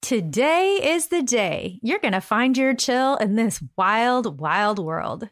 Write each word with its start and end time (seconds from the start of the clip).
Today 0.00 0.78
is 0.82 1.08
the 1.08 1.22
day 1.22 1.78
you're 1.82 1.98
going 1.98 2.12
to 2.12 2.20
find 2.20 2.56
your 2.56 2.72
chill 2.72 3.16
in 3.16 3.34
this 3.34 3.62
wild, 3.76 4.40
wild 4.40 4.78
world. 4.78 5.28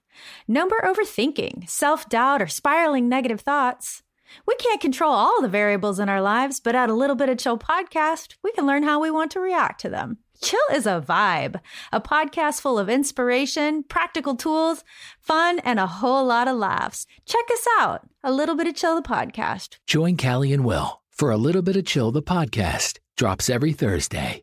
More 0.49 0.69
overthinking, 0.69 1.69
self 1.71 2.09
doubt, 2.09 2.43
or 2.43 2.47
spiraling 2.47 3.09
negative 3.09 3.41
thoughts. 3.41 4.03
We 4.47 4.55
can't 4.57 4.81
control 4.81 5.13
all 5.13 5.41
the 5.41 5.49
variables 5.49 5.99
in 5.99 6.09
our 6.09 6.21
lives, 6.21 6.61
but 6.61 6.75
at 6.75 6.91
a 6.91 6.95
little 6.95 7.17
bit 7.17 7.29
of 7.29 7.39
chill 7.39 7.59
podcast, 7.59 8.35
we 8.43 8.53
can 8.53 8.67
learn 8.67 8.83
how 8.83 9.01
we 9.01 9.11
want 9.11 9.31
to 9.33 9.41
react 9.41 9.81
to 9.83 9.89
them. 9.89 10.19
Chill 10.43 10.59
is 10.73 10.87
a 10.87 11.01
vibe, 11.01 11.61
a 11.93 12.01
podcast 12.01 12.61
full 12.61 12.79
of 12.79 12.91
inspiration, 12.91 13.85
practical 13.85 14.35
tools, 14.35 14.85
fun, 15.21 15.61
and 15.61 15.79
a 15.79 15.87
whole 15.87 16.27
lot 16.27 16.49
of 16.49 16.57
laughs. 16.57 17.07
Check 17.25 17.45
us 17.51 17.67
out, 17.79 18.07
a 18.23 18.33
little 18.33 18.57
bit 18.57 18.67
of 18.67 18.75
chill 18.75 18.97
the 18.97 19.09
podcast. 19.09 19.79
Join 19.87 20.17
Callie 20.17 20.53
and 20.53 20.65
Will 20.65 21.01
for 21.11 21.31
a 21.31 21.39
little 21.39 21.63
bit 21.63 21.77
of 21.77 21.87
chill 21.87 22.11
the 22.11 22.23
podcast. 22.23 22.99
Drops 23.17 23.49
every 23.49 23.73
Thursday. 23.73 24.43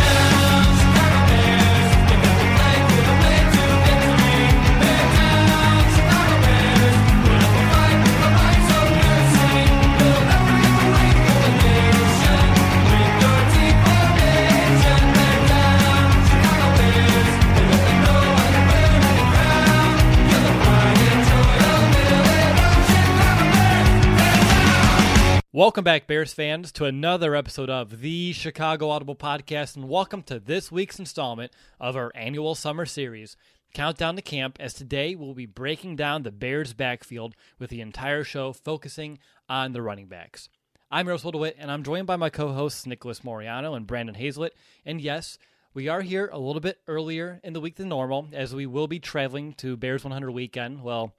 Welcome 25.53 25.83
back, 25.83 26.07
Bears 26.07 26.31
fans, 26.31 26.71
to 26.71 26.85
another 26.85 27.35
episode 27.35 27.69
of 27.69 27.99
the 27.99 28.31
Chicago 28.31 28.89
Audible 28.89 29.17
Podcast, 29.17 29.75
and 29.75 29.89
welcome 29.89 30.23
to 30.23 30.39
this 30.39 30.71
week's 30.71 30.97
installment 30.97 31.51
of 31.77 31.97
our 31.97 32.09
annual 32.15 32.55
summer 32.55 32.85
series, 32.85 33.35
Countdown 33.73 34.15
to 34.15 34.21
Camp, 34.21 34.55
as 34.61 34.73
today 34.73 35.13
we'll 35.13 35.33
be 35.33 35.45
breaking 35.45 35.97
down 35.97 36.23
the 36.23 36.31
Bears' 36.31 36.71
backfield 36.71 37.35
with 37.59 37.69
the 37.69 37.81
entire 37.81 38.23
show 38.23 38.53
focusing 38.53 39.19
on 39.49 39.73
the 39.73 39.81
running 39.81 40.07
backs. 40.07 40.47
I'm 40.89 41.09
Russell 41.09 41.33
DeWitt, 41.33 41.57
and 41.59 41.69
I'm 41.69 41.83
joined 41.83 42.07
by 42.07 42.15
my 42.15 42.29
co 42.29 42.53
hosts 42.53 42.85
Nicholas 42.85 43.19
Moriano 43.19 43.75
and 43.75 43.85
Brandon 43.85 44.15
Hazlett. 44.15 44.55
And 44.85 45.01
yes, 45.01 45.37
we 45.73 45.89
are 45.89 46.01
here 46.01 46.29
a 46.31 46.39
little 46.39 46.61
bit 46.61 46.79
earlier 46.87 47.41
in 47.43 47.51
the 47.51 47.59
week 47.59 47.75
than 47.75 47.89
normal, 47.89 48.29
as 48.31 48.55
we 48.55 48.65
will 48.65 48.87
be 48.87 48.99
traveling 48.99 49.51
to 49.55 49.75
Bears 49.75 50.05
100 50.05 50.31
weekend. 50.31 50.81
Well, 50.81 51.13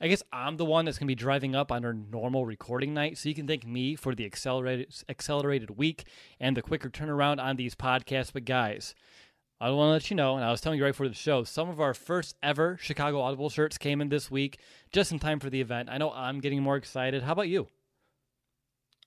I 0.00 0.08
guess 0.08 0.22
I'm 0.32 0.56
the 0.56 0.64
one 0.64 0.84
that's 0.84 0.98
going 0.98 1.06
to 1.06 1.10
be 1.10 1.14
driving 1.14 1.54
up 1.54 1.72
on 1.72 1.84
our 1.84 1.92
normal 1.92 2.44
recording 2.44 2.92
night, 2.92 3.18
so 3.18 3.28
you 3.28 3.34
can 3.34 3.46
thank 3.46 3.66
me 3.66 3.96
for 3.96 4.14
the 4.14 4.26
accelerated 4.26 4.94
accelerated 5.08 5.76
week 5.76 6.04
and 6.38 6.56
the 6.56 6.62
quicker 6.62 6.90
turnaround 6.90 7.40
on 7.40 7.56
these 7.56 7.74
podcasts. 7.74 8.32
But 8.32 8.44
guys, 8.44 8.94
I 9.60 9.70
want 9.70 9.88
to 9.88 9.92
let 9.92 10.10
you 10.10 10.16
know, 10.16 10.36
and 10.36 10.44
I 10.44 10.50
was 10.50 10.60
telling 10.60 10.78
you 10.78 10.84
right 10.84 10.90
before 10.90 11.08
the 11.08 11.14
show, 11.14 11.44
some 11.44 11.70
of 11.70 11.80
our 11.80 11.94
first 11.94 12.36
ever 12.42 12.76
Chicago 12.80 13.20
Audible 13.20 13.48
shirts 13.48 13.78
came 13.78 14.00
in 14.00 14.10
this 14.10 14.30
week, 14.30 14.58
just 14.92 15.12
in 15.12 15.18
time 15.18 15.40
for 15.40 15.48
the 15.48 15.60
event. 15.60 15.88
I 15.90 15.98
know 15.98 16.12
I'm 16.12 16.40
getting 16.40 16.62
more 16.62 16.76
excited. 16.76 17.22
How 17.22 17.32
about 17.32 17.48
you? 17.48 17.68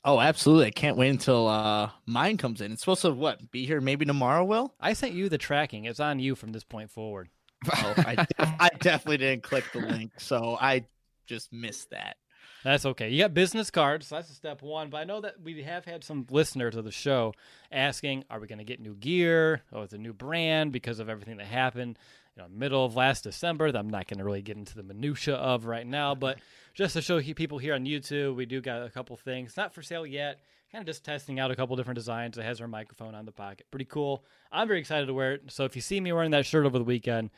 Oh, 0.03 0.19
absolutely! 0.19 0.67
I 0.67 0.71
can't 0.71 0.97
wait 0.97 1.09
until 1.09 1.47
uh, 1.47 1.89
mine 2.05 2.37
comes 2.37 2.61
in. 2.61 2.71
It's 2.71 2.81
supposed 2.81 3.01
to 3.01 3.11
what 3.11 3.51
be 3.51 3.65
here 3.65 3.81
maybe 3.81 4.05
tomorrow. 4.05 4.45
Will 4.45 4.73
I 4.79 4.93
sent 4.93 5.13
you 5.13 5.27
the 5.27 5.37
tracking? 5.37 5.85
It's 5.85 5.99
on 5.99 6.19
you 6.19 6.35
from 6.35 6.53
this 6.53 6.63
point 6.63 6.89
forward. 6.89 7.29
Oh, 7.67 7.93
I, 7.97 8.15
def- 8.37 8.53
I 8.59 8.69
definitely 8.79 9.17
didn't 9.17 9.43
click 9.43 9.65
the 9.73 9.79
link, 9.79 10.11
so 10.17 10.57
I 10.59 10.85
just 11.25 11.51
missed 11.51 11.91
that. 11.91 12.17
That's 12.63 12.85
okay. 12.85 13.09
You 13.09 13.23
got 13.23 13.33
business 13.33 13.71
cards. 13.71 14.07
So 14.07 14.15
that's 14.15 14.29
a 14.29 14.33
step 14.33 14.61
one. 14.61 14.89
But 14.89 14.97
I 14.97 15.03
know 15.05 15.21
that 15.21 15.41
we 15.41 15.61
have 15.63 15.85
had 15.85 16.03
some 16.03 16.25
listeners 16.29 16.75
of 16.75 16.83
the 16.83 16.91
show 16.91 17.33
asking, 17.71 18.25
"Are 18.29 18.39
we 18.39 18.47
going 18.47 18.59
to 18.59 18.65
get 18.65 18.81
new 18.81 18.95
gear? 18.95 19.61
Oh, 19.71 19.81
it's 19.81 19.93
a 19.93 19.97
new 19.97 20.13
brand 20.13 20.71
because 20.71 20.99
of 20.99 21.09
everything 21.09 21.37
that 21.37 21.47
happened, 21.47 21.97
you 22.35 22.43
know, 22.43 22.49
middle 22.49 22.83
of 22.83 22.95
last 22.95 23.23
December." 23.23 23.71
That 23.71 23.79
I'm 23.79 23.89
not 23.89 24.07
going 24.07 24.17
to 24.17 24.25
really 24.25 24.41
get 24.41 24.57
into 24.57 24.75
the 24.75 24.83
minutia 24.83 25.35
of 25.35 25.65
right 25.65 25.87
now, 25.87 26.15
but 26.15 26.39
just 26.73 26.93
to 26.93 27.01
show 27.01 27.21
people 27.21 27.59
here 27.59 27.75
on 27.75 27.85
YouTube, 27.85 28.35
we 28.35 28.45
do 28.45 28.59
got 28.61 28.85
a 28.85 28.89
couple 28.89 29.15
things 29.15 29.55
not 29.55 29.73
for 29.73 29.81
sale 29.81 30.05
yet. 30.05 30.39
Kind 30.71 30.83
of 30.83 30.85
just 30.85 31.03
testing 31.03 31.39
out 31.39 31.49
a 31.49 31.55
couple 31.55 31.75
different 31.75 31.97
designs. 31.97 32.37
It 32.37 32.43
has 32.43 32.61
our 32.61 32.67
microphone 32.67 33.15
on 33.15 33.25
the 33.25 33.31
pocket. 33.31 33.65
Pretty 33.71 33.85
cool. 33.85 34.23
I'm 34.51 34.67
very 34.67 34.79
excited 34.79 35.07
to 35.07 35.13
wear 35.13 35.33
it. 35.33 35.43
So 35.47 35.65
if 35.65 35.75
you 35.75 35.81
see 35.81 35.99
me 35.99 36.11
wearing 36.13 36.31
that 36.31 36.45
shirt 36.45 36.65
over 36.65 36.77
the 36.77 36.83
weekend, 36.83 37.31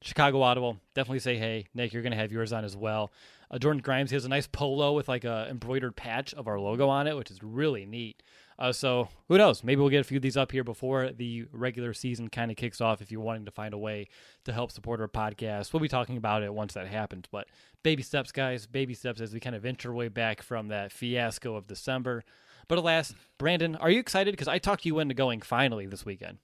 Chicago 0.00 0.40
Audible, 0.40 0.78
definitely 0.94 1.18
say 1.18 1.36
hey. 1.36 1.66
Nick, 1.74 1.92
you're 1.92 2.02
going 2.02 2.12
to 2.12 2.18
have 2.18 2.32
yours 2.32 2.52
on 2.52 2.64
as 2.64 2.76
well. 2.76 3.10
Uh, 3.50 3.58
Jordan 3.58 3.82
Grimes 3.82 4.10
he 4.10 4.16
has 4.16 4.24
a 4.24 4.28
nice 4.28 4.46
polo 4.46 4.92
with 4.92 5.08
like 5.08 5.24
a 5.24 5.48
embroidered 5.50 5.96
patch 5.96 6.32
of 6.34 6.46
our 6.48 6.58
logo 6.58 6.88
on 6.88 7.06
it, 7.06 7.16
which 7.16 7.30
is 7.30 7.42
really 7.42 7.84
neat. 7.84 8.22
Uh, 8.58 8.72
so 8.72 9.08
who 9.28 9.38
knows? 9.38 9.62
Maybe 9.62 9.80
we'll 9.80 9.90
get 9.90 10.00
a 10.00 10.04
few 10.04 10.16
of 10.16 10.22
these 10.22 10.36
up 10.36 10.50
here 10.50 10.64
before 10.64 11.10
the 11.12 11.46
regular 11.52 11.92
season 11.92 12.28
kind 12.28 12.50
of 12.50 12.56
kicks 12.56 12.80
off. 12.80 13.00
If 13.00 13.12
you're 13.12 13.20
wanting 13.20 13.44
to 13.44 13.50
find 13.50 13.72
a 13.74 13.78
way 13.78 14.08
to 14.44 14.52
help 14.52 14.72
support 14.72 15.00
our 15.00 15.08
podcast, 15.08 15.72
we'll 15.72 15.80
be 15.80 15.88
talking 15.88 16.16
about 16.16 16.42
it 16.42 16.52
once 16.52 16.74
that 16.74 16.88
happens. 16.88 17.26
But 17.30 17.48
baby 17.82 18.02
steps, 18.02 18.32
guys, 18.32 18.66
baby 18.66 18.94
steps 18.94 19.20
as 19.20 19.32
we 19.32 19.40
kind 19.40 19.54
of 19.54 19.62
venture 19.62 19.92
way 19.92 20.08
back 20.08 20.42
from 20.42 20.68
that 20.68 20.90
fiasco 20.90 21.54
of 21.54 21.66
December. 21.66 22.24
But 22.68 22.78
alas, 22.78 23.14
Brandon, 23.38 23.76
are 23.76 23.90
you 23.90 23.98
excited? 23.98 24.32
Because 24.32 24.48
I 24.48 24.58
talked 24.58 24.84
you 24.84 24.98
into 24.98 25.14
going 25.14 25.40
finally 25.40 25.86
this 25.86 26.04
weekend. 26.04 26.38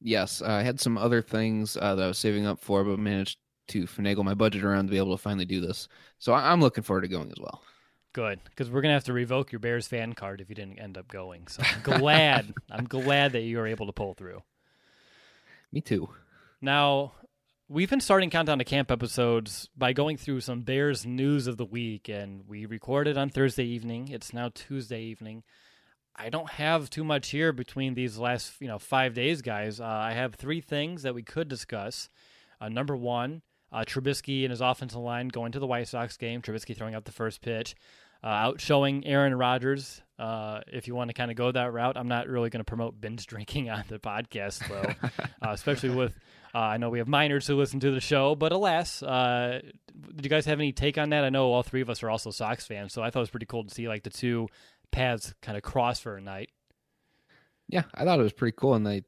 Yes, 0.00 0.40
I 0.42 0.62
had 0.62 0.80
some 0.80 0.96
other 0.98 1.22
things 1.22 1.76
uh, 1.76 1.94
that 1.94 2.04
I 2.04 2.08
was 2.08 2.18
saving 2.18 2.46
up 2.46 2.60
for, 2.60 2.84
but 2.84 2.98
managed 2.98 3.38
to 3.68 3.84
finagle 3.84 4.24
my 4.24 4.34
budget 4.34 4.62
around 4.62 4.86
to 4.86 4.90
be 4.90 4.98
able 4.98 5.16
to 5.16 5.22
finally 5.22 5.44
do 5.46 5.60
this. 5.60 5.88
So 6.18 6.32
I- 6.32 6.52
I'm 6.52 6.60
looking 6.60 6.84
forward 6.84 7.00
to 7.02 7.08
going 7.08 7.30
as 7.30 7.40
well. 7.40 7.62
Good, 8.12 8.40
because 8.44 8.70
we're 8.70 8.80
gonna 8.82 8.94
have 8.94 9.04
to 9.04 9.12
revoke 9.12 9.52
your 9.52 9.58
Bears 9.58 9.86
fan 9.88 10.12
card 10.14 10.40
if 10.40 10.48
you 10.48 10.54
didn't 10.54 10.78
end 10.78 10.96
up 10.96 11.08
going. 11.08 11.48
So 11.48 11.62
I'm 11.64 11.82
glad. 11.82 12.54
I'm 12.70 12.84
glad 12.86 13.32
that 13.32 13.40
you 13.42 13.58
were 13.58 13.66
able 13.66 13.86
to 13.86 13.92
pull 13.92 14.14
through. 14.14 14.42
Me 15.72 15.80
too. 15.80 16.08
Now, 16.60 17.12
we've 17.68 17.90
been 17.90 18.00
starting 18.00 18.30
countdown 18.30 18.58
to 18.58 18.64
camp 18.64 18.90
episodes 18.90 19.68
by 19.76 19.92
going 19.92 20.16
through 20.16 20.40
some 20.40 20.62
Bears 20.62 21.04
news 21.04 21.46
of 21.46 21.56
the 21.56 21.64
week, 21.64 22.08
and 22.08 22.46
we 22.46 22.66
recorded 22.66 23.18
on 23.18 23.28
Thursday 23.28 23.64
evening. 23.64 24.08
It's 24.08 24.32
now 24.32 24.50
Tuesday 24.54 25.02
evening. 25.02 25.42
I 26.14 26.30
don't 26.30 26.50
have 26.50 26.88
too 26.88 27.04
much 27.04 27.30
here 27.30 27.52
between 27.52 27.94
these 27.94 28.18
last 28.18 28.54
you 28.60 28.68
know 28.68 28.78
five 28.78 29.14
days, 29.14 29.42
guys. 29.42 29.80
Uh, 29.80 29.84
I 29.84 30.12
have 30.12 30.34
three 30.34 30.60
things 30.60 31.02
that 31.02 31.14
we 31.14 31.22
could 31.22 31.48
discuss. 31.48 32.08
Uh, 32.60 32.68
number 32.68 32.96
one, 32.96 33.42
uh, 33.72 33.84
Trubisky 33.86 34.44
and 34.44 34.50
his 34.50 34.60
offensive 34.60 35.00
line 35.00 35.28
going 35.28 35.52
to 35.52 35.58
the 35.58 35.66
White 35.66 35.88
Sox 35.88 36.16
game. 36.16 36.42
Trubisky 36.42 36.76
throwing 36.76 36.94
out 36.94 37.04
the 37.04 37.12
first 37.12 37.42
pitch, 37.42 37.74
uh, 38.22 38.28
out 38.28 38.60
showing 38.60 39.04
Aaron 39.06 39.34
Rodgers. 39.34 40.00
Uh, 40.18 40.60
if 40.68 40.88
you 40.88 40.94
want 40.94 41.10
to 41.10 41.14
kind 41.14 41.30
of 41.30 41.36
go 41.36 41.52
that 41.52 41.72
route, 41.72 41.98
I'm 41.98 42.08
not 42.08 42.28
really 42.28 42.48
going 42.48 42.60
to 42.60 42.64
promote 42.64 42.98
binge 42.98 43.26
drinking 43.26 43.68
on 43.70 43.84
the 43.88 43.98
podcast 43.98 44.66
though, 44.68 45.08
uh, 45.46 45.50
especially 45.50 45.90
with. 45.90 46.16
I 46.54 46.76
know 46.76 46.90
we 46.90 46.98
have 46.98 47.08
minors 47.08 47.46
who 47.46 47.56
listen 47.56 47.80
to 47.80 47.90
the 47.90 48.00
show, 48.00 48.34
but 48.34 48.52
alas, 48.52 49.00
did 49.00 50.24
you 50.24 50.30
guys 50.30 50.46
have 50.46 50.58
any 50.58 50.72
take 50.72 50.98
on 50.98 51.10
that? 51.10 51.24
I 51.24 51.30
know 51.30 51.52
all 51.52 51.62
three 51.62 51.80
of 51.80 51.90
us 51.90 52.02
are 52.02 52.10
also 52.10 52.30
Sox 52.30 52.66
fans, 52.66 52.92
so 52.92 53.02
I 53.02 53.10
thought 53.10 53.20
it 53.20 53.22
was 53.22 53.30
pretty 53.30 53.46
cool 53.46 53.64
to 53.64 53.74
see 53.74 53.88
like 53.88 54.02
the 54.02 54.10
two 54.10 54.48
paths 54.90 55.34
kind 55.42 55.56
of 55.56 55.62
cross 55.62 56.00
for 56.00 56.16
a 56.16 56.20
night. 56.20 56.50
Yeah, 57.68 57.82
I 57.94 58.04
thought 58.04 58.20
it 58.20 58.22
was 58.22 58.32
pretty 58.32 58.56
cool, 58.58 58.74
and 58.74 58.86
they. 58.86 59.02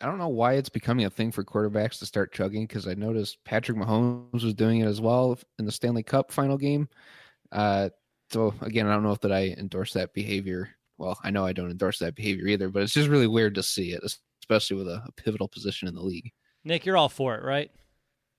I 0.00 0.06
don't 0.06 0.18
know 0.18 0.28
why 0.28 0.54
it's 0.54 0.68
becoming 0.68 1.06
a 1.06 1.10
thing 1.10 1.30
for 1.30 1.44
quarterbacks 1.44 1.98
to 2.00 2.06
start 2.06 2.32
chugging 2.32 2.66
because 2.66 2.88
I 2.88 2.94
noticed 2.94 3.44
Patrick 3.44 3.78
Mahomes 3.78 4.42
was 4.42 4.54
doing 4.54 4.80
it 4.80 4.86
as 4.86 5.00
well 5.00 5.38
in 5.58 5.64
the 5.64 5.70
Stanley 5.70 6.02
Cup 6.02 6.32
final 6.32 6.58
game. 6.58 6.88
Uh, 7.52 7.90
so 8.30 8.54
again, 8.62 8.88
I 8.88 8.94
don't 8.94 9.04
know 9.04 9.12
if 9.12 9.20
that 9.20 9.32
I 9.32 9.54
endorse 9.56 9.92
that 9.92 10.12
behavior. 10.12 10.70
Well, 10.98 11.18
I 11.22 11.30
know 11.30 11.46
I 11.46 11.52
don't 11.52 11.70
endorse 11.70 12.00
that 12.00 12.16
behavior 12.16 12.46
either, 12.48 12.68
but 12.68 12.82
it's 12.82 12.94
just 12.94 13.08
really 13.08 13.28
weird 13.28 13.54
to 13.56 13.62
see 13.62 13.92
it, 13.92 14.02
especially 14.40 14.78
with 14.78 14.88
a, 14.88 15.04
a 15.06 15.12
pivotal 15.12 15.46
position 15.46 15.86
in 15.86 15.94
the 15.94 16.02
league. 16.02 16.32
Nick, 16.64 16.86
you're 16.86 16.96
all 16.96 17.08
for 17.08 17.34
it, 17.34 17.42
right? 17.42 17.70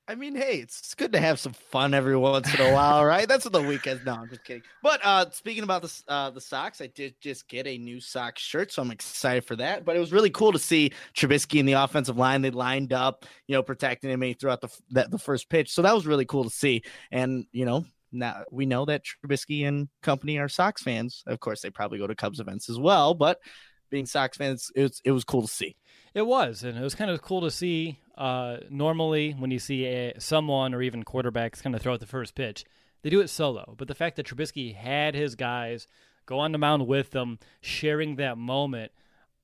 I 0.06 0.16
mean, 0.16 0.36
hey, 0.36 0.58
it's 0.58 0.94
good 0.96 1.14
to 1.14 1.20
have 1.20 1.40
some 1.40 1.54
fun 1.54 1.94
every 1.94 2.18
once 2.18 2.54
in 2.54 2.60
a 2.60 2.74
while, 2.74 3.06
right? 3.06 3.28
That's 3.28 3.46
what 3.46 3.54
the 3.54 3.62
weekend. 3.62 4.02
No, 4.06 4.16
I'm 4.16 4.30
just 4.30 4.44
kidding. 4.44 4.64
But 4.82 5.00
uh, 5.02 5.30
speaking 5.32 5.64
about 5.64 5.82
the 5.82 6.02
uh, 6.10 6.30
the 6.30 6.42
Sox, 6.42 6.82
I 6.82 6.88
did 6.88 7.16
just 7.22 7.48
get 7.48 7.68
a 7.68 7.78
new 7.78 8.02
sock 8.02 8.38
shirt, 8.38 8.74
so 8.74 8.82
I'm 8.82 8.92
excited 8.92 9.46
for 9.46 9.56
that. 9.56 9.86
But 9.86 9.96
it 9.96 10.00
was 10.00 10.12
really 10.12 10.30
cool 10.30 10.52
to 10.52 10.60
see 10.60 10.92
Trubisky 11.16 11.60
in 11.60 11.66
the 11.66 11.74
offensive 11.74 12.18
line. 12.18 12.42
They 12.42 12.52
lined 12.52 12.92
up, 12.92 13.26
you 13.48 13.56
know, 13.56 13.64
protecting 13.64 14.10
him 14.10 14.34
throughout 14.34 14.60
the 14.60 14.70
the, 14.90 15.08
the 15.10 15.20
first 15.20 15.50
pitch. 15.50 15.72
So 15.72 15.82
that 15.84 15.96
was 15.96 16.06
really 16.06 16.26
cool 16.26 16.44
to 16.44 16.50
see. 16.50 16.84
And 17.10 17.46
you 17.54 17.64
know, 17.64 17.86
now 18.12 18.44
we 18.52 18.66
know 18.66 18.84
that 18.84 19.04
Trubisky 19.06 19.66
and 19.66 19.88
company 20.02 20.38
are 20.38 20.50
Sox 20.50 20.84
fans. 20.84 21.24
Of 21.28 21.40
course, 21.40 21.62
they 21.62 21.70
probably 21.70 22.00
go 22.00 22.08
to 22.08 22.16
Cubs 22.16 22.42
events 22.42 22.70
as 22.70 22.78
well. 22.78 23.14
But 23.14 23.40
being 23.90 24.06
Sox 24.06 24.36
fans, 24.36 24.70
it 24.76 24.82
was, 24.82 25.02
it 25.06 25.12
was 25.12 25.24
cool 25.24 25.44
to 25.44 25.48
see. 25.48 25.78
It 26.14 26.26
was, 26.28 26.64
and 26.64 26.78
it 26.78 26.82
was 26.82 26.96
kind 26.96 27.10
of 27.10 27.22
cool 27.22 27.42
to 27.42 27.52
see. 27.52 28.00
Uh, 28.16 28.58
normally, 28.70 29.32
when 29.32 29.52
you 29.52 29.60
see 29.60 29.86
a, 29.86 30.14
someone 30.20 30.74
or 30.74 30.82
even 30.82 31.04
quarterbacks 31.04 31.64
kind 31.64 31.76
of 31.76 31.82
throw 31.82 31.94
out 31.94 32.00
the 32.00 32.06
first 32.06 32.36
pitch, 32.36 32.66
They 33.02 33.10
do 33.10 33.22
it 33.22 33.30
solo. 33.30 33.76
But 33.78 33.88
the 33.88 33.96
fact 33.96 34.16
that 34.16 34.28
Trubisky 34.28 34.76
had 34.76 35.14
his 35.14 35.36
guys 35.36 35.88
go 36.26 36.40
on 36.40 36.52
the 36.52 36.58
mound 36.58 36.88
with 36.88 37.12
them, 37.12 37.38
sharing 37.62 38.16
that 38.16 38.38
moment, 38.38 38.92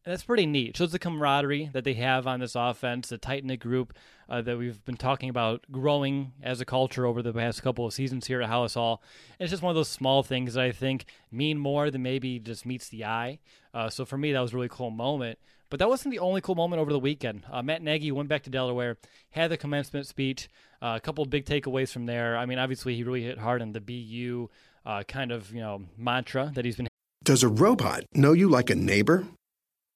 that's 0.05 0.23
pretty 0.23 0.45
neat. 0.45 0.77
Shows 0.77 0.93
the 0.93 0.99
camaraderie 0.99 1.69
that 1.73 1.83
they 1.83 1.93
have 1.95 2.25
on 2.25 2.39
this 2.39 2.55
offense, 2.55 3.09
the 3.09 3.17
tight 3.17 3.43
knit 3.43 3.59
group 3.59 3.93
uh, 4.29 4.41
that 4.41 4.57
we've 4.57 4.83
been 4.85 4.95
talking 4.97 5.29
about 5.29 5.65
growing 5.71 6.31
as 6.41 6.61
a 6.61 6.65
culture 6.65 7.05
over 7.05 7.21
the 7.21 7.33
past 7.33 7.61
couple 7.61 7.85
of 7.85 7.93
seasons 7.93 8.27
here 8.27 8.41
at 8.41 8.49
Halas 8.49 8.75
Hall. 8.75 9.03
It's 9.39 9.51
just 9.51 9.61
one 9.61 9.71
of 9.71 9.75
those 9.75 9.89
small 9.89 10.23
things 10.23 10.53
that 10.53 10.63
I 10.63 10.71
think 10.71 11.05
mean 11.31 11.59
more 11.59 11.91
than 11.91 12.01
maybe 12.01 12.39
just 12.39 12.65
meets 12.65 12.87
the 12.87 13.03
eye. 13.03 13.39
Uh, 13.73 13.89
so 13.89 14.05
for 14.05 14.17
me, 14.17 14.31
that 14.31 14.39
was 14.39 14.53
a 14.53 14.55
really 14.55 14.69
cool 14.69 14.89
moment. 14.89 15.37
But 15.69 15.79
that 15.79 15.89
wasn't 15.89 16.11
the 16.11 16.19
only 16.19 16.41
cool 16.41 16.55
moment 16.55 16.81
over 16.81 16.91
the 16.91 16.99
weekend. 16.99 17.45
Uh, 17.51 17.61
Matt 17.61 17.81
Nagy 17.81 18.11
went 18.11 18.29
back 18.29 18.43
to 18.43 18.49
Delaware, 18.49 18.97
had 19.31 19.51
the 19.51 19.57
commencement 19.57 20.07
speech, 20.07 20.49
uh, 20.81 20.95
a 20.97 20.99
couple 20.99 21.23
of 21.23 21.29
big 21.29 21.45
takeaways 21.45 21.91
from 21.91 22.05
there. 22.05 22.37
I 22.37 22.45
mean, 22.45 22.57
obviously, 22.57 22.95
he 22.95 23.03
really 23.03 23.23
hit 23.23 23.37
hard 23.37 23.61
on 23.61 23.73
the 23.73 23.81
BU 23.81 24.49
uh, 24.85 25.03
kind 25.03 25.31
of 25.31 25.53
you 25.53 25.61
know 25.61 25.83
mantra 25.97 26.51
that 26.55 26.65
he's 26.65 26.75
been. 26.75 26.87
Does 27.23 27.43
a 27.43 27.47
robot 27.47 28.05
know 28.13 28.33
you 28.33 28.49
like 28.49 28.69
a 28.69 28.75
neighbor? 28.75 29.25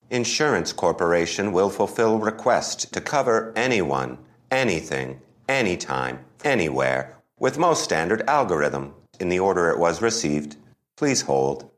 Insurance 0.10 0.74
Corporation 0.74 1.52
will 1.52 1.70
fulfill 1.70 2.20
requests 2.20 2.86
to 2.86 3.02
cover 3.02 3.52
anyone, 3.56 4.20
anything, 4.52 5.20
anytime, 5.48 6.20
anywhere, 6.44 7.18
with 7.40 7.58
most 7.58 7.84
standard 7.84 8.22
algorithm 8.30 8.94
in 9.20 9.30
the 9.30 9.40
order 9.40 9.70
it 9.70 9.80
was 9.80 10.02
received. 10.02 10.58
Please 10.98 11.22
hold. 11.22 11.72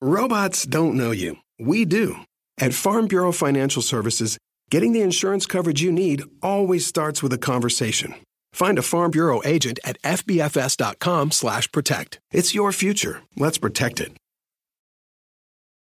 Robots 0.00 0.64
don't 0.64 0.96
know 0.96 1.12
you. 1.12 1.36
We 1.58 1.84
do. 1.84 2.16
At 2.58 2.72
Farm 2.72 3.06
Bureau 3.06 3.32
Financial 3.32 3.82
Services, 3.82 4.38
getting 4.70 4.92
the 4.92 5.02
insurance 5.02 5.44
coverage 5.44 5.82
you 5.82 5.92
need 5.92 6.22
always 6.42 6.86
starts 6.86 7.22
with 7.22 7.30
a 7.34 7.38
conversation. 7.38 8.14
Find 8.54 8.78
a 8.78 8.82
Farm 8.82 9.10
Bureau 9.10 9.42
agent 9.44 9.78
at 9.84 10.00
fbfs.com/protect. 10.02 12.18
It's 12.32 12.54
your 12.54 12.72
future. 12.72 13.20
Let's 13.36 13.58
protect 13.58 14.00
it. 14.00 14.12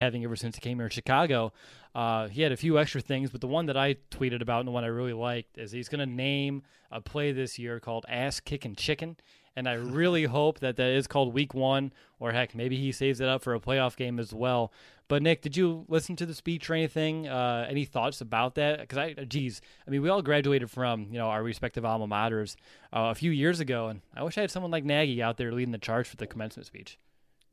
Having 0.00 0.24
ever 0.24 0.34
since 0.34 0.56
he 0.56 0.60
came 0.60 0.78
here 0.78 0.86
in 0.86 0.90
Chicago, 0.90 1.52
uh, 1.94 2.26
he 2.26 2.42
had 2.42 2.50
a 2.50 2.56
few 2.56 2.76
extra 2.76 3.00
things, 3.00 3.30
but 3.30 3.40
the 3.40 3.46
one 3.46 3.66
that 3.66 3.76
I 3.76 3.94
tweeted 4.10 4.42
about 4.42 4.58
and 4.58 4.66
the 4.66 4.72
one 4.72 4.82
I 4.82 4.88
really 4.88 5.12
liked 5.12 5.56
is 5.56 5.70
he's 5.70 5.88
going 5.88 6.00
to 6.00 6.12
name 6.12 6.64
a 6.90 7.00
play 7.00 7.30
this 7.30 7.56
year 7.56 7.78
called 7.78 8.04
"Ass 8.08 8.40
Kicking 8.40 8.74
Chicken." 8.74 9.16
And 9.56 9.68
I 9.68 9.74
really 9.74 10.24
hope 10.24 10.60
that 10.60 10.76
that 10.76 10.88
is 10.90 11.06
called 11.06 11.32
Week 11.32 11.54
One, 11.54 11.92
or 12.18 12.32
heck, 12.32 12.54
maybe 12.54 12.76
he 12.76 12.92
saves 12.92 13.20
it 13.20 13.28
up 13.28 13.42
for 13.42 13.54
a 13.54 13.60
playoff 13.60 13.96
game 13.96 14.18
as 14.18 14.32
well. 14.32 14.72
But 15.06 15.22
Nick, 15.22 15.42
did 15.42 15.56
you 15.56 15.84
listen 15.88 16.16
to 16.16 16.26
the 16.26 16.34
speech 16.34 16.68
or 16.70 16.74
anything? 16.74 17.28
Uh, 17.28 17.66
any 17.68 17.84
thoughts 17.84 18.20
about 18.20 18.54
that? 18.54 18.80
Because 18.80 18.98
I, 18.98 19.12
geez, 19.12 19.60
I 19.86 19.90
mean, 19.90 20.02
we 20.02 20.08
all 20.08 20.22
graduated 20.22 20.70
from 20.70 21.08
you 21.10 21.18
know 21.18 21.28
our 21.28 21.42
respective 21.42 21.84
alma 21.84 22.06
maters 22.06 22.56
uh, 22.92 23.10
a 23.10 23.14
few 23.14 23.30
years 23.30 23.60
ago, 23.60 23.88
and 23.88 24.00
I 24.16 24.22
wish 24.22 24.38
I 24.38 24.42
had 24.42 24.50
someone 24.50 24.72
like 24.72 24.84
Nagy 24.84 25.22
out 25.22 25.36
there 25.36 25.52
leading 25.52 25.72
the 25.72 25.78
charge 25.78 26.08
for 26.08 26.16
the 26.16 26.26
commencement 26.26 26.66
speech. 26.66 26.98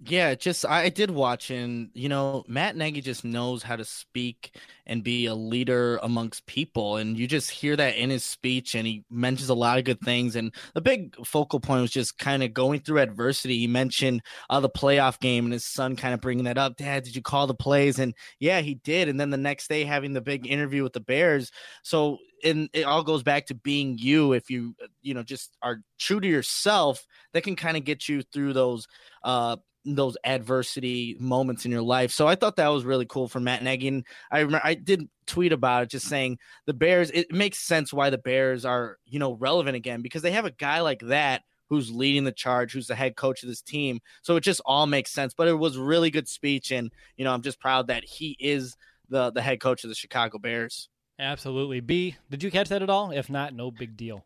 Yeah, 0.03 0.33
just 0.33 0.65
I 0.65 0.89
did 0.89 1.11
watch, 1.11 1.51
and 1.51 1.91
you 1.93 2.09
know, 2.09 2.43
Matt 2.47 2.75
Nagy 2.75 3.01
just 3.01 3.23
knows 3.23 3.61
how 3.61 3.75
to 3.75 3.85
speak 3.85 4.57
and 4.87 5.03
be 5.03 5.27
a 5.27 5.35
leader 5.35 5.99
amongst 6.01 6.47
people, 6.47 6.95
and 6.97 7.15
you 7.19 7.27
just 7.27 7.51
hear 7.51 7.75
that 7.75 7.95
in 7.97 8.09
his 8.09 8.23
speech, 8.23 8.73
and 8.73 8.87
he 8.87 9.03
mentions 9.11 9.49
a 9.49 9.53
lot 9.53 9.77
of 9.77 9.83
good 9.83 10.01
things. 10.01 10.35
And 10.35 10.55
the 10.73 10.81
big 10.81 11.15
focal 11.23 11.59
point 11.59 11.83
was 11.83 11.91
just 11.91 12.17
kind 12.17 12.41
of 12.41 12.51
going 12.51 12.79
through 12.79 12.97
adversity. 12.97 13.59
He 13.59 13.67
mentioned 13.67 14.23
uh, 14.49 14.59
the 14.59 14.69
playoff 14.69 15.19
game, 15.19 15.43
and 15.45 15.53
his 15.53 15.65
son 15.65 15.95
kind 15.95 16.15
of 16.15 16.21
bringing 16.21 16.45
that 16.45 16.57
up. 16.57 16.77
Dad, 16.77 17.03
did 17.03 17.15
you 17.15 17.21
call 17.21 17.45
the 17.45 17.53
plays? 17.53 17.99
And 17.99 18.15
yeah, 18.39 18.61
he 18.61 18.73
did. 18.73 19.07
And 19.07 19.19
then 19.19 19.29
the 19.29 19.37
next 19.37 19.67
day, 19.69 19.83
having 19.83 20.13
the 20.13 20.21
big 20.21 20.47
interview 20.47 20.81
with 20.81 20.93
the 20.93 20.99
Bears. 20.99 21.51
So 21.83 22.17
and 22.43 22.69
it 22.73 22.85
all 22.85 23.03
goes 23.03 23.21
back 23.21 23.45
to 23.45 23.53
being 23.53 23.99
you 23.99 24.33
if 24.33 24.49
you 24.49 24.75
you 25.03 25.13
know 25.13 25.21
just 25.21 25.55
are 25.61 25.81
true 25.99 26.19
to 26.19 26.27
yourself 26.27 27.05
that 27.33 27.43
can 27.43 27.55
kind 27.55 27.77
of 27.77 27.83
get 27.83 28.09
you 28.09 28.23
through 28.33 28.53
those 28.53 28.87
uh 29.23 29.57
those 29.85 30.17
adversity 30.23 31.15
moments 31.19 31.65
in 31.65 31.71
your 31.71 31.81
life. 31.81 32.11
So 32.11 32.27
I 32.27 32.35
thought 32.35 32.57
that 32.57 32.67
was 32.67 32.85
really 32.85 33.05
cool 33.05 33.27
for 33.27 33.39
Matt 33.39 33.63
Nagy. 33.63 33.87
And 33.87 34.05
I 34.31 34.39
remember 34.39 34.61
I 34.63 34.75
did 34.75 35.09
tweet 35.27 35.51
about 35.51 35.83
it, 35.83 35.89
just 35.89 36.07
saying 36.07 36.37
the 36.65 36.73
Bears. 36.73 37.09
It 37.11 37.31
makes 37.31 37.59
sense 37.59 37.91
why 37.91 38.09
the 38.09 38.17
Bears 38.17 38.65
are 38.65 38.97
you 39.05 39.19
know 39.19 39.33
relevant 39.33 39.75
again 39.75 40.01
because 40.01 40.21
they 40.21 40.31
have 40.31 40.45
a 40.45 40.51
guy 40.51 40.81
like 40.81 41.01
that 41.01 41.41
who's 41.69 41.89
leading 41.89 42.25
the 42.25 42.33
charge, 42.33 42.73
who's 42.73 42.87
the 42.87 42.95
head 42.95 43.15
coach 43.15 43.43
of 43.43 43.49
this 43.49 43.61
team. 43.61 44.01
So 44.23 44.35
it 44.35 44.41
just 44.41 44.61
all 44.65 44.87
makes 44.87 45.11
sense. 45.11 45.33
But 45.33 45.47
it 45.47 45.53
was 45.53 45.77
really 45.77 46.11
good 46.11 46.27
speech, 46.27 46.71
and 46.71 46.91
you 47.17 47.25
know 47.25 47.33
I'm 47.33 47.41
just 47.41 47.59
proud 47.59 47.87
that 47.87 48.03
he 48.03 48.37
is 48.39 48.75
the 49.09 49.31
the 49.31 49.41
head 49.41 49.59
coach 49.59 49.83
of 49.83 49.89
the 49.89 49.95
Chicago 49.95 50.37
Bears. 50.37 50.89
Absolutely. 51.17 51.81
B, 51.81 52.15
did 52.31 52.41
you 52.41 52.49
catch 52.49 52.69
that 52.69 52.81
at 52.81 52.89
all? 52.89 53.11
If 53.11 53.29
not, 53.29 53.53
no 53.53 53.69
big 53.69 53.95
deal. 53.95 54.25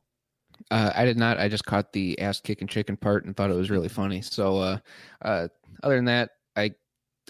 Uh, 0.71 0.91
I 0.95 1.05
did 1.05 1.17
not. 1.17 1.39
I 1.39 1.47
just 1.47 1.65
caught 1.65 1.91
the 1.93 2.19
ass 2.19 2.39
kicking 2.41 2.67
chicken 2.67 2.97
part 2.97 3.25
and 3.25 3.35
thought 3.35 3.51
it 3.51 3.55
was 3.55 3.69
really 3.69 3.89
funny. 3.89 4.21
So, 4.21 4.57
uh, 4.57 4.77
uh, 5.21 5.47
other 5.83 5.95
than 5.95 6.05
that, 6.05 6.31
I 6.55 6.71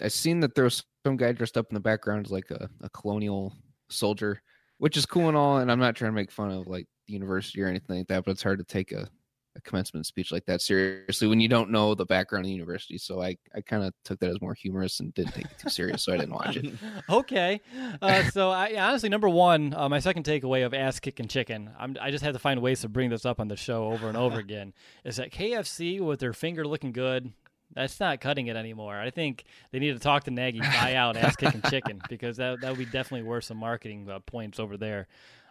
I 0.02 0.08
seen 0.08 0.40
that 0.40 0.54
there 0.54 0.64
was 0.64 0.84
some 1.04 1.16
guy 1.16 1.32
dressed 1.32 1.56
up 1.56 1.66
in 1.70 1.74
the 1.74 1.80
background 1.80 2.26
as 2.26 2.32
like 2.32 2.50
a, 2.50 2.68
a 2.82 2.88
colonial 2.90 3.54
soldier, 3.90 4.40
which 4.78 4.96
is 4.96 5.06
cool 5.06 5.28
and 5.28 5.36
all. 5.36 5.58
And 5.58 5.70
I'm 5.70 5.78
not 5.78 5.96
trying 5.96 6.10
to 6.10 6.16
make 6.16 6.30
fun 6.30 6.50
of 6.50 6.66
like 6.66 6.86
the 7.06 7.14
university 7.14 7.62
or 7.62 7.68
anything 7.68 7.98
like 7.98 8.08
that, 8.08 8.24
but 8.24 8.32
it's 8.32 8.42
hard 8.42 8.58
to 8.58 8.64
take 8.64 8.92
a 8.92 9.08
a 9.56 9.60
commencement 9.62 10.06
speech 10.06 10.30
like 10.30 10.44
that 10.46 10.60
seriously 10.60 11.26
when 11.26 11.40
you 11.40 11.48
don't 11.48 11.70
know 11.70 11.94
the 11.94 12.04
background 12.04 12.44
of 12.44 12.48
the 12.48 12.52
university. 12.52 12.98
So 12.98 13.22
I, 13.22 13.36
I 13.54 13.60
kind 13.60 13.82
of 13.82 13.92
took 14.04 14.20
that 14.20 14.30
as 14.30 14.40
more 14.40 14.54
humorous 14.54 15.00
and 15.00 15.12
didn't 15.14 15.32
take 15.32 15.46
it 15.46 15.58
too 15.58 15.70
serious, 15.70 16.02
so 16.02 16.12
I 16.12 16.18
didn't 16.18 16.34
watch 16.34 16.56
it. 16.56 16.72
okay, 17.10 17.60
uh, 18.02 18.24
so 18.24 18.50
I 18.50 18.74
honestly 18.78 19.08
number 19.08 19.28
one, 19.28 19.74
uh, 19.74 19.88
my 19.88 19.98
second 19.98 20.24
takeaway 20.24 20.64
of 20.64 20.74
ass 20.74 21.00
kicking 21.00 21.28
chicken. 21.28 21.70
I'm, 21.78 21.96
I 22.00 22.10
just 22.10 22.24
had 22.24 22.34
to 22.34 22.38
find 22.38 22.60
ways 22.60 22.82
to 22.82 22.88
bring 22.88 23.10
this 23.10 23.24
up 23.24 23.40
on 23.40 23.48
the 23.48 23.56
show 23.56 23.92
over 23.92 24.08
and 24.08 24.16
over 24.16 24.38
again. 24.46 24.74
Is 25.04 25.16
that 25.16 25.32
KFC 25.32 26.00
with 26.00 26.20
their 26.20 26.32
finger 26.32 26.66
looking 26.66 26.92
good? 26.92 27.32
That's 27.74 27.98
not 27.98 28.20
cutting 28.20 28.46
it 28.46 28.56
anymore. 28.56 28.96
I 28.96 29.10
think 29.10 29.44
they 29.72 29.78
need 29.78 29.92
to 29.92 29.98
talk 29.98 30.24
to 30.24 30.30
Nagy, 30.30 30.60
buy 30.60 30.94
out 30.94 31.16
ass 31.16 31.36
kicking 31.36 31.62
chicken 31.62 32.00
because 32.08 32.36
that 32.36 32.60
that 32.60 32.70
would 32.70 32.78
be 32.78 32.84
definitely 32.84 33.22
worth 33.22 33.44
some 33.44 33.58
marketing 33.58 34.08
uh, 34.08 34.20
points 34.20 34.60
over 34.60 34.76
there. 34.76 35.08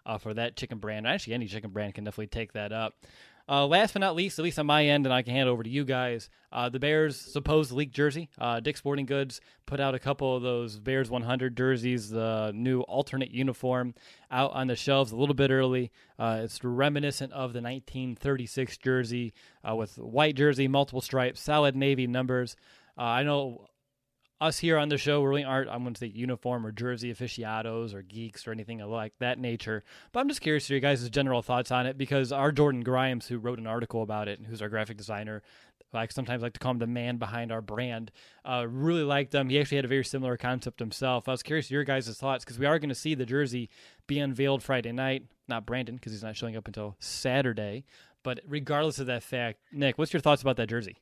Uh, 0.08 0.20
for 0.20 0.36
that 0.36 0.56
chicken 0.56 0.78
brand. 0.78 1.08
Actually, 1.08 1.34
any 1.34 1.48
chicken 1.48 1.72
brand 1.72 1.96
can 1.96 2.04
definitely 2.04 2.28
take 2.28 2.54
that 2.54 2.72
up. 2.72 2.94
Uh, 3.48 3.68
last 3.68 3.94
but 3.94 4.00
not 4.00 4.16
least, 4.16 4.40
at 4.40 4.44
least 4.44 4.58
on 4.58 4.66
my 4.66 4.86
end, 4.86 5.06
and 5.06 5.14
I 5.14 5.22
can 5.22 5.34
hand 5.34 5.48
over 5.48 5.62
to 5.62 5.70
you 5.70 5.86
guys, 5.86 6.30
uh, 6.52 6.68
the 6.70 6.80
Bears' 6.80 7.16
supposed 7.16 7.72
leak 7.72 7.92
jersey. 7.92 8.30
Uh, 8.40 8.60
Dick's 8.60 8.80
Sporting 8.80 9.06
Goods 9.06 9.40
put 9.68 9.80
out 9.80 9.94
a 9.94 10.00
couple 10.00 10.36
of 10.36 10.42
those 10.42 10.80
Bears 10.80 11.12
100 11.12 11.56
jerseys, 11.56 12.10
the 12.10 12.52
new 12.56 12.82
alternate 12.82 13.30
uniform, 13.30 13.94
out 14.32 14.52
on 14.54 14.66
the 14.68 14.76
shelves 14.76 15.12
a 15.12 15.16
little 15.16 15.36
bit 15.36 15.52
early. 15.52 15.92
Uh, 16.18 16.42
it's 16.44 16.64
reminiscent 16.64 17.32
of 17.34 17.54
the 17.54 17.62
1936 17.62 18.78
jersey 18.78 19.34
uh, 19.68 19.76
with 19.76 20.00
white 20.00 20.36
jersey, 20.36 20.68
multiple 20.68 21.02
stripes, 21.02 21.40
solid 21.40 21.76
navy 21.76 22.08
numbers. 22.08 22.56
Uh, 22.98 23.04
I 23.04 23.24
know 23.24 23.68
us 24.42 24.60
here 24.60 24.78
on 24.78 24.90
the 24.90 24.98
show 24.98 25.24
really 25.24 25.44
aren't 25.44 25.70
I'm 25.70 25.84
going 25.84 25.94
to 25.94 26.00
say 26.00 26.08
uniform 26.08 26.66
or 26.66 26.72
jersey 26.72 27.10
aficionados 27.10 27.94
or 27.94 28.02
geeks 28.02 28.48
or 28.48 28.52
anything 28.52 28.80
like 28.80 29.14
that 29.20 29.40
nature. 29.40 29.84
But 30.12 30.20
I'm 30.20 30.28
just 30.28 30.42
curious 30.42 30.68
to 30.68 30.74
your 30.74 30.82
guys' 30.82 31.10
general 31.10 31.42
thoughts 31.42 31.72
on 31.72 31.86
it 31.86 31.98
because 31.98 32.32
our 32.32 32.52
Jordan 32.52 32.82
Grimes, 32.82 33.28
who 33.28 33.38
wrote 33.38 33.60
an 33.60 33.68
article 33.68 34.02
about 34.02 34.28
it, 34.28 34.40
and 34.40 34.48
who's 34.48 34.62
our 34.62 34.70
graphic 34.70 34.98
designer, 34.98 35.42
like 35.94 36.12
sometimes 36.12 36.42
like 36.44 36.54
to 36.54 36.60
call 36.60 36.72
him 36.72 36.80
the 36.80 36.88
man 36.88 37.18
behind 37.18 37.52
our 37.52 37.62
brand, 37.62 38.12
uh, 38.44 38.66
really 38.68 39.04
liked 39.04 39.32
them. 39.32 39.50
He 39.50 39.60
actually 39.60 39.78
had 39.78 39.86
a 39.86 39.90
very 39.90 40.04
similar 40.04 40.36
concept 40.36 40.80
himself. 40.80 41.28
I 41.28 41.32
was 41.32 41.44
curious 41.44 41.72
your 41.72 41.86
guys' 41.86 42.18
thoughts 42.18 42.44
because 42.44 42.60
we 42.60 42.66
are 42.66 42.78
going 42.80 42.90
to 42.90 42.96
see 42.96 43.16
the 43.16 43.26
jersey 43.26 43.70
be 44.06 44.20
unveiled 44.20 44.62
Friday 44.62 44.92
night. 44.92 45.24
Not 45.48 45.66
Brandon 45.66 45.96
because 45.96 46.12
he's 46.12 46.24
not 46.24 46.36
showing 46.36 46.58
up 46.58 46.68
until 46.68 46.96
Saturday. 47.00 47.86
But 48.24 48.42
regardless 48.48 49.00
of 49.00 49.06
that 49.08 49.24
fact, 49.24 49.60
Nick, 49.72 49.98
what's 49.98 50.12
your 50.12 50.20
thoughts 50.20 50.42
about 50.42 50.58
that 50.58 50.68
jersey? 50.68 50.98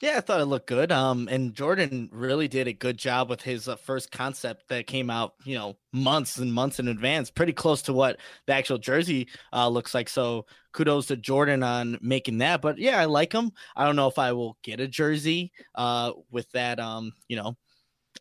Yeah, 0.00 0.16
I 0.16 0.20
thought 0.22 0.40
it 0.40 0.46
looked 0.46 0.66
good. 0.66 0.90
Um, 0.92 1.28
and 1.30 1.52
Jordan 1.52 2.08
really 2.10 2.48
did 2.48 2.66
a 2.66 2.72
good 2.72 2.96
job 2.96 3.28
with 3.28 3.42
his 3.42 3.68
uh, 3.68 3.76
first 3.76 4.10
concept 4.10 4.68
that 4.68 4.86
came 4.86 5.10
out, 5.10 5.34
you 5.44 5.54
know, 5.56 5.76
months 5.92 6.38
and 6.38 6.52
months 6.52 6.78
in 6.78 6.88
advance, 6.88 7.30
pretty 7.30 7.52
close 7.52 7.82
to 7.82 7.92
what 7.92 8.18
the 8.46 8.54
actual 8.54 8.78
jersey 8.78 9.28
uh, 9.52 9.68
looks 9.68 9.92
like. 9.92 10.08
So 10.08 10.46
kudos 10.72 11.06
to 11.08 11.16
Jordan 11.16 11.62
on 11.62 11.98
making 12.00 12.38
that. 12.38 12.62
But 12.62 12.78
yeah, 12.78 12.98
I 12.98 13.04
like 13.04 13.30
him. 13.30 13.52
I 13.76 13.84
don't 13.84 13.96
know 13.96 14.08
if 14.08 14.18
I 14.18 14.32
will 14.32 14.56
get 14.62 14.80
a 14.80 14.88
jersey 14.88 15.52
uh, 15.74 16.12
with 16.30 16.50
that. 16.52 16.80
Um, 16.80 17.12
you 17.28 17.36
know, 17.36 17.58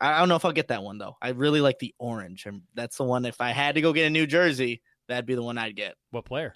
I 0.01 0.19
don't 0.19 0.27
know 0.27 0.36
if 0.36 0.43
I'll 0.43 0.51
get 0.51 0.67
that 0.67 0.83
one 0.83 0.98
though. 0.98 1.15
I 1.21 1.29
really 1.29 1.62
like 1.62 1.79
the 1.79 1.95
orange, 1.98 2.45
and 2.45 2.63
that's 2.74 2.98
the 2.98 3.05
one. 3.05 3.24
If 3.24 3.39
I 3.39 3.51
had 3.51 3.75
to 3.75 3.81
go 3.81 3.93
get 3.93 4.07
a 4.07 4.09
new 4.09 4.27
jersey, 4.27 4.81
that'd 5.07 5.25
be 5.25 5.36
the 5.36 5.43
one 5.43 5.57
I'd 5.57 5.77
get. 5.77 5.95
What 6.12 6.25
player? 6.25 6.55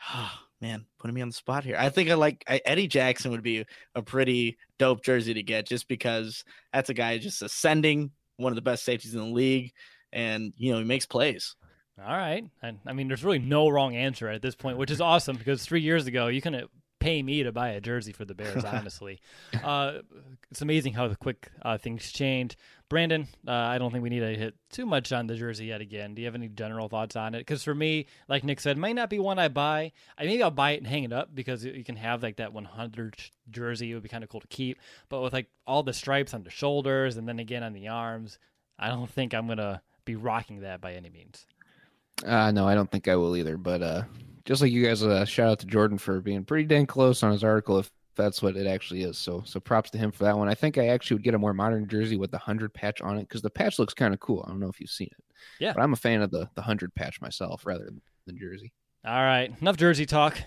man, 0.60 0.84
putting 0.98 1.14
me 1.14 1.22
on 1.22 1.28
the 1.28 1.34
spot 1.34 1.64
here. 1.64 1.76
I 1.78 1.88
think 1.88 2.10
I 2.10 2.14
like 2.14 2.44
I, 2.48 2.60
Eddie 2.64 2.88
Jackson 2.88 3.30
would 3.30 3.42
be 3.42 3.64
a 3.94 4.02
pretty 4.02 4.56
dope 4.78 5.04
jersey 5.04 5.34
to 5.34 5.42
get 5.42 5.66
just 5.66 5.88
because 5.88 6.44
that's 6.72 6.90
a 6.90 6.94
guy 6.94 7.18
just 7.18 7.42
ascending, 7.42 8.10
one 8.36 8.52
of 8.52 8.56
the 8.56 8.62
best 8.62 8.84
safeties 8.84 9.14
in 9.14 9.20
the 9.20 9.26
league, 9.34 9.72
and 10.12 10.52
you 10.56 10.72
know 10.72 10.78
he 10.78 10.84
makes 10.84 11.06
plays. 11.06 11.56
All 12.00 12.16
right, 12.16 12.44
and 12.62 12.78
I 12.86 12.92
mean, 12.92 13.08
there's 13.08 13.24
really 13.24 13.40
no 13.40 13.68
wrong 13.68 13.96
answer 13.96 14.28
at 14.28 14.42
this 14.42 14.54
point, 14.54 14.78
which 14.78 14.90
is 14.90 15.00
awesome 15.00 15.36
because 15.36 15.64
three 15.64 15.80
years 15.80 16.06
ago 16.06 16.28
you 16.28 16.40
couldn't 16.40 16.70
pay 16.98 17.22
me 17.22 17.42
to 17.42 17.52
buy 17.52 17.70
a 17.70 17.80
jersey 17.80 18.12
for 18.12 18.24
the 18.24 18.34
Bears. 18.34 18.64
Honestly, 18.64 19.20
uh, 19.62 19.98
it's 20.50 20.62
amazing 20.62 20.94
how 20.94 21.08
the 21.08 21.16
quick 21.16 21.50
uh, 21.62 21.78
things 21.78 22.10
change. 22.12 22.56
Brandon, 22.88 23.28
uh, 23.46 23.52
I 23.52 23.78
don't 23.78 23.90
think 23.90 24.02
we 24.02 24.08
need 24.08 24.20
to 24.20 24.34
hit 24.34 24.54
too 24.70 24.86
much 24.86 25.12
on 25.12 25.26
the 25.26 25.36
jersey 25.36 25.66
yet 25.66 25.80
again. 25.80 26.14
Do 26.14 26.22
you 26.22 26.26
have 26.26 26.34
any 26.34 26.48
general 26.48 26.88
thoughts 26.88 27.16
on 27.16 27.34
it? 27.34 27.40
Because 27.40 27.62
for 27.62 27.74
me, 27.74 28.06
like 28.28 28.44
Nick 28.44 28.60
said, 28.60 28.78
might 28.78 28.94
not 28.94 29.10
be 29.10 29.18
one 29.18 29.38
I 29.38 29.48
buy. 29.48 29.92
I 30.16 30.24
maybe 30.24 30.42
I'll 30.42 30.50
buy 30.50 30.72
it 30.72 30.78
and 30.78 30.86
hang 30.86 31.04
it 31.04 31.12
up 31.12 31.34
because 31.34 31.64
you 31.64 31.84
can 31.84 31.96
have 31.96 32.22
like 32.22 32.36
that 32.36 32.52
100 32.52 33.16
jersey. 33.50 33.90
It 33.90 33.94
would 33.94 34.02
be 34.02 34.08
kind 34.08 34.24
of 34.24 34.30
cool 34.30 34.40
to 34.40 34.46
keep. 34.48 34.78
But 35.08 35.20
with 35.20 35.34
like 35.34 35.48
all 35.66 35.82
the 35.82 35.92
stripes 35.92 36.32
on 36.32 36.44
the 36.44 36.50
shoulders 36.50 37.16
and 37.16 37.28
then 37.28 37.38
again 37.38 37.62
on 37.62 37.74
the 37.74 37.88
arms, 37.88 38.38
I 38.78 38.88
don't 38.88 39.10
think 39.10 39.34
I'm 39.34 39.46
gonna 39.48 39.82
be 40.04 40.16
rocking 40.16 40.60
that 40.60 40.80
by 40.80 40.94
any 40.94 41.10
means. 41.10 41.46
Uh, 42.24 42.50
no, 42.50 42.66
I 42.66 42.74
don't 42.74 42.90
think 42.90 43.06
I 43.06 43.16
will 43.16 43.36
either. 43.36 43.56
But 43.56 43.82
uh, 43.82 44.02
just 44.48 44.62
like 44.62 44.72
you 44.72 44.86
guys, 44.86 45.02
uh, 45.02 45.26
shout 45.26 45.50
out 45.50 45.58
to 45.58 45.66
Jordan 45.66 45.98
for 45.98 46.20
being 46.20 46.42
pretty 46.42 46.64
dang 46.64 46.86
close 46.86 47.22
on 47.22 47.32
his 47.32 47.44
article. 47.44 47.78
If 47.78 47.90
that's 48.16 48.42
what 48.42 48.56
it 48.56 48.66
actually 48.66 49.02
is. 49.02 49.18
So 49.18 49.42
so 49.44 49.60
props 49.60 49.90
to 49.90 49.98
him 49.98 50.10
for 50.10 50.24
that 50.24 50.36
one. 50.36 50.48
I 50.48 50.54
think 50.54 50.78
I 50.78 50.88
actually 50.88 51.16
would 51.16 51.22
get 51.22 51.34
a 51.34 51.38
more 51.38 51.52
modern 51.52 51.86
jersey 51.86 52.16
with 52.16 52.30
the 52.30 52.38
hundred 52.38 52.72
patch 52.72 53.02
on 53.02 53.18
it 53.18 53.28
because 53.28 53.42
the 53.42 53.50
patch 53.50 53.78
looks 53.78 53.92
kind 53.94 54.14
of 54.14 54.20
cool. 54.20 54.42
I 54.46 54.50
don't 54.50 54.58
know 54.58 54.70
if 54.70 54.80
you've 54.80 54.90
seen 54.90 55.10
it. 55.12 55.24
Yeah. 55.60 55.74
But 55.74 55.82
I'm 55.82 55.92
a 55.92 55.96
fan 55.96 56.22
of 56.22 56.30
the 56.30 56.48
the 56.54 56.62
hundred 56.62 56.94
patch 56.94 57.20
myself 57.20 57.66
rather 57.66 57.84
than 57.84 58.00
the 58.26 58.32
jersey. 58.32 58.72
All 59.06 59.22
right. 59.22 59.52
Enough 59.60 59.76
jersey 59.76 60.06
talk. 60.06 60.38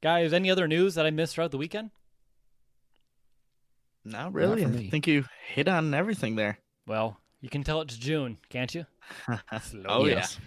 Guys, 0.00 0.32
any 0.32 0.50
other 0.50 0.66
news 0.66 0.94
that 0.94 1.04
I 1.04 1.10
missed 1.10 1.34
throughout 1.34 1.50
the 1.50 1.58
weekend? 1.58 1.90
Not 4.04 4.32
really. 4.32 4.64
for 4.64 4.70
I 4.70 4.88
think 4.88 5.06
you 5.06 5.26
hit 5.46 5.68
on 5.68 5.92
everything 5.92 6.34
there. 6.34 6.58
Well, 6.86 7.20
you 7.42 7.50
can 7.50 7.62
tell 7.62 7.82
it's 7.82 7.96
June, 7.96 8.38
can't 8.48 8.74
you? 8.74 8.86
oh 9.86 10.06
Yes. 10.06 10.38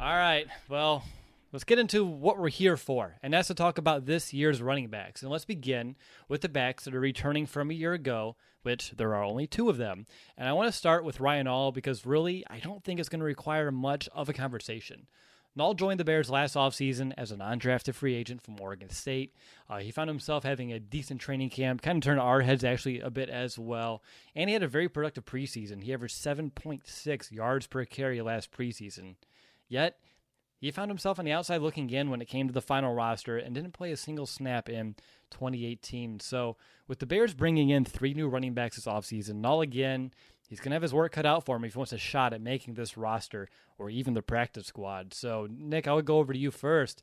All 0.00 0.16
right. 0.16 0.46
Well, 0.68 1.04
let's 1.52 1.64
get 1.64 1.78
into 1.78 2.04
what 2.04 2.38
we're 2.38 2.48
here 2.48 2.76
for, 2.76 3.18
and 3.22 3.32
that's 3.32 3.48
to 3.48 3.54
talk 3.54 3.78
about 3.78 4.06
this 4.06 4.32
year's 4.32 4.62
running 4.62 4.88
backs. 4.88 5.22
And 5.22 5.30
let's 5.30 5.44
begin 5.44 5.96
with 6.28 6.40
the 6.40 6.48
backs 6.48 6.84
that 6.84 6.94
are 6.94 7.00
returning 7.00 7.46
from 7.46 7.70
a 7.70 7.74
year 7.74 7.92
ago, 7.92 8.36
which 8.62 8.92
there 8.96 9.14
are 9.14 9.22
only 9.22 9.46
two 9.46 9.68
of 9.68 9.76
them. 9.76 10.06
And 10.36 10.48
I 10.48 10.52
want 10.52 10.68
to 10.68 10.76
start 10.76 11.04
with 11.04 11.20
Ryan 11.20 11.46
Nall 11.46 11.74
because 11.74 12.06
really, 12.06 12.44
I 12.48 12.58
don't 12.58 12.82
think 12.82 12.98
it's 12.98 13.08
going 13.08 13.20
to 13.20 13.24
require 13.24 13.70
much 13.70 14.08
of 14.14 14.28
a 14.28 14.32
conversation. 14.32 15.06
Nall 15.58 15.76
joined 15.76 16.00
the 16.00 16.04
Bears 16.04 16.30
last 16.30 16.54
offseason 16.54 17.12
as 17.18 17.30
an 17.30 17.40
undrafted 17.40 17.94
free 17.94 18.14
agent 18.14 18.40
from 18.42 18.58
Oregon 18.58 18.88
State. 18.88 19.34
Uh, 19.68 19.78
he 19.78 19.90
found 19.90 20.08
himself 20.08 20.44
having 20.44 20.72
a 20.72 20.80
decent 20.80 21.20
training 21.20 21.50
camp, 21.50 21.82
kind 21.82 21.98
of 21.98 22.02
turned 22.02 22.20
our 22.20 22.40
heads 22.40 22.64
actually 22.64 23.00
a 23.00 23.10
bit 23.10 23.28
as 23.28 23.58
well. 23.58 24.02
And 24.34 24.48
he 24.48 24.54
had 24.54 24.62
a 24.62 24.68
very 24.68 24.88
productive 24.88 25.26
preseason. 25.26 25.82
He 25.82 25.92
averaged 25.92 26.16
7.6 26.16 27.32
yards 27.32 27.66
per 27.66 27.84
carry 27.84 28.22
last 28.22 28.50
preseason. 28.50 29.16
Yet, 29.68 29.98
he 30.62 30.70
found 30.70 30.90
himself 30.90 31.18
on 31.18 31.24
the 31.24 31.32
outside 31.32 31.60
looking 31.60 31.90
in 31.90 32.08
when 32.08 32.22
it 32.22 32.28
came 32.28 32.46
to 32.46 32.52
the 32.52 32.62
final 32.62 32.94
roster 32.94 33.36
and 33.36 33.52
didn't 33.52 33.72
play 33.72 33.90
a 33.90 33.96
single 33.96 34.26
snap 34.26 34.68
in 34.68 34.94
2018. 35.32 36.20
So, 36.20 36.56
with 36.86 37.00
the 37.00 37.06
Bears 37.06 37.34
bringing 37.34 37.70
in 37.70 37.84
three 37.84 38.14
new 38.14 38.28
running 38.28 38.54
backs 38.54 38.76
this 38.76 38.86
offseason, 38.86 39.42
Nall 39.42 39.64
again, 39.64 40.12
he's 40.48 40.60
going 40.60 40.70
to 40.70 40.76
have 40.76 40.82
his 40.82 40.94
work 40.94 41.10
cut 41.10 41.26
out 41.26 41.44
for 41.44 41.56
him 41.56 41.64
if 41.64 41.72
he 41.72 41.78
wants 41.78 41.92
a 41.92 41.98
shot 41.98 42.32
at 42.32 42.40
making 42.40 42.74
this 42.74 42.96
roster 42.96 43.48
or 43.76 43.90
even 43.90 44.14
the 44.14 44.22
practice 44.22 44.68
squad. 44.68 45.14
So, 45.14 45.48
Nick, 45.50 45.88
I 45.88 45.94
would 45.94 46.04
go 46.04 46.18
over 46.18 46.32
to 46.32 46.38
you 46.38 46.52
first. 46.52 47.02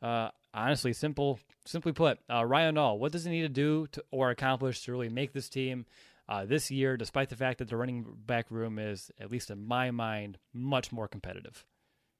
Uh, 0.00 0.28
honestly, 0.54 0.92
simple, 0.92 1.40
simply 1.64 1.90
put, 1.90 2.20
uh, 2.32 2.44
Ryan 2.44 2.76
Nall, 2.76 2.96
what 3.00 3.10
does 3.10 3.24
he 3.24 3.32
need 3.32 3.42
to 3.42 3.48
do 3.48 3.88
to, 3.88 4.04
or 4.12 4.30
accomplish 4.30 4.84
to 4.84 4.92
really 4.92 5.08
make 5.08 5.32
this 5.32 5.48
team 5.48 5.84
uh, 6.28 6.44
this 6.44 6.70
year, 6.70 6.96
despite 6.96 7.28
the 7.28 7.34
fact 7.34 7.58
that 7.58 7.66
the 7.66 7.76
running 7.76 8.06
back 8.24 8.52
room 8.52 8.78
is, 8.78 9.10
at 9.18 9.32
least 9.32 9.50
in 9.50 9.66
my 9.66 9.90
mind, 9.90 10.38
much 10.54 10.92
more 10.92 11.08
competitive? 11.08 11.64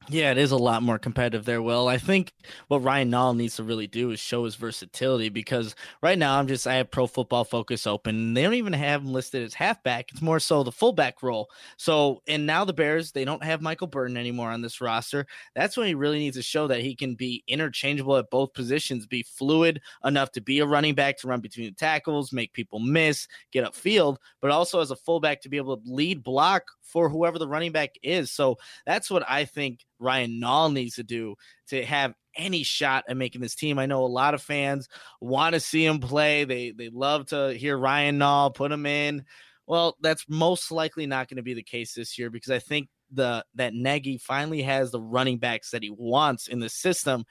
Yeah, 0.08 0.30
it 0.32 0.38
is 0.38 0.50
a 0.50 0.56
lot 0.56 0.82
more 0.82 0.98
competitive 0.98 1.44
there, 1.44 1.60
Will. 1.60 1.86
I 1.86 1.98
think 1.98 2.32
what 2.68 2.82
Ryan 2.82 3.10
Nall 3.10 3.36
needs 3.36 3.56
to 3.56 3.62
really 3.62 3.86
do 3.86 4.10
is 4.10 4.18
show 4.18 4.44
his 4.44 4.56
versatility 4.56 5.28
because 5.28 5.74
right 6.02 6.18
now 6.18 6.38
I'm 6.38 6.48
just 6.48 6.66
I 6.66 6.74
have 6.76 6.90
pro 6.90 7.06
football 7.06 7.44
focus 7.44 7.86
open. 7.86 8.32
They 8.32 8.42
don't 8.42 8.54
even 8.54 8.72
have 8.72 9.02
him 9.02 9.12
listed 9.12 9.44
as 9.44 9.52
halfback. 9.54 10.10
It's 10.10 10.22
more 10.22 10.40
so 10.40 10.62
the 10.62 10.72
fullback 10.72 11.22
role. 11.22 11.48
So 11.76 12.22
and 12.26 12.46
now 12.46 12.64
the 12.64 12.72
Bears, 12.72 13.12
they 13.12 13.26
don't 13.26 13.44
have 13.44 13.60
Michael 13.60 13.86
Burton 13.86 14.16
anymore 14.16 14.50
on 14.50 14.62
this 14.62 14.80
roster. 14.80 15.26
That's 15.54 15.76
when 15.76 15.86
he 15.86 15.94
really 15.94 16.18
needs 16.18 16.36
to 16.38 16.42
show 16.42 16.66
that 16.66 16.80
he 16.80 16.96
can 16.96 17.14
be 17.14 17.44
interchangeable 17.46 18.16
at 18.16 18.30
both 18.30 18.54
positions, 18.54 19.06
be 19.06 19.22
fluid 19.22 19.80
enough 20.04 20.32
to 20.32 20.40
be 20.40 20.60
a 20.60 20.66
running 20.66 20.94
back 20.94 21.18
to 21.18 21.28
run 21.28 21.40
between 21.40 21.66
the 21.66 21.72
tackles, 21.72 22.32
make 22.32 22.54
people 22.54 22.80
miss, 22.80 23.28
get 23.52 23.64
upfield, 23.66 24.16
but 24.40 24.50
also 24.50 24.80
as 24.80 24.90
a 24.90 24.96
fullback 24.96 25.42
to 25.42 25.50
be 25.50 25.58
able 25.58 25.76
to 25.76 25.82
lead 25.84 26.24
block 26.24 26.64
for 26.90 27.08
whoever 27.08 27.38
the 27.38 27.48
running 27.48 27.72
back 27.72 27.90
is. 28.02 28.30
So 28.30 28.56
that's 28.86 29.10
what 29.10 29.24
I 29.28 29.44
think 29.44 29.80
Ryan 29.98 30.40
Nall 30.42 30.72
needs 30.72 30.96
to 30.96 31.02
do 31.02 31.36
to 31.68 31.84
have 31.84 32.14
any 32.36 32.62
shot 32.62 33.04
at 33.08 33.16
making 33.16 33.40
this 33.40 33.54
team. 33.54 33.78
I 33.78 33.86
know 33.86 34.04
a 34.04 34.06
lot 34.06 34.34
of 34.34 34.42
fans 34.42 34.88
want 35.20 35.54
to 35.54 35.60
see 35.60 35.84
him 35.84 35.98
play. 36.00 36.44
They 36.44 36.72
they 36.72 36.88
love 36.88 37.26
to 37.26 37.52
hear 37.52 37.76
Ryan 37.76 38.18
Nall 38.18 38.54
put 38.54 38.72
him 38.72 38.86
in. 38.86 39.24
Well, 39.66 39.96
that's 40.00 40.24
most 40.28 40.72
likely 40.72 41.06
not 41.06 41.28
going 41.28 41.36
to 41.36 41.42
be 41.42 41.54
the 41.54 41.62
case 41.62 41.94
this 41.94 42.18
year 42.18 42.30
because 42.30 42.50
I 42.50 42.58
think 42.58 42.88
the 43.12 43.44
that 43.54 43.74
Nagy 43.74 44.18
finally 44.18 44.62
has 44.62 44.90
the 44.90 45.00
running 45.00 45.38
backs 45.38 45.70
that 45.70 45.82
he 45.82 45.90
wants 45.90 46.48
in 46.48 46.60
the 46.60 46.68
system. 46.68 47.24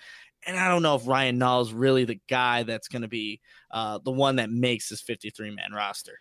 And 0.46 0.58
I 0.58 0.70
don't 0.70 0.82
know 0.82 0.96
if 0.96 1.08
Ryan 1.08 1.38
Nall 1.38 1.62
is 1.62 1.74
really 1.74 2.06
the 2.06 2.20
guy 2.30 2.64
that's 2.64 2.88
going 2.88 3.02
to 3.02 3.10
be 3.10 3.42
uh, 3.72 4.00
the 4.04 4.12
one 4.12 4.38
that 4.38 4.50
makes 4.50 4.90
this 4.90 5.02
53 5.02 5.52
man 5.52 5.74
roster. 5.74 6.18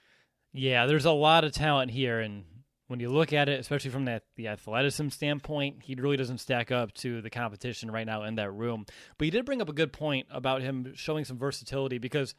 Yeah, 0.52 0.86
there's 0.86 1.04
a 1.04 1.12
lot 1.12 1.44
of 1.44 1.52
talent 1.52 1.90
here, 1.90 2.20
and 2.20 2.44
when 2.88 3.00
you 3.00 3.10
look 3.10 3.32
at 3.32 3.48
it, 3.48 3.60
especially 3.60 3.90
from 3.90 4.06
that 4.06 4.24
the 4.36 4.48
athleticism 4.48 5.10
standpoint, 5.10 5.82
he 5.82 5.94
really 5.94 6.16
doesn't 6.16 6.38
stack 6.38 6.72
up 6.72 6.92
to 6.94 7.20
the 7.22 7.30
competition 7.30 7.90
right 7.90 8.06
now 8.06 8.24
in 8.24 8.34
that 8.36 8.50
room. 8.50 8.86
But 9.16 9.26
you 9.26 9.30
did 9.30 9.44
bring 9.44 9.62
up 9.62 9.68
a 9.68 9.74
good 9.74 9.92
point 9.92 10.26
about 10.30 10.62
him 10.62 10.92
showing 10.94 11.24
some 11.24 11.38
versatility 11.38 11.98
because 11.98 12.34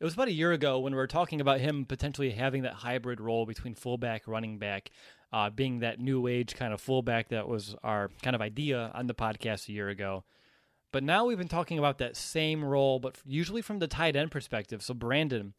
it 0.00 0.04
was 0.04 0.14
about 0.14 0.28
a 0.28 0.32
year 0.32 0.50
ago 0.50 0.80
when 0.80 0.92
we 0.92 0.96
were 0.96 1.06
talking 1.06 1.40
about 1.40 1.60
him 1.60 1.84
potentially 1.84 2.30
having 2.30 2.62
that 2.62 2.74
hybrid 2.74 3.20
role 3.20 3.46
between 3.46 3.74
fullback, 3.74 4.26
running 4.26 4.58
back, 4.58 4.90
uh, 5.32 5.48
being 5.48 5.78
that 5.78 6.00
new 6.00 6.26
age 6.26 6.56
kind 6.56 6.74
of 6.74 6.80
fullback 6.80 7.28
that 7.28 7.46
was 7.46 7.76
our 7.84 8.10
kind 8.22 8.34
of 8.34 8.42
idea 8.42 8.90
on 8.94 9.06
the 9.06 9.14
podcast 9.14 9.68
a 9.68 9.72
year 9.72 9.88
ago. 9.88 10.24
But 10.90 11.04
now 11.04 11.24
we've 11.24 11.38
been 11.38 11.48
talking 11.48 11.78
about 11.78 11.98
that 11.98 12.16
same 12.16 12.64
role, 12.64 12.98
but 12.98 13.16
usually 13.24 13.62
from 13.62 13.78
the 13.78 13.86
tight 13.86 14.16
end 14.16 14.32
perspective. 14.32 14.82
So 14.82 14.92
Brandon, 14.92 15.54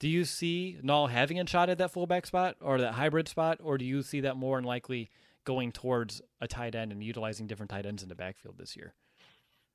do 0.00 0.08
you 0.08 0.24
see 0.24 0.78
Nall 0.82 1.08
having 1.08 1.38
a 1.38 1.46
shot 1.46 1.68
at 1.68 1.78
that 1.78 1.92
fullback 1.92 2.26
spot 2.26 2.56
or 2.60 2.80
that 2.80 2.94
hybrid 2.94 3.28
spot, 3.28 3.58
or 3.62 3.78
do 3.78 3.84
you 3.84 4.02
see 4.02 4.20
that 4.22 4.36
more 4.36 4.56
than 4.56 4.64
likely 4.64 5.10
going 5.44 5.70
towards 5.70 6.20
a 6.40 6.48
tight 6.48 6.74
end 6.74 6.90
and 6.90 7.04
utilizing 7.04 7.46
different 7.46 7.70
tight 7.70 7.86
ends 7.86 8.02
in 8.02 8.08
the 8.08 8.14
backfield 8.14 8.56
this 8.58 8.76
year? 8.76 8.94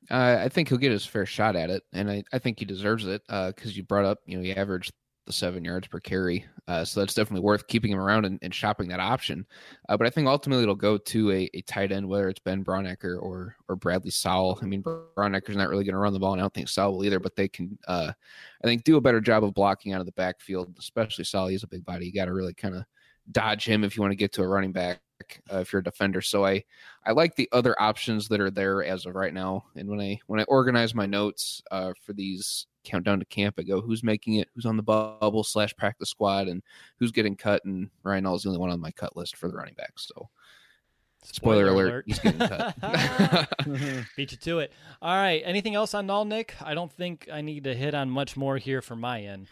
Uh, 0.09 0.39
I 0.41 0.49
think 0.49 0.69
he'll 0.69 0.77
get 0.77 0.91
his 0.91 1.05
fair 1.05 1.25
shot 1.25 1.55
at 1.55 1.69
it, 1.69 1.83
and 1.93 2.11
I, 2.11 2.23
I 2.33 2.39
think 2.39 2.59
he 2.59 2.65
deserves 2.65 3.05
it 3.07 3.21
because 3.27 3.77
you 3.77 3.83
brought 3.83 4.05
up, 4.05 4.19
you 4.25 4.37
know, 4.37 4.43
he 4.43 4.53
averaged 4.53 4.91
the 5.25 5.33
seven 5.33 5.63
yards 5.65 5.87
per 5.87 5.99
carry, 5.99 6.45
uh, 6.67 6.85
so 6.85 6.99
that's 6.99 7.13
definitely 7.13 7.43
worth 7.43 7.67
keeping 7.67 7.91
him 7.91 7.99
around 7.99 8.25
and, 8.25 8.39
and 8.41 8.53
shopping 8.53 8.87
that 8.89 8.99
option. 8.99 9.45
Uh, 9.89 9.97
but 9.97 10.07
I 10.07 10.09
think 10.09 10.27
ultimately 10.27 10.63
it'll 10.63 10.75
go 10.75 10.97
to 10.97 11.31
a, 11.31 11.49
a 11.53 11.61
tight 11.61 11.91
end, 11.91 12.07
whether 12.07 12.29
it's 12.29 12.39
Ben 12.39 12.63
Braunecker 12.63 13.21
or 13.21 13.55
or 13.67 13.75
Bradley 13.75 14.11
Sowell. 14.11 14.59
I 14.61 14.65
mean, 14.65 14.83
Braunecker's 14.83 15.57
not 15.57 15.69
really 15.69 15.83
going 15.83 15.93
to 15.93 15.99
run 15.99 16.13
the 16.13 16.19
ball, 16.19 16.33
and 16.33 16.41
I 16.41 16.43
don't 16.43 16.53
think 16.53 16.69
Sowell 16.69 16.97
will 16.97 17.05
either. 17.05 17.19
But 17.19 17.35
they 17.35 17.47
can, 17.47 17.77
uh, 17.87 18.11
I 18.63 18.67
think, 18.67 18.83
do 18.83 18.97
a 18.97 19.01
better 19.01 19.21
job 19.21 19.43
of 19.43 19.53
blocking 19.53 19.93
out 19.93 19.99
of 19.99 20.05
the 20.05 20.11
backfield, 20.13 20.75
especially 20.79 21.25
Sowell. 21.25 21.47
He's 21.47 21.63
a 21.63 21.67
big 21.67 21.85
body; 21.85 22.05
you 22.05 22.13
got 22.13 22.25
to 22.25 22.33
really 22.33 22.53
kind 22.53 22.75
of 22.75 22.85
dodge 23.31 23.67
him 23.67 23.83
if 23.83 23.95
you 23.95 24.01
want 24.01 24.11
to 24.11 24.17
get 24.17 24.31
to 24.33 24.43
a 24.43 24.47
running 24.47 24.71
back 24.71 24.99
uh, 25.51 25.59
if 25.59 25.71
you're 25.71 25.79
a 25.79 25.83
defender. 25.83 26.21
So 26.21 26.45
I 26.45 26.63
I 27.05 27.11
like 27.11 27.35
the 27.35 27.49
other 27.51 27.79
options 27.79 28.27
that 28.29 28.41
are 28.41 28.51
there 28.51 28.83
as 28.83 29.05
of 29.05 29.15
right 29.15 29.33
now. 29.33 29.65
And 29.75 29.89
when 29.89 29.99
I 29.99 30.19
when 30.27 30.39
I 30.39 30.43
organize 30.43 30.93
my 30.93 31.05
notes 31.05 31.61
uh, 31.71 31.93
for 32.01 32.13
these 32.13 32.67
countdown 32.85 33.19
to 33.19 33.25
camp, 33.25 33.55
I 33.57 33.63
go 33.63 33.81
who's 33.81 34.03
making 34.03 34.35
it, 34.35 34.49
who's 34.53 34.65
on 34.65 34.77
the 34.77 34.83
bubble 34.83 35.43
slash 35.43 35.75
practice 35.75 36.09
squad, 36.09 36.47
and 36.47 36.63
who's 36.99 37.11
getting 37.11 37.35
cut. 37.35 37.65
And 37.65 37.89
Ryan 38.03 38.25
Nall 38.25 38.35
is 38.35 38.43
the 38.43 38.49
only 38.49 38.59
one 38.59 38.69
on 38.69 38.79
my 38.79 38.91
cut 38.91 39.15
list 39.17 39.37
for 39.37 39.49
the 39.49 39.55
running 39.55 39.75
backs. 39.75 40.11
So 40.13 40.29
spoiler, 41.23 41.67
alert, 41.67 42.05
he's 42.07 42.19
getting 42.19 42.39
cut. 42.39 42.75
Beat 44.15 44.31
you 44.31 44.37
to 44.37 44.59
it. 44.59 44.71
All 45.01 45.15
right. 45.15 45.41
Anything 45.45 45.75
else 45.75 45.93
on 45.93 46.07
Nall, 46.07 46.27
Nick? 46.27 46.55
I 46.61 46.73
don't 46.73 46.91
think 46.91 47.27
I 47.31 47.41
need 47.41 47.65
to 47.65 47.75
hit 47.75 47.93
on 47.93 48.09
much 48.09 48.37
more 48.37 48.57
here 48.57 48.81
from 48.81 49.01
my 49.01 49.21
end. 49.21 49.47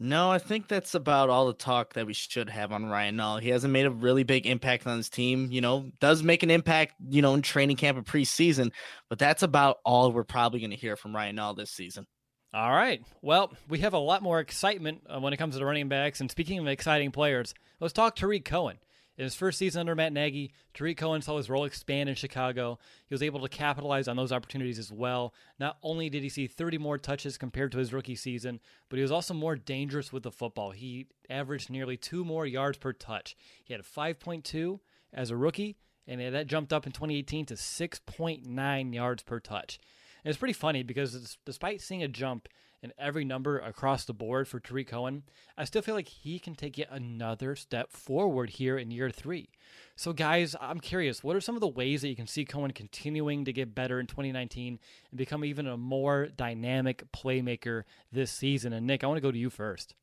No, 0.00 0.30
I 0.30 0.38
think 0.38 0.68
that's 0.68 0.94
about 0.94 1.28
all 1.28 1.48
the 1.48 1.54
talk 1.54 1.94
that 1.94 2.06
we 2.06 2.12
should 2.12 2.48
have 2.48 2.70
on 2.70 2.86
Ryan 2.86 3.16
Nall. 3.16 3.40
He 3.40 3.48
hasn't 3.48 3.72
made 3.72 3.84
a 3.84 3.90
really 3.90 4.22
big 4.22 4.46
impact 4.46 4.86
on 4.86 4.96
his 4.96 5.08
team. 5.08 5.50
You 5.50 5.60
know, 5.60 5.90
does 5.98 6.22
make 6.22 6.44
an 6.44 6.52
impact, 6.52 6.94
you 7.08 7.20
know, 7.20 7.34
in 7.34 7.42
training 7.42 7.76
camp 7.76 7.98
and 7.98 8.06
preseason, 8.06 8.70
but 9.08 9.18
that's 9.18 9.42
about 9.42 9.78
all 9.84 10.12
we're 10.12 10.22
probably 10.22 10.60
going 10.60 10.70
to 10.70 10.76
hear 10.76 10.94
from 10.94 11.16
Ryan 11.16 11.36
Nall 11.36 11.56
this 11.56 11.72
season. 11.72 12.06
All 12.54 12.72
right. 12.72 13.02
Well, 13.20 13.52
we 13.68 13.80
have 13.80 13.92
a 13.92 13.98
lot 13.98 14.22
more 14.22 14.40
excitement 14.40 15.02
uh, 15.08 15.20
when 15.20 15.34
it 15.34 15.36
comes 15.36 15.54
to 15.54 15.58
the 15.58 15.66
running 15.66 15.88
backs. 15.88 16.20
And 16.20 16.30
speaking 16.30 16.58
of 16.58 16.66
exciting 16.66 17.10
players, 17.10 17.52
let's 17.78 17.92
talk 17.92 18.16
Tarik 18.16 18.44
Cohen. 18.44 18.78
In 19.18 19.24
his 19.24 19.34
first 19.34 19.58
season 19.58 19.80
under 19.80 19.96
Matt 19.96 20.12
Nagy, 20.12 20.52
Tarik 20.72 20.96
Cohen 20.96 21.20
saw 21.20 21.36
his 21.36 21.50
role 21.50 21.64
expand 21.64 22.08
in 22.08 22.14
Chicago. 22.14 22.78
He 23.06 23.14
was 23.14 23.22
able 23.22 23.40
to 23.40 23.48
capitalize 23.48 24.06
on 24.08 24.16
those 24.16 24.32
opportunities 24.32 24.78
as 24.78 24.92
well. 24.92 25.34
Not 25.58 25.76
only 25.82 26.08
did 26.08 26.22
he 26.22 26.28
see 26.28 26.46
30 26.46 26.78
more 26.78 26.96
touches 26.98 27.36
compared 27.36 27.72
to 27.72 27.78
his 27.78 27.92
rookie 27.92 28.14
season, 28.14 28.60
but 28.88 28.96
he 28.96 29.02
was 29.02 29.10
also 29.10 29.34
more 29.34 29.56
dangerous 29.56 30.12
with 30.12 30.22
the 30.22 30.30
football. 30.30 30.70
He 30.70 31.08
averaged 31.28 31.68
nearly 31.68 31.96
two 31.96 32.24
more 32.24 32.46
yards 32.46 32.78
per 32.78 32.92
touch. 32.92 33.36
He 33.64 33.74
had 33.74 33.80
a 33.80 33.84
5.2 33.84 34.78
as 35.12 35.30
a 35.30 35.36
rookie, 35.36 35.76
and 36.06 36.32
that 36.32 36.46
jumped 36.46 36.72
up 36.72 36.86
in 36.86 36.92
2018 36.92 37.46
to 37.46 37.54
6.9 37.54 38.94
yards 38.94 39.22
per 39.24 39.40
touch. 39.40 39.80
And 40.28 40.32
it's 40.34 40.38
pretty 40.38 40.52
funny 40.52 40.82
because 40.82 41.38
despite 41.46 41.80
seeing 41.80 42.02
a 42.02 42.06
jump 42.06 42.48
in 42.82 42.92
every 42.98 43.24
number 43.24 43.58
across 43.60 44.04
the 44.04 44.12
board 44.12 44.46
for 44.46 44.60
Tarik 44.60 44.88
Cohen, 44.88 45.22
I 45.56 45.64
still 45.64 45.80
feel 45.80 45.94
like 45.94 46.06
he 46.06 46.38
can 46.38 46.54
take 46.54 46.76
yet 46.76 46.88
another 46.90 47.56
step 47.56 47.92
forward 47.92 48.50
here 48.50 48.76
in 48.76 48.90
year 48.90 49.08
three. 49.08 49.48
So, 49.96 50.12
guys, 50.12 50.54
I'm 50.60 50.80
curious, 50.80 51.24
what 51.24 51.34
are 51.34 51.40
some 51.40 51.54
of 51.54 51.62
the 51.62 51.66
ways 51.66 52.02
that 52.02 52.10
you 52.10 52.14
can 52.14 52.26
see 52.26 52.44
Cohen 52.44 52.72
continuing 52.72 53.46
to 53.46 53.54
get 53.54 53.74
better 53.74 53.98
in 53.98 54.06
2019 54.06 54.78
and 55.10 55.18
become 55.18 55.46
even 55.46 55.66
a 55.66 55.78
more 55.78 56.26
dynamic 56.26 57.10
playmaker 57.10 57.84
this 58.12 58.30
season? 58.30 58.74
And 58.74 58.86
Nick, 58.86 59.02
I 59.02 59.06
want 59.06 59.16
to 59.16 59.22
go 59.22 59.32
to 59.32 59.38
you 59.38 59.48
first. 59.48 59.94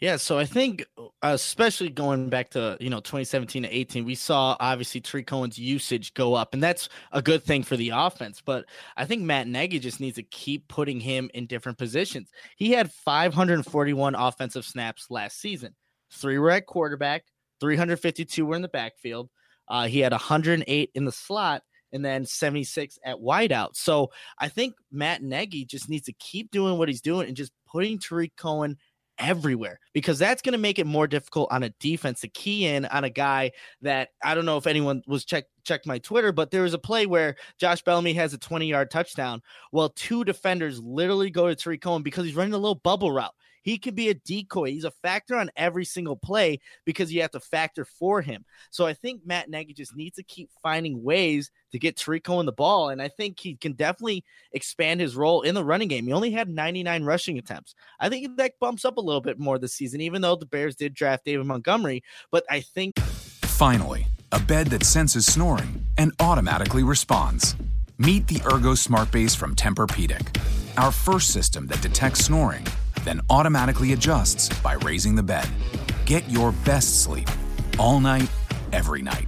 Yeah, 0.00 0.16
so 0.16 0.38
I 0.38 0.44
think, 0.44 0.84
especially 1.22 1.88
going 1.88 2.28
back 2.28 2.50
to 2.50 2.76
you 2.80 2.88
know 2.88 3.00
2017 3.00 3.64
to 3.64 3.68
18, 3.68 4.04
we 4.04 4.14
saw 4.14 4.56
obviously 4.60 5.00
Tarik 5.00 5.26
Cohen's 5.26 5.58
usage 5.58 6.14
go 6.14 6.34
up, 6.34 6.54
and 6.54 6.62
that's 6.62 6.88
a 7.12 7.20
good 7.20 7.42
thing 7.42 7.62
for 7.64 7.76
the 7.76 7.90
offense. 7.94 8.40
But 8.44 8.66
I 8.96 9.04
think 9.04 9.22
Matt 9.22 9.48
Nagy 9.48 9.78
just 9.78 10.00
needs 10.00 10.16
to 10.16 10.22
keep 10.22 10.68
putting 10.68 11.00
him 11.00 11.30
in 11.34 11.46
different 11.46 11.78
positions. 11.78 12.30
He 12.56 12.70
had 12.70 12.92
541 12.92 14.14
offensive 14.14 14.64
snaps 14.64 15.06
last 15.10 15.40
season. 15.40 15.74
Three 16.12 16.38
were 16.38 16.50
at 16.50 16.66
quarterback, 16.66 17.24
352 17.60 18.46
were 18.46 18.56
in 18.56 18.62
the 18.62 18.68
backfield. 18.68 19.30
Uh, 19.68 19.86
he 19.86 19.98
had 19.98 20.12
108 20.12 20.90
in 20.94 21.04
the 21.04 21.12
slot, 21.12 21.62
and 21.92 22.04
then 22.04 22.24
76 22.24 22.98
at 23.04 23.16
wideout. 23.16 23.74
So 23.74 24.10
I 24.38 24.48
think 24.48 24.74
Matt 24.92 25.22
Nagy 25.22 25.64
just 25.64 25.88
needs 25.88 26.06
to 26.06 26.12
keep 26.14 26.50
doing 26.50 26.78
what 26.78 26.88
he's 26.88 27.00
doing 27.00 27.28
and 27.28 27.36
just 27.36 27.52
putting 27.66 27.98
Tarik 27.98 28.36
Cohen 28.36 28.76
everywhere 29.18 29.80
because 29.92 30.18
that's 30.18 30.42
going 30.42 30.52
to 30.52 30.58
make 30.58 30.78
it 30.78 30.86
more 30.86 31.06
difficult 31.06 31.48
on 31.50 31.62
a 31.62 31.70
defense 31.80 32.20
to 32.20 32.28
key 32.28 32.66
in 32.66 32.84
on 32.86 33.04
a 33.04 33.10
guy 33.10 33.50
that 33.82 34.10
I 34.22 34.34
don't 34.34 34.44
know 34.46 34.56
if 34.56 34.66
anyone 34.66 35.02
was 35.06 35.24
check 35.24 35.44
checked 35.64 35.86
my 35.86 35.98
Twitter, 35.98 36.32
but 36.32 36.50
there 36.50 36.62
was 36.62 36.74
a 36.74 36.78
play 36.78 37.06
where 37.06 37.36
Josh 37.58 37.82
Bellamy 37.82 38.14
has 38.14 38.32
a 38.32 38.38
20 38.38 38.66
yard 38.66 38.90
touchdown. 38.90 39.42
Well, 39.72 39.90
two 39.90 40.24
defenders 40.24 40.80
literally 40.80 41.30
go 41.30 41.48
to 41.48 41.54
Tarik 41.54 41.82
Cohen 41.82 42.02
because 42.02 42.24
he's 42.24 42.36
running 42.36 42.54
a 42.54 42.58
little 42.58 42.74
bubble 42.74 43.12
route. 43.12 43.34
He 43.68 43.76
can 43.76 43.94
be 43.94 44.08
a 44.08 44.14
decoy. 44.14 44.70
He's 44.70 44.84
a 44.84 44.90
factor 44.90 45.36
on 45.36 45.50
every 45.54 45.84
single 45.84 46.16
play 46.16 46.58
because 46.86 47.12
you 47.12 47.20
have 47.20 47.32
to 47.32 47.40
factor 47.40 47.84
for 47.84 48.22
him. 48.22 48.46
So 48.70 48.86
I 48.86 48.94
think 48.94 49.26
Matt 49.26 49.50
Nagy 49.50 49.74
just 49.74 49.94
needs 49.94 50.16
to 50.16 50.22
keep 50.22 50.48
finding 50.62 51.02
ways 51.02 51.50
to 51.72 51.78
get 51.78 51.98
Tarik 51.98 52.24
Cohen 52.24 52.46
the 52.46 52.52
ball. 52.52 52.88
And 52.88 53.02
I 53.02 53.08
think 53.08 53.38
he 53.38 53.56
can 53.56 53.74
definitely 53.74 54.24
expand 54.52 55.02
his 55.02 55.16
role 55.16 55.42
in 55.42 55.54
the 55.54 55.62
running 55.62 55.88
game. 55.88 56.06
He 56.06 56.14
only 56.14 56.30
had 56.30 56.48
99 56.48 57.04
rushing 57.04 57.36
attempts. 57.36 57.74
I 58.00 58.08
think 58.08 58.38
that 58.38 58.58
bumps 58.58 58.86
up 58.86 58.96
a 58.96 59.02
little 59.02 59.20
bit 59.20 59.38
more 59.38 59.58
this 59.58 59.74
season, 59.74 60.00
even 60.00 60.22
though 60.22 60.36
the 60.36 60.46
Bears 60.46 60.74
did 60.74 60.94
draft 60.94 61.26
David 61.26 61.44
Montgomery. 61.44 62.02
But 62.32 62.46
I 62.48 62.60
think. 62.60 62.98
Finally, 62.98 64.06
a 64.32 64.40
bed 64.40 64.68
that 64.68 64.84
senses 64.84 65.26
snoring 65.26 65.84
and 65.98 66.12
automatically 66.20 66.84
responds. 66.84 67.54
Meet 67.98 68.28
the 68.28 68.40
Ergo 68.50 68.74
Smart 68.74 69.12
Base 69.12 69.34
from 69.34 69.54
Tempur-Pedic, 69.54 70.40
our 70.78 70.90
first 70.90 71.34
system 71.34 71.66
that 71.66 71.82
detects 71.82 72.24
snoring 72.24 72.66
then 73.08 73.22
automatically 73.30 73.94
adjusts 73.94 74.50
by 74.60 74.74
raising 74.74 75.14
the 75.14 75.22
bed. 75.22 75.48
Get 76.04 76.28
your 76.28 76.52
best 76.66 77.02
sleep 77.02 77.28
all 77.78 78.00
night, 78.00 78.30
every 78.72 79.00
night. 79.00 79.26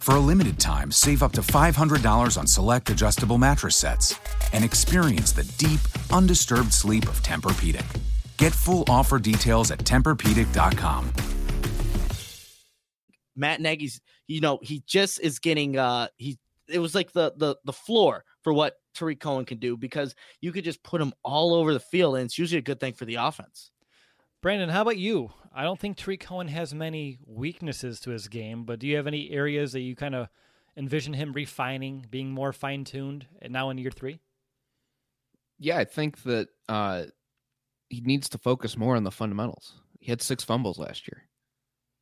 For 0.00 0.16
a 0.16 0.20
limited 0.20 0.58
time, 0.58 0.90
save 0.90 1.22
up 1.22 1.30
to 1.32 1.40
$500 1.40 2.36
on 2.36 2.46
select 2.48 2.90
adjustable 2.90 3.38
mattress 3.38 3.76
sets 3.76 4.18
and 4.52 4.64
experience 4.64 5.30
the 5.30 5.44
deep, 5.58 5.80
undisturbed 6.12 6.72
sleep 6.72 7.04
of 7.04 7.22
Tempur-Pedic. 7.22 7.86
Get 8.36 8.52
full 8.52 8.84
offer 8.88 9.20
details 9.20 9.70
at 9.70 9.78
TempurPedic.com. 9.78 11.12
Matt 13.36 13.60
Nagy's, 13.60 14.00
you 14.26 14.40
know, 14.40 14.58
he 14.60 14.82
just 14.86 15.20
is 15.20 15.38
getting 15.38 15.76
uh 15.76 16.08
he 16.16 16.38
it 16.68 16.80
was 16.80 16.94
like 16.94 17.12
the 17.12 17.32
the 17.36 17.56
the 17.64 17.72
floor 17.72 18.24
for 18.44 18.52
what 18.52 18.76
Tarik 18.94 19.18
Cohen 19.18 19.46
can 19.46 19.58
do 19.58 19.76
because 19.76 20.14
you 20.40 20.52
could 20.52 20.64
just 20.64 20.82
put 20.84 21.00
him 21.00 21.12
all 21.24 21.54
over 21.54 21.72
the 21.72 21.80
field, 21.80 22.16
and 22.16 22.26
it's 22.26 22.38
usually 22.38 22.58
a 22.58 22.62
good 22.62 22.78
thing 22.78 22.92
for 22.92 23.06
the 23.06 23.16
offense. 23.16 23.72
Brandon, 24.42 24.68
how 24.68 24.82
about 24.82 24.98
you? 24.98 25.32
I 25.52 25.64
don't 25.64 25.80
think 25.80 25.96
Tarik 25.96 26.20
Cohen 26.20 26.48
has 26.48 26.74
many 26.74 27.18
weaknesses 27.26 27.98
to 28.00 28.10
his 28.10 28.28
game, 28.28 28.64
but 28.64 28.78
do 28.78 28.86
you 28.86 28.96
have 28.96 29.06
any 29.06 29.30
areas 29.30 29.72
that 29.72 29.80
you 29.80 29.96
kind 29.96 30.14
of 30.14 30.28
envision 30.76 31.14
him 31.14 31.32
refining, 31.32 32.04
being 32.10 32.30
more 32.30 32.52
fine 32.52 32.84
tuned 32.84 33.26
now 33.48 33.70
in 33.70 33.78
year 33.78 33.90
three? 33.90 34.20
Yeah, 35.58 35.78
I 35.78 35.84
think 35.84 36.22
that 36.24 36.48
uh, 36.68 37.04
he 37.88 38.02
needs 38.02 38.28
to 38.30 38.38
focus 38.38 38.76
more 38.76 38.96
on 38.96 39.04
the 39.04 39.10
fundamentals. 39.10 39.74
He 40.00 40.10
had 40.10 40.20
six 40.20 40.44
fumbles 40.44 40.78
last 40.78 41.08
year 41.08 41.22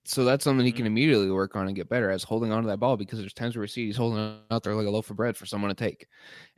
so 0.05 0.25
that's 0.25 0.43
something 0.43 0.67
he 0.67 0.73
can 0.73 0.81
mm-hmm. 0.81 0.89
immediately 0.89 1.31
work 1.31 1.55
on 1.55 1.67
and 1.67 1.77
get 1.77 1.89
better 1.89 2.11
as 2.11 2.25
holding 2.25 2.51
on 2.51 2.63
to 2.63 2.69
that 2.69 2.81
ball 2.81 2.97
because 2.97 3.21
there's 3.21 3.33
times 3.33 3.55
where 3.55 3.61
we 3.61 3.69
see 3.69 3.87
he's 3.87 3.97
holding 3.97 4.37
out 4.51 4.63
there 4.63 4.75
like 4.75 4.87
a 4.87 4.91
loaf 4.91 5.11
of 5.11 5.17
bread 5.17 5.37
for 5.37 5.47
someone 5.47 5.69
to 5.69 5.75
take. 5.75 6.09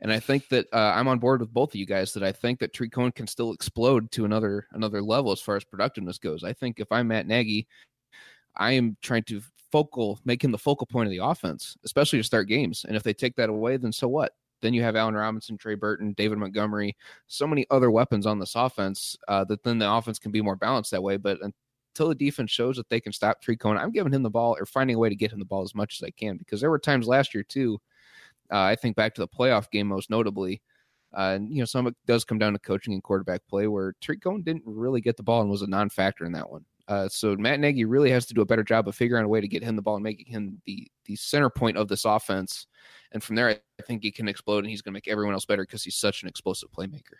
And 0.01 0.11
I 0.11 0.19
think 0.19 0.47
that 0.49 0.65
uh, 0.73 0.93
I'm 0.95 1.07
on 1.07 1.19
board 1.19 1.41
with 1.41 1.53
both 1.53 1.71
of 1.71 1.75
you 1.75 1.85
guys 1.85 2.13
that 2.13 2.23
I 2.23 2.31
think 2.31 2.59
that 2.59 2.73
Tarik 2.73 2.91
Cohen 2.91 3.11
can 3.11 3.27
still 3.27 3.53
explode 3.53 4.11
to 4.11 4.25
another 4.25 4.67
another 4.71 5.01
level 5.01 5.31
as 5.31 5.41
far 5.41 5.55
as 5.55 5.63
productiveness 5.63 6.17
goes. 6.17 6.43
I 6.43 6.53
think 6.53 6.79
if 6.79 6.91
I'm 6.91 7.09
Matt 7.09 7.27
Nagy, 7.27 7.67
I 8.55 8.71
am 8.71 8.97
trying 9.01 9.23
to 9.23 9.41
focal 9.71 10.19
make 10.25 10.43
him 10.43 10.51
the 10.51 10.57
focal 10.57 10.87
point 10.87 11.07
of 11.07 11.11
the 11.11 11.23
offense, 11.23 11.77
especially 11.85 12.19
to 12.19 12.23
start 12.23 12.47
games. 12.47 12.85
And 12.87 12.95
if 12.95 13.03
they 13.03 13.13
take 13.13 13.35
that 13.35 13.49
away, 13.49 13.77
then 13.77 13.91
so 13.91 14.07
what? 14.07 14.33
Then 14.61 14.73
you 14.73 14.81
have 14.81 14.95
Allen 14.95 15.13
Robinson, 15.13 15.57
Trey 15.57 15.75
Burton, 15.75 16.13
David 16.13 16.39
Montgomery, 16.39 16.95
so 17.27 17.45
many 17.45 17.67
other 17.69 17.91
weapons 17.91 18.25
on 18.25 18.39
this 18.39 18.55
offense 18.55 19.15
uh, 19.27 19.43
that 19.43 19.63
then 19.63 19.77
the 19.77 19.91
offense 19.91 20.17
can 20.17 20.31
be 20.31 20.41
more 20.41 20.55
balanced 20.55 20.91
that 20.91 21.03
way. 21.03 21.17
But 21.17 21.39
until 21.95 22.09
the 22.09 22.15
defense 22.15 22.51
shows 22.51 22.75
that 22.75 22.89
they 22.89 22.99
can 22.99 23.13
stop 23.13 23.41
Tarik 23.41 23.59
Cohen, 23.59 23.77
I'm 23.77 23.91
giving 23.91 24.13
him 24.13 24.21
the 24.21 24.29
ball 24.29 24.57
or 24.59 24.65
finding 24.65 24.97
a 24.97 24.99
way 24.99 25.07
to 25.07 25.15
get 25.15 25.31
him 25.31 25.39
the 25.39 25.45
ball 25.45 25.63
as 25.63 25.73
much 25.73 26.01
as 26.01 26.05
I 26.05 26.11
can 26.11 26.35
because 26.35 26.59
there 26.59 26.69
were 26.69 26.79
times 26.79 27.07
last 27.07 27.33
year 27.33 27.43
too. 27.43 27.79
Uh, 28.51 28.59
I 28.59 28.75
think 28.75 28.97
back 28.97 29.15
to 29.15 29.21
the 29.21 29.27
playoff 29.27 29.71
game 29.71 29.87
most 29.87 30.09
notably. 30.09 30.61
Uh, 31.13 31.39
you 31.41 31.59
know, 31.59 31.65
some 31.65 31.87
of 31.87 31.93
it 31.93 31.97
does 32.05 32.25
come 32.25 32.37
down 32.37 32.51
to 32.51 32.59
coaching 32.59 32.93
and 32.93 33.01
quarterback 33.01 33.41
play 33.47 33.67
where 33.67 33.95
Tarik 34.01 34.21
Cohen 34.21 34.41
didn't 34.41 34.63
really 34.65 34.99
get 34.99 35.15
the 35.15 35.23
ball 35.23 35.41
and 35.41 35.49
was 35.49 35.61
a 35.61 35.67
non-factor 35.67 36.25
in 36.25 36.33
that 36.33 36.49
one. 36.49 36.65
Uh, 36.89 37.07
so 37.07 37.35
Matt 37.37 37.61
Nagy 37.61 37.85
really 37.85 38.11
has 38.11 38.25
to 38.27 38.33
do 38.33 38.41
a 38.41 38.45
better 38.45 38.63
job 38.63 38.87
of 38.87 38.95
figuring 38.95 39.23
out 39.23 39.25
a 39.25 39.29
way 39.29 39.39
to 39.39 39.47
get 39.47 39.63
him 39.63 39.77
the 39.77 39.81
ball 39.81 39.95
and 39.95 40.03
making 40.03 40.27
him 40.27 40.61
the 40.65 40.87
the 41.05 41.15
center 41.15 41.49
point 41.49 41.77
of 41.77 41.87
this 41.87 42.05
offense. 42.05 42.67
And 43.13 43.23
from 43.23 43.35
there, 43.35 43.49
I 43.49 43.83
think 43.83 44.03
he 44.03 44.11
can 44.11 44.27
explode 44.27 44.59
and 44.59 44.69
he's 44.69 44.81
going 44.81 44.91
to 44.91 44.95
make 44.95 45.07
everyone 45.07 45.33
else 45.33 45.45
better 45.45 45.63
because 45.63 45.83
he's 45.83 45.95
such 45.95 46.21
an 46.21 46.29
explosive 46.29 46.69
playmaker. 46.71 47.17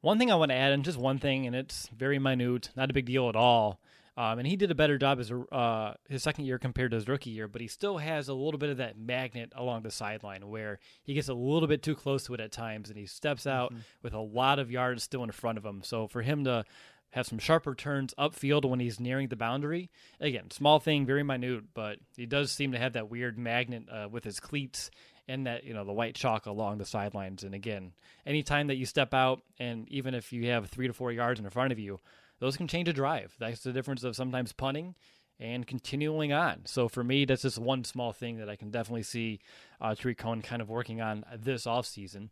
One 0.00 0.18
thing 0.18 0.32
I 0.32 0.36
want 0.36 0.50
to 0.50 0.56
add, 0.56 0.72
and 0.72 0.84
just 0.84 0.98
one 0.98 1.18
thing, 1.18 1.46
and 1.46 1.54
it's 1.54 1.88
very 1.88 2.18
minute, 2.18 2.70
not 2.76 2.90
a 2.90 2.94
big 2.94 3.06
deal 3.06 3.28
at 3.28 3.36
all, 3.36 3.80
um, 4.18 4.40
and 4.40 4.48
he 4.48 4.56
did 4.56 4.72
a 4.72 4.74
better 4.74 4.98
job 4.98 5.20
as 5.20 5.30
uh, 5.30 5.94
his 6.08 6.24
second 6.24 6.44
year 6.44 6.58
compared 6.58 6.90
to 6.90 6.96
his 6.96 7.06
rookie 7.06 7.30
year, 7.30 7.46
but 7.46 7.60
he 7.60 7.68
still 7.68 7.98
has 7.98 8.26
a 8.26 8.34
little 8.34 8.58
bit 8.58 8.68
of 8.68 8.78
that 8.78 8.98
magnet 8.98 9.52
along 9.54 9.82
the 9.82 9.92
sideline 9.92 10.48
where 10.48 10.80
he 11.04 11.14
gets 11.14 11.28
a 11.28 11.34
little 11.34 11.68
bit 11.68 11.84
too 11.84 11.94
close 11.94 12.24
to 12.24 12.34
it 12.34 12.40
at 12.40 12.50
times, 12.50 12.88
and 12.88 12.98
he 12.98 13.06
steps 13.06 13.46
out 13.46 13.70
mm-hmm. 13.70 13.82
with 14.02 14.14
a 14.14 14.18
lot 14.18 14.58
of 14.58 14.72
yards 14.72 15.04
still 15.04 15.22
in 15.22 15.30
front 15.30 15.56
of 15.56 15.64
him. 15.64 15.82
So 15.84 16.08
for 16.08 16.22
him 16.22 16.42
to 16.46 16.64
have 17.10 17.28
some 17.28 17.38
sharper 17.38 17.76
turns 17.76 18.12
upfield 18.18 18.68
when 18.68 18.80
he's 18.80 18.98
nearing 18.98 19.28
the 19.28 19.36
boundary, 19.36 19.88
again, 20.20 20.50
small 20.50 20.80
thing, 20.80 21.06
very 21.06 21.22
minute, 21.22 21.62
but 21.72 21.98
he 22.16 22.26
does 22.26 22.50
seem 22.50 22.72
to 22.72 22.78
have 22.78 22.94
that 22.94 23.08
weird 23.08 23.38
magnet 23.38 23.84
uh, 23.88 24.08
with 24.10 24.24
his 24.24 24.40
cleats 24.40 24.90
and 25.28 25.46
that 25.46 25.62
you 25.62 25.74
know 25.74 25.84
the 25.84 25.92
white 25.92 26.16
chalk 26.16 26.46
along 26.46 26.78
the 26.78 26.84
sidelines. 26.84 27.44
And 27.44 27.54
again, 27.54 27.92
anytime 28.26 28.66
that 28.66 28.76
you 28.76 28.86
step 28.86 29.14
out, 29.14 29.42
and 29.60 29.88
even 29.90 30.14
if 30.14 30.32
you 30.32 30.50
have 30.50 30.68
three 30.68 30.88
to 30.88 30.92
four 30.92 31.12
yards 31.12 31.38
in 31.38 31.48
front 31.50 31.70
of 31.70 31.78
you 31.78 32.00
those 32.40 32.56
can 32.56 32.68
change 32.68 32.88
a 32.88 32.92
drive. 32.92 33.34
That's 33.38 33.62
the 33.62 33.72
difference 33.72 34.04
of 34.04 34.16
sometimes 34.16 34.52
punting 34.52 34.94
and 35.40 35.66
continuing 35.66 36.32
on. 36.32 36.62
So 36.64 36.88
for 36.88 37.04
me, 37.04 37.24
that's 37.24 37.42
just 37.42 37.58
one 37.58 37.84
small 37.84 38.12
thing 38.12 38.38
that 38.38 38.48
I 38.48 38.56
can 38.56 38.70
definitely 38.70 39.04
see 39.04 39.40
uh, 39.80 39.94
Tarik 39.94 40.18
Cohen 40.18 40.42
kind 40.42 40.60
of 40.60 40.68
working 40.68 41.00
on 41.00 41.24
this 41.36 41.64
offseason. 41.64 42.30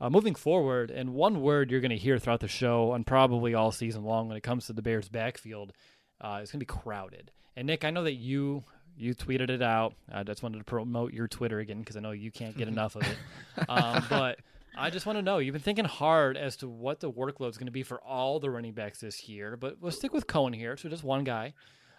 Uh, 0.00 0.10
moving 0.10 0.34
forward, 0.34 0.90
and 0.90 1.14
one 1.14 1.40
word 1.40 1.70
you're 1.70 1.80
going 1.80 1.90
to 1.90 1.96
hear 1.96 2.18
throughout 2.18 2.40
the 2.40 2.48
show 2.48 2.92
and 2.94 3.06
probably 3.06 3.54
all 3.54 3.70
season 3.70 4.04
long 4.04 4.28
when 4.28 4.36
it 4.36 4.42
comes 4.42 4.66
to 4.66 4.72
the 4.72 4.82
Bears' 4.82 5.08
backfield 5.08 5.72
uh, 6.20 6.40
is 6.42 6.50
going 6.50 6.58
to 6.60 6.66
be 6.66 6.80
crowded. 6.80 7.30
And 7.56 7.66
Nick, 7.66 7.84
I 7.84 7.90
know 7.90 8.02
that 8.04 8.14
you 8.14 8.64
you 8.96 9.14
tweeted 9.14 9.50
it 9.50 9.62
out. 9.62 9.94
I 10.12 10.22
just 10.22 10.42
wanted 10.42 10.58
to 10.58 10.64
promote 10.64 11.12
your 11.12 11.26
Twitter 11.26 11.58
again 11.58 11.80
because 11.80 11.96
I 11.96 12.00
know 12.00 12.12
you 12.12 12.30
can't 12.30 12.56
get 12.56 12.68
enough 12.74 12.96
of 12.96 13.02
it. 13.02 13.16
Um, 13.68 14.04
but 14.10 14.40
I 14.76 14.90
just 14.90 15.06
want 15.06 15.18
to 15.18 15.22
know. 15.22 15.38
You've 15.38 15.52
been 15.52 15.62
thinking 15.62 15.84
hard 15.84 16.36
as 16.36 16.56
to 16.56 16.68
what 16.68 17.00
the 17.00 17.10
workload 17.10 17.50
is 17.50 17.58
going 17.58 17.66
to 17.66 17.72
be 17.72 17.84
for 17.84 18.02
all 18.02 18.40
the 18.40 18.50
running 18.50 18.72
backs 18.72 19.00
this 19.00 19.28
year, 19.28 19.56
but 19.56 19.80
we'll 19.80 19.92
stick 19.92 20.12
with 20.12 20.26
Cohen 20.26 20.52
here. 20.52 20.76
So 20.76 20.88
just 20.88 21.04
one 21.04 21.22
guy. 21.22 21.54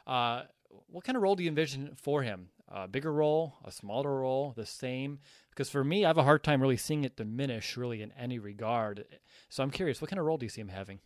Uh, 0.06 0.44
what 0.88 1.06
kind 1.06 1.16
of 1.16 1.24
role 1.24 1.36
do 1.36 1.44
you 1.44 1.50
envision 1.50 1.96
for 1.96 2.24
him? 2.24 2.50
A 2.68 2.88
bigger 2.88 3.14
role, 3.14 3.54
a 3.64 3.72
smaller 3.72 4.20
role, 4.20 4.54
the 4.58 4.66
same? 4.66 5.20
Because 5.52 5.70
for 5.70 5.84
me, 5.84 6.04
I 6.04 6.08
have 6.10 6.18
a 6.18 6.24
hard 6.24 6.44
time 6.44 6.62
really 6.62 6.78
seeing 6.78 7.06
it 7.06 7.16
diminish 7.16 7.78
really 7.78 8.02
in 8.02 8.12
any 8.20 8.40
regard. 8.40 9.06
So 9.50 9.64
I'm 9.64 9.72
curious, 9.72 10.02
what 10.02 10.10
kind 10.10 10.20
of 10.20 10.26
role 10.26 10.38
do 10.38 10.46
you 10.46 10.50
see 10.50 10.62
him 10.62 10.68
having? 10.68 11.00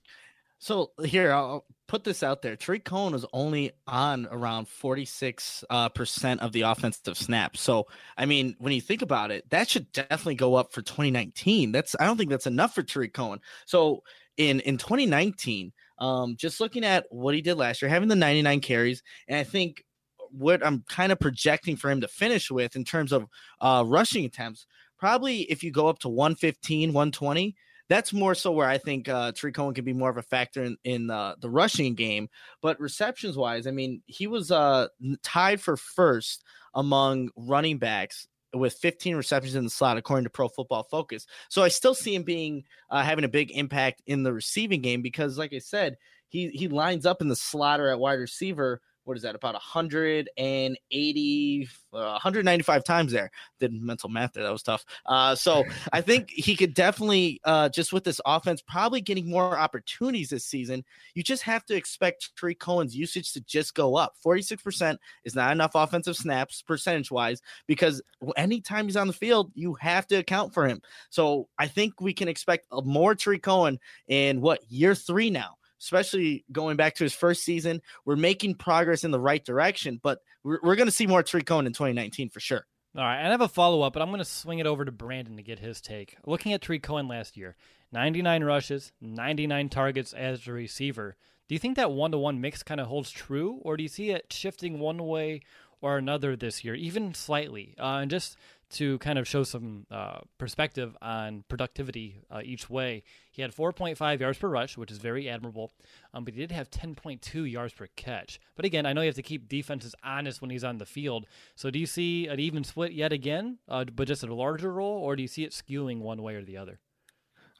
So 0.59 0.91
here, 1.05 1.31
I'll 1.31 1.65
put 1.87 2.03
this 2.03 2.21
out 2.21 2.41
there. 2.41 2.57
Tarik 2.57 2.83
Cohen 2.83 3.13
was 3.13 3.25
only 3.31 3.71
on 3.87 4.27
around 4.29 4.67
46 4.67 5.63
uh, 5.69 5.87
percent 5.89 6.41
of 6.41 6.51
the 6.51 6.61
offensive 6.61 7.17
snaps. 7.17 7.61
So, 7.61 7.87
I 8.17 8.25
mean, 8.25 8.55
when 8.59 8.73
you 8.73 8.81
think 8.81 9.01
about 9.01 9.31
it, 9.31 9.49
that 9.49 9.69
should 9.69 9.89
definitely 9.93 10.35
go 10.35 10.55
up 10.55 10.73
for 10.73 10.81
2019. 10.81 11.71
That's 11.71 11.95
I 11.97 12.05
don't 12.05 12.17
think 12.17 12.29
that's 12.29 12.45
enough 12.45 12.75
for 12.75 12.83
Tarik 12.83 13.13
Cohen. 13.13 13.39
So, 13.65 14.03
in 14.35 14.59
in 14.61 14.77
2019, 14.77 15.71
um, 15.99 16.35
just 16.35 16.59
looking 16.59 16.83
at 16.83 17.05
what 17.09 17.35
he 17.35 17.41
did 17.41 17.55
last 17.55 17.81
year, 17.81 17.89
having 17.89 18.09
the 18.09 18.15
99 18.15 18.59
carries, 18.59 19.01
and 19.29 19.37
I 19.37 19.45
think 19.45 19.85
what 20.31 20.65
I'm 20.65 20.83
kind 20.89 21.13
of 21.13 21.19
projecting 21.21 21.77
for 21.77 21.89
him 21.89 22.01
to 22.01 22.07
finish 22.09 22.51
with 22.51 22.75
in 22.75 22.83
terms 22.83 23.13
of 23.13 23.27
uh, 23.61 23.83
rushing 23.87 24.25
attempts, 24.25 24.67
probably 24.97 25.43
if 25.43 25.63
you 25.63 25.71
go 25.71 25.87
up 25.87 25.99
to 25.99 26.09
115, 26.09 26.89
120 26.89 27.55
that's 27.89 28.13
more 28.13 28.35
so 28.35 28.51
where 28.51 28.69
I 28.69 28.77
think 28.77 29.09
uh, 29.09 29.31
Tarik 29.31 29.55
Cohen 29.55 29.73
can 29.73 29.83
be 29.83 29.93
more 29.93 30.09
of 30.09 30.17
a 30.17 30.21
factor 30.21 30.63
in, 30.63 30.77
in 30.83 31.09
uh, 31.09 31.35
the 31.39 31.49
rushing 31.49 31.95
game. 31.95 32.29
But 32.61 32.79
receptions 32.79 33.35
wise, 33.35 33.67
I 33.67 33.71
mean, 33.71 34.01
he 34.05 34.27
was 34.27 34.51
uh, 34.51 34.87
tied 35.23 35.59
for 35.59 35.75
first 35.75 36.43
among 36.75 37.31
running 37.35 37.79
backs 37.79 38.27
with 38.53 38.73
15 38.73 39.15
receptions 39.15 39.55
in 39.55 39.63
the 39.63 39.69
slot, 39.69 39.97
according 39.97 40.23
to 40.23 40.29
Pro 40.29 40.47
Football 40.47 40.83
Focus. 40.83 41.25
So 41.49 41.63
I 41.63 41.67
still 41.67 41.95
see 41.95 42.15
him 42.15 42.23
being 42.23 42.63
uh, 42.89 43.03
having 43.03 43.25
a 43.25 43.29
big 43.29 43.51
impact 43.51 44.01
in 44.05 44.23
the 44.23 44.33
receiving 44.33 44.81
game 44.81 45.01
because, 45.01 45.37
like 45.37 45.53
I 45.53 45.59
said, 45.59 45.97
he 46.29 46.49
he 46.49 46.67
lines 46.67 47.07
up 47.07 47.21
in 47.21 47.27
the 47.27 47.35
slot 47.35 47.79
or 47.79 47.89
at 47.89 47.99
wide 47.99 48.13
receiver 48.13 48.81
what 49.03 49.17
is 49.17 49.23
that 49.23 49.35
about 49.35 49.53
180 49.53 51.69
uh, 51.91 51.97
195 51.97 52.83
times 52.83 53.11
there. 53.11 53.31
Did 53.59 53.73
mental 53.73 54.09
math 54.09 54.33
there 54.33 54.43
that 54.43 54.51
was 54.51 54.63
tough. 54.63 54.85
Uh, 55.05 55.35
so 55.35 55.63
i 55.93 56.01
think 56.01 56.29
he 56.29 56.55
could 56.55 56.73
definitely 56.73 57.39
uh, 57.43 57.69
just 57.69 57.93
with 57.93 58.03
this 58.03 58.21
offense 58.25 58.61
probably 58.61 59.01
getting 59.01 59.29
more 59.29 59.57
opportunities 59.57 60.29
this 60.29 60.45
season. 60.45 60.83
You 61.15 61.23
just 61.23 61.43
have 61.43 61.65
to 61.65 61.75
expect 61.75 62.35
Trey 62.35 62.53
Cohen's 62.53 62.95
usage 62.95 63.33
to 63.33 63.41
just 63.41 63.73
go 63.73 63.95
up. 63.95 64.13
46% 64.25 64.97
is 65.23 65.35
not 65.35 65.51
enough 65.51 65.71
offensive 65.75 66.15
snaps 66.15 66.61
percentage 66.61 67.11
wise 67.11 67.41
because 67.67 68.01
anytime 68.37 68.85
he's 68.85 68.97
on 68.97 69.07
the 69.07 69.13
field 69.13 69.51
you 69.55 69.73
have 69.75 70.07
to 70.07 70.15
account 70.15 70.53
for 70.53 70.67
him. 70.67 70.81
So 71.09 71.47
i 71.57 71.67
think 71.67 72.01
we 72.01 72.13
can 72.13 72.27
expect 72.27 72.67
more 72.83 73.15
Trey 73.15 73.39
Cohen 73.39 73.79
in 74.07 74.41
what 74.41 74.59
year 74.69 74.95
three 74.95 75.29
now 75.29 75.55
especially 75.79 76.45
going 76.51 76.77
back 76.77 76.95
to 76.95 77.03
his 77.03 77.13
first 77.13 77.43
season. 77.43 77.81
We're 78.05 78.15
making 78.15 78.55
progress 78.55 79.03
in 79.03 79.11
the 79.11 79.19
right 79.19 79.43
direction, 79.43 79.99
but 80.01 80.19
we're, 80.43 80.59
we're 80.63 80.75
going 80.75 80.87
to 80.87 80.91
see 80.91 81.07
more 81.07 81.23
Tarik 81.23 81.45
Cohen 81.45 81.67
in 81.67 81.73
2019 81.73 82.29
for 82.29 82.39
sure. 82.39 82.65
All 82.97 83.03
right, 83.03 83.23
I 83.23 83.29
have 83.29 83.41
a 83.41 83.47
follow 83.47 83.81
up, 83.81 83.93
but 83.93 84.01
I'm 84.01 84.09
going 84.09 84.17
to 84.17 84.25
swing 84.25 84.59
it 84.59 84.65
over 84.65 84.83
to 84.83 84.91
Brandon 84.91 85.37
to 85.37 85.43
get 85.43 85.59
his 85.59 85.79
take. 85.79 86.17
Looking 86.25 86.53
at 86.53 86.61
Tarik 86.61 86.81
Cohen 86.81 87.07
last 87.07 87.37
year, 87.37 87.55
99 87.91 88.43
rushes, 88.43 88.91
99 88.99 89.69
targets 89.69 90.11
as 90.13 90.47
a 90.47 90.51
receiver. 90.51 91.15
Do 91.47 91.55
you 91.55 91.59
think 91.59 91.75
that 91.75 91.91
one 91.91 92.11
to 92.11 92.17
one 92.17 92.41
mix 92.41 92.63
kind 92.63 92.81
of 92.81 92.87
holds 92.87 93.11
true, 93.11 93.59
or 93.61 93.77
do 93.77 93.83
you 93.83 93.89
see 93.89 94.09
it 94.09 94.33
shifting 94.33 94.79
one 94.79 95.03
way 95.05 95.41
or 95.81 95.97
another 95.97 96.35
this 96.35 96.63
year, 96.63 96.73
even 96.75 97.13
slightly? 97.13 97.75
Uh, 97.79 97.99
and 98.01 98.11
just 98.11 98.37
to 98.71 98.97
kind 98.99 99.17
of 99.17 99.27
show 99.27 99.43
some 99.43 99.85
uh, 99.89 100.19
perspective 100.37 100.95
on 101.01 101.43
productivity 101.47 102.21
uh, 102.29 102.41
each 102.43 102.69
way. 102.69 103.03
He 103.31 103.41
had 103.41 103.55
4.5 103.55 104.19
yards 104.19 104.37
per 104.37 104.47
rush, 104.47 104.77
which 104.77 104.91
is 104.91 104.97
very 104.97 105.27
admirable, 105.27 105.71
um, 106.13 106.23
but 106.23 106.33
he 106.33 106.39
did 106.39 106.51
have 106.51 106.69
10.2 106.69 107.51
yards 107.51 107.73
per 107.73 107.87
catch. 107.95 108.39
But 108.55 108.65
again, 108.65 108.85
I 108.85 108.93
know 108.93 109.01
you 109.01 109.07
have 109.07 109.15
to 109.15 109.21
keep 109.21 109.49
defenses 109.49 109.95
honest 110.03 110.41
when 110.41 110.51
he's 110.51 110.63
on 110.63 110.77
the 110.77 110.85
field. 110.85 111.25
So 111.55 111.71
do 111.71 111.79
you 111.79 111.87
see 111.87 112.27
an 112.27 112.39
even 112.39 112.63
split 112.63 112.91
yet 112.91 113.11
again, 113.11 113.57
uh, 113.67 113.85
but 113.85 114.07
just 114.07 114.23
a 114.23 114.33
larger 114.33 114.71
role, 114.71 114.99
or 114.99 115.15
do 115.15 115.21
you 115.21 115.27
see 115.27 115.43
it 115.43 115.51
skewing 115.51 115.99
one 115.99 116.21
way 116.21 116.35
or 116.35 116.43
the 116.43 116.57
other? 116.57 116.79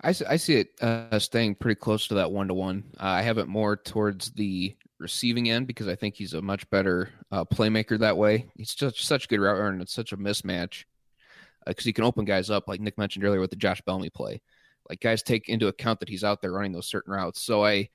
I, 0.02 0.10
I 0.30 0.38
see 0.38 0.56
it 0.56 0.70
uh, 0.82 1.20
staying 1.20 1.56
pretty 1.56 1.80
close 1.80 2.08
to 2.08 2.16
that 2.16 2.32
one 2.32 2.48
to 2.48 2.54
one. 2.54 2.84
I 3.00 3.22
have 3.22 3.38
it 3.38 3.48
more 3.48 3.76
towards 3.76 4.32
the 4.32 4.76
receiving 4.98 5.50
end 5.50 5.68
because 5.68 5.88
I 5.88 5.96
think 5.96 6.16
he's 6.16 6.34
a 6.34 6.42
much 6.42 6.70
better 6.70 7.10
uh, 7.32 7.46
playmaker 7.46 8.00
that 8.00 8.18
way. 8.18 8.48
He's 8.56 8.76
just 8.76 9.02
such 9.02 9.26
a 9.26 9.28
good 9.28 9.40
route 9.40 9.58
runner 9.58 9.80
it's 9.82 9.94
such 9.94 10.14
a 10.14 10.18
mismatch 10.18 10.84
because 11.66 11.86
uh, 11.86 11.90
he 11.90 11.94
can 11.94 12.04
open 12.04 12.26
guys 12.26 12.50
up, 12.50 12.68
like 12.68 12.82
Nick 12.82 12.98
mentioned 12.98 13.26
earlier 13.26 13.42
with 13.42 13.50
the 13.50 13.56
Josh 13.56 13.82
Bellamy 13.82 14.10
play. 14.10 14.42
Like 14.90 15.02
guys 15.02 15.22
take 15.22 15.50
into 15.50 15.68
account 15.68 16.00
that 16.00 16.10
he's 16.10 16.24
out 16.24 16.42
there 16.42 16.52
running 16.52 16.72
those 16.72 16.88
certain 16.88 17.14
routes. 17.14 17.42
So 17.42 17.64
I, 17.64 17.90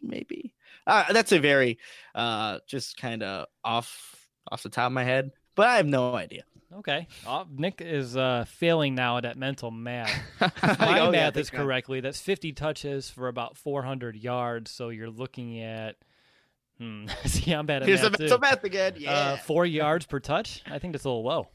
maybe? 0.03 0.55
Uh, 0.87 1.12
that's 1.12 1.33
a 1.33 1.38
very 1.38 1.79
uh 2.15 2.59
just 2.67 2.97
kind 2.97 3.23
of 3.23 3.47
off 3.65 4.29
off 4.51 4.62
the 4.62 4.69
top 4.69 4.87
of 4.87 4.93
my 4.93 5.05
head, 5.05 5.31
but 5.55 5.69
I 5.69 5.77
have 5.77 5.87
no 5.87 6.15
idea. 6.15 6.43
Okay. 6.74 7.06
Oh, 7.26 7.46
Nick 7.50 7.80
is 7.80 8.16
uh, 8.16 8.44
failing 8.48 8.94
now 8.94 9.18
at 9.18 9.24
that 9.24 9.37
mental 9.37 9.70
math. 9.70 10.11
my 10.40 11.00
oh, 11.00 11.11
math 11.11 11.37
yeah, 11.37 11.40
is 11.40 11.50
correctly. 11.50 12.00
That's 12.00 12.20
50 12.20 12.52
touches 12.52 13.11
for 13.11 13.28
about 13.28 13.56
400 13.56 14.16
yards. 14.16 14.70
So 14.70 14.88
you're 14.88 15.11
looking 15.11 15.61
at. 15.61 15.96
Hmm. 16.78 17.06
See, 17.26 17.52
I'm 17.52 17.66
bad 17.66 17.82
at 17.82 17.88
Here's 17.88 18.02
math. 18.02 18.18
Here's 18.18 18.30
the 18.30 18.38
mental 18.38 18.38
math 18.38 18.64
again. 18.64 18.94
Uh, 18.94 18.98
yeah. 18.98 19.11
Uh, 19.11 19.37
four 19.37 19.66
yards 19.66 20.06
per 20.06 20.20
touch. 20.20 20.62
I 20.66 20.78
think 20.78 20.92
that's 20.92 21.04
a 21.04 21.08
little 21.08 21.24
low. 21.24 21.48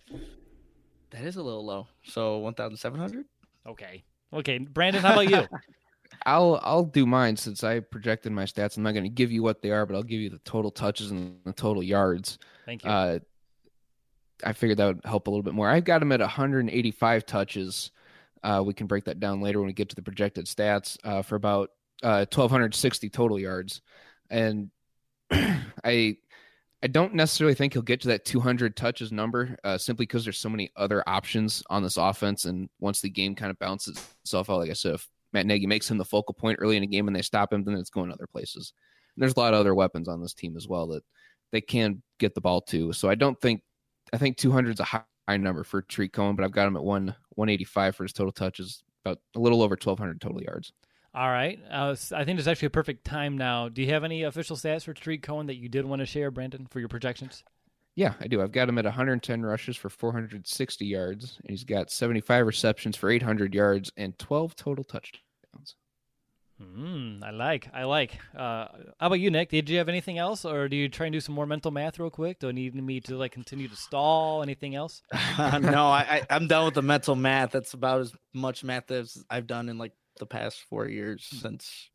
That 1.12 1.23
is 1.23 1.38
a 1.38 1.43
little 1.43 1.65
low. 1.65 1.88
So 2.03 2.38
1,700. 2.39 3.25
Okay. 3.65 4.03
Okay, 4.34 4.58
Brandon, 4.58 5.01
how 5.01 5.13
about 5.13 5.30
you? 5.30 5.47
I'll 6.25 6.60
I'll 6.63 6.84
do 6.84 7.06
mine 7.06 7.38
since 7.38 7.63
I 7.63 7.80
projected 7.80 8.32
my 8.32 8.43
stats. 8.43 8.77
I'm 8.77 8.84
not 8.84 8.93
going 8.93 9.03
to 9.03 9.10
give 9.10 9.32
you 9.32 9.43
what 9.43 9.62
they 9.62 9.71
are, 9.71 9.86
but 9.86 9.95
I'll 9.95 10.03
give 10.03 10.19
you 10.19 10.30
the 10.30 10.39
total 10.39 10.71
touches 10.71 11.12
and 11.12 11.38
the 11.45 11.53
total 11.53 11.84
yards. 11.84 12.38
Thank 12.65 12.84
you. 12.84 12.89
Uh, 12.89 13.19
I 14.43 14.54
figured 14.54 14.78
that 14.78 14.86
would 14.86 15.06
help 15.06 15.28
a 15.28 15.30
little 15.30 15.43
bit 15.43 15.54
more. 15.54 15.69
I've 15.69 15.86
got 15.86 16.02
him 16.02 16.12
at 16.12 16.19
185 16.19 17.26
touches. 17.26 17.91
Uh, 18.43 18.63
we 18.65 18.73
can 18.73 18.88
break 18.88 19.06
that 19.06 19.19
down 19.19 19.41
later 19.41 19.60
when 19.60 19.67
we 19.67 19.73
get 19.73 19.89
to 19.89 19.95
the 19.95 20.02
projected 20.02 20.45
stats 20.45 20.97
uh, 21.04 21.21
for 21.21 21.36
about 21.36 21.71
uh, 22.04 22.26
1,260 22.32 23.10
total 23.10 23.39
yards, 23.39 23.82
and 24.30 24.69
I 25.32 26.17
I 26.84 26.88
don't 26.88 27.15
necessarily 27.15 27.56
think 27.56 27.73
he'll 27.73 27.82
get 27.82 28.02
to 28.02 28.10
that 28.10 28.23
200 28.23 28.76
touches 28.76 29.12
number 29.12 29.58
uh, 29.63 29.80
simply 29.80 30.06
because 30.06 30.23
there's 30.23 30.38
so 30.38 30.50
many 30.50 30.71
other 30.76 31.04
options 31.08 31.63
on 31.71 31.82
this 31.82 31.97
offense, 31.97 32.45
and 32.45 32.69
once 32.80 33.02
the 33.02 33.10
game 33.10 33.34
kind 33.34 33.50
of 33.50 33.58
bounces 33.58 33.97
itself 34.23 34.50
out, 34.50 34.60
like 34.60 34.69
I 34.69 34.73
said, 34.73 34.95
if 34.95 35.08
Matt 35.34 35.47
Nagy 35.47 35.65
makes 35.65 35.89
him 35.89 35.97
the 35.97 36.06
focal 36.06 36.34
point 36.34 36.60
early 36.62 36.78
in 36.78 36.84
a 36.84 36.88
game 36.88 37.08
and 37.08 37.15
they 37.15 37.21
stop 37.21 37.52
him, 37.52 37.63
then 37.63 37.76
it's 37.76 37.89
going 37.89 38.12
other 38.12 38.28
places. 38.28 38.73
And 39.15 39.21
there's 39.21 39.36
a 39.36 39.39
lot 39.39 39.54
of 39.54 39.60
other 39.60 39.76
weapons 39.76 40.08
on 40.08 40.21
this 40.21 40.34
team 40.34 40.56
as 40.56 40.67
well 40.67 40.88
that 40.88 41.04
they 41.52 41.62
can 41.62 42.02
get 42.19 42.36
the 42.36 42.41
ball 42.41 42.62
to. 42.62 42.93
So 42.93 43.10
I 43.10 43.15
don't 43.15 43.39
think 43.41 43.62
I 44.13 44.17
think 44.17 44.38
200 44.38 44.72
is 44.72 44.80
a 44.80 44.84
high, 44.84 45.04
high 45.28 45.38
number 45.38 45.63
for 45.63 45.82
Tarik 45.82 46.13
Cohen, 46.13 46.36
but 46.36 46.43
I've 46.46 46.52
got 46.52 46.67
him 46.67 46.78
at 46.78 46.84
one 46.84 47.15
185 47.36 47.96
for 47.96 48.04
his 48.04 48.13
total 48.13 48.32
touches, 48.32 48.84
about 49.06 49.20
a 49.36 49.39
little 49.39 49.62
over 49.62 49.74
1,200 49.74 50.22
total 50.22 50.41
yards. 50.41 50.72
All 51.13 51.30
right. 51.30 51.60
Uh, 51.72 51.96
I 52.15 52.26
think 52.26 52.38
it's 52.38 52.48
actually 52.48 52.67
a 52.67 52.72
perfect 52.72 53.04
time 53.04 53.38
now. 53.38 53.70
Do 53.70 53.82
you 53.82 53.89
have 53.89 54.04
any 54.04 54.24
official 54.24 54.56
stats 54.56 54.84
for 54.84 54.93
Tarik 54.93 55.24
Cohen 55.24 55.48
that 55.48 55.56
you 55.56 55.70
did 55.70 55.86
want 55.86 56.00
to 56.02 56.06
share, 56.06 56.30
Brandon, 56.32 56.67
for 56.70 56.80
your 56.80 56.89
projections? 56.89 57.43
Yeah, 57.96 58.13
I 58.20 58.28
do. 58.28 58.43
I've 58.43 58.52
got 58.52 58.70
him 58.70 58.78
at 58.78 58.86
110 58.86 59.41
rushes 59.41 59.76
for 59.76 59.89
460 59.89 60.86
yards, 60.86 61.39
and 61.41 61.50
he's 61.50 61.63
got 61.63 61.89
75 61.89 62.46
receptions 62.46 62.96
for 62.96 63.10
800 63.10 63.56
yards 63.56 63.91
and 63.98 64.17
12 64.20 64.56
total 64.56 64.84
touchdowns. 64.84 65.24
Mm, 66.62 67.24
I 67.24 67.30
like. 67.30 67.70
I 67.74 67.84
like. 67.84 68.17
Uh, 68.36 68.67
how 69.00 69.08
about 69.08 69.20
you, 69.20 69.30
Nick? 69.30 69.50
Did 69.50 69.70
you 69.70 69.78
have 69.78 69.89
anything 69.89 70.17
else, 70.17 70.43
or 70.43 70.67
do 70.67 70.76
you 70.76 70.89
try 70.89 71.06
and 71.06 71.13
do 71.13 71.20
some 71.20 71.36
more 71.36 71.46
mental 71.46 71.70
math 71.70 72.00
real 72.00 72.10
quick? 72.10 72.39
Do 72.39 72.50
I 72.50 72.52
need 72.52 72.74
me 72.74 73.00
to 73.02 73.15
like 73.15 73.32
continue 73.32 73.67
to 73.67 73.76
stall? 73.76 74.41
Anything 74.41 74.74
else? 74.74 75.04
no, 75.38 75.88
I, 75.88 76.24
I 76.30 76.36
am 76.36 76.48
done 76.48 76.65
with 76.65 76.74
the 76.74 76.82
mental 76.82 77.15
math. 77.15 77.52
That's 77.52 77.74
about 77.74 78.02
as 78.02 78.13
much 78.34 78.63
math 78.63 78.89
as 78.89 79.24
I've 79.30 79.46
done 79.46 79.70
in 79.70 79.78
like 79.78 79.93
the 80.17 80.26
past 80.26 80.63
four 80.67 80.88
years 80.88 81.28
since 81.30 81.89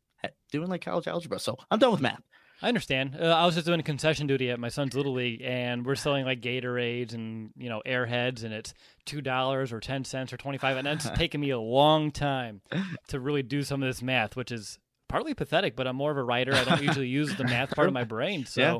doing 0.51 0.69
like 0.69 0.85
college 0.85 1.07
algebra. 1.07 1.39
So 1.39 1.57
I'm 1.69 1.79
done 1.79 1.91
with 1.91 2.01
math. 2.01 2.21
I 2.61 2.67
understand. 2.67 3.17
Uh, 3.19 3.25
I 3.25 3.45
was 3.45 3.55
just 3.55 3.67
doing 3.67 3.81
concession 3.83 4.27
duty 4.27 4.49
at 4.49 4.59
my 4.59 4.69
son's 4.69 4.95
little 4.95 5.13
league, 5.13 5.41
and 5.43 5.85
we're 5.85 5.95
selling 5.95 6.25
like 6.25 6.41
Gatorades 6.41 7.13
and 7.13 7.51
you 7.57 7.69
know 7.69 7.81
Airheads, 7.85 8.43
and 8.43 8.53
it's 8.53 8.73
two 9.05 9.21
dollars 9.21 9.73
or 9.73 9.79
ten 9.79 10.05
cents 10.05 10.31
or 10.31 10.37
twenty 10.37 10.57
five, 10.57 10.77
and 10.77 10.87
it's 10.87 11.09
taken 11.15 11.41
me 11.41 11.49
a 11.49 11.59
long 11.59 12.11
time 12.11 12.61
to 13.07 13.19
really 13.19 13.43
do 13.43 13.63
some 13.63 13.83
of 13.83 13.89
this 13.89 14.01
math, 14.01 14.35
which 14.35 14.51
is 14.51 14.79
partly 15.09 15.33
pathetic. 15.33 15.75
But 15.75 15.87
I'm 15.87 15.95
more 15.95 16.11
of 16.11 16.17
a 16.17 16.23
writer. 16.23 16.53
I 16.53 16.63
don't 16.63 16.83
usually 16.83 17.07
use 17.07 17.35
the 17.35 17.43
math 17.43 17.75
part 17.75 17.87
of 17.87 17.93
my 17.93 18.03
brain, 18.03 18.45
so. 18.45 18.61
Yeah. 18.61 18.79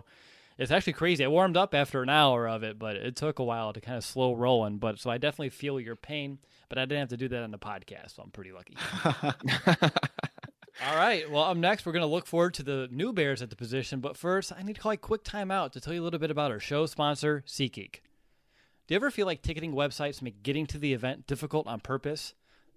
It's 0.55 0.71
actually 0.71 0.93
crazy. 0.93 1.25
I 1.25 1.29
warmed 1.29 1.57
up 1.57 1.73
after 1.73 2.03
an 2.03 2.09
hour 2.09 2.47
of 2.47 2.61
it, 2.61 2.77
but 2.77 2.95
it 2.95 3.15
took 3.15 3.39
a 3.39 3.43
while 3.43 3.73
to 3.73 3.81
kind 3.81 3.97
of 3.97 4.03
slow 4.03 4.35
rolling. 4.35 4.77
But 4.77 4.99
so 4.99 5.09
I 5.09 5.17
definitely 5.17 5.49
feel 5.49 5.79
your 5.79 5.95
pain, 5.95 6.37
but 6.69 6.77
I 6.77 6.81
didn't 6.81 6.99
have 6.99 7.09
to 7.09 7.17
do 7.17 7.27
that 7.29 7.41
on 7.41 7.49
the 7.49 7.57
podcast, 7.57 8.15
so 8.15 8.21
I'm 8.21 8.29
pretty 8.29 8.51
lucky. 8.51 8.77
All 10.85 10.97
right. 10.97 11.29
Well, 11.31 11.43
up 11.43 11.55
next, 11.55 11.85
we're 11.85 11.93
going 11.93 12.01
to 12.01 12.07
look 12.07 12.25
forward 12.25 12.55
to 12.55 12.63
the 12.63 12.89
new 12.91 13.13
Bears 13.13 13.41
at 13.41 13.49
the 13.49 13.55
position. 13.55 14.01
But 14.01 14.17
first, 14.17 14.51
I 14.51 14.63
need 14.63 14.75
to 14.75 14.81
call 14.81 14.91
a 14.91 14.97
quick 14.97 15.23
timeout 15.23 15.71
to 15.71 15.79
tell 15.79 15.93
you 15.93 16.01
a 16.01 16.03
little 16.03 16.19
bit 16.19 16.29
about 16.29 16.51
our 16.51 16.59
show 16.59 16.85
sponsor, 16.87 17.41
SeatGeek. 17.47 18.01
Do 18.87 18.93
you 18.93 18.97
ever 18.97 19.09
feel 19.09 19.25
like 19.25 19.41
ticketing 19.41 19.73
websites 19.73 20.21
make 20.21 20.43
getting 20.43 20.65
to 20.67 20.77
the 20.77 20.91
event 20.93 21.25
difficult 21.25 21.67
on 21.67 21.79
purpose? 21.79 22.33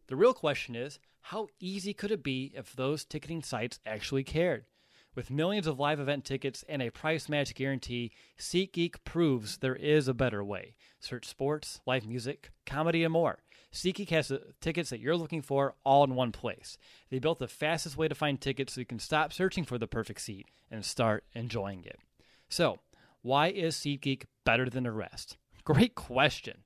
The 0.07 0.15
real 0.15 0.35
question 0.35 0.77
is 0.77 1.01
how 1.21 1.49
easy 1.59 1.93
could 1.93 2.13
it 2.13 2.23
be 2.23 2.53
if 2.55 2.77
those 2.77 3.05
ticketing 3.05 3.43
sites 3.43 3.81
actually 3.85 4.23
cared? 4.23 4.67
With 5.17 5.31
millions 5.31 5.67
of 5.67 5.81
live 5.81 5.99
event 5.99 6.25
tickets 6.25 6.65
and 6.69 6.81
a 6.81 6.91
price 6.91 7.29
match 7.29 7.57
guarantee, 7.57 8.13
SeatGeek 8.39 9.03
proves 9.05 9.57
there 9.57 9.75
is 9.75 10.07
a 10.07 10.15
better 10.15 10.45
way. 10.45 10.77
Search 11.01 11.27
sports, 11.27 11.81
live 11.87 12.07
music, 12.07 12.51
comedy, 12.67 13.03
and 13.03 13.13
more. 13.13 13.39
SeatGeek 13.77 14.09
has 14.09 14.29
the 14.29 14.41
tickets 14.63 14.89
that 14.89 15.01
you're 15.01 15.19
looking 15.19 15.43
for 15.43 15.75
all 15.85 16.03
in 16.03 16.15
one 16.15 16.33
place. 16.33 16.79
They 17.11 17.19
built 17.19 17.39
the 17.39 17.47
fastest 17.47 17.99
way 17.99 18.09
to 18.09 18.15
find 18.15 18.41
tickets 18.41 18.73
so 18.73 18.81
you 18.81 18.87
can 18.87 18.99
stop 18.99 19.35
searching 19.35 19.65
for 19.65 19.77
the 19.77 19.87
perfect 19.87 20.23
seat 20.23 20.47
and 20.71 20.83
start 20.83 21.25
enjoying 21.35 21.85
it. 21.85 21.99
So, 22.49 22.79
why 23.21 23.49
is 23.49 23.77
SeatGeek 23.77 24.25
better 24.47 24.71
than 24.71 24.85
the 24.85 24.93
rest? 24.93 25.37
Great 25.65 25.95
question. 25.95 26.63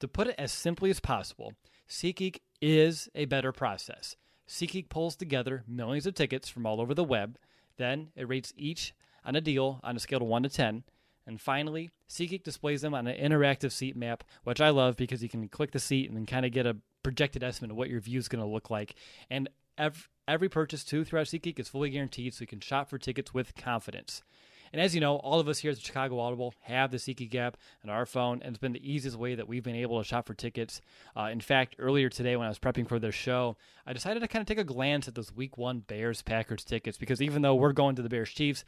To 0.00 0.08
put 0.08 0.26
it 0.26 0.34
as 0.36 0.52
simply 0.52 0.90
as 0.90 1.00
possible, 1.00 1.54
SeatGeek 1.88 2.40
is 2.60 3.08
a 3.14 3.24
better 3.24 3.52
process. 3.52 4.16
SeatGeek 4.46 4.90
pulls 4.90 5.16
together 5.16 5.64
millions 5.66 6.06
of 6.06 6.14
tickets 6.14 6.50
from 6.50 6.66
all 6.66 6.82
over 6.82 6.92
the 6.92 7.04
web, 7.04 7.38
then 7.78 8.08
it 8.14 8.28
rates 8.28 8.52
each 8.54 8.92
on 9.24 9.34
a 9.34 9.40
deal 9.40 9.80
on 9.82 9.96
a 9.96 10.00
scale 10.00 10.20
of 10.20 10.28
1 10.28 10.42
to 10.42 10.50
10. 10.50 10.84
And 11.30 11.40
finally, 11.40 11.90
SeatGeek 12.08 12.42
displays 12.42 12.80
them 12.80 12.92
on 12.92 13.06
an 13.06 13.16
interactive 13.16 13.70
seat 13.70 13.94
map, 13.94 14.24
which 14.42 14.60
I 14.60 14.70
love 14.70 14.96
because 14.96 15.22
you 15.22 15.28
can 15.28 15.46
click 15.46 15.70
the 15.70 15.78
seat 15.78 16.08
and 16.08 16.16
then 16.16 16.26
kind 16.26 16.44
of 16.44 16.50
get 16.50 16.66
a 16.66 16.78
projected 17.04 17.44
estimate 17.44 17.70
of 17.70 17.76
what 17.76 17.88
your 17.88 18.00
view 18.00 18.18
is 18.18 18.26
going 18.26 18.42
to 18.42 18.50
look 18.50 18.68
like. 18.68 18.96
And 19.30 19.48
every, 19.78 20.02
every 20.26 20.48
purchase, 20.48 20.82
too, 20.82 21.04
throughout 21.04 21.26
SeatGeek 21.26 21.60
is 21.60 21.68
fully 21.68 21.90
guaranteed, 21.90 22.34
so 22.34 22.42
you 22.42 22.48
can 22.48 22.58
shop 22.58 22.90
for 22.90 22.98
tickets 22.98 23.32
with 23.32 23.54
confidence. 23.54 24.24
And 24.72 24.82
as 24.82 24.92
you 24.92 25.00
know, 25.00 25.18
all 25.18 25.38
of 25.38 25.46
us 25.46 25.60
here 25.60 25.70
at 25.70 25.76
the 25.76 25.84
Chicago 25.84 26.18
Audible 26.18 26.52
have 26.62 26.90
the 26.90 26.96
SeatGeek 26.96 27.32
app 27.36 27.56
on 27.84 27.90
our 27.90 28.06
phone, 28.06 28.42
and 28.42 28.50
it's 28.50 28.58
been 28.58 28.72
the 28.72 28.92
easiest 28.92 29.16
way 29.16 29.36
that 29.36 29.46
we've 29.46 29.62
been 29.62 29.76
able 29.76 29.98
to 29.98 30.04
shop 30.04 30.26
for 30.26 30.34
tickets. 30.34 30.80
Uh, 31.16 31.28
in 31.30 31.40
fact, 31.40 31.76
earlier 31.78 32.08
today 32.08 32.34
when 32.34 32.46
I 32.46 32.50
was 32.50 32.58
prepping 32.58 32.88
for 32.88 32.98
this 32.98 33.14
show, 33.14 33.56
I 33.86 33.92
decided 33.92 34.18
to 34.18 34.28
kind 34.28 34.40
of 34.40 34.48
take 34.48 34.58
a 34.58 34.64
glance 34.64 35.06
at 35.06 35.14
those 35.14 35.32
Week 35.32 35.56
One 35.56 35.78
Bears 35.78 36.22
Packers 36.22 36.64
tickets 36.64 36.98
because 36.98 37.22
even 37.22 37.42
though 37.42 37.54
we're 37.54 37.72
going 37.72 37.94
to 37.94 38.02
the 38.02 38.08
Bears 38.08 38.30
Chiefs, 38.30 38.64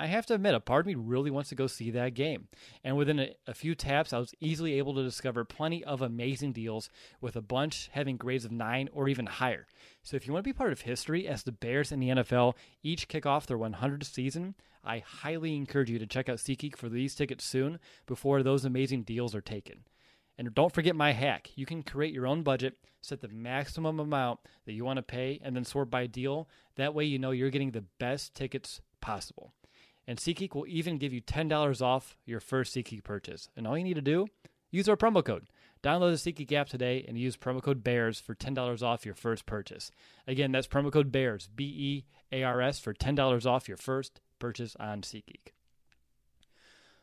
I 0.00 0.06
have 0.06 0.24
to 0.26 0.34
admit, 0.34 0.54
a 0.54 0.60
part 0.60 0.80
of 0.80 0.86
me 0.86 0.94
really 0.94 1.30
wants 1.30 1.50
to 1.50 1.54
go 1.54 1.66
see 1.66 1.90
that 1.90 2.14
game. 2.14 2.48
And 2.82 2.96
within 2.96 3.18
a, 3.18 3.34
a, 3.46 3.52
few 3.52 3.74
taps, 3.74 4.14
I 4.14 4.18
was 4.18 4.34
easily 4.40 4.78
able 4.78 4.94
to 4.94 5.02
discover 5.02 5.44
plenty 5.44 5.84
of 5.84 6.00
amazing 6.00 6.52
deals, 6.52 6.88
with 7.20 7.36
a 7.36 7.42
bunch 7.42 7.90
having 7.92 8.16
grades 8.16 8.46
of 8.46 8.50
9 8.50 8.88
or 8.94 9.10
even 9.10 9.26
higher. 9.26 9.66
So 10.02 10.16
if 10.16 10.26
you 10.26 10.32
want 10.32 10.42
to 10.42 10.48
be 10.48 10.56
part 10.56 10.72
of 10.72 10.80
history 10.80 11.28
as 11.28 11.42
the 11.42 11.52
Bears 11.52 11.92
and 11.92 12.02
the 12.02 12.08
NFL 12.08 12.54
each 12.82 13.08
kick 13.08 13.26
off 13.26 13.46
their 13.46 13.58
100th 13.58 14.06
season, 14.06 14.54
I 14.82 15.00
highly 15.00 15.54
encourage 15.54 15.90
you 15.90 15.98
to 15.98 16.06
check 16.06 16.30
out 16.30 16.38
SeatGeek 16.38 16.76
for 16.76 16.88
these 16.88 17.14
tickets 17.14 17.44
soon 17.44 17.78
before 18.06 18.42
those 18.42 18.64
amazing 18.64 19.02
deals 19.02 19.34
are 19.34 19.42
taken. 19.42 19.84
And 20.38 20.54
don't 20.54 20.72
forget 20.72 20.96
my 20.96 21.12
hack. 21.12 21.50
You 21.56 21.66
can 21.66 21.82
create 21.82 22.14
your 22.14 22.26
own 22.26 22.42
budget, 22.42 22.78
set 23.02 23.20
the 23.20 23.28
maximum 23.28 24.00
amount 24.00 24.40
that 24.64 24.72
you 24.72 24.82
want 24.82 24.96
to 24.96 25.02
pay, 25.02 25.38
and 25.42 25.54
then 25.54 25.66
sort 25.66 25.90
by 25.90 26.06
deal. 26.06 26.48
That 26.76 26.94
way, 26.94 27.04
you 27.04 27.18
know 27.18 27.32
you're 27.32 27.50
getting 27.50 27.72
the 27.72 27.84
best 27.98 28.34
tickets 28.34 28.80
possible. 29.02 29.52
And 30.10 30.18
SeatGeek 30.18 30.56
will 30.56 30.66
even 30.66 30.98
give 30.98 31.12
you 31.12 31.20
$10 31.22 31.80
off 31.80 32.16
your 32.26 32.40
first 32.40 32.74
SeatGeek 32.74 33.04
purchase. 33.04 33.48
And 33.56 33.64
all 33.64 33.78
you 33.78 33.84
need 33.84 33.94
to 33.94 34.00
do, 34.00 34.26
use 34.72 34.88
our 34.88 34.96
promo 34.96 35.24
code. 35.24 35.46
Download 35.84 36.20
the 36.20 36.32
SeatGeek 36.32 36.50
app 36.50 36.68
today 36.68 37.04
and 37.06 37.16
use 37.16 37.36
promo 37.36 37.62
code 37.62 37.84
BEARS 37.84 38.18
for 38.18 38.34
$10 38.34 38.82
off 38.82 39.06
your 39.06 39.14
first 39.14 39.46
purchase. 39.46 39.92
Again, 40.26 40.50
that's 40.50 40.66
promo 40.66 40.90
code 40.90 41.12
BEARS, 41.12 41.48
B 41.54 41.64
E 41.64 42.04
A 42.32 42.42
R 42.42 42.60
S, 42.60 42.80
for 42.80 42.92
$10 42.92 43.46
off 43.46 43.68
your 43.68 43.76
first 43.76 44.20
purchase 44.40 44.74
on 44.80 45.02
SeatGeek. 45.02 45.52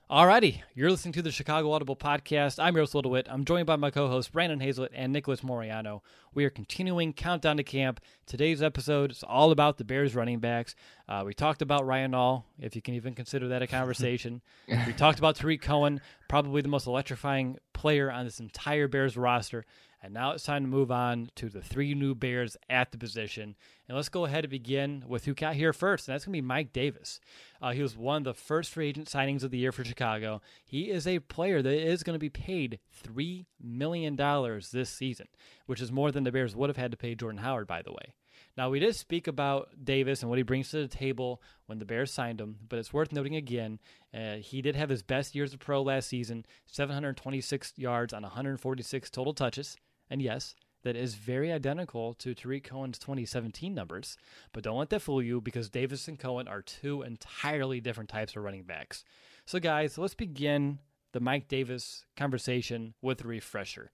Alrighty, 0.09 0.61
you're 0.73 0.89
listening 0.89 1.11
to 1.15 1.21
the 1.21 1.33
Chicago 1.33 1.69
Audible 1.73 1.97
Podcast. 1.97 2.63
I'm 2.63 2.77
Russell 2.77 3.01
DeWitt. 3.01 3.27
I'm 3.29 3.43
joined 3.43 3.65
by 3.65 3.75
my 3.75 3.91
co-hosts 3.91 4.31
Brandon 4.31 4.61
Hazlett 4.61 4.93
and 4.95 5.11
Nicholas 5.11 5.41
Moriano. 5.41 5.99
We 6.33 6.45
are 6.45 6.49
continuing 6.49 7.11
Countdown 7.11 7.57
to 7.57 7.63
Camp. 7.63 7.99
Today's 8.25 8.63
episode 8.63 9.11
is 9.11 9.21
all 9.21 9.51
about 9.51 9.77
the 9.77 9.83
Bears 9.83 10.15
running 10.15 10.39
backs. 10.39 10.75
Uh, 11.09 11.23
we 11.25 11.33
talked 11.33 11.61
about 11.61 11.85
Ryan 11.85 12.13
Nall, 12.13 12.45
if 12.57 12.73
you 12.73 12.81
can 12.81 12.93
even 12.93 13.15
consider 13.15 13.49
that 13.49 13.61
a 13.61 13.67
conversation. 13.67 14.41
we 14.87 14.93
talked 14.93 15.19
about 15.19 15.35
Tarik 15.35 15.61
Cohen, 15.61 15.99
probably 16.29 16.61
the 16.61 16.69
most 16.69 16.87
electrifying 16.87 17.57
player 17.77 18.11
on 18.11 18.25
this 18.25 18.39
entire 18.39 18.87
Bears 18.87 19.15
roster. 19.15 19.63
And 20.01 20.13
now 20.13 20.31
it's 20.31 20.43
time 20.43 20.63
to 20.63 20.69
move 20.69 20.91
on 20.91 21.29
to 21.35 21.47
the 21.47 21.61
three 21.61 21.93
new 21.93 22.15
Bears 22.15 22.57
at 22.69 22.91
the 22.91 22.97
position. 22.97 23.55
And 23.87 23.95
let's 23.95 24.09
go 24.09 24.25
ahead 24.25 24.43
and 24.45 24.51
begin 24.51 25.03
with 25.07 25.25
who 25.25 25.33
got 25.33 25.55
here 25.55 25.73
first, 25.73 26.07
and 26.07 26.13
that's 26.13 26.25
going 26.25 26.33
to 26.33 26.37
be 26.37 26.47
Mike 26.47 26.73
Davis. 26.73 27.19
Uh, 27.61 27.71
he 27.71 27.81
was 27.81 27.97
one 27.97 28.17
of 28.17 28.23
the 28.23 28.33
first 28.33 28.71
free 28.71 28.89
agent 28.89 29.07
signings 29.07 29.43
of 29.43 29.51
the 29.51 29.57
year 29.57 29.71
for 29.71 29.83
Chicago. 29.83 30.41
He 30.65 30.89
is 30.89 31.07
a 31.07 31.19
player 31.19 31.61
that 31.61 31.73
is 31.73 32.03
going 32.03 32.15
to 32.15 32.19
be 32.19 32.29
paid 32.29 32.79
$3 33.03 33.45
million 33.61 34.15
this 34.15 34.89
season, 34.89 35.27
which 35.65 35.81
is 35.81 35.91
more 35.91 36.11
than 36.11 36.23
the 36.23 36.31
Bears 36.31 36.55
would 36.55 36.69
have 36.69 36.77
had 36.77 36.91
to 36.91 36.97
pay 36.97 37.15
Jordan 37.15 37.41
Howard, 37.41 37.67
by 37.67 37.81
the 37.81 37.91
way. 37.91 38.13
Now, 38.57 38.71
we 38.71 38.79
did 38.79 38.95
speak 38.95 39.27
about 39.27 39.69
Davis 39.83 40.21
and 40.21 40.29
what 40.29 40.39
he 40.39 40.43
brings 40.43 40.71
to 40.71 40.77
the 40.77 40.87
table 40.87 41.41
when 41.67 41.77
the 41.77 41.85
Bears 41.85 42.11
signed 42.11 42.41
him, 42.41 42.57
but 42.67 42.79
it's 42.79 42.91
worth 42.91 43.11
noting 43.11 43.35
again, 43.35 43.79
uh, 44.11 44.37
he 44.37 44.63
did 44.63 44.75
have 44.75 44.89
his 44.89 45.03
best 45.03 45.35
years 45.35 45.53
of 45.53 45.59
pro 45.59 45.83
last 45.83 46.09
season 46.09 46.43
726 46.65 47.73
yards 47.77 48.13
on 48.13 48.23
146 48.23 49.09
total 49.11 49.33
touches. 49.33 49.77
And 50.09 50.23
yes, 50.23 50.55
that 50.83 50.95
is 50.95 51.13
very 51.15 51.51
identical 51.51 52.15
to 52.15 52.33
Tarik 52.33 52.63
Cohen's 52.63 52.97
2017 52.97 53.75
numbers. 53.75 54.17
But 54.53 54.63
don't 54.63 54.77
let 54.77 54.89
that 54.89 55.01
fool 55.01 55.21
you 55.21 55.39
because 55.39 55.69
Davis 55.69 56.07
and 56.07 56.17
Cohen 56.17 56.47
are 56.47 56.61
two 56.63 57.03
entirely 57.03 57.79
different 57.79 58.09
types 58.09 58.35
of 58.35 58.43
running 58.43 58.63
backs. 58.63 59.03
So, 59.45 59.59
guys, 59.59 59.97
let's 59.97 60.15
begin 60.15 60.79
the 61.13 61.19
Mike 61.19 61.47
Davis 61.47 62.05
conversation 62.15 62.93
with 63.01 63.23
a 63.23 63.27
refresher. 63.27 63.91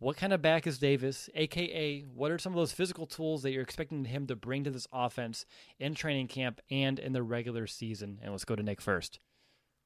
What 0.00 0.16
kind 0.16 0.32
of 0.32 0.40
back 0.40 0.66
is 0.66 0.78
Davis? 0.78 1.28
AKA, 1.34 2.06
what 2.14 2.30
are 2.30 2.38
some 2.38 2.54
of 2.54 2.56
those 2.56 2.72
physical 2.72 3.06
tools 3.06 3.42
that 3.42 3.52
you're 3.52 3.62
expecting 3.62 4.06
him 4.06 4.26
to 4.28 4.34
bring 4.34 4.64
to 4.64 4.70
this 4.70 4.88
offense 4.94 5.44
in 5.78 5.94
training 5.94 6.28
camp 6.28 6.58
and 6.70 6.98
in 6.98 7.12
the 7.12 7.22
regular 7.22 7.66
season? 7.66 8.18
And 8.22 8.32
let's 8.32 8.46
go 8.46 8.56
to 8.56 8.62
Nick 8.62 8.80
first. 8.80 9.20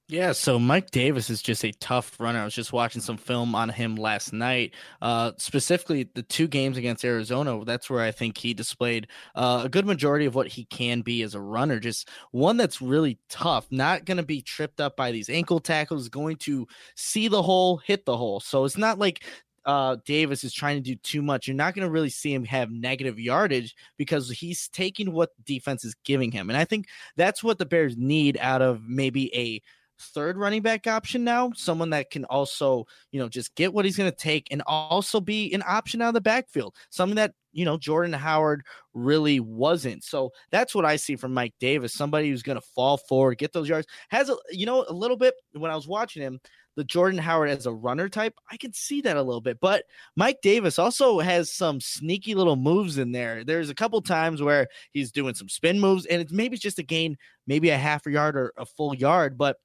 Yeah, 0.07 0.33
so 0.33 0.59
Mike 0.59 0.91
Davis 0.91 1.31
is 1.31 1.41
just 1.41 1.65
a 1.65 1.73
tough 1.73 2.21
runner. 2.21 2.39
I 2.41 2.45
was 2.45 2.55
just 2.55 2.75
watching 2.75 3.01
some 3.01 3.17
film 3.17 3.55
on 3.55 3.71
him 3.71 3.97
last 3.97 4.35
night, 4.35 4.75
uh, 5.01 5.33
specifically 5.39 6.11
the 6.15 6.23
two 6.23 6.47
games 6.47 6.77
against 6.77 7.07
Arizona. 7.07 7.65
That's 7.65 7.89
where 7.89 8.03
I 8.03 8.11
think 8.11 8.37
he 8.37 8.53
displayed 8.53 9.09
uh, 9.35 9.63
a 9.65 9.69
good 9.71 9.87
majority 9.87 10.27
of 10.27 10.35
what 10.35 10.49
he 10.49 10.67
can 10.67 11.01
be 11.01 11.23
as 11.23 11.35
a 11.35 11.41
runner. 11.41 11.81
Just 11.81 12.11
one 12.33 12.59
that's 12.59 12.83
really 12.83 13.19
tough, 13.31 13.67
not 13.71 14.05
going 14.05 14.19
to 14.19 14.23
be 14.23 14.43
tripped 14.43 14.79
up 14.79 14.95
by 14.95 15.11
these 15.11 15.31
ankle 15.31 15.59
tackles, 15.59 16.11
going 16.11 16.37
to 16.37 16.67
see 16.95 17.27
the 17.29 17.43
hole, 17.43 17.79
hit 17.79 18.05
the 18.05 18.19
hole. 18.19 18.41
So 18.41 18.67
it's 18.67 18.77
not 18.77 18.99
like 18.99 19.25
uh, 19.67 19.97
Davis 20.05 20.45
is 20.45 20.53
trying 20.53 20.77
to 20.77 20.83
do 20.83 20.97
too 20.97 21.23
much, 21.23 21.47
you're 21.47 21.57
not 21.57 21.75
going 21.75 21.87
to 21.87 21.91
really 21.91 22.11
see 22.11 22.33
him 22.33 22.45
have 22.45 22.71
negative 22.71 23.19
yardage 23.19 23.75
because 23.97 24.31
he's 24.31 24.69
taking 24.69 25.13
what 25.13 25.31
defense 25.45 25.85
is 25.85 25.95
giving 26.05 26.31
him. 26.31 26.51
And 26.51 26.57
I 26.57 26.65
think 26.65 26.87
that's 27.17 27.43
what 27.43 27.59
the 27.59 27.67
Bears 27.67 27.97
need 27.97 28.39
out 28.41 28.63
of 28.63 28.83
maybe 28.87 29.35
a 29.35 29.63
third 29.99 30.37
running 30.37 30.63
back 30.63 30.87
option 30.87 31.25
now, 31.25 31.53
someone 31.55 31.91
that 31.91 32.11
can 32.11 32.25
also, 32.27 32.87
you 33.13 33.21
know, 33.21 33.29
just 33.29 33.55
get 33.55 33.73
what 33.73 33.85
he's 33.85 33.97
going 33.97 34.11
to 34.11 34.17
take 34.17 34.49
and 34.51 34.63
also 34.67 35.21
be 35.21 35.53
an 35.55 35.63
option 35.67 36.03
out 36.03 36.09
of 36.09 36.15
the 36.15 36.21
backfield, 36.21 36.75
something 36.91 37.17
that, 37.17 37.33
you 37.53 37.65
know, 37.65 37.77
Jordan 37.77 38.13
Howard 38.13 38.63
really 38.93 39.39
wasn't. 39.39 40.03
So 40.03 40.33
that's 40.51 40.75
what 40.75 40.85
I 40.85 40.97
see 40.97 41.17
from 41.17 41.33
Mike 41.33 41.55
Davis, 41.61 41.95
somebody 41.95 42.29
who's 42.29 42.43
going 42.43 42.61
to 42.61 42.67
fall 42.75 42.97
forward, 42.97 43.39
get 43.39 43.53
those 43.53 43.69
yards, 43.69 43.87
has 44.09 44.29
a, 44.29 44.37
you 44.51 44.67
know, 44.67 44.85
a 44.89 44.93
little 44.93 45.17
bit 45.17 45.35
when 45.53 45.71
I 45.71 45.77
was 45.77 45.87
watching 45.87 46.23
him, 46.23 46.41
the 46.77 46.85
Jordan 46.85 47.19
Howard 47.19 47.51
as 47.51 47.67
a 47.67 47.73
runner 47.73 48.09
type, 48.09 48.35
I 48.51 48.57
can 48.57 48.73
see 48.73 49.01
that 49.03 49.17
a 49.17 49.23
little 49.23 49.41
bit. 49.41 49.59
But 49.61 49.85
Mike 50.17 50.39
Davis 50.43 50.79
also 50.79 51.21
has 51.21 51.53
some 51.53 51.81
sneaky 51.81 52.35
little 52.35 52.57
moves 52.57 52.99
in 52.99 53.13
there. 53.13 53.45
There's 53.45 53.71
a 53.71 53.75
couple 53.75 54.01
times 54.03 54.43
where 54.43 54.69
he's 54.93 55.13
doing 55.13 55.35
some 55.35 55.49
spin 55.49 55.81
moves, 55.81 56.07
and 56.07 56.21
it's 56.21 56.33
maybe 56.33 56.57
just 56.57 56.79
a 56.79 56.83
gain, 56.83 57.17
maybe 57.47 57.71
a 57.71 57.79
half 57.79 58.07
a 58.07 58.11
yard 58.11 58.37
or 58.37 58.53
a 58.57 58.67
full 58.67 58.95
yard, 58.95 59.39
but 59.39 59.57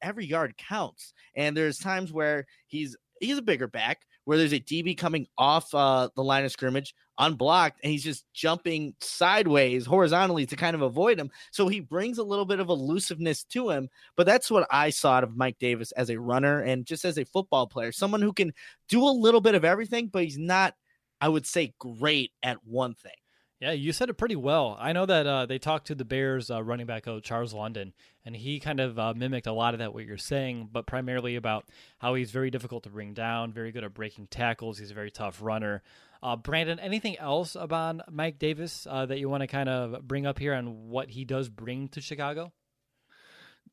every 0.00 0.26
yard 0.26 0.56
counts. 0.56 1.14
And 1.34 1.56
there's 1.56 1.78
times 1.78 2.12
where 2.12 2.46
he's 2.66 2.96
he's 3.20 3.38
a 3.38 3.42
bigger 3.42 3.68
back, 3.68 4.00
where 4.24 4.38
there's 4.38 4.52
a 4.52 4.60
DB 4.60 4.96
coming 4.96 5.26
off 5.36 5.74
uh, 5.74 6.08
the 6.14 6.22
line 6.22 6.44
of 6.44 6.52
scrimmage 6.52 6.94
unblocked 7.18 7.80
and 7.82 7.92
he's 7.92 8.04
just 8.04 8.24
jumping 8.32 8.94
sideways 9.00 9.84
horizontally 9.84 10.46
to 10.46 10.56
kind 10.56 10.74
of 10.74 10.82
avoid 10.82 11.18
him. 11.18 11.30
So 11.50 11.68
he 11.68 11.80
brings 11.80 12.18
a 12.18 12.24
little 12.24 12.44
bit 12.44 12.60
of 12.60 12.68
elusiveness 12.68 13.44
to 13.44 13.70
him. 13.70 13.88
But 14.16 14.26
that's 14.26 14.50
what 14.50 14.66
I 14.70 14.90
saw 14.90 15.14
out 15.14 15.24
of 15.24 15.36
Mike 15.36 15.58
Davis 15.58 15.92
as 15.92 16.10
a 16.10 16.20
runner 16.20 16.60
and 16.60 16.86
just 16.86 17.04
as 17.04 17.18
a 17.18 17.24
football 17.24 17.66
player, 17.66 17.92
someone 17.92 18.22
who 18.22 18.32
can 18.32 18.52
do 18.88 19.02
a 19.06 19.10
little 19.10 19.40
bit 19.40 19.54
of 19.54 19.64
everything, 19.64 20.08
but 20.08 20.24
he's 20.24 20.38
not, 20.38 20.74
I 21.20 21.28
would 21.28 21.46
say, 21.46 21.74
great 21.78 22.32
at 22.42 22.58
one 22.64 22.94
thing. 22.94 23.12
Yeah, 23.62 23.70
you 23.70 23.92
said 23.92 24.08
it 24.08 24.14
pretty 24.14 24.34
well. 24.34 24.76
I 24.80 24.92
know 24.92 25.06
that 25.06 25.24
uh, 25.24 25.46
they 25.46 25.60
talked 25.60 25.86
to 25.86 25.94
the 25.94 26.04
Bears 26.04 26.50
uh, 26.50 26.64
running 26.64 26.86
back 26.86 27.04
coach 27.04 27.22
Charles 27.22 27.54
London, 27.54 27.92
and 28.24 28.34
he 28.34 28.58
kind 28.58 28.80
of 28.80 28.98
uh, 28.98 29.14
mimicked 29.14 29.46
a 29.46 29.52
lot 29.52 29.72
of 29.72 29.78
that 29.78 29.94
what 29.94 30.04
you're 30.04 30.18
saying, 30.18 30.70
but 30.72 30.84
primarily 30.84 31.36
about 31.36 31.68
how 31.98 32.14
he's 32.14 32.32
very 32.32 32.50
difficult 32.50 32.82
to 32.82 32.90
bring 32.90 33.14
down, 33.14 33.52
very 33.52 33.70
good 33.70 33.84
at 33.84 33.94
breaking 33.94 34.26
tackles. 34.26 34.78
He's 34.78 34.90
a 34.90 34.94
very 34.94 35.12
tough 35.12 35.38
runner. 35.40 35.80
Uh, 36.24 36.34
Brandon, 36.34 36.80
anything 36.80 37.16
else 37.20 37.54
about 37.54 38.12
Mike 38.12 38.40
Davis 38.40 38.84
uh, 38.90 39.06
that 39.06 39.20
you 39.20 39.28
want 39.28 39.42
to 39.42 39.46
kind 39.46 39.68
of 39.68 40.08
bring 40.08 40.26
up 40.26 40.40
here 40.40 40.54
on 40.54 40.88
what 40.88 41.10
he 41.10 41.24
does 41.24 41.48
bring 41.48 41.86
to 41.90 42.00
Chicago? 42.00 42.50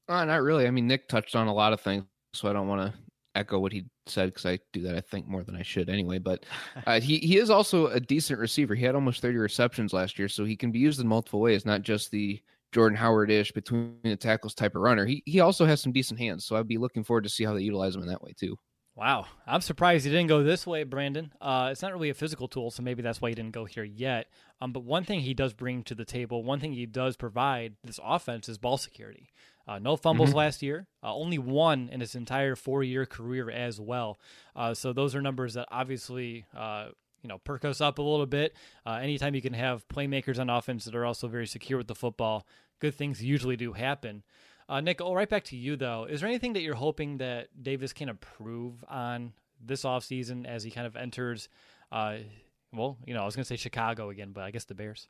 Uh, 0.07 0.23
not 0.23 0.43
really. 0.43 0.67
I 0.67 0.69
mean, 0.69 0.85
Nick 0.85 1.07
touched 1.07 1.35
on 1.35 1.47
a 1.47 1.53
lot 1.53 1.73
of 1.73 1.81
things, 1.81 2.03
so 2.35 2.47
I 2.47 2.53
don't 2.53 2.67
want 2.67 2.93
to 2.93 2.99
echo 3.39 3.59
what 3.59 3.71
he 3.71 3.85
said 4.05 4.27
because 4.27 4.45
I 4.45 4.59
do 4.73 4.81
that 4.81 4.95
I 4.95 5.01
think 5.01 5.27
more 5.27 5.43
than 5.43 5.55
I 5.55 5.63
should 5.63 5.89
anyway. 5.89 6.19
But 6.19 6.45
uh, 6.87 6.99
he 6.99 7.17
he 7.17 7.37
is 7.37 7.49
also 7.49 7.87
a 7.87 7.99
decent 7.99 8.39
receiver. 8.39 8.75
He 8.75 8.85
had 8.85 8.95
almost 8.95 9.21
30 9.21 9.37
receptions 9.37 9.93
last 9.93 10.19
year, 10.19 10.27
so 10.27 10.45
he 10.45 10.55
can 10.55 10.71
be 10.71 10.79
used 10.79 10.99
in 10.99 11.07
multiple 11.07 11.41
ways, 11.41 11.65
not 11.65 11.81
just 11.81 12.11
the 12.11 12.41
Jordan 12.71 12.97
Howard 12.97 13.31
ish 13.31 13.51
between 13.51 13.97
the 14.03 14.15
tackles 14.15 14.53
type 14.53 14.75
of 14.75 14.81
runner. 14.81 15.05
He 15.05 15.23
he 15.25 15.39
also 15.39 15.65
has 15.65 15.81
some 15.81 15.91
decent 15.91 16.19
hands, 16.19 16.45
so 16.45 16.55
I'd 16.55 16.67
be 16.67 16.77
looking 16.77 17.03
forward 17.03 17.23
to 17.23 17.29
see 17.29 17.43
how 17.43 17.53
they 17.53 17.61
utilize 17.61 17.95
him 17.95 18.01
in 18.01 18.09
that 18.09 18.21
way 18.21 18.33
too. 18.37 18.57
Wow, 18.99 19.27
I'm 19.47 19.61
surprised 19.61 20.03
he 20.03 20.11
didn't 20.11 20.27
go 20.27 20.43
this 20.43 20.67
way, 20.67 20.83
Brandon. 20.83 21.31
Uh, 21.39 21.69
it's 21.71 21.81
not 21.81 21.93
really 21.93 22.09
a 22.09 22.13
physical 22.13 22.49
tool, 22.49 22.69
so 22.69 22.83
maybe 22.83 23.01
that's 23.01 23.21
why 23.21 23.29
he 23.29 23.35
didn't 23.35 23.53
go 23.53 23.63
here 23.63 23.85
yet. 23.85 24.27
Um, 24.59 24.73
but 24.73 24.83
one 24.83 25.05
thing 25.05 25.21
he 25.21 25.33
does 25.33 25.53
bring 25.53 25.83
to 25.83 25.95
the 25.95 26.03
table, 26.03 26.43
one 26.43 26.59
thing 26.59 26.73
he 26.73 26.85
does 26.85 27.15
provide 27.15 27.77
this 27.81 27.99
offense 28.03 28.49
is 28.49 28.57
ball 28.57 28.77
security. 28.77 29.29
Uh, 29.69 29.77
no 29.77 29.95
fumbles 29.95 30.29
mm-hmm. 30.29 30.39
last 30.39 30.63
year, 30.63 30.87
uh, 31.03 31.13
only 31.13 31.37
one 31.37 31.89
in 31.91 31.99
his 31.99 32.15
entire 32.15 32.55
four-year 32.55 33.05
career 33.05 33.51
as 33.51 33.79
well. 33.79 34.19
Uh, 34.55 34.73
so 34.73 34.91
those 34.91 35.13
are 35.13 35.21
numbers 35.21 35.53
that 35.53 35.67
obviously 35.69 36.43
uh, 36.57 36.87
you 37.21 37.27
know 37.27 37.37
perk 37.37 37.63
us 37.63 37.79
up 37.79 37.99
a 37.99 38.01
little 38.01 38.25
bit. 38.25 38.55
Uh, 38.83 38.93
anytime 38.93 39.35
you 39.35 39.43
can 39.43 39.53
have 39.53 39.87
playmakers 39.87 40.39
on 40.39 40.49
offense 40.49 40.85
that 40.85 40.95
are 40.95 41.05
also 41.05 41.27
very 41.27 41.45
secure 41.45 41.77
with 41.77 41.85
the 41.85 41.93
football, 41.93 42.47
good 42.79 42.95
things 42.95 43.23
usually 43.23 43.55
do 43.55 43.73
happen. 43.73 44.23
Uh, 44.67 44.81
Nick, 44.81 45.01
oh, 45.01 45.13
right 45.13 45.29
back 45.29 45.43
to 45.43 45.55
you 45.55 45.75
though. 45.75 46.05
Is 46.05 46.21
there 46.21 46.29
anything 46.29 46.53
that 46.53 46.61
you're 46.61 46.73
hoping 46.73 47.19
that 47.19 47.49
Davis 47.61 47.93
can 47.93 48.09
improve 48.09 48.83
on 48.89 49.33
this 49.63 49.83
offseason 49.83 50.47
as 50.47 50.63
he 50.63 50.71
kind 50.71 50.87
of 50.87 50.95
enters? 50.95 51.47
well, 51.91 52.97
you 53.05 53.13
know, 53.13 53.21
I 53.21 53.25
was 53.25 53.35
going 53.35 53.43
to 53.43 53.47
say 53.47 53.55
Chicago 53.55 54.09
again, 54.09 54.31
but 54.31 54.43
I 54.43 54.49
guess 54.49 54.65
the 54.65 54.73
Bears. 54.73 55.09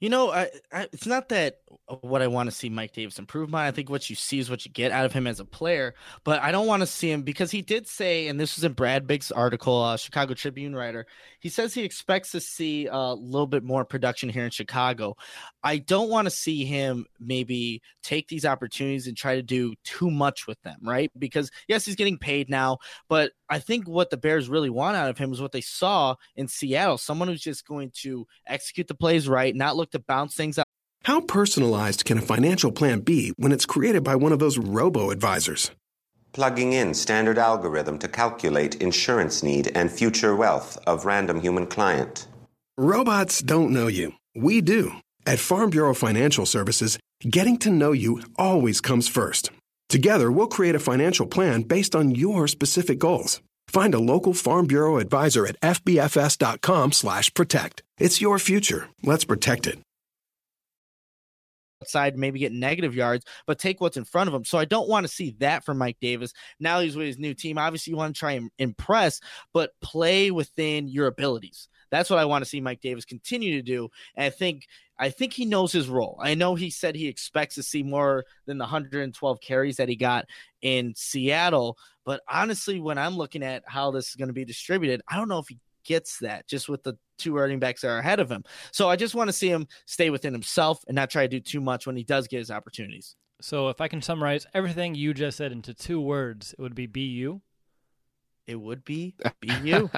You 0.00 0.08
know, 0.10 0.30
I, 0.30 0.48
I, 0.72 0.88
it's 0.92 1.06
not 1.06 1.28
that 1.30 1.58
what 2.02 2.22
I 2.22 2.26
want 2.26 2.48
to 2.48 2.54
see 2.54 2.68
Mike 2.68 2.92
Davis 2.92 3.18
improve 3.18 3.54
on. 3.54 3.60
I 3.60 3.70
think 3.70 3.90
what 3.90 4.08
you 4.08 4.16
see 4.16 4.38
is 4.38 4.50
what 4.50 4.64
you 4.64 4.70
get 4.70 4.92
out 4.92 5.04
of 5.04 5.12
him 5.12 5.26
as 5.26 5.40
a 5.40 5.44
player. 5.44 5.94
But 6.24 6.42
I 6.42 6.52
don't 6.52 6.66
want 6.66 6.82
to 6.82 6.86
see 6.86 7.10
him 7.10 7.22
because 7.22 7.50
he 7.50 7.62
did 7.62 7.86
say, 7.86 8.28
and 8.28 8.38
this 8.38 8.56
was 8.56 8.64
in 8.64 8.72
Brad 8.74 9.06
Biggs' 9.06 9.32
article, 9.32 9.82
uh, 9.82 9.96
Chicago 9.96 10.34
Tribune 10.34 10.74
writer. 10.74 11.06
He 11.40 11.48
says 11.48 11.74
he 11.74 11.82
expects 11.82 12.32
to 12.32 12.40
see 12.40 12.86
a 12.86 13.14
little 13.14 13.46
bit 13.46 13.64
more 13.64 13.84
production 13.84 14.28
here 14.28 14.44
in 14.44 14.50
Chicago. 14.50 15.16
I 15.62 15.78
don't 15.78 16.10
want 16.10 16.26
to 16.26 16.30
see 16.30 16.64
him 16.64 17.06
maybe 17.18 17.82
take 18.02 18.28
these 18.28 18.44
opportunities 18.44 19.06
and 19.06 19.16
try 19.16 19.34
to 19.34 19.42
do 19.42 19.74
too 19.84 20.10
much 20.10 20.46
with 20.46 20.60
them, 20.62 20.78
right? 20.82 21.10
Because 21.18 21.50
yes, 21.68 21.84
he's 21.84 21.96
getting 21.96 22.18
paid 22.18 22.48
now, 22.48 22.78
but 23.08 23.32
I 23.50 23.58
think 23.58 23.88
what 23.88 24.10
the 24.10 24.16
Bears 24.16 24.48
really 24.48 24.70
want 24.70 24.96
out 24.96 25.10
of 25.10 25.18
him 25.18 25.32
is 25.32 25.40
what 25.40 25.52
they 25.52 25.60
saw 25.60 26.16
in 26.36 26.48
Seattle 26.48 26.98
someone 26.98 27.28
who's 27.28 27.42
just 27.42 27.66
going 27.66 27.90
to 28.02 28.26
execute 28.46 28.88
the 28.88 28.94
plays 28.94 29.28
right, 29.28 29.54
not 29.54 29.67
look 29.76 29.90
to 29.92 29.98
bounce 29.98 30.34
things 30.34 30.58
out. 30.58 30.66
How 31.04 31.20
personalized 31.20 32.04
can 32.04 32.18
a 32.18 32.22
financial 32.22 32.72
plan 32.72 33.00
be 33.00 33.32
when 33.36 33.52
it's 33.52 33.66
created 33.66 34.04
by 34.04 34.16
one 34.16 34.32
of 34.32 34.38
those 34.38 34.58
robo 34.58 35.10
advisors? 35.10 35.70
Plugging 36.32 36.74
in 36.74 36.92
standard 36.94 37.38
algorithm 37.38 37.98
to 38.00 38.08
calculate 38.08 38.76
insurance 38.82 39.42
need 39.42 39.72
and 39.74 39.90
future 39.90 40.36
wealth 40.36 40.78
of 40.86 41.06
random 41.06 41.40
human 41.40 41.66
client. 41.66 42.26
Robots 42.76 43.40
don't 43.40 43.72
know 43.72 43.86
you. 43.86 44.12
We 44.36 44.60
do. 44.60 44.92
At 45.26 45.38
Farm 45.38 45.70
Bureau 45.70 45.94
Financial 45.94 46.46
Services, 46.46 46.98
getting 47.28 47.56
to 47.58 47.70
know 47.70 47.92
you 47.92 48.22
always 48.36 48.80
comes 48.80 49.08
first. 49.08 49.50
Together, 49.88 50.30
we'll 50.30 50.46
create 50.46 50.74
a 50.74 50.78
financial 50.78 51.26
plan 51.26 51.62
based 51.62 51.96
on 51.96 52.14
your 52.14 52.46
specific 52.46 52.98
goals. 52.98 53.40
Find 53.68 53.94
a 53.94 54.00
local 54.00 54.34
Farm 54.34 54.66
Bureau 54.66 54.98
advisor 54.98 55.46
at 55.46 55.60
fbfs.com/protect. 55.60 57.82
It's 57.98 58.20
your 58.20 58.38
future. 58.38 58.88
Let's 59.02 59.24
protect 59.24 59.66
it. 59.66 59.78
Outside, 61.88 62.18
maybe 62.18 62.38
get 62.38 62.52
negative 62.52 62.94
yards, 62.94 63.24
but 63.46 63.58
take 63.58 63.80
what's 63.80 63.96
in 63.96 64.04
front 64.04 64.28
of 64.28 64.34
him. 64.34 64.44
So 64.44 64.58
I 64.58 64.66
don't 64.66 64.90
want 64.90 65.06
to 65.06 65.12
see 65.12 65.34
that 65.38 65.64
from 65.64 65.78
Mike 65.78 65.96
Davis. 66.02 66.34
Now 66.60 66.80
he's 66.80 66.96
with 66.96 67.06
his 67.06 67.18
new 67.18 67.32
team. 67.32 67.56
Obviously, 67.56 67.92
you 67.92 67.96
want 67.96 68.14
to 68.14 68.18
try 68.18 68.32
and 68.32 68.50
impress, 68.58 69.22
but 69.54 69.70
play 69.80 70.30
within 70.30 70.86
your 70.86 71.06
abilities. 71.06 71.68
That's 71.90 72.10
what 72.10 72.18
I 72.18 72.26
want 72.26 72.44
to 72.44 72.48
see 72.48 72.60
Mike 72.60 72.82
Davis 72.82 73.06
continue 73.06 73.56
to 73.56 73.62
do. 73.62 73.88
And 74.16 74.26
I 74.26 74.28
think 74.28 74.66
I 74.98 75.08
think 75.08 75.32
he 75.32 75.46
knows 75.46 75.72
his 75.72 75.88
role. 75.88 76.18
I 76.20 76.34
know 76.34 76.56
he 76.56 76.68
said 76.68 76.94
he 76.94 77.08
expects 77.08 77.54
to 77.54 77.62
see 77.62 77.82
more 77.82 78.24
than 78.44 78.58
the 78.58 78.64
112 78.64 79.40
carries 79.40 79.76
that 79.76 79.88
he 79.88 79.96
got 79.96 80.26
in 80.60 80.92
Seattle, 80.94 81.78
but 82.04 82.20
honestly, 82.28 82.80
when 82.80 82.98
I'm 82.98 83.16
looking 83.16 83.42
at 83.42 83.62
how 83.66 83.92
this 83.92 84.08
is 84.08 84.16
going 84.16 84.28
to 84.28 84.34
be 84.34 84.44
distributed, 84.44 85.00
I 85.08 85.16
don't 85.16 85.28
know 85.28 85.38
if 85.38 85.48
he 85.48 85.58
gets 85.84 86.18
that 86.18 86.46
just 86.46 86.68
with 86.68 86.82
the 86.82 86.98
two 87.18 87.34
running 87.36 87.58
backs 87.58 87.82
that 87.82 87.88
are 87.88 87.98
ahead 87.98 88.20
of 88.20 88.30
him. 88.30 88.44
So 88.72 88.88
I 88.88 88.96
just 88.96 89.14
want 89.14 89.28
to 89.28 89.32
see 89.32 89.48
him 89.48 89.66
stay 89.86 90.10
within 90.10 90.32
himself 90.32 90.84
and 90.86 90.94
not 90.94 91.10
try 91.10 91.22
to 91.22 91.28
do 91.28 91.40
too 91.40 91.60
much 91.60 91.86
when 91.86 91.96
he 91.96 92.04
does 92.04 92.28
get 92.28 92.38
his 92.38 92.50
opportunities. 92.50 93.16
So 93.40 93.68
if 93.68 93.80
I 93.80 93.88
can 93.88 94.02
summarize 94.02 94.46
everything 94.54 94.94
you 94.94 95.14
just 95.14 95.36
said 95.36 95.52
into 95.52 95.74
two 95.74 96.00
words, 96.00 96.54
it 96.58 96.62
would 96.62 96.74
be 96.74 96.86
BU. 96.86 97.40
It 98.46 98.56
would 98.56 98.84
be 98.84 99.14
BU. 99.40 99.90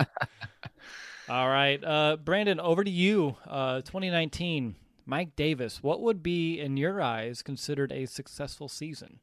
All 1.28 1.48
right. 1.48 1.82
Uh, 1.82 2.16
Brandon, 2.16 2.58
over 2.58 2.82
to 2.82 2.90
you. 2.90 3.36
Uh, 3.46 3.76
2019, 3.82 4.74
Mike 5.06 5.36
Davis, 5.36 5.82
what 5.82 6.02
would 6.02 6.22
be, 6.22 6.58
in 6.58 6.76
your 6.76 7.00
eyes, 7.00 7.42
considered 7.42 7.92
a 7.92 8.06
successful 8.06 8.68
season? 8.68 9.20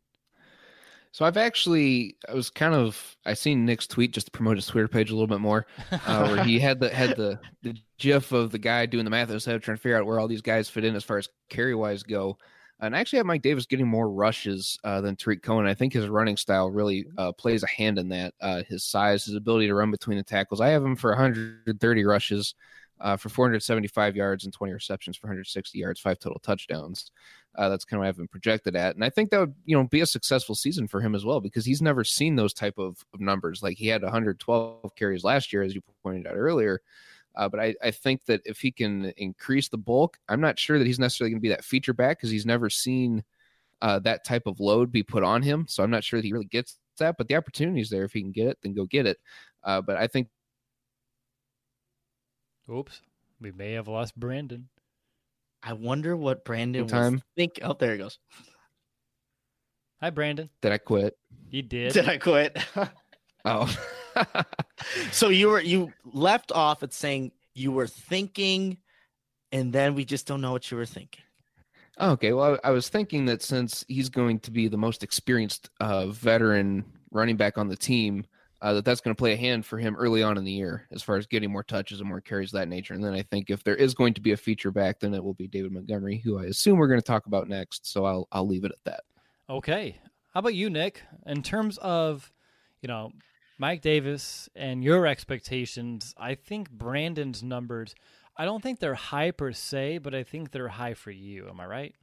So 1.11 1.25
I've 1.25 1.37
actually, 1.37 2.15
I 2.29 2.33
was 2.33 2.49
kind 2.49 2.73
of, 2.73 3.17
I 3.25 3.33
seen 3.33 3.65
Nick's 3.65 3.87
tweet 3.87 4.11
just 4.11 4.27
to 4.27 4.31
promote 4.31 4.57
his 4.57 4.67
Twitter 4.67 4.87
page 4.87 5.09
a 5.09 5.13
little 5.13 5.27
bit 5.27 5.39
more, 5.39 5.65
uh, 5.91 6.27
where 6.27 6.43
he 6.43 6.59
had 6.59 6.79
the 6.79 6.89
had 6.89 7.15
the 7.17 7.39
the 7.63 7.75
GIF 7.97 8.31
of 8.31 8.51
the 8.51 8.59
guy 8.59 8.85
doing 8.85 9.05
the 9.05 9.11
math 9.11 9.29
instead 9.29 9.55
of 9.55 9.61
trying 9.61 9.77
to 9.77 9.81
figure 9.81 9.97
out 9.97 10.05
where 10.05 10.19
all 10.19 10.27
these 10.27 10.41
guys 10.41 10.69
fit 10.69 10.85
in 10.85 10.95
as 10.95 11.03
far 11.03 11.17
as 11.17 11.29
carry 11.49 11.75
wise 11.75 12.03
go. 12.03 12.37
And 12.79 12.95
I 12.95 12.99
actually 12.99 13.17
have 13.17 13.25
Mike 13.25 13.41
Davis 13.41 13.65
getting 13.65 13.87
more 13.87 14.09
rushes 14.09 14.77
uh, 14.83 15.01
than 15.01 15.15
Tarik 15.15 15.41
Cohen. 15.41 15.65
I 15.65 15.73
think 15.73 15.93
his 15.93 16.07
running 16.07 16.37
style 16.37 16.69
really 16.69 17.07
uh, 17.17 17.31
plays 17.31 17.63
a 17.63 17.67
hand 17.67 17.97
in 17.97 18.09
that. 18.09 18.35
Uh, 18.39 18.61
his 18.69 18.83
size, 18.83 19.25
his 19.25 19.33
ability 19.33 19.67
to 19.67 19.73
run 19.73 19.89
between 19.89 20.17
the 20.17 20.23
tackles. 20.23 20.61
I 20.61 20.69
have 20.69 20.83
him 20.83 20.95
for 20.95 21.09
130 21.09 22.05
rushes 22.05 22.53
uh, 22.99 23.17
for 23.17 23.29
475 23.29 24.15
yards 24.15 24.43
and 24.43 24.53
20 24.53 24.73
receptions 24.73 25.17
for 25.17 25.27
160 25.27 25.77
yards, 25.77 25.99
five 25.99 26.19
total 26.19 26.39
touchdowns. 26.39 27.11
Uh, 27.55 27.69
that's 27.69 27.85
kind 27.85 27.97
of 27.97 28.01
what 28.01 28.09
I've 28.09 28.17
been 28.17 28.27
projected 28.27 28.75
at, 28.75 28.93
and 28.93 29.03
I 29.03 29.09
think 29.09 29.31
that 29.31 29.39
would 29.39 29.55
you 29.65 29.75
know 29.75 29.83
be 29.85 30.01
a 30.01 30.05
successful 30.05 30.53
season 30.53 30.87
for 30.87 31.01
him 31.01 31.15
as 31.15 31.25
well 31.25 31.39
because 31.41 31.65
he's 31.65 31.81
never 31.81 32.03
seen 32.03 32.35
those 32.35 32.53
type 32.53 32.77
of, 32.77 33.03
of 33.13 33.19
numbers. 33.19 33.63
Like 33.63 33.77
he 33.77 33.87
had 33.87 34.03
112 34.03 34.95
carries 34.95 35.23
last 35.23 35.51
year, 35.51 35.63
as 35.63 35.73
you 35.73 35.81
pointed 36.03 36.27
out 36.27 36.35
earlier. 36.35 36.81
Uh, 37.37 37.47
but 37.47 37.59
I, 37.59 37.75
I 37.83 37.91
think 37.91 38.25
that 38.25 38.41
if 38.45 38.59
he 38.59 38.71
can 38.71 39.13
increase 39.15 39.69
the 39.69 39.77
bulk, 39.77 40.17
I'm 40.27 40.41
not 40.41 40.57
sure 40.57 40.79
that 40.79 40.87
he's 40.87 40.99
necessarily 40.99 41.31
going 41.31 41.39
to 41.39 41.47
be 41.47 41.49
that 41.49 41.63
feature 41.63 41.93
back 41.93 42.17
because 42.17 42.31
he's 42.31 42.47
never 42.47 42.69
seen 42.69 43.23
uh, 43.81 43.99
that 43.99 44.25
type 44.25 44.47
of 44.47 44.59
load 44.59 44.91
be 44.91 45.03
put 45.03 45.23
on 45.23 45.43
him. 45.43 45.65
So 45.69 45.83
I'm 45.83 45.91
not 45.91 46.03
sure 46.03 46.19
that 46.19 46.25
he 46.25 46.33
really 46.33 46.45
gets 46.45 46.79
that. 46.97 47.15
But 47.15 47.27
the 47.27 47.35
opportunity 47.35 47.79
is 47.79 47.91
there. 47.91 48.03
If 48.03 48.13
he 48.13 48.21
can 48.21 48.31
get 48.31 48.47
it, 48.47 48.57
then 48.63 48.73
go 48.73 48.85
get 48.85 49.05
it. 49.05 49.17
Uh, 49.63 49.81
but 49.81 49.97
I 49.97 50.07
think 50.07 50.29
Oops, 52.69 53.01
we 53.39 53.51
may 53.51 53.73
have 53.73 53.87
lost 53.87 54.19
Brandon. 54.19 54.67
I 55.61 55.73
wonder 55.73 56.17
what 56.17 56.43
Brandon 56.43 56.87
time. 56.87 57.21
think. 57.35 57.59
Oh, 57.61 57.75
there 57.79 57.93
he 57.93 57.97
goes. 57.97 58.19
Hi, 60.01 60.09
Brandon. 60.09 60.49
Did 60.61 60.71
I 60.71 60.77
quit? 60.77 61.15
You 61.49 61.61
did. 61.61 61.93
Did 61.93 62.09
I 62.09 62.17
quit? 62.17 62.57
oh. 63.45 63.73
so 65.11 65.29
you 65.29 65.49
were 65.49 65.61
you 65.61 65.93
left 66.05 66.51
off 66.51 66.83
at 66.83 66.93
saying 66.93 67.31
you 67.53 67.71
were 67.71 67.87
thinking, 67.87 68.77
and 69.51 69.73
then 69.73 69.95
we 69.95 70.05
just 70.05 70.27
don't 70.27 70.41
know 70.41 70.51
what 70.51 70.69
you 70.69 70.77
were 70.77 70.85
thinking. 70.85 71.23
Okay, 71.99 72.31
well, 72.33 72.59
I, 72.63 72.69
I 72.69 72.71
was 72.71 72.89
thinking 72.89 73.25
that 73.25 73.41
since 73.41 73.83
he's 73.87 74.09
going 74.09 74.39
to 74.41 74.51
be 74.51 74.67
the 74.67 74.77
most 74.77 75.03
experienced 75.03 75.69
uh, 75.79 76.07
veteran 76.07 76.85
running 77.11 77.37
back 77.37 77.57
on 77.57 77.67
the 77.67 77.75
team, 77.75 78.25
uh, 78.61 78.73
that 78.73 78.85
that's 78.85 79.01
going 79.01 79.15
to 79.15 79.19
play 79.19 79.33
a 79.33 79.37
hand 79.37 79.65
for 79.65 79.79
him 79.79 79.95
early 79.95 80.21
on 80.21 80.37
in 80.37 80.43
the 80.43 80.51
year 80.51 80.87
as 80.91 81.01
far 81.01 81.17
as 81.17 81.25
getting 81.25 81.51
more 81.51 81.63
touches 81.63 81.99
and 81.99 82.09
more 82.09 82.21
carries 82.21 82.51
that 82.51 82.67
nature. 82.67 82.93
And 82.93 83.03
then 83.03 83.13
I 83.13 83.23
think 83.23 83.49
if 83.49 83.63
there 83.63 83.75
is 83.75 83.93
going 83.93 84.13
to 84.15 84.21
be 84.21 84.31
a 84.31 84.37
feature 84.37 84.71
back, 84.71 84.99
then 84.99 85.13
it 85.13 85.23
will 85.23 85.33
be 85.33 85.47
David 85.47 85.71
Montgomery, 85.71 86.21
who 86.23 86.39
I 86.39 86.45
assume 86.45 86.77
we're 86.77 86.87
going 86.87 86.99
to 86.99 87.05
talk 87.05 87.25
about 87.25 87.47
next. 87.47 87.91
So 87.91 88.05
I'll 88.05 88.27
I'll 88.31 88.47
leave 88.47 88.63
it 88.63 88.71
at 88.71 88.83
that. 88.85 89.03
Okay. 89.49 89.99
How 90.33 90.39
about 90.39 90.55
you, 90.55 90.69
Nick? 90.69 91.01
In 91.25 91.41
terms 91.41 91.77
of, 91.79 92.31
you 92.81 92.87
know, 92.87 93.11
Mike 93.57 93.81
Davis 93.81 94.49
and 94.55 94.83
your 94.83 95.07
expectations, 95.07 96.13
I 96.17 96.35
think 96.35 96.69
Brandon's 96.69 97.41
numbers, 97.41 97.95
I 98.37 98.45
don't 98.45 98.61
think 98.61 98.79
they're 98.79 98.93
high 98.93 99.31
per 99.31 99.51
se, 99.51 99.99
but 99.99 100.13
I 100.13 100.23
think 100.23 100.51
they're 100.51 100.67
high 100.67 100.93
for 100.93 101.11
you. 101.11 101.49
Am 101.49 101.59
I 101.59 101.65
right? 101.65 101.95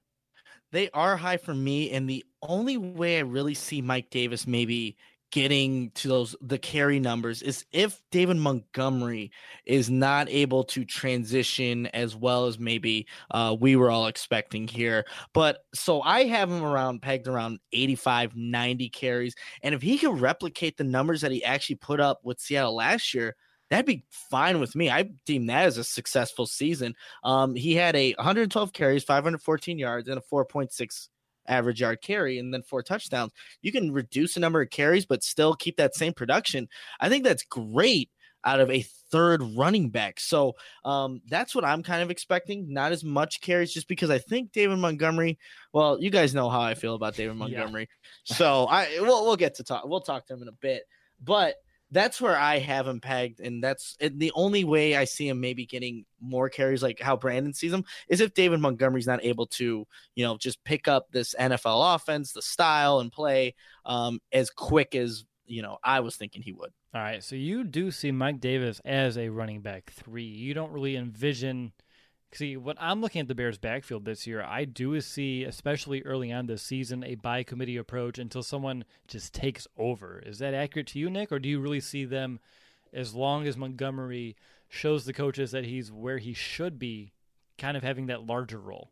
They 0.72 0.90
are 0.90 1.16
high 1.16 1.36
for 1.36 1.54
me, 1.54 1.92
and 1.92 2.10
the 2.10 2.24
only 2.42 2.76
way 2.76 3.18
I 3.18 3.20
really 3.20 3.54
see 3.54 3.80
Mike 3.80 4.10
Davis 4.10 4.46
maybe 4.46 4.96
getting 5.34 5.90
to 5.96 6.06
those 6.06 6.36
the 6.42 6.56
carry 6.56 7.00
numbers 7.00 7.42
is 7.42 7.64
if 7.72 8.00
David 8.12 8.36
Montgomery 8.36 9.32
is 9.66 9.90
not 9.90 10.28
able 10.30 10.62
to 10.62 10.84
transition 10.84 11.86
as 11.86 12.14
well 12.14 12.46
as 12.46 12.56
maybe 12.56 13.08
uh, 13.32 13.56
we 13.58 13.74
were 13.74 13.90
all 13.90 14.06
expecting 14.06 14.68
here. 14.68 15.04
But 15.32 15.64
so 15.74 16.02
I 16.02 16.22
have 16.26 16.48
him 16.48 16.62
around 16.62 17.02
pegged 17.02 17.26
around 17.26 17.58
85, 17.72 18.36
90 18.36 18.88
carries. 18.90 19.34
And 19.64 19.74
if 19.74 19.82
he 19.82 19.98
can 19.98 20.12
replicate 20.12 20.76
the 20.76 20.84
numbers 20.84 21.22
that 21.22 21.32
he 21.32 21.42
actually 21.42 21.76
put 21.76 21.98
up 21.98 22.20
with 22.22 22.38
Seattle 22.38 22.76
last 22.76 23.12
year, 23.12 23.34
that'd 23.70 23.86
be 23.86 24.04
fine 24.10 24.60
with 24.60 24.76
me. 24.76 24.88
I 24.88 25.10
deem 25.26 25.46
that 25.46 25.64
as 25.64 25.78
a 25.78 25.84
successful 25.84 26.46
season. 26.46 26.94
Um, 27.24 27.56
he 27.56 27.74
had 27.74 27.96
a 27.96 28.12
112 28.12 28.72
carries, 28.72 29.02
514 29.02 29.80
yards, 29.80 30.08
and 30.08 30.16
a 30.16 30.22
4.6 30.32 31.08
average 31.46 31.80
yard 31.80 32.00
carry 32.02 32.38
and 32.38 32.52
then 32.52 32.62
four 32.62 32.82
touchdowns. 32.82 33.32
You 33.62 33.72
can 33.72 33.92
reduce 33.92 34.34
the 34.34 34.40
number 34.40 34.62
of 34.62 34.70
carries, 34.70 35.06
but 35.06 35.22
still 35.22 35.54
keep 35.54 35.76
that 35.76 35.94
same 35.94 36.12
production. 36.12 36.68
I 37.00 37.08
think 37.08 37.24
that's 37.24 37.44
great 37.44 38.10
out 38.44 38.60
of 38.60 38.70
a 38.70 38.84
third 39.10 39.42
running 39.56 39.90
back. 39.90 40.20
So 40.20 40.54
um, 40.84 41.20
that's 41.28 41.54
what 41.54 41.64
I'm 41.64 41.82
kind 41.82 42.02
of 42.02 42.10
expecting. 42.10 42.72
Not 42.72 42.92
as 42.92 43.02
much 43.02 43.40
carries, 43.40 43.72
just 43.72 43.88
because 43.88 44.10
I 44.10 44.18
think 44.18 44.52
David 44.52 44.78
Montgomery. 44.78 45.38
Well, 45.72 46.00
you 46.00 46.10
guys 46.10 46.34
know 46.34 46.48
how 46.50 46.60
I 46.60 46.74
feel 46.74 46.94
about 46.94 47.16
David 47.16 47.36
Montgomery, 47.36 47.88
yeah. 48.26 48.36
so 48.36 48.66
I 48.66 48.98
we'll 49.00 49.24
we'll 49.24 49.36
get 49.36 49.54
to 49.56 49.64
talk. 49.64 49.84
We'll 49.86 50.00
talk 50.00 50.26
to 50.26 50.34
him 50.34 50.42
in 50.42 50.48
a 50.48 50.52
bit, 50.52 50.82
but 51.22 51.56
that's 51.94 52.20
where 52.20 52.36
I 52.36 52.58
have 52.58 52.88
him 52.88 53.00
pegged, 53.00 53.40
and 53.40 53.62
that's 53.62 53.96
the 54.00 54.32
only 54.34 54.64
way 54.64 54.96
I 54.96 55.04
see 55.04 55.28
him 55.28 55.40
maybe 55.40 55.64
getting 55.64 56.04
more 56.20 56.48
carries, 56.48 56.82
like 56.82 57.00
how 57.00 57.16
Brandon 57.16 57.54
sees 57.54 57.72
him, 57.72 57.84
is 58.08 58.20
if 58.20 58.34
David 58.34 58.60
Montgomery's 58.60 59.06
not 59.06 59.24
able 59.24 59.46
to, 59.46 59.86
you 60.16 60.24
know, 60.24 60.36
just 60.36 60.62
pick 60.64 60.88
up 60.88 61.06
this 61.12 61.34
NFL 61.38 61.94
offense, 61.94 62.32
the 62.32 62.42
style 62.42 62.98
and 62.98 63.12
play 63.12 63.54
um, 63.86 64.20
as 64.32 64.50
quick 64.50 64.94
as 64.94 65.24
you 65.46 65.62
know 65.62 65.78
I 65.84 66.00
was 66.00 66.16
thinking 66.16 66.42
he 66.42 66.52
would. 66.52 66.72
All 66.94 67.00
right, 67.00 67.22
so 67.22 67.36
you 67.36 67.64
do 67.64 67.90
see 67.90 68.10
Mike 68.10 68.40
Davis 68.40 68.80
as 68.84 69.16
a 69.16 69.28
running 69.28 69.60
back 69.60 69.92
three. 69.92 70.24
You 70.24 70.52
don't 70.52 70.72
really 70.72 70.96
envision 70.96 71.72
See, 72.34 72.56
when 72.56 72.76
I'm 72.80 73.00
looking 73.00 73.20
at 73.20 73.28
the 73.28 73.34
Bears' 73.34 73.58
backfield 73.58 74.04
this 74.04 74.26
year, 74.26 74.42
I 74.42 74.64
do 74.64 75.00
see, 75.00 75.44
especially 75.44 76.02
early 76.02 76.32
on 76.32 76.46
this 76.46 76.62
season, 76.62 77.04
a 77.04 77.14
by 77.14 77.44
committee 77.44 77.76
approach 77.76 78.18
until 78.18 78.42
someone 78.42 78.84
just 79.06 79.32
takes 79.32 79.68
over. 79.78 80.20
Is 80.26 80.40
that 80.40 80.52
accurate 80.52 80.88
to 80.88 80.98
you, 80.98 81.08
Nick, 81.08 81.30
or 81.30 81.38
do 81.38 81.48
you 81.48 81.60
really 81.60 81.78
see 81.78 82.04
them 82.04 82.40
as 82.92 83.14
long 83.14 83.46
as 83.46 83.56
Montgomery 83.56 84.36
shows 84.68 85.04
the 85.04 85.12
coaches 85.12 85.52
that 85.52 85.64
he's 85.64 85.92
where 85.92 86.18
he 86.18 86.32
should 86.32 86.76
be, 86.76 87.12
kind 87.56 87.76
of 87.76 87.84
having 87.84 88.06
that 88.06 88.26
larger 88.26 88.58
role? 88.58 88.90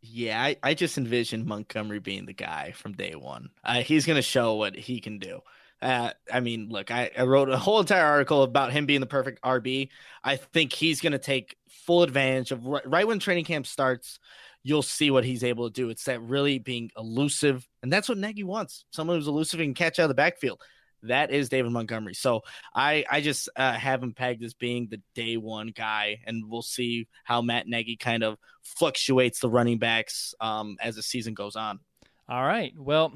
Yeah, 0.00 0.40
I, 0.40 0.56
I 0.62 0.74
just 0.74 0.96
envision 0.96 1.48
Montgomery 1.48 1.98
being 1.98 2.26
the 2.26 2.32
guy 2.32 2.72
from 2.72 2.92
day 2.92 3.14
one. 3.16 3.50
Uh, 3.64 3.82
he's 3.82 4.06
going 4.06 4.16
to 4.16 4.22
show 4.22 4.54
what 4.54 4.76
he 4.76 5.00
can 5.00 5.18
do. 5.18 5.40
Uh, 5.82 6.10
I 6.30 6.40
mean, 6.40 6.68
look, 6.68 6.90
I, 6.90 7.10
I, 7.16 7.22
wrote 7.22 7.48
a 7.48 7.56
whole 7.56 7.80
entire 7.80 8.04
article 8.04 8.42
about 8.42 8.70
him 8.70 8.84
being 8.84 9.00
the 9.00 9.06
perfect 9.06 9.42
RB. 9.42 9.88
I 10.22 10.36
think 10.36 10.74
he's 10.74 11.00
going 11.00 11.12
to 11.12 11.18
take 11.18 11.56
full 11.68 12.02
advantage 12.02 12.52
of 12.52 12.66
right, 12.66 12.86
right 12.86 13.06
when 13.06 13.18
training 13.18 13.46
camp 13.46 13.66
starts. 13.66 14.18
You'll 14.62 14.82
see 14.82 15.10
what 15.10 15.24
he's 15.24 15.42
able 15.42 15.70
to 15.70 15.72
do. 15.72 15.88
It's 15.88 16.04
that 16.04 16.20
really 16.20 16.58
being 16.58 16.90
elusive, 16.98 17.66
and 17.82 17.90
that's 17.90 18.10
what 18.10 18.18
Nagy 18.18 18.44
wants. 18.44 18.84
Someone 18.90 19.16
who's 19.16 19.26
elusive 19.26 19.60
and 19.60 19.74
catch 19.74 19.98
out 19.98 20.04
of 20.04 20.08
the 20.08 20.14
backfield. 20.14 20.60
That 21.04 21.30
is 21.30 21.48
David 21.48 21.72
Montgomery. 21.72 22.12
So 22.12 22.42
I 22.74 23.06
I 23.10 23.22
just 23.22 23.48
uh, 23.56 23.72
have 23.72 24.02
him 24.02 24.12
pegged 24.12 24.44
as 24.44 24.52
being 24.52 24.88
the 24.90 25.00
day 25.14 25.38
one 25.38 25.68
guy, 25.68 26.20
and 26.26 26.44
we'll 26.46 26.60
see 26.60 27.08
how 27.24 27.40
Matt 27.40 27.68
Nagy 27.68 27.96
kind 27.96 28.22
of 28.22 28.36
fluctuates 28.62 29.40
the 29.40 29.48
running 29.48 29.78
backs 29.78 30.34
um, 30.42 30.76
as 30.78 30.96
the 30.96 31.02
season 31.02 31.32
goes 31.32 31.56
on. 31.56 31.80
All 32.28 32.44
right. 32.44 32.74
Well, 32.76 33.14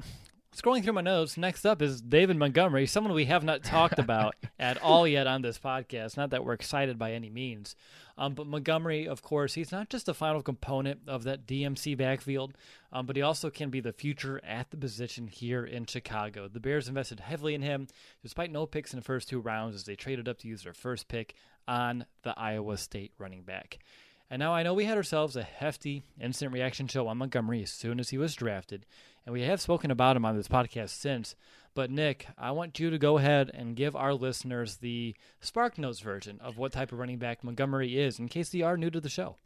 Scrolling 0.55 0.85
through 0.85 0.93
my 0.93 1.01
notes, 1.01 1.35
next 1.35 1.65
up 1.65 1.81
is 1.81 2.01
David 2.01 2.37
Montgomery, 2.37 2.87
someone 2.87 3.13
we 3.13 3.25
have 3.25 3.43
not 3.43 3.61
talked 3.61 3.99
about 3.99 4.37
at 4.59 4.81
all 4.81 5.05
yet 5.05 5.27
on 5.27 5.41
this 5.41 5.59
podcast. 5.59 6.15
Not 6.15 6.29
that 6.29 6.45
we're 6.45 6.53
excited 6.53 6.97
by 6.97 7.11
any 7.11 7.29
means. 7.29 7.75
Um, 8.17 8.35
but 8.35 8.47
Montgomery, 8.47 9.05
of 9.05 9.21
course, 9.21 9.55
he's 9.55 9.73
not 9.73 9.89
just 9.89 10.07
a 10.07 10.13
final 10.13 10.41
component 10.41 11.01
of 11.07 11.25
that 11.25 11.45
DMC 11.45 11.97
backfield, 11.97 12.53
um, 12.93 13.05
but 13.05 13.17
he 13.17 13.21
also 13.21 13.49
can 13.49 13.69
be 13.69 13.81
the 13.81 13.91
future 13.91 14.39
at 14.45 14.71
the 14.71 14.77
position 14.77 15.27
here 15.27 15.65
in 15.65 15.87
Chicago. 15.87 16.47
The 16.47 16.61
Bears 16.61 16.87
invested 16.87 17.19
heavily 17.19 17.53
in 17.53 17.61
him, 17.61 17.89
despite 18.23 18.49
no 18.49 18.65
picks 18.65 18.93
in 18.93 18.99
the 18.99 19.05
first 19.05 19.27
two 19.27 19.41
rounds, 19.41 19.75
as 19.75 19.83
they 19.83 19.97
traded 19.97 20.29
up 20.29 20.37
to 20.39 20.47
use 20.47 20.63
their 20.63 20.73
first 20.73 21.09
pick 21.09 21.35
on 21.67 22.05
the 22.23 22.33
Iowa 22.39 22.77
State 22.77 23.11
running 23.17 23.41
back. 23.41 23.79
And 24.29 24.39
now 24.39 24.53
I 24.53 24.63
know 24.63 24.73
we 24.73 24.85
had 24.85 24.97
ourselves 24.97 25.35
a 25.35 25.43
hefty 25.43 26.03
instant 26.19 26.51
reaction 26.51 26.87
show 26.87 27.07
on 27.07 27.17
Montgomery 27.17 27.61
as 27.61 27.69
soon 27.69 27.99
as 27.99 28.09
he 28.09 28.17
was 28.17 28.33
drafted, 28.33 28.85
and 29.25 29.33
we 29.33 29.43
have 29.43 29.61
spoken 29.61 29.91
about 29.91 30.17
him 30.17 30.25
on 30.25 30.35
this 30.35 30.47
podcast 30.47 30.89
since. 30.89 31.35
But 31.75 31.91
Nick, 31.91 32.27
I 32.37 32.51
want 32.51 32.79
you 32.79 32.89
to 32.89 32.97
go 32.97 33.17
ahead 33.17 33.51
and 33.53 33.75
give 33.75 33.95
our 33.95 34.13
listeners 34.13 34.77
the 34.77 35.15
Spark 35.41 35.77
Notes 35.77 35.99
version 35.99 36.39
of 36.41 36.57
what 36.57 36.71
type 36.71 36.91
of 36.91 36.97
running 36.97 37.19
back 37.19 37.43
Montgomery 37.43 37.99
is, 37.99 38.17
in 38.17 38.27
case 38.27 38.49
they 38.49 38.61
are 38.61 38.77
new 38.77 38.89
to 38.89 39.01
the 39.01 39.09
show. 39.09 39.37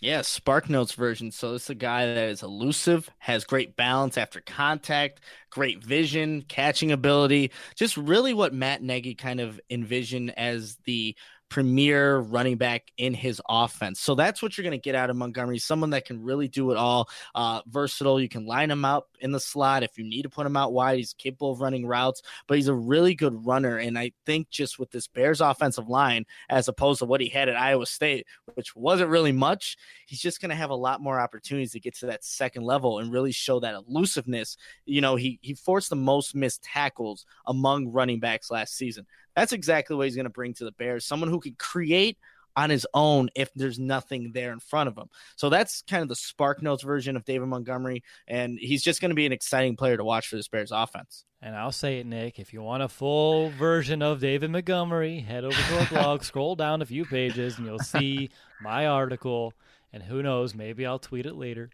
Yeah, 0.00 0.22
Spark 0.22 0.70
Notes 0.70 0.92
version. 0.92 1.30
So 1.30 1.54
it's 1.54 1.68
a 1.68 1.74
guy 1.74 2.06
that 2.06 2.30
is 2.30 2.42
elusive, 2.42 3.10
has 3.18 3.44
great 3.44 3.76
balance 3.76 4.16
after 4.16 4.40
contact, 4.40 5.20
great 5.50 5.84
vision, 5.84 6.42
catching 6.48 6.90
ability, 6.90 7.50
just 7.74 7.98
really 7.98 8.32
what 8.32 8.54
Matt 8.54 8.82
Nagy 8.82 9.14
kind 9.14 9.40
of 9.40 9.60
envisioned 9.68 10.36
as 10.38 10.78
the 10.84 11.14
premier 11.50 12.18
running 12.18 12.56
back 12.56 12.90
in 12.96 13.12
his 13.12 13.42
offense. 13.48 14.00
So 14.00 14.14
that's 14.14 14.40
what 14.40 14.56
you're 14.56 14.62
going 14.62 14.78
to 14.78 14.82
get 14.82 14.94
out 14.94 15.10
of 15.10 15.16
Montgomery. 15.16 15.58
Someone 15.58 15.90
that 15.90 16.06
can 16.06 16.22
really 16.22 16.48
do 16.48 16.70
it 16.70 16.76
all, 16.76 17.10
uh, 17.34 17.60
versatile. 17.66 18.20
You 18.20 18.28
can 18.28 18.46
line 18.46 18.70
him 18.70 18.84
up 18.84 19.08
in 19.20 19.32
the 19.32 19.40
slot 19.40 19.82
if 19.82 19.98
you 19.98 20.04
need 20.04 20.22
to 20.22 20.30
put 20.30 20.46
him 20.46 20.56
out 20.56 20.72
wide. 20.72 20.96
He's 20.96 21.12
capable 21.12 21.52
of 21.52 21.60
running 21.60 21.84
routes, 21.84 22.22
but 22.46 22.56
he's 22.56 22.68
a 22.68 22.74
really 22.74 23.14
good 23.14 23.44
runner. 23.44 23.76
And 23.76 23.98
I 23.98 24.12
think 24.24 24.48
just 24.48 24.78
with 24.78 24.92
this 24.92 25.08
Bears 25.08 25.40
offensive 25.40 25.88
line, 25.88 26.24
as 26.48 26.68
opposed 26.68 27.00
to 27.00 27.04
what 27.04 27.20
he 27.20 27.28
had 27.28 27.48
at 27.48 27.56
Iowa 27.56 27.86
State, 27.86 28.26
which 28.54 28.74
wasn't 28.76 29.10
really 29.10 29.32
much, 29.32 29.76
he's 30.06 30.20
just 30.20 30.40
going 30.40 30.50
to 30.50 30.56
have 30.56 30.70
a 30.70 30.74
lot 30.74 31.02
more 31.02 31.20
opportunities 31.20 31.72
to 31.72 31.80
get 31.80 31.96
to 31.96 32.06
that 32.06 32.24
second 32.24 32.62
level 32.62 33.00
and 33.00 33.12
really 33.12 33.32
show 33.32 33.58
that 33.60 33.74
elusiveness. 33.74 34.56
You 34.86 35.00
know, 35.00 35.16
he 35.16 35.40
he 35.42 35.54
forced 35.54 35.90
the 35.90 35.96
most 35.96 36.34
missed 36.34 36.62
tackles 36.62 37.26
among 37.46 37.88
running 37.88 38.20
backs 38.20 38.50
last 38.50 38.76
season. 38.76 39.06
That's 39.40 39.54
exactly 39.54 39.96
what 39.96 40.04
he's 40.04 40.16
going 40.16 40.24
to 40.24 40.30
bring 40.30 40.52
to 40.54 40.64
the 40.64 40.72
Bears. 40.72 41.06
Someone 41.06 41.30
who 41.30 41.40
can 41.40 41.54
create 41.54 42.18
on 42.56 42.68
his 42.68 42.86
own 42.92 43.30
if 43.34 43.48
there's 43.54 43.78
nothing 43.78 44.32
there 44.34 44.52
in 44.52 44.60
front 44.60 44.88
of 44.88 44.98
him. 44.98 45.06
So 45.36 45.48
that's 45.48 45.80
kind 45.88 46.02
of 46.02 46.10
the 46.10 46.14
Spark 46.14 46.62
Notes 46.62 46.82
version 46.82 47.16
of 47.16 47.24
David 47.24 47.46
Montgomery, 47.46 48.02
and 48.28 48.58
he's 48.60 48.82
just 48.82 49.00
going 49.00 49.12
to 49.12 49.14
be 49.14 49.24
an 49.24 49.32
exciting 49.32 49.76
player 49.76 49.96
to 49.96 50.04
watch 50.04 50.28
for 50.28 50.36
this 50.36 50.48
Bears 50.48 50.72
offense. 50.72 51.24
And 51.40 51.56
I'll 51.56 51.72
say 51.72 52.00
it, 52.00 52.06
Nick. 52.06 52.38
If 52.38 52.52
you 52.52 52.60
want 52.60 52.82
a 52.82 52.88
full 52.88 53.48
version 53.48 54.02
of 54.02 54.20
David 54.20 54.50
Montgomery, 54.50 55.20
head 55.20 55.44
over 55.44 55.56
to 55.56 55.78
our 55.78 55.86
blog, 55.90 56.22
scroll 56.22 56.54
down 56.54 56.82
a 56.82 56.86
few 56.86 57.06
pages, 57.06 57.56
and 57.56 57.66
you'll 57.66 57.78
see 57.78 58.28
my 58.60 58.88
article. 58.88 59.54
And 59.90 60.02
who 60.02 60.22
knows, 60.22 60.54
maybe 60.54 60.84
I'll 60.84 60.98
tweet 60.98 61.24
it 61.24 61.34
later 61.34 61.70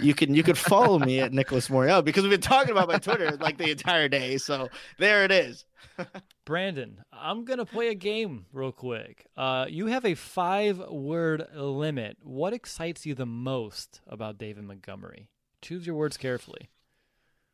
you 0.00 0.14
can 0.14 0.34
you 0.34 0.42
can 0.42 0.54
follow 0.54 0.98
me 0.98 1.20
at 1.20 1.32
Nicholas 1.32 1.68
Moriel 1.68 2.04
because 2.04 2.22
we've 2.22 2.30
been 2.30 2.40
talking 2.40 2.70
about 2.70 2.88
my 2.88 2.98
Twitter 2.98 3.36
like 3.36 3.58
the 3.58 3.70
entire 3.70 4.08
day. 4.08 4.36
So 4.38 4.68
there 4.98 5.24
it 5.24 5.32
is. 5.32 5.64
Brandon, 6.44 7.02
I'm 7.12 7.44
gonna 7.44 7.66
play 7.66 7.88
a 7.88 7.94
game 7.94 8.46
real 8.52 8.72
quick. 8.72 9.26
Uh, 9.36 9.66
you 9.68 9.86
have 9.86 10.04
a 10.04 10.14
five 10.14 10.78
word 10.78 11.46
limit. 11.54 12.18
What 12.22 12.52
excites 12.52 13.06
you 13.06 13.14
the 13.14 13.26
most 13.26 14.00
about 14.06 14.38
David 14.38 14.64
Montgomery? 14.64 15.28
Choose 15.62 15.86
your 15.86 15.96
words 15.96 16.16
carefully. 16.16 16.70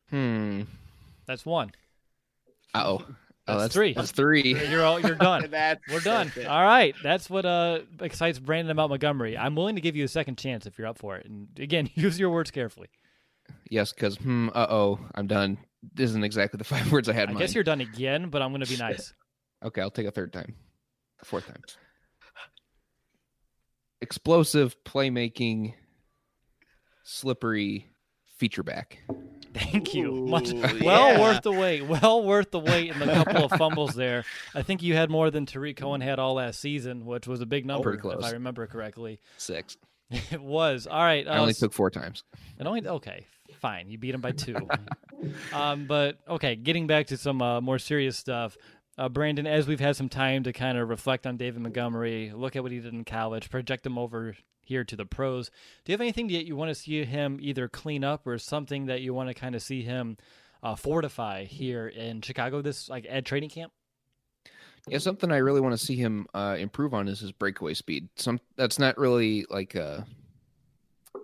Hmm. 0.09 0.63
That's 1.25 1.45
one. 1.45 1.71
Uh 2.73 2.83
oh. 2.85 3.05
That's, 3.45 3.57
oh, 3.57 3.59
that's 3.61 3.73
three. 3.75 3.93
That's 3.93 4.11
three. 4.11 4.69
You're 4.69 4.83
all 4.83 4.99
you're 4.99 5.13
done. 5.13 5.47
that's, 5.51 5.81
We're 5.91 5.99
done. 5.99 6.31
All 6.47 6.63
right. 6.63 6.95
That's 7.03 7.29
what 7.29 7.45
uh 7.45 7.79
excites 8.01 8.39
Brandon 8.39 8.71
about 8.71 8.89
Montgomery. 8.89 9.37
I'm 9.37 9.55
willing 9.55 9.75
to 9.75 9.81
give 9.81 9.95
you 9.95 10.03
a 10.03 10.07
second 10.07 10.37
chance 10.37 10.65
if 10.65 10.79
you're 10.79 10.87
up 10.87 10.97
for 10.97 11.17
it. 11.17 11.27
And 11.27 11.47
again, 11.59 11.89
use 11.95 12.19
your 12.19 12.31
words 12.31 12.49
carefully. 12.49 12.89
Yes, 13.69 13.93
because 13.93 14.17
hmm, 14.17 14.49
uh 14.55 14.65
oh, 14.69 14.99
I'm 15.13 15.27
done. 15.27 15.59
This 15.93 16.09
isn't 16.09 16.23
exactly 16.23 16.57
the 16.57 16.63
five 16.63 16.91
words 16.91 17.07
I 17.07 17.13
had. 17.13 17.29
In 17.29 17.35
mind. 17.35 17.37
I 17.37 17.41
in 17.41 17.47
guess 17.47 17.55
you're 17.55 17.63
done 17.63 17.81
again, 17.81 18.29
but 18.29 18.41
I'm 18.41 18.49
going 18.49 18.63
to 18.63 18.69
be 18.69 18.77
nice. 18.77 19.13
Okay, 19.63 19.81
I'll 19.81 19.91
take 19.91 20.07
a 20.07 20.11
third 20.11 20.33
time, 20.33 20.55
a 21.21 21.25
fourth 21.25 21.45
time. 21.45 21.61
Explosive 24.01 24.75
playmaking, 24.83 25.73
slippery 27.03 27.91
feature 28.37 28.63
back. 28.63 28.99
Thank 29.55 29.93
you. 29.93 30.13
Ooh, 30.13 30.27
Much 30.27 30.51
yeah. 30.53 30.73
well 30.83 31.21
worth 31.21 31.41
the 31.43 31.51
wait. 31.51 31.81
Well 31.83 32.23
worth 32.23 32.51
the 32.51 32.59
wait 32.59 32.91
and 32.91 33.01
the 33.01 33.05
couple 33.13 33.45
of 33.45 33.51
fumbles 33.57 33.95
there. 33.95 34.25
I 34.53 34.61
think 34.63 34.83
you 34.83 34.93
had 34.95 35.09
more 35.09 35.31
than 35.31 35.45
Tarik 35.45 35.77
Cohen 35.77 36.01
had 36.01 36.19
all 36.19 36.35
last 36.35 36.59
season, 36.59 37.05
which 37.05 37.25
was 37.25 37.39
a 37.41 37.45
big 37.45 37.65
number 37.65 37.91
Pretty 37.91 38.01
close. 38.01 38.19
if 38.19 38.25
I 38.25 38.31
remember 38.31 38.67
correctly. 38.67 39.19
Six. 39.37 39.77
It 40.31 40.39
was 40.41 40.85
all 40.85 41.01
right. 41.03 41.27
I 41.27 41.37
only 41.39 41.51
uh, 41.51 41.55
took 41.55 41.73
four 41.73 41.89
times. 41.89 42.23
It 42.59 42.67
only 42.67 42.87
okay, 42.87 43.25
fine. 43.59 43.89
You 43.89 43.97
beat 43.97 44.13
him 44.13 44.21
by 44.21 44.33
two. 44.33 44.55
um, 45.51 45.87
but 45.87 46.19
okay, 46.29 46.55
getting 46.55 46.85
back 46.85 47.07
to 47.07 47.17
some 47.17 47.41
uh, 47.41 47.59
more 47.59 47.79
serious 47.79 48.15
stuff. 48.15 48.55
Uh, 48.99 49.09
Brandon, 49.09 49.47
as 49.47 49.67
we've 49.67 49.79
had 49.79 49.95
some 49.95 50.07
time 50.07 50.43
to 50.43 50.53
kind 50.53 50.77
of 50.77 50.89
reflect 50.89 51.25
on 51.25 51.37
David 51.37 51.61
Montgomery, 51.61 52.31
look 52.35 52.55
at 52.55 52.61
what 52.61 52.71
he 52.71 52.79
did 52.79 52.93
in 52.93 53.03
college, 53.03 53.49
project 53.49 53.85
him 53.85 53.97
over 53.97 54.35
here 54.65 54.83
to 54.83 54.95
the 54.95 55.05
pros. 55.05 55.49
Do 55.83 55.91
you 55.91 55.93
have 55.93 56.01
anything 56.01 56.27
that 56.27 56.45
you 56.45 56.55
want 56.55 56.69
to 56.69 56.75
see 56.75 57.03
him 57.05 57.39
either 57.41 57.67
clean 57.67 58.03
up 58.03 58.27
or 58.27 58.37
something 58.37 58.87
that 58.87 59.01
you 59.01 59.13
want 59.13 59.29
to 59.29 59.33
kind 59.33 59.55
of 59.55 59.61
see 59.61 59.81
him 59.81 60.17
uh, 60.63 60.75
fortify 60.75 61.45
here 61.45 61.87
in 61.87 62.21
Chicago 62.21 62.61
this 62.61 62.89
like 62.89 63.05
at 63.09 63.25
training 63.25 63.49
camp? 63.49 63.71
Yeah, 64.87 64.99
something 64.99 65.31
I 65.31 65.37
really 65.37 65.61
want 65.61 65.77
to 65.77 65.83
see 65.83 65.95
him 65.95 66.27
uh, 66.33 66.57
improve 66.59 66.93
on 66.93 67.07
is 67.07 67.19
his 67.19 67.31
breakaway 67.31 67.73
speed. 67.73 68.07
Some 68.15 68.39
that's 68.55 68.77
not 68.77 68.97
really 68.97 69.45
like 69.49 69.73
a, 69.75 70.05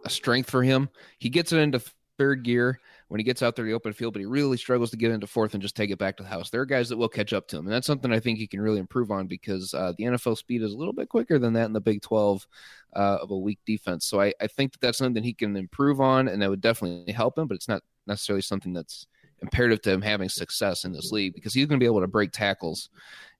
a 0.03 0.09
strength 0.09 0.49
for 0.49 0.63
him. 0.63 0.89
He 1.19 1.29
gets 1.29 1.51
it 1.51 1.59
into 1.59 1.81
third 2.17 2.43
gear 2.43 2.79
when 3.11 3.19
he 3.19 3.25
gets 3.25 3.43
out 3.43 3.57
there 3.57 3.65
to 3.65 3.69
the 3.69 3.75
open 3.75 3.91
field, 3.91 4.13
but 4.13 4.21
he 4.21 4.25
really 4.25 4.55
struggles 4.55 4.89
to 4.89 4.95
get 4.95 5.11
into 5.11 5.27
fourth 5.27 5.53
and 5.53 5.61
just 5.61 5.75
take 5.75 5.89
it 5.89 5.99
back 5.99 6.15
to 6.15 6.23
the 6.23 6.29
house. 6.29 6.49
There 6.49 6.61
are 6.61 6.65
guys 6.65 6.87
that 6.87 6.97
will 6.97 7.09
catch 7.09 7.33
up 7.33 7.45
to 7.49 7.57
him, 7.57 7.65
and 7.65 7.73
that's 7.73 7.85
something 7.85 8.09
I 8.09 8.21
think 8.21 8.37
he 8.37 8.47
can 8.47 8.61
really 8.61 8.79
improve 8.79 9.11
on 9.11 9.27
because 9.27 9.73
uh, 9.73 9.91
the 9.97 10.05
NFL 10.05 10.37
speed 10.37 10.61
is 10.61 10.71
a 10.71 10.77
little 10.77 10.93
bit 10.93 11.09
quicker 11.09 11.37
than 11.37 11.51
that 11.51 11.65
in 11.65 11.73
the 11.73 11.81
Big 11.81 12.01
12 12.01 12.47
uh, 12.95 13.17
of 13.21 13.31
a 13.31 13.37
weak 13.37 13.59
defense. 13.65 14.05
So 14.05 14.21
I, 14.21 14.33
I 14.39 14.47
think 14.47 14.71
that 14.71 14.79
that's 14.79 14.97
something 14.97 15.15
that 15.15 15.25
he 15.25 15.33
can 15.33 15.57
improve 15.57 15.99
on, 15.99 16.29
and 16.29 16.41
that 16.41 16.49
would 16.49 16.61
definitely 16.61 17.11
help 17.11 17.37
him, 17.37 17.49
but 17.49 17.55
it's 17.55 17.67
not 17.67 17.83
necessarily 18.07 18.43
something 18.43 18.71
that's 18.71 19.07
imperative 19.41 19.81
to 19.81 19.91
him 19.91 20.01
having 20.01 20.29
success 20.29 20.85
in 20.85 20.93
this 20.93 21.11
league 21.11 21.33
because 21.33 21.53
he's 21.53 21.65
going 21.65 21.81
to 21.81 21.83
be 21.83 21.87
able 21.87 21.99
to 21.99 22.07
break 22.07 22.31
tackles 22.31 22.91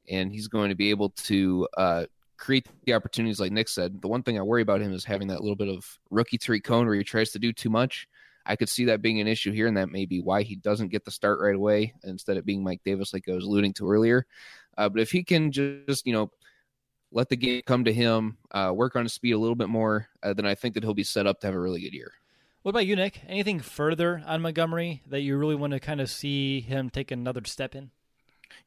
and 0.09 0.33
he's 0.33 0.49
going 0.49 0.67
to 0.67 0.75
be 0.75 0.89
able 0.89 1.11
to 1.11 1.65
uh, 1.77 2.03
create 2.35 2.67
the 2.85 2.93
opportunities 2.93 3.39
like 3.39 3.53
Nick 3.53 3.69
said. 3.69 4.01
The 4.01 4.09
one 4.09 4.23
thing 4.23 4.37
I 4.37 4.41
worry 4.41 4.63
about 4.63 4.81
him 4.81 4.91
is 4.91 5.05
having 5.05 5.29
that 5.29 5.39
little 5.39 5.55
bit 5.55 5.69
of 5.69 5.97
rookie 6.09 6.37
Tarik 6.37 6.65
Cohen 6.65 6.87
where 6.87 6.95
he 6.95 7.05
tries 7.05 7.31
to 7.31 7.39
do 7.39 7.53
too 7.53 7.69
much. 7.69 8.07
I 8.45 8.55
could 8.55 8.69
see 8.69 8.85
that 8.85 9.01
being 9.01 9.19
an 9.19 9.27
issue 9.27 9.51
here, 9.51 9.67
and 9.67 9.77
that 9.77 9.89
may 9.89 10.05
be 10.05 10.21
why 10.21 10.43
he 10.43 10.55
doesn't 10.55 10.89
get 10.89 11.05
the 11.05 11.11
start 11.11 11.39
right 11.39 11.55
away 11.55 11.93
instead 12.03 12.37
of 12.37 12.45
being 12.45 12.63
Mike 12.63 12.81
Davis, 12.83 13.13
like 13.13 13.27
I 13.29 13.33
was 13.33 13.45
alluding 13.45 13.73
to 13.73 13.89
earlier. 13.89 14.25
Uh, 14.77 14.89
but 14.89 15.01
if 15.01 15.11
he 15.11 15.23
can 15.23 15.51
just, 15.51 16.05
you 16.05 16.13
know, 16.13 16.31
let 17.11 17.29
the 17.29 17.35
game 17.35 17.61
come 17.65 17.83
to 17.83 17.93
him, 17.93 18.37
uh, 18.51 18.71
work 18.73 18.95
on 18.95 19.03
his 19.03 19.13
speed 19.13 19.33
a 19.33 19.37
little 19.37 19.55
bit 19.55 19.69
more, 19.69 20.07
uh, 20.23 20.33
then 20.33 20.45
I 20.45 20.55
think 20.55 20.73
that 20.73 20.83
he'll 20.83 20.93
be 20.93 21.03
set 21.03 21.27
up 21.27 21.39
to 21.41 21.47
have 21.47 21.55
a 21.55 21.59
really 21.59 21.81
good 21.81 21.93
year. 21.93 22.13
What 22.61 22.69
about 22.69 22.85
you, 22.85 22.95
Nick? 22.95 23.21
Anything 23.27 23.59
further 23.59 24.23
on 24.25 24.41
Montgomery 24.41 25.01
that 25.07 25.21
you 25.21 25.35
really 25.37 25.55
want 25.55 25.73
to 25.73 25.79
kind 25.79 25.99
of 25.99 26.09
see 26.09 26.61
him 26.61 26.89
take 26.89 27.11
another 27.11 27.41
step 27.45 27.75
in? 27.75 27.91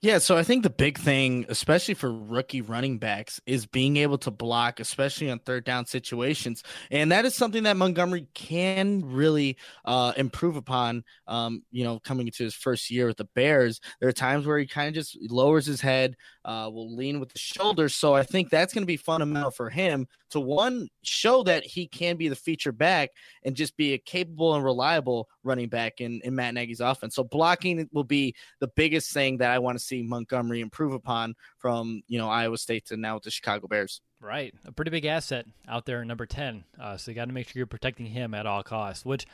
Yeah, 0.00 0.18
so 0.18 0.36
I 0.36 0.42
think 0.42 0.62
the 0.62 0.70
big 0.70 0.98
thing, 0.98 1.46
especially 1.48 1.94
for 1.94 2.12
rookie 2.12 2.60
running 2.60 2.98
backs, 2.98 3.40
is 3.46 3.64
being 3.66 3.96
able 3.96 4.18
to 4.18 4.30
block, 4.30 4.78
especially 4.78 5.30
on 5.30 5.38
third 5.38 5.64
down 5.64 5.86
situations, 5.86 6.62
and 6.90 7.10
that 7.12 7.24
is 7.24 7.34
something 7.34 7.62
that 7.62 7.76
Montgomery 7.76 8.28
can 8.34 9.02
really 9.04 9.56
uh, 9.84 10.12
improve 10.16 10.56
upon. 10.56 11.04
Um, 11.26 11.62
you 11.70 11.84
know, 11.84 11.98
coming 12.00 12.26
into 12.26 12.44
his 12.44 12.54
first 12.54 12.90
year 12.90 13.06
with 13.06 13.16
the 13.16 13.28
Bears, 13.34 13.80
there 14.00 14.08
are 14.08 14.12
times 14.12 14.46
where 14.46 14.58
he 14.58 14.66
kind 14.66 14.88
of 14.88 14.94
just 14.94 15.16
lowers 15.30 15.66
his 15.66 15.80
head, 15.80 16.16
uh, 16.44 16.68
will 16.72 16.94
lean 16.94 17.18
with 17.18 17.32
the 17.32 17.38
shoulders. 17.38 17.94
So 17.96 18.14
I 18.14 18.22
think 18.22 18.50
that's 18.50 18.74
going 18.74 18.82
to 18.82 18.86
be 18.86 18.96
fundamental 18.98 19.50
for 19.50 19.70
him 19.70 20.06
to 20.34 20.40
one 20.40 20.88
show 21.02 21.44
that 21.44 21.64
he 21.64 21.86
can 21.86 22.16
be 22.16 22.26
the 22.26 22.34
feature 22.34 22.72
back 22.72 23.10
and 23.44 23.54
just 23.54 23.76
be 23.76 23.92
a 23.92 23.98
capable 23.98 24.56
and 24.56 24.64
reliable 24.64 25.28
running 25.44 25.68
back 25.68 26.00
in, 26.00 26.20
in 26.24 26.34
Matt 26.34 26.54
Nagy's 26.54 26.80
offense. 26.80 27.14
So 27.14 27.22
blocking 27.22 27.88
will 27.92 28.02
be 28.02 28.34
the 28.58 28.66
biggest 28.66 29.12
thing 29.12 29.38
that 29.38 29.52
I 29.52 29.60
want 29.60 29.78
to 29.78 29.84
see 29.84 30.02
Montgomery 30.02 30.60
improve 30.60 30.92
upon 30.92 31.36
from 31.58 32.02
you 32.08 32.18
know 32.18 32.28
Iowa 32.28 32.58
State 32.58 32.86
to 32.86 32.96
now 32.96 33.14
with 33.14 33.22
the 33.22 33.30
Chicago 33.30 33.68
Bears. 33.68 34.00
Right, 34.20 34.52
a 34.64 34.72
pretty 34.72 34.90
big 34.90 35.04
asset 35.04 35.46
out 35.68 35.86
there, 35.86 36.04
number 36.04 36.26
ten. 36.26 36.64
Uh, 36.80 36.96
so 36.96 37.12
you 37.12 37.14
got 37.14 37.26
to 37.26 37.32
make 37.32 37.48
sure 37.48 37.60
you're 37.60 37.66
protecting 37.66 38.06
him 38.06 38.34
at 38.34 38.44
all 38.44 38.64
costs. 38.64 39.04
Which, 39.04 39.26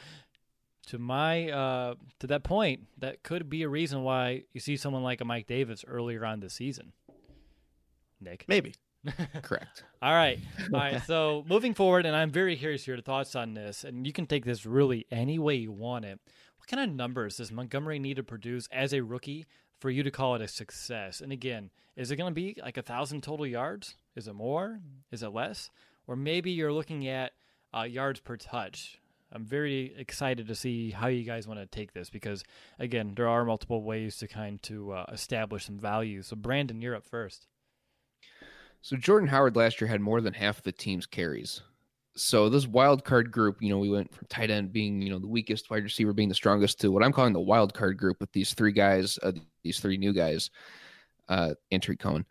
to 0.88 0.98
my 0.98 1.50
uh, 1.50 1.94
to 2.18 2.26
that 2.26 2.44
point, 2.44 2.88
that 2.98 3.22
could 3.22 3.48
be 3.48 3.62
a 3.62 3.68
reason 3.70 4.02
why 4.02 4.42
you 4.52 4.60
see 4.60 4.76
someone 4.76 5.02
like 5.02 5.22
a 5.22 5.24
Mike 5.24 5.46
Davis 5.46 5.82
earlier 5.88 6.26
on 6.26 6.40
this 6.40 6.52
season. 6.52 6.92
Nick, 8.20 8.44
maybe. 8.46 8.74
Correct. 9.42 9.84
All 10.02 10.12
right. 10.12 10.38
All 10.72 10.80
right. 10.80 11.02
So 11.06 11.44
moving 11.48 11.74
forward, 11.74 12.06
and 12.06 12.14
I'm 12.14 12.30
very 12.30 12.56
curious 12.56 12.86
your 12.86 13.00
thoughts 13.00 13.34
on 13.34 13.54
this, 13.54 13.84
and 13.84 14.06
you 14.06 14.12
can 14.12 14.26
take 14.26 14.44
this 14.44 14.66
really 14.66 15.06
any 15.10 15.38
way 15.38 15.54
you 15.54 15.72
want 15.72 16.04
it. 16.04 16.18
What 16.58 16.68
kind 16.68 16.88
of 16.88 16.94
numbers 16.94 17.36
does 17.38 17.50
Montgomery 17.50 17.98
need 17.98 18.16
to 18.16 18.22
produce 18.22 18.68
as 18.70 18.92
a 18.92 19.00
rookie 19.02 19.46
for 19.78 19.90
you 19.90 20.02
to 20.02 20.10
call 20.10 20.34
it 20.34 20.42
a 20.42 20.48
success? 20.48 21.20
And 21.20 21.32
again, 21.32 21.70
is 21.96 22.10
it 22.10 22.16
going 22.16 22.30
to 22.30 22.34
be 22.34 22.56
like 22.62 22.76
a 22.76 22.82
thousand 22.82 23.22
total 23.22 23.46
yards? 23.46 23.96
Is 24.14 24.28
it 24.28 24.34
more? 24.34 24.80
Is 25.10 25.22
it 25.22 25.28
less? 25.32 25.70
Or 26.06 26.16
maybe 26.16 26.50
you're 26.50 26.72
looking 26.72 27.08
at 27.08 27.32
uh, 27.76 27.82
yards 27.82 28.20
per 28.20 28.36
touch. 28.36 29.00
I'm 29.32 29.44
very 29.44 29.94
excited 29.96 30.48
to 30.48 30.54
see 30.56 30.90
how 30.90 31.06
you 31.06 31.22
guys 31.22 31.46
want 31.46 31.60
to 31.60 31.66
take 31.66 31.92
this 31.92 32.10
because, 32.10 32.42
again, 32.80 33.12
there 33.14 33.28
are 33.28 33.44
multiple 33.44 33.82
ways 33.82 34.16
to 34.16 34.26
kind 34.26 34.60
to 34.64 34.92
uh, 34.92 35.06
establish 35.12 35.66
some 35.66 35.78
value. 35.78 36.22
So, 36.22 36.34
Brandon, 36.34 36.82
you're 36.82 36.96
up 36.96 37.04
first. 37.04 37.46
So 38.82 38.96
Jordan 38.96 39.28
Howard 39.28 39.56
last 39.56 39.80
year 39.80 39.88
had 39.88 40.00
more 40.00 40.20
than 40.20 40.32
half 40.32 40.62
the 40.62 40.72
team's 40.72 41.06
carries. 41.06 41.62
So 42.16 42.48
this 42.48 42.66
wild 42.66 43.04
card 43.04 43.30
group, 43.30 43.62
you 43.62 43.70
know, 43.70 43.78
we 43.78 43.90
went 43.90 44.12
from 44.12 44.26
tight 44.28 44.50
end 44.50 44.72
being, 44.72 45.00
you 45.00 45.10
know, 45.10 45.18
the 45.18 45.28
weakest, 45.28 45.70
wide 45.70 45.84
receiver 45.84 46.12
being 46.12 46.28
the 46.28 46.34
strongest, 46.34 46.80
to 46.80 46.90
what 46.90 47.04
I'm 47.04 47.12
calling 47.12 47.32
the 47.32 47.40
wild 47.40 47.72
card 47.72 47.98
group 47.98 48.20
with 48.20 48.32
these 48.32 48.52
three 48.52 48.72
guys, 48.72 49.18
uh, 49.22 49.32
these 49.62 49.80
three 49.80 49.96
new 49.96 50.12
guys, 50.12 50.50
uh, 51.28 51.54
entry 51.70 51.96
Cohen. 51.96 52.26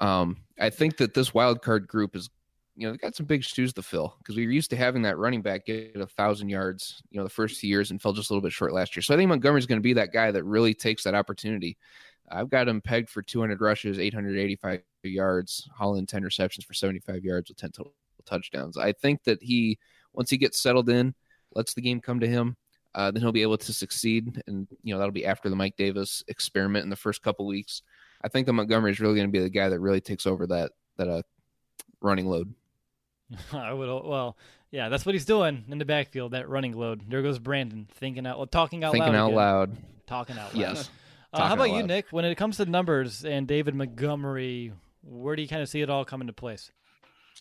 Um, 0.00 0.38
I 0.58 0.70
think 0.70 0.96
that 0.96 1.14
this 1.14 1.32
wild 1.32 1.62
card 1.62 1.86
group 1.86 2.16
is, 2.16 2.28
you 2.76 2.86
know, 2.86 2.92
they 2.92 2.98
got 2.98 3.14
some 3.14 3.26
big 3.26 3.44
shoes 3.44 3.72
to 3.74 3.82
fill 3.82 4.16
because 4.18 4.36
we 4.36 4.46
were 4.46 4.52
used 4.52 4.70
to 4.70 4.76
having 4.76 5.02
that 5.02 5.18
running 5.18 5.42
back 5.42 5.66
get 5.66 5.96
a 5.96 6.06
thousand 6.06 6.48
yards, 6.48 7.02
you 7.10 7.18
know, 7.18 7.24
the 7.24 7.30
first 7.30 7.60
few 7.60 7.68
years 7.68 7.90
and 7.90 8.00
fell 8.00 8.12
just 8.12 8.30
a 8.30 8.32
little 8.32 8.42
bit 8.42 8.52
short 8.52 8.72
last 8.72 8.96
year. 8.96 9.02
So 9.02 9.14
I 9.14 9.16
think 9.16 9.28
Montgomery's 9.28 9.66
going 9.66 9.78
to 9.80 9.82
be 9.82 9.92
that 9.94 10.12
guy 10.12 10.30
that 10.30 10.44
really 10.44 10.74
takes 10.74 11.04
that 11.04 11.14
opportunity. 11.14 11.76
I've 12.30 12.50
got 12.50 12.68
him 12.68 12.80
pegged 12.80 13.10
for 13.10 13.22
200 13.22 13.60
rushes, 13.60 13.98
885 13.98 14.82
yards, 15.02 15.68
hauling 15.76 16.06
10 16.06 16.22
receptions 16.22 16.64
for 16.64 16.74
75 16.74 17.24
yards 17.24 17.50
with 17.50 17.58
10 17.58 17.72
total 17.72 17.94
touchdowns. 18.24 18.76
I 18.76 18.92
think 18.92 19.24
that 19.24 19.42
he, 19.42 19.78
once 20.12 20.30
he 20.30 20.36
gets 20.36 20.60
settled 20.60 20.88
in, 20.88 21.14
lets 21.54 21.74
the 21.74 21.80
game 21.80 22.00
come 22.00 22.20
to 22.20 22.28
him, 22.28 22.56
uh, 22.94 23.10
then 23.10 23.22
he'll 23.22 23.32
be 23.32 23.42
able 23.42 23.58
to 23.58 23.72
succeed. 23.72 24.42
And, 24.46 24.68
you 24.82 24.94
know, 24.94 24.98
that'll 24.98 25.12
be 25.12 25.26
after 25.26 25.48
the 25.48 25.56
Mike 25.56 25.76
Davis 25.76 26.22
experiment 26.28 26.84
in 26.84 26.90
the 26.90 26.96
first 26.96 27.22
couple 27.22 27.46
weeks. 27.46 27.82
I 28.22 28.28
think 28.28 28.46
that 28.46 28.52
Montgomery 28.52 28.90
is 28.90 29.00
really 29.00 29.14
going 29.14 29.28
to 29.28 29.32
be 29.32 29.40
the 29.40 29.50
guy 29.50 29.68
that 29.68 29.80
really 29.80 30.00
takes 30.00 30.26
over 30.26 30.46
that, 30.48 30.72
that 30.96 31.08
uh, 31.08 31.22
running 32.00 32.26
load. 32.26 32.54
I 33.52 33.72
would, 33.72 33.88
well, 33.88 34.36
yeah, 34.70 34.88
that's 34.88 35.06
what 35.06 35.14
he's 35.14 35.24
doing 35.24 35.64
in 35.68 35.78
the 35.78 35.84
backfield, 35.84 36.32
that 36.32 36.48
running 36.48 36.76
load. 36.76 37.02
There 37.08 37.22
goes 37.22 37.38
Brandon 37.38 37.88
thinking 37.92 38.26
out, 38.26 38.38
well, 38.38 38.46
talking 38.46 38.84
out 38.84 38.92
thinking 38.92 39.12
loud. 39.12 39.18
out 39.18 39.26
again. 39.26 39.36
loud. 39.36 39.76
Talking 40.06 40.38
out 40.38 40.54
loud. 40.54 40.60
Yes. 40.60 40.90
Uh, 41.32 41.46
how 41.46 41.54
about 41.54 41.70
you. 41.70 41.82
Nick? 41.82 42.06
When 42.10 42.24
it 42.24 42.34
comes 42.36 42.56
to 42.56 42.66
numbers 42.66 43.24
and 43.24 43.46
David 43.46 43.74
Montgomery, 43.74 44.72
where 45.02 45.36
do 45.36 45.42
you 45.42 45.48
kind 45.48 45.62
of 45.62 45.68
see 45.68 45.80
it 45.80 45.90
all 45.90 46.04
come 46.04 46.20
into 46.20 46.32
place? 46.32 46.70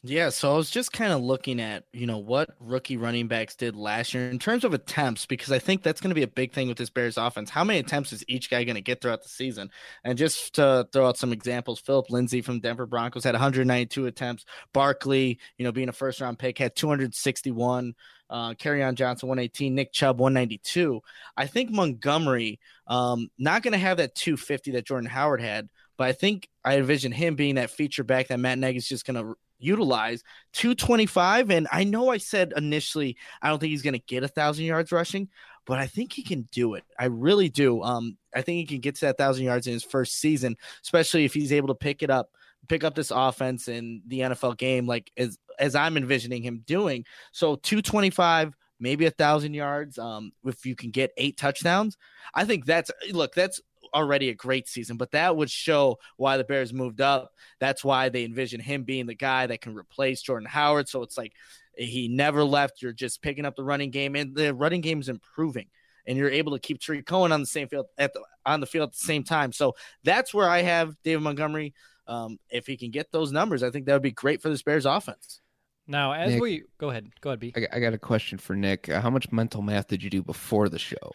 Yeah, 0.01 0.29
so 0.29 0.53
I 0.53 0.55
was 0.55 0.69
just 0.69 0.93
kind 0.93 1.11
of 1.11 1.21
looking 1.21 1.59
at, 1.59 1.83
you 1.91 2.07
know, 2.07 2.19
what 2.19 2.51
rookie 2.61 2.95
running 2.95 3.27
backs 3.27 3.55
did 3.55 3.75
last 3.75 4.13
year 4.13 4.29
in 4.29 4.39
terms 4.39 4.63
of 4.63 4.73
attempts, 4.73 5.25
because 5.25 5.51
I 5.51 5.59
think 5.59 5.83
that's 5.83 5.99
going 5.99 6.11
to 6.11 6.15
be 6.15 6.23
a 6.23 6.27
big 6.27 6.53
thing 6.53 6.69
with 6.69 6.77
this 6.77 6.89
Bears 6.89 7.17
offense. 7.17 7.49
How 7.49 7.65
many 7.65 7.79
attempts 7.79 8.13
is 8.13 8.23
each 8.29 8.49
guy 8.49 8.63
going 8.63 8.75
to 8.75 8.81
get 8.81 9.01
throughout 9.01 9.23
the 9.23 9.29
season? 9.29 9.69
And 10.05 10.17
just 10.17 10.55
to 10.55 10.87
throw 10.93 11.05
out 11.09 11.17
some 11.17 11.33
examples, 11.33 11.81
Phillip 11.81 12.09
Lindsay 12.09 12.41
from 12.41 12.61
Denver 12.61 12.85
Broncos 12.85 13.25
had 13.25 13.33
192 13.33 14.05
attempts. 14.05 14.45
Barkley, 14.71 15.37
you 15.57 15.65
know, 15.65 15.73
being 15.73 15.89
a 15.89 15.93
first 15.93 16.21
round 16.21 16.39
pick, 16.39 16.57
had 16.59 16.77
261. 16.77 17.93
Uh, 18.29 18.53
Kerryon 18.53 18.93
Johnson 18.93 19.27
118, 19.27 19.73
Nick 19.73 19.91
Chubb 19.91 20.19
192. 20.19 21.01
I 21.35 21.47
think 21.47 21.71
Montgomery, 21.71 22.59
um, 22.89 23.29
not 23.37 23.63
going 23.63 23.71
to 23.71 23.77
have 23.77 23.97
that 23.97 24.15
250 24.15 24.71
that 24.71 24.85
Jordan 24.85 25.09
Howard 25.09 25.41
had, 25.41 25.69
but 25.97 26.07
I 26.07 26.11
think 26.11 26.49
I 26.65 26.77
envision 26.77 27.11
him 27.11 27.35
being 27.35 27.55
that 27.55 27.69
feature 27.69 28.03
back 28.03 28.27
that 28.27 28.39
Matt 28.39 28.57
Nagy's 28.57 28.87
just 28.87 29.05
going 29.05 29.23
to 29.23 29.35
utilize. 29.59 30.23
225 30.53 31.51
and 31.51 31.67
i 31.71 31.83
know 31.83 32.09
i 32.09 32.17
said 32.17 32.53
initially 32.55 33.17
i 33.41 33.49
don't 33.49 33.59
think 33.59 33.71
he's 33.71 33.81
going 33.81 33.93
to 33.93 33.99
get 34.07 34.23
a 34.23 34.27
thousand 34.27 34.63
yards 34.63 34.91
rushing 34.91 35.27
but 35.65 35.77
i 35.77 35.85
think 35.85 36.13
he 36.13 36.23
can 36.23 36.47
do 36.51 36.73
it. 36.73 36.83
I 36.97 37.05
really 37.05 37.49
do. 37.49 37.83
Um 37.83 38.17
i 38.33 38.41
think 38.41 38.57
he 38.57 38.65
can 38.65 38.79
get 38.79 38.95
to 38.95 39.07
that 39.07 39.17
thousand 39.17 39.43
yards 39.43 39.67
in 39.67 39.73
his 39.73 39.83
first 39.83 40.17
season 40.17 40.55
especially 40.81 41.25
if 41.25 41.33
he's 41.33 41.51
able 41.51 41.67
to 41.67 41.75
pick 41.75 42.01
it 42.01 42.09
up 42.09 42.31
pick 42.67 42.83
up 42.83 42.95
this 42.95 43.11
offense 43.13 43.67
in 43.67 44.01
the 44.07 44.19
nfl 44.21 44.57
game 44.57 44.85
like 44.85 45.11
as 45.17 45.37
as 45.59 45.75
i'm 45.75 45.97
envisioning 45.97 46.41
him 46.41 46.63
doing. 46.65 47.05
So 47.31 47.55
225 47.57 48.55
maybe 48.79 49.05
a 49.05 49.11
thousand 49.11 49.53
yards 49.53 49.97
um 49.97 50.31
if 50.45 50.65
you 50.65 50.75
can 50.75 50.91
get 50.91 51.11
eight 51.17 51.37
touchdowns 51.37 51.97
i 52.33 52.45
think 52.45 52.65
that's 52.65 52.91
look 53.11 53.33
that's 53.33 53.61
already 53.93 54.29
a 54.29 54.35
great 54.35 54.67
season, 54.67 54.97
but 54.97 55.11
that 55.11 55.35
would 55.35 55.49
show 55.49 55.99
why 56.17 56.37
the 56.37 56.43
Bears 56.43 56.73
moved 56.73 57.01
up. 57.01 57.33
That's 57.59 57.83
why 57.83 58.09
they 58.09 58.23
envision 58.23 58.59
him 58.59 58.83
being 58.83 59.05
the 59.05 59.15
guy 59.15 59.47
that 59.47 59.61
can 59.61 59.75
replace 59.75 60.21
Jordan 60.21 60.47
Howard. 60.47 60.89
So 60.89 61.01
it's 61.03 61.17
like 61.17 61.33
he 61.75 62.07
never 62.07 62.43
left. 62.43 62.81
You're 62.81 62.93
just 62.93 63.21
picking 63.21 63.45
up 63.45 63.55
the 63.55 63.63
running 63.63 63.91
game, 63.91 64.15
and 64.15 64.35
the 64.35 64.53
running 64.53 64.81
game 64.81 64.99
is 64.99 65.09
improving. 65.09 65.67
And 66.05 66.17
you're 66.17 66.29
able 66.29 66.53
to 66.53 66.59
keep 66.59 66.79
Tarik 66.79 67.05
Cohen 67.05 67.31
on 67.31 67.39
the 67.39 67.45
same 67.45 67.67
field 67.67 67.85
at 67.97 68.13
the, 68.13 68.23
on 68.45 68.61
the 68.61 68.65
field 68.65 68.89
at 68.89 68.93
the 68.93 69.05
same 69.05 69.23
time. 69.23 69.51
So 69.51 69.75
that's 70.03 70.33
where 70.33 70.49
I 70.49 70.61
have 70.63 70.95
David 71.03 71.21
Montgomery. 71.21 71.73
Um, 72.07 72.39
if 72.49 72.65
he 72.65 72.77
can 72.77 72.89
get 72.89 73.11
those 73.11 73.31
numbers, 73.31 73.61
I 73.61 73.69
think 73.69 73.85
that 73.85 73.93
would 73.93 74.01
be 74.01 74.11
great 74.11 74.41
for 74.41 74.49
this 74.49 74.63
Bears 74.63 74.87
offense. 74.87 75.41
Now, 75.89 76.13
as 76.13 76.33
Nick- 76.33 76.41
we 76.41 76.63
go 76.77 76.91
ahead, 76.91 77.09
go 77.19 77.31
ahead, 77.31 77.39
B. 77.39 77.51
I, 77.55 77.59
got- 77.61 77.69
I 77.73 77.79
got 77.79 77.93
a 77.93 77.97
question 77.97 78.37
for 78.37 78.55
Nick. 78.55 78.87
Uh, 78.87 79.01
how 79.01 79.09
much 79.09 79.31
mental 79.31 79.61
math 79.63 79.87
did 79.87 80.03
you 80.03 80.09
do 80.11 80.21
before 80.21 80.69
the 80.69 80.77
show? 80.79 81.11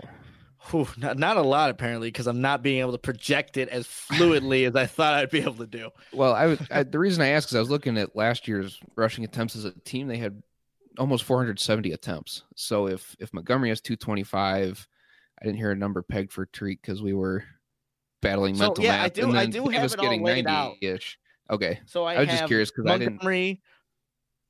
Whew, 0.71 0.89
not, 0.97 1.17
not 1.19 1.37
a 1.37 1.43
lot 1.43 1.71
apparently, 1.71 2.09
because 2.09 2.27
I'm 2.27 2.41
not 2.41 2.63
being 2.63 2.81
able 2.81 2.93
to 2.93 2.99
project 2.99 3.57
it 3.57 3.69
as 3.69 3.87
fluidly 3.87 4.67
as 4.67 4.75
I 4.75 4.87
thought 4.87 5.15
I'd 5.15 5.31
be 5.31 5.41
able 5.43 5.55
to 5.57 5.67
do. 5.67 5.91
Well, 6.13 6.35
I 6.35 6.47
was 6.47 6.59
I, 6.71 6.83
the 6.83 6.99
reason 6.99 7.23
I 7.23 7.29
asked 7.29 7.51
is 7.51 7.55
I 7.55 7.61
was 7.61 7.71
looking 7.71 7.97
at 7.99 8.17
last 8.17 8.49
year's 8.49 8.81
rushing 8.97 9.25
attempts 9.25 9.55
as 9.57 9.65
a 9.65 9.73
team. 9.81 10.09
They 10.09 10.17
had 10.17 10.43
almost 10.99 11.23
470 11.25 11.93
attempts. 11.93 12.43
So 12.57 12.89
if 12.89 13.15
if 13.21 13.33
Montgomery 13.33 13.69
has 13.69 13.81
225, 13.81 14.89
I 15.41 15.45
didn't 15.45 15.59
hear 15.59 15.71
a 15.71 15.77
number 15.77 16.03
pegged 16.03 16.33
for 16.33 16.47
Tarik 16.47 16.81
because 16.81 17.01
we 17.03 17.13
were 17.13 17.45
battling 18.23 18.55
So, 18.57 18.65
mental 18.69 18.85
yeah, 18.85 18.93
math. 18.93 19.05
I 19.05 19.09
do- 19.11 19.29
and 19.29 19.39
I 19.39 19.47
do 19.47 19.63
have 19.65 19.73
Davis 19.73 19.93
it 19.93 19.99
all 19.99 20.05
getting 20.05 20.23
laid 20.25 20.47
out. 20.47 20.75
90-ish. 20.83 21.19
Okay, 21.51 21.81
So 21.85 22.05
I, 22.05 22.15
I 22.15 22.21
was 22.21 22.29
just 22.31 22.47
curious 22.47 22.71
because 22.71 22.91
I 22.91 22.97
didn't- 22.97 23.17
Montgomery 23.17 23.61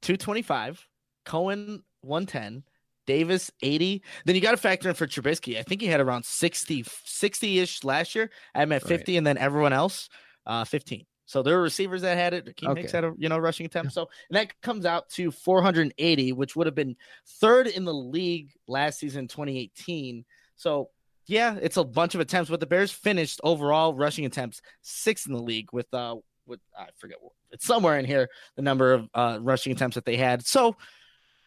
225, 0.04 0.86
Cohen 1.24 1.82
110, 2.02 2.62
Davis 3.06 3.50
80. 3.62 4.02
Then 4.24 4.34
you 4.36 4.40
got 4.40 4.52
to 4.52 4.56
factor 4.56 4.88
in 4.88 4.94
for 4.94 5.06
Trubisky. 5.06 5.58
I 5.58 5.62
think 5.62 5.80
he 5.80 5.86
had 5.86 6.00
around 6.00 6.24
60 6.24 6.82
60-ish 6.84 7.84
last 7.84 8.14
year. 8.14 8.30
I'm 8.54 8.72
at 8.72 8.82
Right. 8.82 8.88
50 8.88 9.16
and 9.16 9.26
then 9.26 9.38
everyone 9.38 9.72
else 9.72 10.08
uh 10.46 10.64
15. 10.64 11.04
So 11.26 11.42
there 11.42 11.56
were 11.56 11.62
receivers 11.62 12.02
that 12.02 12.18
had 12.18 12.34
it. 12.34 12.54
Keem 12.56 12.76
Hicks 12.76 12.94
Okay. 12.94 12.98
had 12.98 13.04
a 13.04 13.14
you 13.16 13.28
know 13.30 13.38
rushing 13.38 13.64
attempt. 13.66 13.92
So 13.92 14.08
and 14.28 14.36
that 14.36 14.52
comes 14.60 14.84
out 14.84 15.08
to 15.10 15.30
480, 15.30 16.32
which 16.32 16.54
would 16.54 16.66
have 16.66 16.74
been 16.74 16.96
third 17.40 17.66
in 17.66 17.84
the 17.86 17.94
league 17.94 18.50
last 18.68 18.98
season 18.98 19.26
2018. 19.26 20.24
So 20.56 20.90
yeah, 21.26 21.56
it's 21.62 21.78
a 21.78 21.84
bunch 21.84 22.14
of 22.14 22.20
attempts, 22.20 22.50
but 22.50 22.60
the 22.60 22.66
Bears 22.66 22.90
finished 22.92 23.40
overall 23.42 23.94
rushing 23.94 24.26
attempts 24.26 24.60
sixth 24.82 25.26
in 25.26 25.32
the 25.32 25.42
league 25.42 25.72
with 25.72 25.86
uh 25.94 26.16
with 26.46 26.60
I 26.78 26.86
forget 26.96 27.18
it's 27.50 27.66
somewhere 27.66 27.98
in 27.98 28.04
here 28.04 28.28
the 28.56 28.62
number 28.62 28.92
of 28.92 29.08
uh 29.14 29.38
rushing 29.40 29.72
attempts 29.72 29.94
that 29.94 30.04
they 30.04 30.16
had. 30.16 30.46
So 30.46 30.76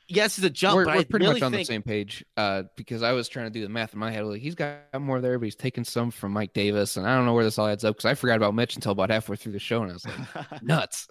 yes, 0.08 0.38
it's 0.38 0.48
a 0.48 0.50
jump, 0.50 0.76
we're, 0.78 0.86
but 0.86 0.96
we're 0.96 1.04
pretty 1.06 1.26
really 1.26 1.40
much 1.40 1.46
on 1.46 1.52
think 1.52 1.68
the 1.68 1.74
same 1.74 1.84
page 1.84 2.24
uh, 2.38 2.64
because 2.76 3.04
I 3.04 3.12
was 3.12 3.28
trying 3.28 3.48
to 3.48 3.50
do 3.52 3.62
the 3.62 3.70
math 3.70 3.94
in 3.94 4.00
my 4.00 4.12
head. 4.12 4.24
Like 4.26 4.42
he's 4.42 4.56
got 4.56 4.80
more 5.00 5.20
there, 5.22 5.38
but 5.38 5.46
he's 5.46 5.56
taking 5.56 5.84
some 5.84 6.12
from 6.12 6.32
Mike 6.32 6.54
Davis, 6.54 6.98
and 6.98 7.06
I 7.08 7.16
don't 7.16 7.26
know 7.26 7.34
where 7.34 7.44
this 7.44 7.58
all 7.60 7.68
adds 7.68 7.84
up 7.84 7.96
because 7.96 8.06
I 8.06 8.14
forgot 8.14 8.38
about 8.38 8.56
Mitch 8.56 8.76
until 8.76 8.94
about 8.94 9.10
halfway 9.10 9.36
through 9.36 9.52
the 9.54 9.60
show, 9.60 9.82
and 9.84 9.92
I 9.92 9.94
was 9.94 10.06
like, 10.06 10.62
nuts. 10.62 11.08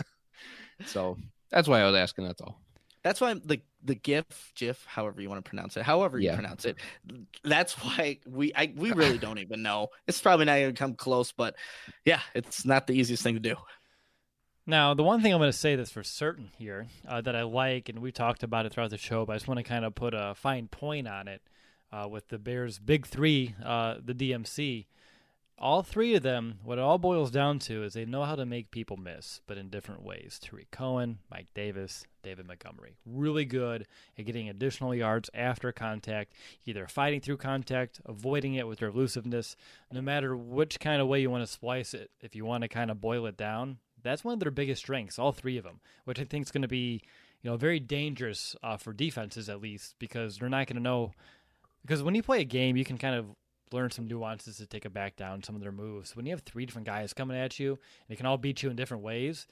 so 0.87 1.16
that's 1.51 1.68
why 1.68 1.80
I 1.80 1.87
was 1.87 1.95
asking. 1.95 2.26
That's 2.26 2.41
all. 2.41 2.61
That's 3.03 3.20
why 3.20 3.34
the 3.34 3.61
the 3.84 3.95
GIF, 3.95 4.24
GIF, 4.57 4.84
however 4.84 5.20
you 5.20 5.28
want 5.28 5.45
to 5.45 5.49
pronounce 5.49 5.76
it, 5.76 5.84
however 5.84 6.18
you 6.18 6.26
Yeah. 6.26 6.34
pronounce 6.34 6.64
it. 6.64 6.76
That's 7.45 7.74
why 7.74 8.18
we 8.26 8.53
I 8.55 8.72
we 8.74 8.91
really 8.93 9.18
don't 9.18 9.39
even 9.39 9.62
know. 9.62 9.89
It's 10.09 10.20
probably 10.20 10.47
not 10.47 10.59
even 10.59 10.74
come 10.74 10.95
close, 10.95 11.30
but 11.30 11.55
yeah, 12.05 12.20
it's 12.34 12.64
not 12.64 12.89
the 12.89 12.95
easiest 12.95 13.22
thing 13.22 13.34
to 13.34 13.41
do. 13.41 13.55
Now, 14.68 14.94
the 14.94 15.04
one 15.04 15.22
thing 15.22 15.32
I'm 15.32 15.38
going 15.38 15.52
to 15.52 15.56
say 15.56 15.76
that's 15.76 15.92
for 15.92 16.02
certain 16.02 16.50
here 16.58 16.88
uh, 17.06 17.20
that 17.20 17.36
I 17.36 17.42
like, 17.42 17.88
and 17.88 18.00
we 18.00 18.10
talked 18.10 18.42
about 18.42 18.66
it 18.66 18.72
throughout 18.72 18.90
the 18.90 18.98
show, 18.98 19.24
but 19.24 19.34
I 19.34 19.36
just 19.36 19.46
want 19.46 19.58
to 19.58 19.64
kind 19.64 19.84
of 19.84 19.94
put 19.94 20.12
a 20.12 20.34
fine 20.34 20.66
point 20.66 21.06
on 21.06 21.28
it 21.28 21.40
uh, 21.92 22.08
with 22.10 22.28
the 22.28 22.38
Bears' 22.38 22.80
big 22.80 23.06
three, 23.06 23.54
uh, 23.64 23.94
the 24.04 24.12
DMC. 24.12 24.86
All 25.56 25.84
three 25.84 26.16
of 26.16 26.24
them, 26.24 26.58
what 26.64 26.78
it 26.78 26.82
all 26.82 26.98
boils 26.98 27.30
down 27.30 27.60
to 27.60 27.84
is 27.84 27.94
they 27.94 28.04
know 28.04 28.24
how 28.24 28.34
to 28.34 28.44
make 28.44 28.72
people 28.72 28.96
miss, 28.96 29.40
but 29.46 29.56
in 29.56 29.70
different 29.70 30.02
ways. 30.02 30.40
Tarik 30.42 30.72
Cohen, 30.72 31.20
Mike 31.30 31.46
Davis, 31.54 32.04
David 32.24 32.46
Montgomery. 32.48 32.96
Really 33.06 33.44
good 33.44 33.86
at 34.18 34.26
getting 34.26 34.48
additional 34.48 34.96
yards 34.96 35.30
after 35.32 35.70
contact, 35.70 36.32
either 36.66 36.88
fighting 36.88 37.20
through 37.20 37.36
contact, 37.36 38.00
avoiding 38.04 38.54
it 38.54 38.66
with 38.66 38.80
their 38.80 38.88
elusiveness. 38.88 39.56
No 39.92 40.02
matter 40.02 40.36
which 40.36 40.80
kind 40.80 41.00
of 41.00 41.06
way 41.06 41.20
you 41.20 41.30
want 41.30 41.46
to 41.46 41.50
splice 41.50 41.94
it, 41.94 42.10
if 42.20 42.34
you 42.34 42.44
want 42.44 42.62
to 42.62 42.68
kind 42.68 42.90
of 42.90 43.00
boil 43.00 43.26
it 43.26 43.36
down, 43.36 43.78
that's 44.07 44.24
one 44.24 44.34
of 44.34 44.40
their 44.40 44.50
biggest 44.50 44.82
strengths, 44.82 45.18
all 45.18 45.32
three 45.32 45.57
of 45.57 45.64
them, 45.64 45.80
which 46.04 46.20
I 46.20 46.24
think 46.24 46.46
is 46.46 46.52
going 46.52 46.62
to 46.62 46.68
be, 46.68 47.02
you 47.42 47.50
know, 47.50 47.57
very 47.57 47.80
dangerous 47.80 48.57
uh, 48.62 48.76
for 48.76 48.92
defenses 48.92 49.48
at 49.48 49.61
least 49.61 49.96
because 49.98 50.38
they're 50.38 50.48
not 50.48 50.66
going 50.66 50.76
to 50.76 50.82
know. 50.82 51.12
Because 51.82 52.02
when 52.02 52.14
you 52.14 52.22
play 52.22 52.40
a 52.40 52.44
game, 52.44 52.76
you 52.76 52.84
can 52.84 52.98
kind 52.98 53.14
of 53.14 53.26
learn 53.72 53.90
some 53.90 54.07
nuances 54.07 54.59
to 54.59 54.66
take 54.66 54.84
a 54.84 54.90
back 54.90 55.16
down 55.16 55.42
some 55.42 55.54
of 55.54 55.61
their 55.61 55.72
moves. 55.72 56.14
When 56.14 56.26
you 56.26 56.32
have 56.32 56.42
three 56.42 56.66
different 56.66 56.86
guys 56.86 57.12
coming 57.12 57.36
at 57.36 57.59
you 57.59 57.72
and 57.72 57.78
they 58.09 58.16
can 58.16 58.26
all 58.26 58.38
beat 58.38 58.62
you 58.62 58.70
in 58.70 58.76
different 58.76 59.02
ways, 59.02 59.46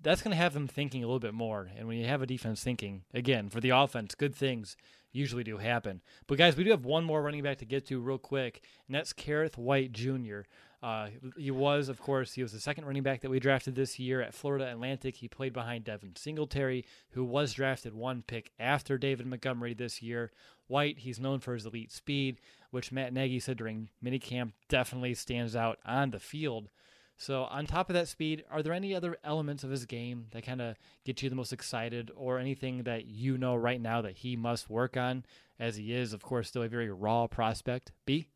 that's 0.00 0.22
going 0.22 0.30
to 0.30 0.36
have 0.36 0.54
them 0.54 0.68
thinking 0.68 1.02
a 1.02 1.06
little 1.06 1.20
bit 1.20 1.34
more. 1.34 1.70
And 1.76 1.88
when 1.88 1.98
you 1.98 2.06
have 2.06 2.22
a 2.22 2.26
defense 2.26 2.62
thinking, 2.62 3.02
again, 3.12 3.48
for 3.48 3.60
the 3.60 3.70
offense, 3.70 4.14
good 4.14 4.34
things 4.34 4.76
usually 5.12 5.44
do 5.44 5.58
happen. 5.58 6.02
But 6.26 6.38
guys, 6.38 6.56
we 6.56 6.64
do 6.64 6.70
have 6.70 6.84
one 6.84 7.04
more 7.04 7.22
running 7.22 7.42
back 7.42 7.58
to 7.58 7.64
get 7.64 7.86
to 7.86 8.00
real 8.00 8.18
quick, 8.18 8.62
and 8.86 8.94
that's 8.94 9.12
Kerrith 9.12 9.56
Whyte 9.56 9.92
Jr. 9.92 10.40
Uh, 10.80 11.08
he 11.36 11.50
was, 11.50 11.88
of 11.88 12.00
course, 12.00 12.34
he 12.34 12.42
was 12.42 12.52
the 12.52 12.60
second 12.60 12.84
running 12.84 13.02
back 13.02 13.20
that 13.20 13.30
we 13.30 13.40
drafted 13.40 13.74
this 13.74 13.98
year 13.98 14.20
at 14.20 14.34
Florida 14.34 14.70
Atlantic. 14.70 15.16
He 15.16 15.26
played 15.26 15.52
behind 15.52 15.84
Devin 15.84 16.14
Singletary, 16.14 16.84
who 17.10 17.24
was 17.24 17.52
drafted 17.52 17.94
one 17.94 18.22
pick 18.24 18.52
after 18.60 18.96
David 18.96 19.26
Montgomery 19.26 19.74
this 19.74 20.02
year. 20.02 20.30
Whyte, 20.68 20.98
he's 21.00 21.18
known 21.18 21.40
for 21.40 21.54
his 21.54 21.66
elite 21.66 21.90
speed, 21.90 22.38
which 22.70 22.92
Matt 22.92 23.12
Nagy 23.12 23.40
said 23.40 23.56
during 23.56 23.88
minicamp 24.04 24.52
definitely 24.68 25.14
stands 25.14 25.56
out 25.56 25.78
on 25.84 26.10
the 26.10 26.20
field. 26.20 26.68
So, 27.16 27.44
on 27.44 27.66
top 27.66 27.90
of 27.90 27.94
that 27.94 28.06
speed, 28.06 28.44
are 28.48 28.62
there 28.62 28.72
any 28.72 28.94
other 28.94 29.16
elements 29.24 29.64
of 29.64 29.70
his 29.70 29.86
game 29.86 30.26
that 30.30 30.44
kind 30.44 30.60
of 30.62 30.76
get 31.04 31.20
you 31.20 31.28
the 31.28 31.34
most 31.34 31.52
excited, 31.52 32.12
or 32.14 32.38
anything 32.38 32.84
that 32.84 33.06
you 33.06 33.36
know 33.36 33.56
right 33.56 33.80
now 33.80 34.00
that 34.02 34.18
he 34.18 34.36
must 34.36 34.70
work 34.70 34.96
on, 34.96 35.24
as 35.58 35.74
he 35.74 35.92
is, 35.92 36.12
of 36.12 36.22
course, 36.22 36.46
still 36.46 36.62
a 36.62 36.68
very 36.68 36.88
raw 36.88 37.26
prospect? 37.26 37.90
B. 38.06 38.28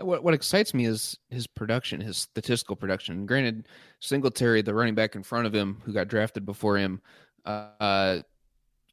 What 0.00 0.24
what 0.24 0.34
excites 0.34 0.74
me 0.74 0.86
is 0.86 1.18
his 1.30 1.46
production, 1.46 2.00
his 2.00 2.16
statistical 2.16 2.76
production. 2.76 3.26
Granted, 3.26 3.68
Singletary, 4.00 4.62
the 4.62 4.74
running 4.74 4.94
back 4.94 5.14
in 5.14 5.22
front 5.22 5.46
of 5.46 5.54
him, 5.54 5.80
who 5.84 5.92
got 5.92 6.08
drafted 6.08 6.44
before 6.44 6.76
him, 6.76 7.00
uh, 7.44 8.20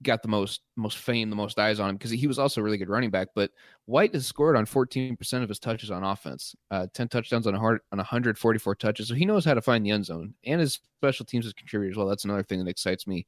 got 0.04 0.22
the 0.22 0.28
most 0.28 0.62
most 0.76 0.98
fame, 0.98 1.30
the 1.30 1.36
most 1.36 1.60
eyes 1.60 1.80
on 1.80 1.90
him 1.90 1.96
because 1.96 2.12
he 2.12 2.28
was 2.28 2.40
also 2.40 2.62
a 2.62 2.64
really 2.64 2.78
good 2.78 2.90
running 2.90 3.10
back. 3.10 3.30
But 3.36 3.52
Whyte 3.86 4.14
has 4.14 4.28
scored 4.28 4.56
on 4.56 4.66
14% 4.66 5.44
of 5.44 5.50
his 5.50 5.60
touches 5.60 5.92
on 5.92 6.04
offense, 6.04 6.56
uh, 6.70 6.88
10 6.94 7.08
touchdowns 7.08 7.48
on 7.48 7.56
a 7.56 7.60
hard, 7.60 7.82
on 7.92 7.98
144 7.98 8.76
touches. 8.76 9.08
So 9.08 9.16
he 9.16 9.26
knows 9.26 9.46
how 9.46 9.54
to 9.54 9.62
find 9.62 9.86
the 9.86 9.92
end 9.92 10.06
zone, 10.06 10.34
and 10.46 10.62
his 10.62 10.80
special 11.00 11.26
teams 11.26 11.46
has 11.46 11.54
contributed 11.54 11.94
as 11.94 11.98
well. 11.98 12.08
That's 12.08 12.26
another 12.26 12.44
thing 12.44 12.60
that 12.60 12.70
excites 12.70 13.08
me 13.08 13.28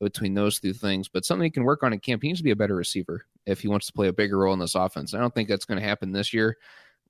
between 0.00 0.34
those 0.34 0.58
two 0.58 0.72
things. 0.72 1.08
But 1.08 1.24
something 1.24 1.44
he 1.44 1.50
can 1.50 1.64
work 1.64 1.82
on 1.82 1.92
in 1.92 2.00
camp. 2.00 2.22
He 2.22 2.28
needs 2.28 2.40
to 2.40 2.44
be 2.44 2.50
a 2.50 2.56
better 2.56 2.74
receiver 2.74 3.26
if 3.46 3.60
he 3.60 3.68
wants 3.68 3.86
to 3.86 3.92
play 3.92 4.08
a 4.08 4.12
bigger 4.12 4.38
role 4.38 4.54
in 4.54 4.58
this 4.58 4.74
offense. 4.74 5.14
I 5.14 5.20
don't 5.20 5.34
think 5.34 5.48
that's 5.48 5.64
going 5.64 5.80
to 5.80 5.86
happen 5.86 6.12
this 6.12 6.32
year. 6.32 6.56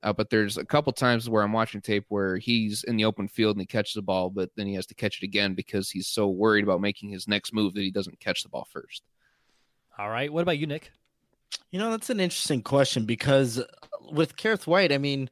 Uh, 0.03 0.13
but 0.13 0.31
there's 0.31 0.57
a 0.57 0.65
couple 0.65 0.93
times 0.93 1.29
where 1.29 1.43
I'm 1.43 1.53
watching 1.53 1.81
tape 1.83 2.07
where 2.09 2.39
he's 2.39 2.85
in 2.85 2.97
the 2.97 3.05
open 3.05 3.29
field 3.29 3.57
and 3.57 3.61
he 3.61 3.67
catches 3.67 3.95
the 3.95 4.03
ball, 4.03 4.31
but 4.31 4.51
then 4.57 4.67
he 4.67 4.75
has 4.75 4.87
to 4.87 4.95
catch 4.95 5.23
it 5.23 5.25
again 5.27 5.55
because 5.55 5.91
he's 5.91 6.07
so 6.07 6.29
worried 6.29 6.65
about 6.65 6.81
making 6.81 7.11
his 7.11 7.29
next 7.29 7.53
move 7.53 7.75
that 7.75 7.83
he 7.83 7.91
doesn't 7.91 8.19
catch 8.19 8.43
the 8.43 8.49
ball 8.49 8.67
first. 8.73 9.03
All 9.99 10.09
right. 10.09 10.33
What 10.33 10.43
about 10.43 10.59
you, 10.59 10.67
Nick? 10.67 10.91
You 11.71 11.79
know, 11.79 11.91
that's 11.91 12.09
an 12.09 12.21
interesting 12.21 12.63
question 12.63 13.05
because 13.05 13.63
with 14.11 14.37
Kerrith 14.37 14.67
Whyte, 14.67 14.93
I 14.93 14.99
mean, 14.99 15.29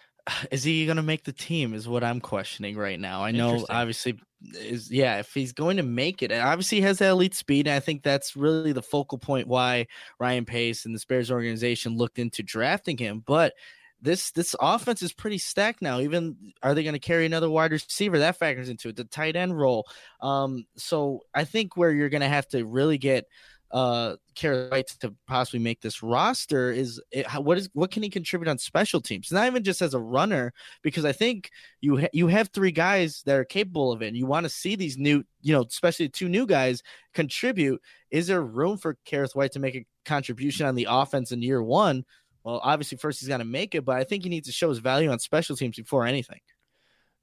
is 0.50 0.64
he 0.64 0.84
going 0.84 0.96
to 0.96 1.02
make 1.02 1.24
the 1.24 1.32
team? 1.32 1.72
Is 1.72 1.88
what 1.88 2.04
I'm 2.04 2.20
questioning 2.20 2.76
right 2.76 3.00
now. 3.00 3.24
I 3.24 3.30
know, 3.30 3.64
obviously, 3.70 4.20
is 4.54 4.90
yeah, 4.90 5.18
if 5.18 5.32
he's 5.34 5.52
going 5.52 5.76
to 5.76 5.82
make 5.82 6.22
it, 6.22 6.32
and 6.32 6.42
obviously 6.42 6.78
he 6.78 6.82
has 6.82 6.98
that 6.98 7.10
elite 7.10 7.34
speed. 7.34 7.66
And 7.66 7.74
I 7.74 7.80
think 7.80 8.02
that's 8.02 8.36
really 8.36 8.72
the 8.72 8.82
focal 8.82 9.18
point 9.18 9.48
why 9.48 9.86
Ryan 10.18 10.44
Pace 10.44 10.86
and 10.86 10.94
the 10.94 11.04
Bears 11.08 11.30
organization 11.30 11.96
looked 11.96 12.18
into 12.18 12.42
drafting 12.42 12.96
him. 12.96 13.22
But 13.26 13.54
this 14.02 14.30
this 14.30 14.56
offense 14.60 15.02
is 15.02 15.12
pretty 15.12 15.38
stacked 15.38 15.82
now. 15.82 16.00
Even 16.00 16.36
are 16.62 16.74
they 16.74 16.82
going 16.82 16.94
to 16.94 16.98
carry 16.98 17.26
another 17.26 17.50
wide 17.50 17.72
receiver? 17.72 18.18
That 18.18 18.36
factors 18.36 18.68
into 18.68 18.88
it. 18.88 18.96
The 18.96 19.04
tight 19.04 19.36
end 19.36 19.58
role. 19.58 19.86
Um, 20.20 20.64
so 20.76 21.20
I 21.34 21.44
think 21.44 21.76
where 21.76 21.92
you're 21.92 22.08
going 22.08 22.22
to 22.22 22.28
have 22.28 22.48
to 22.48 22.64
really 22.64 22.98
get 22.98 23.26
uh 23.72 24.16
Kerrith 24.34 24.70
Whyte 24.70 24.86
to 25.00 25.14
possibly 25.26 25.60
make 25.60 25.80
this 25.80 26.02
roster 26.02 26.72
is 26.72 27.00
it, 27.10 27.26
how, 27.26 27.40
what 27.40 27.58
is 27.58 27.68
what 27.72 27.90
can 27.90 28.02
he 28.02 28.08
contribute 28.08 28.48
on 28.48 28.58
special 28.58 29.00
teams? 29.00 29.30
Not 29.30 29.46
even 29.46 29.62
just 29.62 29.82
as 29.82 29.94
a 29.94 30.00
runner, 30.00 30.52
because 30.82 31.04
I 31.04 31.12
think 31.12 31.50
you 31.80 31.98
ha- 31.98 32.08
you 32.12 32.26
have 32.28 32.48
three 32.48 32.72
guys 32.72 33.22
that 33.26 33.36
are 33.36 33.44
capable 33.44 33.92
of 33.92 34.02
it. 34.02 34.08
And 34.08 34.16
you 34.16 34.26
want 34.26 34.44
to 34.44 34.50
see 34.50 34.76
these 34.76 34.96
new, 34.96 35.22
you 35.42 35.52
know, 35.52 35.62
especially 35.62 36.08
two 36.08 36.28
new 36.28 36.46
guys 36.46 36.82
contribute. 37.14 37.80
Is 38.10 38.26
there 38.26 38.42
room 38.42 38.76
for 38.78 38.96
Kerrith 39.06 39.36
Whyte 39.36 39.52
to 39.52 39.60
make 39.60 39.76
a 39.76 39.86
contribution 40.04 40.66
on 40.66 40.74
the 40.74 40.86
offense 40.90 41.32
in 41.32 41.42
year 41.42 41.62
one? 41.62 42.04
Well, 42.44 42.60
obviously, 42.64 42.98
first 42.98 43.20
he's 43.20 43.28
got 43.28 43.38
to 43.38 43.44
make 43.44 43.74
it, 43.74 43.84
but 43.84 43.96
I 43.96 44.04
think 44.04 44.24
he 44.24 44.30
needs 44.30 44.48
to 44.48 44.52
show 44.52 44.70
his 44.70 44.78
value 44.78 45.10
on 45.10 45.18
special 45.18 45.56
teams 45.56 45.76
before 45.76 46.06
anything. 46.06 46.40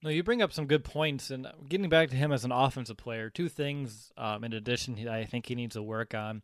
No, 0.03 0.09
you 0.09 0.21
bring 0.23 0.41
up 0.43 0.53
some 0.53 0.67
good 0.67 0.83
points, 0.83 1.31
and 1.31 1.47
getting 1.67 1.89
back 1.89 2.09
to 2.09 2.15
him 2.15 2.31
as 2.31 2.45
an 2.45 2.51
offensive 2.51 2.97
player, 2.97 3.29
two 3.29 3.49
things 3.49 4.11
um, 4.17 4.43
in 4.43 4.53
addition 4.53 5.07
I 5.07 5.25
think 5.25 5.47
he 5.47 5.55
needs 5.55 5.75
to 5.75 5.81
work 5.81 6.13
on, 6.13 6.43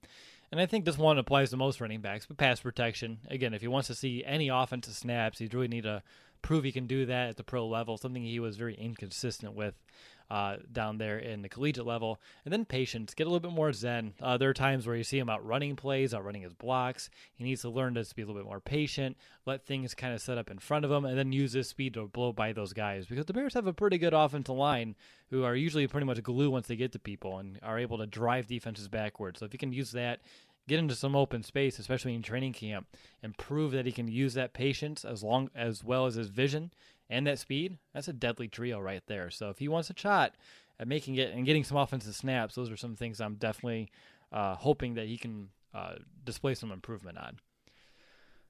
and 0.51 0.59
I 0.59 0.65
think 0.65 0.85
this 0.85 0.97
one 0.97 1.17
applies 1.17 1.51
to 1.51 1.57
most 1.57 1.79
running 1.79 2.01
backs, 2.01 2.25
but 2.25 2.37
pass 2.37 2.59
protection. 2.59 3.19
Again, 3.27 3.53
if 3.53 3.61
he 3.61 3.67
wants 3.67 3.87
to 3.87 3.95
see 3.95 4.23
any 4.25 4.49
offensive 4.49 4.95
snaps, 4.95 5.39
he'd 5.39 5.53
really 5.53 5.67
need 5.67 5.83
to 5.83 6.01
prove 6.41 6.63
he 6.63 6.71
can 6.71 6.87
do 6.87 7.05
that 7.05 7.29
at 7.29 7.37
the 7.37 7.43
pro 7.43 7.67
level, 7.67 7.97
something 7.97 8.23
he 8.23 8.39
was 8.39 8.57
very 8.57 8.75
inconsistent 8.75 9.53
with 9.53 9.75
uh, 10.29 10.57
down 10.71 10.97
there 10.97 11.19
in 11.19 11.41
the 11.41 11.49
collegiate 11.49 11.85
level. 11.85 12.19
And 12.45 12.51
then 12.51 12.65
patience, 12.65 13.13
get 13.13 13.27
a 13.27 13.29
little 13.29 13.39
bit 13.39 13.55
more 13.55 13.73
zen. 13.73 14.13
Uh, 14.21 14.37
there 14.37 14.49
are 14.49 14.53
times 14.53 14.85
where 14.85 14.95
you 14.95 15.03
see 15.03 15.19
him 15.19 15.29
out 15.29 15.45
running 15.45 15.75
plays, 15.75 16.13
out 16.13 16.25
running 16.25 16.41
his 16.41 16.53
blocks. 16.53 17.09
He 17.35 17.43
needs 17.43 17.61
to 17.61 17.69
learn 17.69 17.93
to 17.95 18.15
be 18.15 18.21
a 18.21 18.25
little 18.25 18.41
bit 18.41 18.47
more 18.47 18.59
patient, 18.59 19.17
let 19.45 19.65
things 19.65 19.93
kind 19.93 20.13
of 20.13 20.21
set 20.21 20.37
up 20.37 20.49
in 20.49 20.59
front 20.59 20.85
of 20.85 20.91
him, 20.91 21.05
and 21.05 21.17
then 21.17 21.31
use 21.31 21.53
his 21.53 21.67
speed 21.67 21.93
to 21.95 22.07
blow 22.07 22.33
by 22.33 22.53
those 22.53 22.73
guys. 22.73 23.05
Because 23.05 23.25
the 23.25 23.33
Bears 23.33 23.53
have 23.53 23.67
a 23.67 23.73
pretty 23.73 23.97
good 23.97 24.13
offensive 24.13 24.55
line 24.55 24.95
who 25.29 25.43
are 25.43 25.55
usually 25.55 25.87
pretty 25.87 26.05
much 26.05 26.21
glue 26.23 26.49
once 26.49 26.67
they 26.67 26.75
get 26.75 26.91
to 26.93 26.99
people 26.99 27.37
and 27.37 27.59
are 27.63 27.79
able 27.79 27.97
to 27.97 28.05
drive 28.05 28.47
defenses 28.47 28.87
backwards. 28.87 29.39
So 29.39 29.45
if 29.45 29.53
you 29.53 29.59
can 29.59 29.73
use 29.73 29.91
that 29.91 30.19
get 30.67 30.79
into 30.79 30.95
some 30.95 31.15
open 31.15 31.43
space, 31.43 31.79
especially 31.79 32.15
in 32.15 32.21
training 32.21 32.53
camp, 32.53 32.87
and 33.21 33.37
prove 33.37 33.71
that 33.71 33.85
he 33.85 33.91
can 33.91 34.07
use 34.07 34.33
that 34.33 34.53
patience 34.53 35.03
as 35.03 35.23
long 35.23 35.49
as 35.55 35.83
well 35.83 36.05
as 36.05 36.15
his 36.15 36.29
vision 36.29 36.71
and 37.13 37.27
that 37.27 37.39
speed, 37.39 37.77
that's 37.93 38.07
a 38.07 38.13
deadly 38.13 38.47
trio 38.47 38.79
right 38.79 39.03
there. 39.07 39.29
So 39.29 39.49
if 39.49 39.59
he 39.59 39.67
wants 39.67 39.89
a 39.89 39.93
shot 39.95 40.33
at 40.79 40.87
making 40.87 41.15
it 41.15 41.33
and 41.33 41.45
getting 41.45 41.63
some 41.63 41.77
offensive 41.77 42.15
snaps, 42.15 42.55
those 42.55 42.71
are 42.71 42.77
some 42.77 42.95
things 42.95 43.21
I'm 43.21 43.35
definitely 43.35 43.91
uh, 44.31 44.55
hoping 44.55 44.95
that 44.95 45.07
he 45.07 45.17
can 45.17 45.49
uh, 45.73 45.95
display 46.23 46.55
some 46.55 46.71
improvement 46.71 47.19
on. 47.19 47.37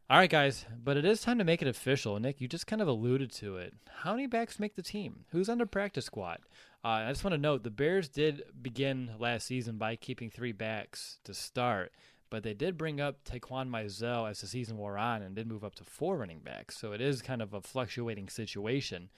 All 0.09 0.17
right, 0.17 0.29
guys, 0.29 0.65
but 0.83 0.95
it 0.95 1.05
is 1.05 1.21
time 1.21 1.37
to 1.39 1.43
make 1.43 1.61
it 1.61 1.67
official. 1.67 2.19
Nick, 2.19 2.39
you 2.39 2.47
just 2.47 2.67
kind 2.67 2.81
of 2.81 2.87
alluded 2.87 3.31
to 3.33 3.57
it. 3.57 3.73
How 4.01 4.11
many 4.11 4.27
backs 4.27 4.59
make 4.59 4.75
the 4.75 4.81
team? 4.81 5.25
Who's 5.31 5.49
on 5.49 5.57
the 5.57 5.65
practice 5.65 6.05
squad? 6.05 6.39
Uh, 6.85 6.87
I 6.87 7.09
just 7.11 7.23
want 7.23 7.33
to 7.33 7.41
note 7.41 7.63
the 7.63 7.69
Bears 7.69 8.09
did 8.09 8.43
begin 8.61 9.11
last 9.17 9.47
season 9.47 9.77
by 9.77 9.95
keeping 9.95 10.29
three 10.29 10.51
backs 10.51 11.19
to 11.23 11.33
start, 11.33 11.91
but 12.33 12.41
they 12.41 12.55
did 12.55 12.79
bring 12.79 12.99
up 12.99 13.23
Taquan 13.25 13.69
Mizzell 13.69 14.27
as 14.27 14.41
the 14.41 14.47
season 14.47 14.75
wore 14.75 14.97
on 14.97 15.21
and 15.21 15.35
did 15.35 15.45
move 15.45 15.63
up 15.63 15.75
to 15.75 15.83
four 15.83 16.17
running 16.17 16.39
backs. 16.39 16.75
So 16.75 16.91
it 16.91 16.99
is 16.99 17.21
kind 17.21 17.43
of 17.43 17.53
a 17.53 17.61
fluctuating 17.61 18.27
situation. 18.27 19.09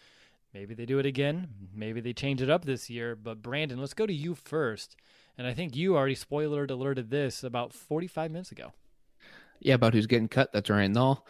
Maybe 0.54 0.74
they 0.74 0.86
do 0.86 1.00
it 1.00 1.06
again. 1.06 1.48
Maybe 1.74 2.02
they 2.02 2.12
change 2.12 2.42
it 2.42 2.50
up 2.50 2.66
this 2.66 2.90
year. 2.90 3.16
But 3.16 3.42
Brandon, 3.42 3.80
let's 3.80 3.94
go 3.94 4.06
to 4.06 4.12
you 4.12 4.36
first. 4.36 4.98
And 5.38 5.48
I 5.48 5.54
think 5.54 5.78
you 5.78 5.96
already 5.96 6.14
spoiler 6.14 6.66
alerted 6.66 7.10
this 7.10 7.42
about 7.42 7.72
45 7.72 8.32
minutes 8.32 8.52
ago. 8.52 8.74
Yeah, 9.60 9.76
about 9.76 9.94
who's 9.94 10.08
getting 10.08 10.28
cut. 10.28 10.52
That's 10.54 10.70
right. 10.70 10.90
No, 10.90 11.24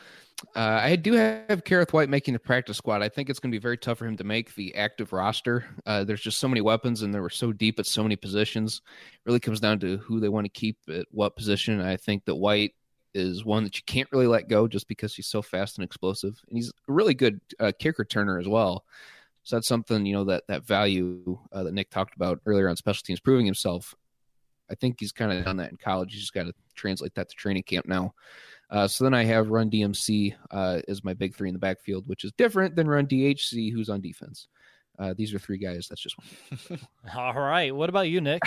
uh, 0.56 0.80
I 0.84 0.96
do 0.96 1.14
have 1.14 1.64
Kerrith 1.64 1.94
Whyte 1.94 2.10
making 2.10 2.34
the 2.34 2.40
practice 2.40 2.78
squad. 2.78 3.02
I 3.02 3.10
think 3.10 3.30
it's 3.30 3.40
going 3.40 3.52
to 3.52 3.58
be 3.58 3.62
very 3.62 3.78
tough 3.78 4.00
for 4.00 4.06
him 4.06 4.18
to 4.18 4.24
make 4.24 4.54
the 4.56 4.76
active 4.76 5.14
roster. 5.14 5.66
Uh, 5.86 6.04
there's 6.04 6.22
just 6.22 6.40
so 6.40 6.48
many 6.48 6.62
weapons, 6.62 7.02
and 7.02 7.14
they 7.14 7.20
were 7.20 7.30
so 7.30 7.54
deep 7.54 7.80
at 7.80 7.86
so 7.86 8.04
many 8.04 8.16
positions. 8.16 8.82
It 9.14 9.22
really 9.26 9.40
comes 9.40 9.60
down 9.60 9.80
to 9.80 9.98
who 9.98 10.20
they 10.20 10.30
want 10.30 10.46
to 10.46 10.50
keep 10.50 10.78
at 10.90 11.06
what 11.12 11.36
position. 11.38 11.80
I 11.80 11.96
think 11.96 12.26
that 12.26 12.36
Whyte 12.36 12.74
is 13.14 13.46
one 13.46 13.64
that 13.64 13.78
you 13.78 13.84
can't 13.86 14.12
really 14.12 14.28
let 14.28 14.50
go 14.50 14.68
just 14.68 14.90
because 14.90 15.16
he's 15.16 15.28
so 15.28 15.42
fast 15.42 15.78
and 15.78 15.86
explosive, 15.86 16.42
and 16.50 16.58
he's 16.58 16.70
a 16.70 16.92
really 16.92 17.14
good 17.14 17.40
uh, 17.60 17.72
kick 17.80 17.98
returner 17.98 18.40
as 18.40 18.48
well. 18.48 18.84
So 19.44 19.56
that's 19.56 19.68
something 19.68 20.06
you 20.06 20.14
know 20.14 20.26
that 20.26 20.44
that 20.48 20.66
value 20.66 21.40
uh, 21.54 21.64
that 21.64 21.74
Nick 21.74 21.92
talked 21.92 22.16
about 22.16 22.42
earlier 22.46 22.68
on 22.68 22.76
special 22.76 23.04
teams, 23.04 23.20
proving 23.20 23.46
himself. 23.46 23.96
I 24.70 24.76
think 24.76 24.97
he's 24.99 25.11
kind 25.11 25.32
of 25.32 25.43
done 25.45 25.57
that 25.57 25.72
in 25.72 25.78
college. 25.78 26.13
He's 26.13 26.22
just 26.22 26.34
got 26.34 26.43
to 26.43 26.53
translate 26.76 27.13
that 27.16 27.30
to 27.30 27.36
training 27.36 27.63
camp 27.63 27.88
now. 27.88 28.13
Uh, 28.70 28.88
so 28.88 29.03
then 29.03 29.13
I 29.13 29.24
have 29.26 29.49
Run 29.49 29.70
DMC 29.70 30.36
uh, 30.51 30.82
as 30.88 31.03
my 31.03 31.13
big 31.13 31.36
three 31.36 31.49
in 31.49 31.53
the 31.53 31.59
backfield, 31.59 32.07
which 32.07 32.24
is 32.24 32.32
different 32.38 32.76
than 32.76 32.88
Run 32.88 33.05
DHC, 33.05 33.72
who's 33.72 33.89
on 33.89 34.01
defense. 34.01 34.47
Uh, 34.97 35.13
these 35.16 35.34
are 35.34 35.39
three 35.39 35.57
guys. 35.57 35.88
That's 35.88 36.01
just 36.01 36.16
one. 36.18 36.80
All 37.16 37.34
right. 37.34 37.76
What 37.76 37.89
about 37.89 38.09
you, 38.09 38.22
Nick? 38.22 38.41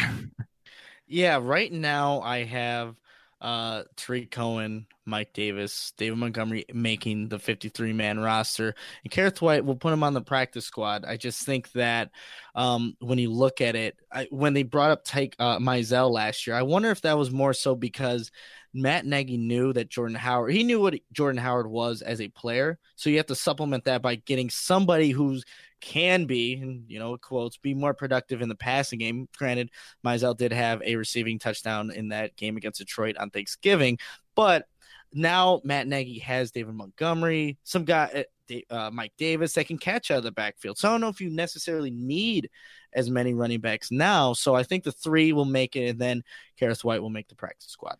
yeah, 1.07 1.39
right 1.41 1.73
now 1.73 2.21
I 2.21 2.45
have 2.45 2.97
uh 3.41 3.85
Tarik 3.97 4.31
Cohen, 4.31 4.87
Mike 5.05 5.33
Davis, 5.33 5.93
David 5.97 6.19
Montgomery 6.19 6.65
making 6.73 7.29
the 7.29 7.39
53 7.39 7.93
man 7.93 8.19
roster. 8.19 8.75
And 9.05 9.13
Kerrith 9.13 9.41
Whyte 9.41 9.65
will 9.65 9.77
put 9.77 9.93
him 9.93 10.03
on 10.03 10.15
the 10.15 10.21
practice 10.21 10.65
squad. 10.65 11.05
I 11.05 11.17
just 11.17 11.45
think 11.45 11.71
that 11.73 12.11
um 12.55 12.97
when 13.01 13.19
you 13.19 13.31
look 13.31 13.61
at 13.61 13.77
it, 13.77 13.97
I, 14.13 14.27
when 14.31 14.55
they 14.55 14.63
brought 14.63 14.91
up 14.91 15.05
Tyke 15.05 15.37
uh, 15.39 15.59
Mizzell 15.59 16.11
last 16.11 16.47
year, 16.47 16.57
I 16.57 16.63
wonder 16.63 16.91
if 16.91 17.03
that 17.03 17.19
was 17.19 17.31
more 17.31 17.53
so 17.55 17.75
because 17.75 18.31
Matt 18.75 19.07
Nagy 19.07 19.37
knew 19.37 19.73
that 19.73 19.89
Jordan 19.89 20.17
Howard, 20.17 20.53
he 20.53 20.63
knew 20.63 20.81
what 20.81 20.95
Jordan 21.13 21.41
Howard 21.41 21.67
was 21.67 22.03
as 22.03 22.21
a 22.21 22.29
player. 22.29 22.79
So 22.97 23.11
you 23.11 23.17
have 23.17 23.27
to 23.27 23.35
supplement 23.35 23.85
that 23.85 24.03
by 24.03 24.17
getting 24.17 24.51
somebody 24.51 25.11
who's 25.11 25.45
can 25.81 26.27
be, 26.27 26.83
you 26.87 26.99
know, 26.99 27.17
quotes, 27.17 27.57
be 27.57 27.75
more 27.75 27.95
productive 27.95 28.43
in 28.43 28.49
the 28.49 28.55
passing 28.55 28.99
game. 28.99 29.29
Granted, 29.37 29.71
Mizzell 30.05 30.37
did 30.37 30.53
have 30.53 30.83
a 30.83 30.97
receiving 30.97 31.39
touchdown 31.39 31.91
in 31.91 32.09
that 32.09 32.37
game 32.37 32.57
against 32.57 32.79
Detroit 32.79 33.17
on 33.17 33.31
Thanksgiving, 33.31 33.99
but 34.35 34.67
now 35.13 35.61
Matt 35.65 35.87
Nagy 35.87 36.19
has 36.19 36.51
David 36.51 36.75
Montgomery, 36.75 37.59
some 37.65 37.85
guy, 37.85 38.25
uh, 38.51 38.55
uh, 38.71 38.91
Mike 38.93 39.13
Davis 39.17 39.55
that 39.55 39.67
can 39.67 39.79
catch 39.79 40.11
out 40.11 40.19
of 40.19 40.25
the 40.25 40.33
backfield. 40.33 40.79
So 40.79 40.89
I 40.89 40.93
don't 40.93 41.01
know 41.01 41.09
if 41.09 41.21
you 41.21 41.31
necessarily 41.31 41.91
need 41.91 42.51
as 42.93 43.11
many 43.11 43.35
running 43.35 43.61
backs 43.61 43.91
now. 43.91 44.33
So 44.33 44.55
I 44.55 44.63
think 44.63 44.85
the 44.85 44.93
three 44.93 45.33
will 45.33 45.45
make 45.45 45.77
it, 45.77 45.89
and 45.89 45.99
then 45.99 46.23
Kerrith 46.61 46.85
White 46.85 47.03
will 47.03 47.11
make 47.11 47.29
the 47.29 47.35
practice 47.35 47.71
squad. 47.71 47.97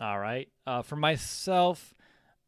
All 0.00 0.18
right. 0.18 0.48
Uh, 0.66 0.82
for 0.82 0.96
myself, 0.96 1.94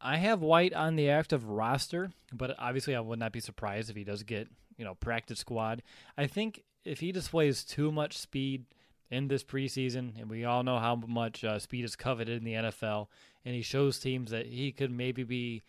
I 0.01 0.17
have 0.17 0.41
White 0.41 0.73
on 0.73 0.95
the 0.95 1.09
active 1.09 1.47
roster, 1.47 2.11
but 2.33 2.55
obviously 2.59 2.95
I 2.95 2.99
would 2.99 3.19
not 3.19 3.31
be 3.31 3.39
surprised 3.39 3.89
if 3.89 3.95
he 3.95 4.03
does 4.03 4.23
get 4.23 4.49
you 4.77 4.85
know 4.85 4.95
practice 4.95 5.39
squad. 5.39 5.83
I 6.17 6.27
think 6.27 6.63
if 6.83 6.99
he 6.99 7.11
displays 7.11 7.63
too 7.63 7.91
much 7.91 8.17
speed 8.17 8.65
in 9.09 9.27
this 9.27 9.43
preseason, 9.43 10.19
and 10.19 10.29
we 10.29 10.45
all 10.45 10.63
know 10.63 10.79
how 10.79 10.95
much 10.95 11.43
uh, 11.43 11.59
speed 11.59 11.85
is 11.85 11.95
coveted 11.95 12.37
in 12.37 12.43
the 12.43 12.53
NFL, 12.53 13.07
and 13.43 13.55
he 13.55 13.61
shows 13.61 13.99
teams 13.99 14.31
that 14.31 14.47
he 14.47 14.71
could 14.71 14.91
maybe 14.91 15.23
be 15.23 15.63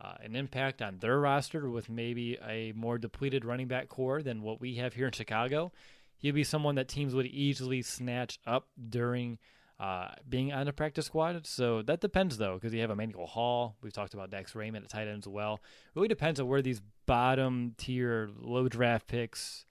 uh, 0.00 0.14
an 0.22 0.36
impact 0.36 0.82
on 0.82 0.98
their 0.98 1.18
roster 1.18 1.68
with 1.70 1.88
maybe 1.88 2.38
a 2.46 2.72
more 2.72 2.98
depleted 2.98 3.44
running 3.44 3.68
back 3.68 3.88
core 3.88 4.22
than 4.22 4.42
what 4.42 4.60
we 4.60 4.76
have 4.76 4.94
here 4.94 5.06
in 5.06 5.12
Chicago. 5.12 5.72
He'd 6.18 6.32
be 6.32 6.44
someone 6.44 6.74
that 6.76 6.88
teams 6.88 7.14
would 7.14 7.26
easily 7.26 7.82
snatch 7.82 8.38
up 8.46 8.68
during 8.88 9.38
uh, 9.78 10.08
being 10.28 10.52
on 10.52 10.66
the 10.66 10.72
practice 10.72 11.06
squad. 11.06 11.46
So 11.46 11.82
that 11.82 12.00
depends, 12.00 12.38
though, 12.38 12.54
because 12.54 12.72
you 12.72 12.80
have 12.80 12.90
Emmanuel 12.90 13.26
Hall. 13.26 13.76
We've 13.82 13.92
talked 13.92 14.14
about 14.14 14.30
Dax 14.30 14.54
Raymond 14.54 14.84
at 14.84 14.90
tight 14.90 15.08
end 15.08 15.24
as 15.24 15.28
well. 15.28 15.60
Really 15.94 16.08
depends 16.08 16.40
on 16.40 16.48
where 16.48 16.62
these 16.62 16.80
bottom 17.06 17.74
tier, 17.76 18.30
low 18.40 18.68
draft 18.68 19.06
picks, 19.06 19.66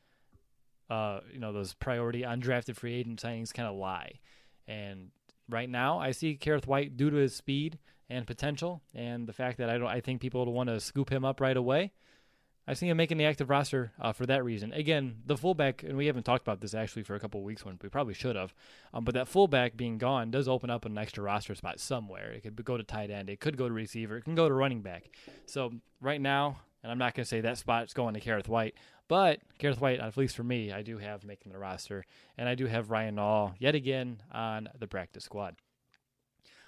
uh, 0.90 1.20
you 1.32 1.40
know, 1.40 1.52
those 1.52 1.74
priority 1.74 2.22
undrafted 2.22 2.76
free 2.76 2.94
agent 2.94 3.22
signings 3.22 3.54
kind 3.54 3.68
of 3.68 3.76
lie. 3.76 4.20
And 4.68 5.10
right 5.50 5.70
now, 5.70 6.00
I 6.00 6.12
see 6.12 6.38
Kerrith 6.40 6.68
Whyte 6.68 6.98
due 6.98 7.10
to 7.10 7.18
his 7.18 7.36
speed 7.36 7.80
and 8.10 8.28
potential, 8.28 8.84
and 8.94 9.28
the 9.28 9.34
fact 9.34 9.58
that 9.58 9.70
I 9.70 9.80
don't, 9.80 9.88
I 9.88 10.00
think 10.00 10.22
people 10.22 10.46
will 10.46 10.54
want 10.54 10.70
to 10.70 10.80
scoop 10.80 11.12
him 11.12 11.26
up 11.26 11.42
right 11.42 11.58
away. 11.58 11.92
I 12.68 12.74
see 12.74 12.90
him 12.90 12.98
making 12.98 13.18
the 13.18 13.26
active 13.26 13.50
roster 13.50 13.92
uh, 14.00 14.12
for 14.12 14.26
that 14.26 14.44
reason. 14.44 14.74
Again, 14.74 15.18
the 15.26 15.38
fullback, 15.38 15.84
and 15.84 15.96
we 15.98 16.08
haven't 16.08 16.24
talked 16.24 16.42
about 16.42 16.62
this 16.62 16.74
actually 16.74 17.04
for 17.04 17.16
a 17.16 17.20
couple 17.20 17.42
weeks 17.44 17.64
when 17.64 17.78
we 17.82 17.90
probably 17.90 18.14
should 18.14 18.36
have, 18.36 18.54
um, 18.94 19.04
but 19.04 19.14
that 19.14 19.28
fullback 19.28 19.78
being 19.78 19.98
gone 19.98 20.32
does 20.32 20.48
open 20.48 20.70
up 20.70 20.86
an 20.86 20.98
extra 20.98 21.24
roster 21.24 21.54
spot 21.54 21.80
somewhere. 21.80 22.32
It 22.32 22.42
could 22.42 22.64
go 22.66 22.78
to 22.78 22.84
tight 22.84 23.12
end, 23.12 23.30
it 23.30 23.40
could 23.40 23.58
go 23.58 23.68
to 23.68 23.74
receiver, 23.74 24.18
it 24.18 24.24
can 24.24 24.36
go 24.36 24.50
to 24.50 24.54
running 24.54 24.82
back. 24.82 25.10
So 25.46 25.74
right 26.02 26.20
now, 26.20 26.62
and 26.82 26.92
I'm 26.92 26.98
not 26.98 27.14
going 27.16 27.24
to 27.24 27.30
say 27.30 27.42
that 27.42 27.58
spot's 27.58 27.94
going 27.94 28.14
to 28.16 28.20
Kerrith 28.20 28.48
Whyte, 28.48 28.76
but 29.08 29.40
Kerrith 29.60 29.80
Whyte, 29.80 30.00
at 30.00 30.18
least 30.18 30.36
for 30.36 30.44
me, 30.44 30.72
I 30.72 30.82
do 30.82 30.98
have 30.98 31.24
making 31.24 31.52
the 31.52 31.60
roster, 31.60 32.06
and 32.38 32.50
I 32.50 32.56
do 32.56 32.66
have 32.66 32.90
Ryan 32.90 33.18
Nall 33.18 33.54
yet 33.60 33.76
again 33.76 34.22
on 34.32 34.70
the 34.78 34.88
practice 34.88 35.24
squad. 35.24 35.56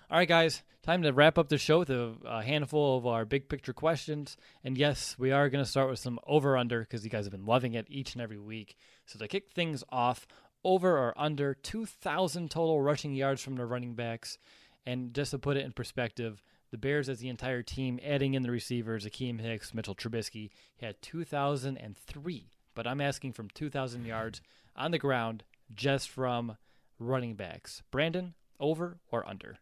All 0.09 0.17
right, 0.17 0.27
guys, 0.27 0.63
time 0.83 1.01
to 1.01 1.11
wrap 1.11 1.37
up 1.37 1.49
the 1.49 1.57
show 1.57 1.79
with 1.79 1.89
a, 1.89 2.15
a 2.25 2.41
handful 2.41 2.97
of 2.97 3.05
our 3.05 3.25
big 3.25 3.49
picture 3.49 3.73
questions. 3.73 4.37
And 4.63 4.77
yes, 4.77 5.17
we 5.19 5.33
are 5.33 5.49
going 5.49 5.61
to 5.61 5.69
start 5.69 5.89
with 5.89 5.99
some 5.99 6.17
over 6.25 6.55
under 6.55 6.79
because 6.79 7.03
you 7.03 7.09
guys 7.09 7.25
have 7.25 7.33
been 7.33 7.45
loving 7.45 7.73
it 7.73 7.87
each 7.89 8.13
and 8.13 8.21
every 8.21 8.39
week. 8.39 8.77
So 9.05 9.19
to 9.19 9.27
kick 9.27 9.49
things 9.49 9.83
off, 9.89 10.25
over 10.63 10.97
or 10.97 11.13
under 11.17 11.53
2,000 11.53 12.49
total 12.49 12.81
rushing 12.81 13.15
yards 13.15 13.41
from 13.41 13.55
the 13.57 13.65
running 13.65 13.95
backs. 13.95 14.37
And 14.85 15.13
just 15.13 15.31
to 15.31 15.39
put 15.39 15.57
it 15.57 15.65
in 15.65 15.73
perspective, 15.73 16.41
the 16.71 16.77
Bears 16.77 17.09
as 17.09 17.19
the 17.19 17.27
entire 17.27 17.61
team, 17.61 17.99
adding 18.01 18.33
in 18.33 18.43
the 18.43 18.51
receivers, 18.51 19.05
Akiem 19.05 19.41
Hicks, 19.41 19.73
Mitchell 19.73 19.93
Trubisky, 19.93 20.51
had 20.79 21.01
2,003. 21.01 22.49
But 22.75 22.87
I'm 22.87 23.01
asking 23.01 23.33
from 23.33 23.49
2,000 23.49 24.05
yards 24.05 24.39
on 24.73 24.91
the 24.91 24.99
ground 24.99 25.43
just 25.75 26.09
from 26.09 26.55
running 26.97 27.35
backs. 27.35 27.83
Brandon, 27.91 28.35
over 28.57 28.99
or 29.11 29.27
under? 29.27 29.59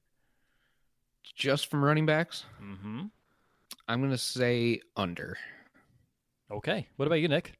Just 1.35 1.67
from 1.67 1.83
running 1.83 2.05
backs? 2.05 2.45
Mm-hmm. 2.61 3.03
I'm 3.87 3.99
going 3.99 4.11
to 4.11 4.17
say 4.17 4.81
under. 4.95 5.37
Okay. 6.51 6.87
What 6.95 7.05
about 7.05 7.15
you, 7.15 7.27
Nick? 7.27 7.53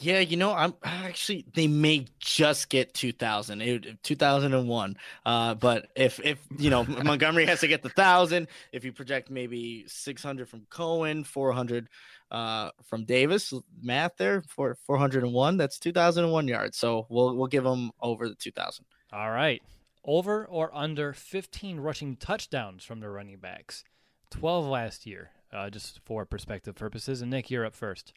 Yeah, 0.00 0.20
you 0.20 0.38
know, 0.38 0.52
I'm 0.52 0.74
actually 0.82 1.44
they 1.54 1.66
may 1.66 2.06
just 2.18 2.68
get 2.70 2.94
2000, 2.94 3.60
it, 3.60 4.02
2001. 4.02 4.96
Uh, 5.26 5.54
but 5.54 5.88
if 5.94 6.18
if 6.24 6.38
you 6.58 6.70
know 6.70 6.84
Montgomery 7.04 7.46
has 7.46 7.60
to 7.60 7.68
get 7.68 7.82
the 7.82 7.90
thousand, 7.90 8.48
if 8.72 8.84
you 8.84 8.92
project 8.92 9.30
maybe 9.30 9.84
600 9.86 10.48
from 10.48 10.66
Cohen, 10.70 11.22
400 11.24 11.88
uh, 12.30 12.70
from 12.84 13.04
Davis, 13.04 13.52
math 13.82 14.12
there 14.16 14.42
for 14.48 14.76
401, 14.86 15.56
that's 15.56 15.78
2001 15.78 16.48
yards. 16.48 16.78
So 16.78 17.06
we'll 17.10 17.36
we'll 17.36 17.46
give 17.46 17.64
them 17.64 17.90
over 18.00 18.28
the 18.28 18.34
2000. 18.34 18.84
All 19.12 19.30
right. 19.30 19.62
Over 20.04 20.46
or 20.46 20.74
under 20.74 21.12
15 21.12 21.80
rushing 21.80 22.16
touchdowns 22.16 22.84
from 22.84 23.00
the 23.00 23.10
running 23.10 23.38
backs. 23.38 23.84
12 24.30 24.66
last 24.66 25.06
year, 25.06 25.30
uh, 25.52 25.70
just 25.70 26.00
for 26.04 26.24
perspective 26.24 26.74
purposes. 26.74 27.20
And 27.20 27.30
Nick, 27.30 27.50
you're 27.50 27.66
up 27.66 27.74
first. 27.74 28.14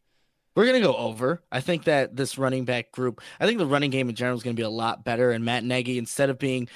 We're 0.55 0.67
gonna 0.67 0.81
go 0.81 0.95
over. 0.95 1.41
I 1.51 1.61
think 1.61 1.85
that 1.85 2.15
this 2.15 2.37
running 2.37 2.63
back 2.63 2.91
group, 2.91 3.21
I 3.39 3.47
think 3.47 3.57
the 3.57 3.65
running 3.65 3.89
game 3.89 4.07
in 4.07 4.13
general 4.13 4.37
is 4.37 4.43
gonna 4.43 4.53
be 4.53 4.61
a 4.61 4.69
lot 4.69 5.03
better. 5.03 5.31
And 5.31 5.43
Matt 5.43 5.63
Nagy, 5.63 5.97
instead 5.97 6.29
of 6.29 6.37
being, 6.37 6.69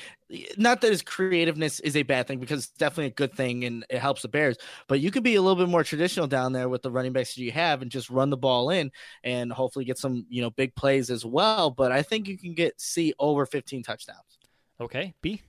not 0.57 0.81
that 0.81 0.89
his 0.89 1.03
creativeness 1.03 1.79
is 1.81 1.95
a 1.95 2.01
bad 2.01 2.27
thing 2.27 2.39
because 2.39 2.65
it's 2.65 2.73
definitely 2.73 3.05
a 3.05 3.11
good 3.11 3.33
thing 3.35 3.65
and 3.65 3.85
it 3.91 3.99
helps 3.99 4.23
the 4.23 4.29
Bears, 4.29 4.57
but 4.87 4.99
you 4.99 5.11
could 5.11 5.21
be 5.23 5.35
a 5.35 5.41
little 5.43 5.55
bit 5.63 5.69
more 5.69 5.83
traditional 5.83 6.25
down 6.25 6.53
there 6.53 6.69
with 6.69 6.81
the 6.81 6.89
running 6.89 7.13
backs 7.13 7.35
that 7.35 7.41
you 7.43 7.51
have 7.51 7.83
and 7.83 7.91
just 7.91 8.09
run 8.09 8.31
the 8.31 8.37
ball 8.37 8.71
in 8.71 8.91
and 9.23 9.53
hopefully 9.53 9.85
get 9.85 9.99
some 9.99 10.25
you 10.27 10.41
know 10.41 10.49
big 10.49 10.73
plays 10.75 11.11
as 11.11 11.23
well. 11.23 11.69
But 11.69 11.91
I 11.91 12.01
think 12.01 12.27
you 12.27 12.37
can 12.37 12.55
get 12.55 12.81
see 12.81 13.13
over 13.19 13.45
15 13.45 13.83
touchdowns. 13.83 14.26
Okay, 14.79 15.13
B. 15.21 15.41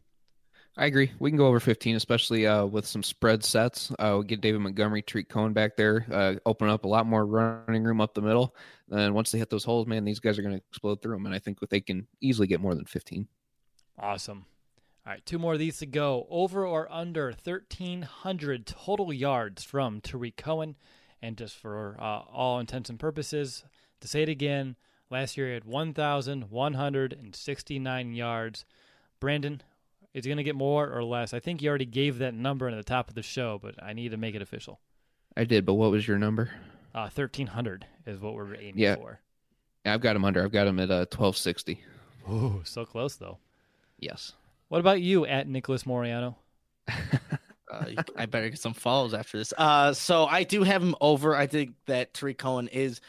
I 0.77 0.87
agree. 0.87 1.11
We 1.19 1.31
can 1.31 1.37
go 1.37 1.47
over 1.47 1.59
15, 1.59 1.97
especially 1.97 2.47
uh, 2.47 2.65
with 2.65 2.87
some 2.87 3.03
spread 3.03 3.45
sets. 3.45 3.91
Uh, 3.99 4.19
we 4.21 4.27
get 4.27 4.41
David 4.41 4.61
Montgomery, 4.61 5.03
Tarik 5.03 5.29
Cohen 5.29 5.53
back 5.53 5.77
there, 5.77 6.07
uh, 6.13 6.37
open 6.47 6.69
up 6.69 6.85
a 6.85 6.89
lot 6.89 7.05
more 7.05 7.27
running 7.27 7.83
room 7.83 8.01
up 8.01 8.15
the 8.15 8.23
middle. 8.23 8.55
And 8.89 9.13
once 9.13 9.33
they 9.33 9.39
hit 9.39 9.51
those 9.51 9.65
holes, 9.65 9.89
man, 9.89 10.05
these 10.05 10.21
guys 10.21 10.39
are 10.39 10.43
going 10.43 10.55
to 10.55 10.63
explode 10.71 11.03
through 11.03 11.17
them. 11.17 11.27
And 11.27 11.35
I 11.35 11.41
think 11.41 11.59
they 11.69 11.81
can 11.81 12.07
easily 12.21 12.47
get 12.47 12.61
more 12.61 12.77
than 12.77 12.85
15. 12.85 13.27
Awesome. 13.99 14.47
All 15.05 15.15
right, 15.15 15.27
two 15.27 15.41
more 15.41 15.55
of 15.55 15.59
these 15.59 15.79
to 15.79 15.87
go. 15.87 16.29
Over 16.31 16.65
or 16.65 16.87
under 16.93 17.27
1,300 17.27 18.67
total 18.67 19.13
yards 19.13 19.65
from 19.65 20.01
Tarik 20.01 20.37
Cohen. 20.37 20.77
And 21.21 21.37
just 21.37 21.57
for 21.57 21.97
uh, 21.99 22.21
all 22.33 22.61
intents 22.61 22.89
and 22.89 23.01
purposes, 23.01 23.65
to 24.01 24.07
say 24.07 24.23
it 24.23 24.29
again, 24.29 24.77
last 25.11 25.37
year 25.37 25.49
he 25.49 25.55
had 25.55 25.65
1,169 25.65 28.13
yards. 28.13 28.65
Brandon, 29.21 29.63
is 30.15 30.25
he 30.25 30.29
going 30.31 30.37
to 30.39 30.43
get 30.45 30.55
more 30.57 30.91
or 30.91 31.05
less? 31.05 31.33
I 31.35 31.41
think 31.41 31.63
you 31.63 31.69
already 31.69 31.85
gave 31.85 32.19
that 32.19 32.35
number 32.35 32.69
at 32.69 32.77
the 32.77 32.83
top 32.83 33.09
of 33.09 33.15
the 33.15 33.23
show, 33.23 33.59
but 33.63 33.75
I 33.83 33.93
need 33.93 34.11
to 34.11 34.17
make 34.17 34.35
it 34.35 34.43
official. 34.43 34.81
I 35.37 35.45
did, 35.45 35.65
but 35.67 35.75
what 35.75 35.91
was 35.91 36.07
your 36.09 36.19
number? 36.19 36.51
Uh, 36.95 37.03
1,300 37.15 37.87
is 38.07 38.19
what 38.21 38.35
we're 38.35 38.55
aiming 38.57 38.79
Yeah. 38.79 38.97
for. 38.97 39.21
I've 39.85 40.01
got 40.01 40.17
him 40.17 40.25
under. 40.25 40.43
I've 40.43 40.53
got 40.53 40.67
him 40.67 40.79
at 40.81 40.91
uh, 40.91 41.07
1260. 41.11 41.81
Ooh, 42.31 42.61
so 42.65 42.85
close, 42.85 43.17
though. 43.17 43.39
Yes. 43.99 44.33
What 44.69 44.81
about 44.81 45.01
you 45.01 45.25
at 45.27 45.49
Nicholas 45.49 45.85
Moriano? 45.85 46.35
Uh, 47.71 47.85
I 48.17 48.25
better 48.25 48.49
get 48.49 48.59
some 48.59 48.73
follows 48.73 49.13
after 49.13 49.37
this. 49.37 49.53
Uh, 49.59 49.93
so 49.93 50.25
I 50.25 50.43
do 50.45 50.63
have 50.63 50.83
him 50.83 50.95
over. 51.03 51.37
I 51.37 51.47
think 51.47 51.75
that 51.85 52.15
Tarik 52.15 52.39
Cohen 52.39 52.69
is, 52.69 53.03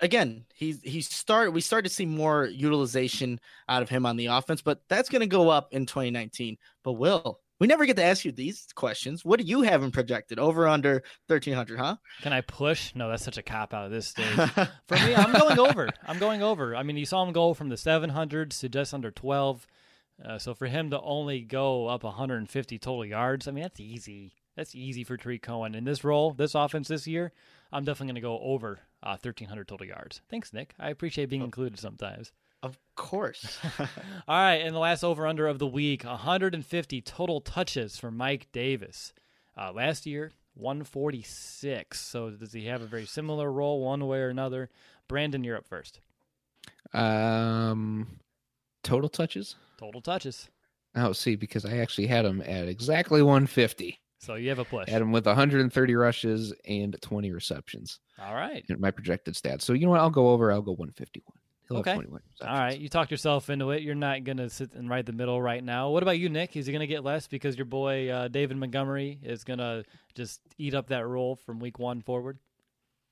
again, 0.00 0.44
he's 0.54 0.80
he 0.82 1.00
started. 1.00 1.52
We 1.52 1.60
started 1.60 1.88
to 1.88 1.94
see 1.94 2.06
more 2.06 2.46
utilization 2.46 3.40
out 3.68 3.82
of 3.82 3.88
him 3.88 4.06
on 4.06 4.16
the 4.16 4.26
offense, 4.26 4.62
but 4.62 4.82
that's 4.88 5.08
going 5.08 5.20
to 5.20 5.26
go 5.26 5.48
up 5.48 5.72
in 5.72 5.86
2019. 5.86 6.56
But 6.82 6.92
Will, 6.92 7.40
we 7.60 7.66
never 7.66 7.86
get 7.86 7.96
to 7.96 8.04
ask 8.04 8.24
you 8.24 8.32
these 8.32 8.66
questions. 8.74 9.24
What 9.24 9.40
do 9.40 9.46
you 9.46 9.62
have 9.62 9.82
him 9.82 9.92
projected 9.92 10.38
over 10.38 10.66
under 10.66 11.02
1300? 11.28 11.78
Huh? 11.78 11.96
Can 12.22 12.32
I 12.32 12.40
push? 12.40 12.94
No, 12.94 13.08
that's 13.08 13.24
such 13.24 13.38
a 13.38 13.42
cop 13.42 13.72
out 13.72 13.86
at 13.86 13.90
this 13.90 14.08
stage. 14.08 14.34
For 14.36 14.96
me, 14.96 15.14
I'm 15.14 15.32
going 15.32 15.58
over. 15.58 15.88
I'm 16.06 16.18
going 16.18 16.42
over. 16.42 16.74
I 16.74 16.82
mean, 16.82 16.96
you 16.96 17.06
saw 17.06 17.24
him 17.24 17.32
go 17.32 17.54
from 17.54 17.68
the 17.68 17.76
700s 17.76 18.60
to 18.60 18.68
just 18.68 18.92
under 18.92 19.10
12. 19.10 19.66
Uh, 20.24 20.38
so 20.38 20.54
for 20.54 20.66
him 20.66 20.90
to 20.90 21.00
only 21.00 21.40
go 21.40 21.86
up 21.86 22.04
150 22.04 22.78
total 22.78 23.04
yards, 23.04 23.48
I 23.48 23.52
mean, 23.52 23.62
that's 23.62 23.80
easy. 23.80 24.32
That's 24.56 24.74
easy 24.74 25.02
for 25.02 25.16
Tarik 25.16 25.42
Cohen. 25.42 25.74
In 25.74 25.84
this 25.84 26.04
role, 26.04 26.32
this 26.32 26.54
offense 26.54 26.88
this 26.88 27.06
year, 27.06 27.32
I'm 27.72 27.84
definitely 27.84 28.08
going 28.08 28.14
to 28.16 28.20
go 28.20 28.38
over 28.40 28.80
uh, 29.04 29.20
1,300 29.20 29.68
total 29.68 29.86
yards. 29.86 30.22
Thanks, 30.30 30.52
Nick. 30.52 30.74
I 30.80 30.88
appreciate 30.88 31.28
being 31.28 31.42
included 31.42 31.78
sometimes. 31.78 32.32
Of 32.62 32.78
course. 32.96 33.58
All 33.78 33.86
right, 34.40 34.62
and 34.62 34.74
the 34.74 34.80
last 34.80 35.04
over 35.04 35.26
under 35.26 35.46
of 35.46 35.58
the 35.58 35.66
week 35.66 36.04
150 36.04 37.02
total 37.02 37.40
touches 37.42 37.98
for 37.98 38.10
Mike 38.10 38.48
Davis. 38.50 39.12
Uh, 39.56 39.72
last 39.72 40.06
year, 40.06 40.32
146. 40.54 42.00
So 42.00 42.30
does 42.30 42.52
he 42.52 42.66
have 42.66 42.80
a 42.80 42.86
very 42.86 43.04
similar 43.04 43.52
role 43.52 43.84
one 43.84 44.06
way 44.06 44.18
or 44.18 44.30
another? 44.30 44.70
Brandon, 45.06 45.44
you're 45.44 45.58
up 45.58 45.68
first. 45.68 46.00
Um, 46.94 48.06
total 48.82 49.10
touches? 49.10 49.56
Total 49.76 50.00
touches. 50.00 50.48
Oh, 50.96 51.12
see, 51.12 51.36
because 51.36 51.64
I 51.66 51.78
actually 51.78 52.06
had 52.06 52.24
him 52.24 52.40
at 52.40 52.68
exactly 52.68 53.20
150. 53.20 54.00
So 54.24 54.34
you 54.34 54.48
have 54.48 54.58
a 54.58 54.64
push. 54.64 54.88
Adam 54.88 55.12
with 55.12 55.26
130 55.26 55.94
rushes 55.94 56.52
and 56.66 56.96
20 57.00 57.32
receptions. 57.32 58.00
All 58.18 58.34
right. 58.34 58.64
in 58.68 58.80
my 58.80 58.90
projected 58.90 59.34
stats. 59.34 59.62
So 59.62 59.72
you 59.72 59.84
know 59.86 59.90
what? 59.92 60.00
I'll 60.00 60.10
go 60.10 60.28
over. 60.30 60.50
I'll 60.52 60.62
go 60.62 60.72
151. 60.72 61.24
He'll 61.68 61.78
Okay. 61.78 61.90
have 61.92 61.96
21 62.00 62.20
All 62.42 62.72
You 62.72 62.88
talked 62.88 63.10
yourself 63.10 63.48
into 63.48 63.70
it. 63.70 63.82
You're 63.82 63.94
not 63.94 64.24
going 64.24 64.36
to 64.36 64.50
sit 64.50 64.72
and 64.74 64.88
right 64.88 65.04
the 65.04 65.12
middle 65.12 65.40
right 65.40 65.64
now. 65.64 65.90
What 65.90 66.02
about 66.02 66.18
you, 66.18 66.28
Nick? 66.28 66.56
Is 66.56 66.66
he 66.66 66.72
going 66.72 66.80
to 66.80 66.86
get 66.86 67.04
less 67.04 67.26
because 67.26 67.56
your 67.56 67.64
boy 67.64 68.10
uh, 68.10 68.28
David 68.28 68.56
Montgomery 68.58 69.18
is 69.22 69.44
going 69.44 69.58
to 69.60 69.84
just 70.14 70.40
eat 70.58 70.74
up 70.74 70.88
that 70.88 71.06
role 71.06 71.36
from 71.36 71.60
week 71.60 71.78
one 71.78 72.02
forward? 72.02 72.38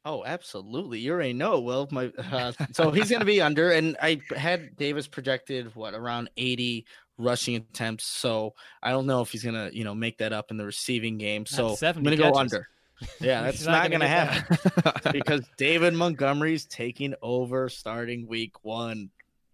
Oh, 0.04 0.24
absolutely. 0.24 0.98
You 0.98 1.12
already 1.12 1.32
know, 1.32 1.60
Will. 1.60 1.86
My 1.92 2.12
uh, 2.32 2.52
so 2.72 2.90
he's 2.90 3.08
going 3.08 3.20
to 3.20 3.26
be 3.26 3.40
under, 3.48 3.70
and 3.70 3.96
I 4.02 4.20
had 4.36 4.76
Davis 4.76 5.06
projected 5.06 5.74
what 5.76 5.94
around 5.94 6.28
80 6.36 6.84
rushing 7.18 7.56
attempts. 7.56 8.04
So 8.04 8.54
I 8.82 8.90
don't 8.90 9.06
know 9.06 9.20
if 9.20 9.30
he's 9.30 9.42
going 9.42 9.54
to 9.54 9.76
you 9.76 9.84
know 9.84 9.94
make 9.94 10.18
that 10.18 10.32
up 10.32 10.50
in 10.50 10.56
the 10.56 10.66
receiving 10.66 11.18
game. 11.18 11.46
So 11.46 11.76
I'm 11.82 12.02
going 12.02 12.04
to 12.04 12.16
go 12.16 12.24
catches. 12.32 12.38
under. 12.38 12.68
Yeah, 13.20 13.42
that's 13.42 13.66
not 13.66 13.72
not, 13.72 13.90
gonna 13.90 13.90
going 13.90 14.00
to 14.00 14.06
happen 14.06 15.12
because 15.12 15.44
David 15.58 15.92
Montgomery's 15.92 16.66
taking 16.66 17.14
over 17.20 17.68
starting 17.68 18.28
week 18.28 18.64
one. 18.64 19.10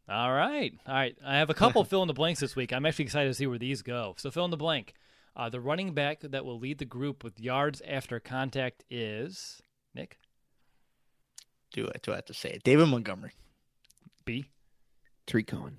All 0.06 0.30
right. 0.30 0.74
All 0.86 0.94
right. 0.94 1.16
I 1.24 1.38
have 1.38 1.48
a 1.48 1.54
couple 1.54 1.82
fill 1.84 2.02
in 2.02 2.09
the 2.09 2.14
blanks 2.14 2.40
this 2.40 2.54
week. 2.54 2.74
I'm 2.74 2.84
actually 2.84 3.06
excited 3.06 3.28
to 3.28 3.34
see 3.34 3.46
where 3.46 3.59
these 3.59 3.80
go. 3.80 4.14
So, 4.18 4.30
fill 4.30 4.44
in 4.44 4.50
the 4.50 4.59
blank. 4.59 4.92
Uh, 5.34 5.48
the 5.48 5.61
running 5.61 5.94
back 5.94 6.20
that 6.20 6.44
will 6.44 6.59
lead 6.59 6.76
the 6.76 6.84
group 6.84 7.24
with 7.24 7.40
yards 7.40 7.80
after 7.86 8.20
contact 8.20 8.84
is 8.90 9.62
Nick 9.94 10.18
Do 11.72 11.86
I 11.86 11.98
do 12.02 12.12
I 12.12 12.16
have 12.16 12.26
to 12.26 12.34
say 12.34 12.50
it? 12.50 12.64
David 12.64 12.88
Montgomery. 12.88 13.32
B. 14.24 14.50
Three 15.26 15.42
Cohen. 15.44 15.76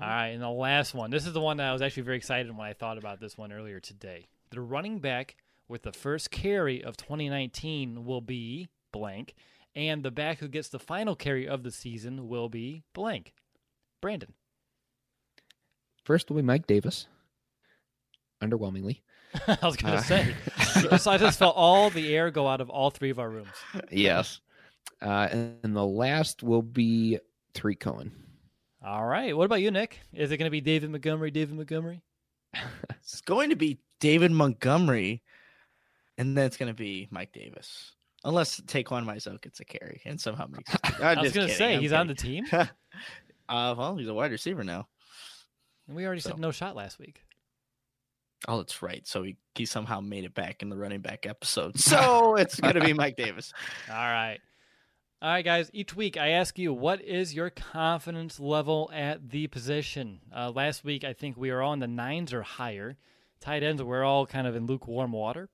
All 0.00 0.06
right. 0.06 0.28
And 0.28 0.42
the 0.42 0.50
last 0.50 0.94
one. 0.94 1.10
This 1.10 1.26
is 1.26 1.32
the 1.32 1.40
one 1.40 1.56
that 1.58 1.68
I 1.68 1.72
was 1.72 1.82
actually 1.82 2.02
very 2.04 2.16
excited 2.16 2.56
when 2.56 2.66
I 2.66 2.72
thought 2.72 2.98
about 2.98 3.20
this 3.20 3.36
one 3.38 3.52
earlier 3.52 3.80
today. 3.80 4.26
The 4.50 4.60
running 4.60 4.98
back 5.00 5.36
with 5.68 5.82
the 5.82 5.92
first 5.92 6.30
carry 6.30 6.82
of 6.82 6.96
2019 6.96 8.04
will 8.04 8.20
be 8.20 8.68
blank, 8.92 9.34
and 9.74 10.02
the 10.02 10.10
back 10.10 10.38
who 10.38 10.48
gets 10.48 10.68
the 10.68 10.78
final 10.78 11.16
carry 11.16 11.46
of 11.48 11.62
the 11.62 11.70
season 11.72 12.28
will 12.28 12.48
be 12.48 12.82
blank. 12.94 13.32
Brandon. 14.00 14.34
First 16.04 16.30
will 16.30 16.36
be 16.36 16.42
Mike 16.42 16.66
Davis. 16.66 17.06
Underwhelmingly. 18.42 19.00
I 19.48 19.58
was 19.62 19.76
going 19.76 19.92
to 19.94 19.98
Uh, 19.98 20.02
say. 20.02 20.34
so 20.98 21.10
I 21.10 21.18
just 21.18 21.38
felt 21.38 21.56
all 21.56 21.90
the 21.90 22.14
air 22.14 22.30
go 22.30 22.46
out 22.46 22.60
of 22.60 22.70
all 22.70 22.90
three 22.90 23.10
of 23.10 23.18
our 23.18 23.28
rooms. 23.28 23.48
yes. 23.90 24.40
Uh, 25.02 25.28
and, 25.30 25.56
and 25.64 25.76
the 25.76 25.84
last 25.84 26.42
will 26.42 26.62
be 26.62 27.18
Tarik 27.54 27.80
Cohen. 27.80 28.12
All 28.86 29.04
right. 29.04 29.36
What 29.36 29.46
about 29.46 29.60
you, 29.62 29.72
Nick? 29.72 29.98
Is 30.12 30.30
it 30.30 30.36
going 30.36 30.46
to 30.46 30.50
be 30.50 30.60
David 30.60 30.90
Montgomery? 30.90 31.32
David 31.32 31.56
Montgomery? 31.56 32.02
It's 33.02 33.20
going 33.20 33.50
to 33.50 33.56
be 33.56 33.78
David 34.00 34.32
Montgomery, 34.32 35.22
and 36.18 36.36
then 36.36 36.44
it's 36.44 36.56
going 36.56 36.70
to 36.70 36.74
be 36.76 37.06
Mike 37.12 37.32
Davis. 37.32 37.92
Unless 38.24 38.62
Taquan 38.62 39.04
Mizzell 39.04 39.40
gets 39.40 39.60
a 39.60 39.64
carry 39.64 40.02
and 40.04 40.20
somehow 40.20 40.46
makes 40.48 40.74
it. 40.74 41.00
I 41.00 41.20
was 41.20 41.32
going 41.32 41.46
to 41.46 41.54
say 41.54 41.78
he's 41.78 41.92
on 41.92 42.08
the 42.08 42.14
team. 42.14 42.44
uh, 42.52 42.66
well, 43.48 43.96
he's 43.96 44.08
a 44.08 44.14
wide 44.14 44.32
receiver 44.32 44.64
now. 44.64 44.88
And 45.86 45.96
We 45.96 46.04
already 46.04 46.20
said 46.20 46.40
no 46.40 46.50
shot 46.50 46.74
last 46.74 46.98
week. 46.98 47.22
Oh, 48.48 48.56
that's 48.56 48.82
right. 48.82 49.06
So 49.06 49.22
he, 49.22 49.36
he 49.54 49.66
somehow 49.66 50.00
made 50.00 50.24
it 50.24 50.34
back 50.34 50.62
in 50.62 50.68
the 50.68 50.76
running 50.76 51.00
back 51.00 51.26
episode. 51.26 51.78
So 51.78 52.34
it's 52.34 52.58
going 52.58 52.74
to 52.74 52.80
be 52.80 52.92
Mike 52.92 53.16
Davis. 53.16 53.52
All 53.88 53.94
right. 53.94 54.40
All 55.22 55.30
right, 55.30 55.42
guys. 55.42 55.70
Each 55.72 55.96
week 55.96 56.18
I 56.18 56.28
ask 56.28 56.58
you, 56.58 56.74
what 56.74 57.00
is 57.00 57.32
your 57.32 57.48
confidence 57.48 58.38
level 58.38 58.90
at 58.92 59.30
the 59.30 59.46
position? 59.46 60.20
Uh, 60.34 60.50
last 60.50 60.84
week, 60.84 61.04
I 61.04 61.14
think 61.14 61.38
we 61.38 61.50
were 61.50 61.62
all 61.62 61.72
in 61.72 61.78
the 61.78 61.86
nines 61.86 62.34
or 62.34 62.42
higher. 62.42 62.98
Tight 63.40 63.62
ends, 63.62 63.82
we're 63.82 64.04
all 64.04 64.26
kind 64.26 64.46
of 64.46 64.54
in 64.54 64.66
lukewarm 64.66 65.12
water. 65.12 65.48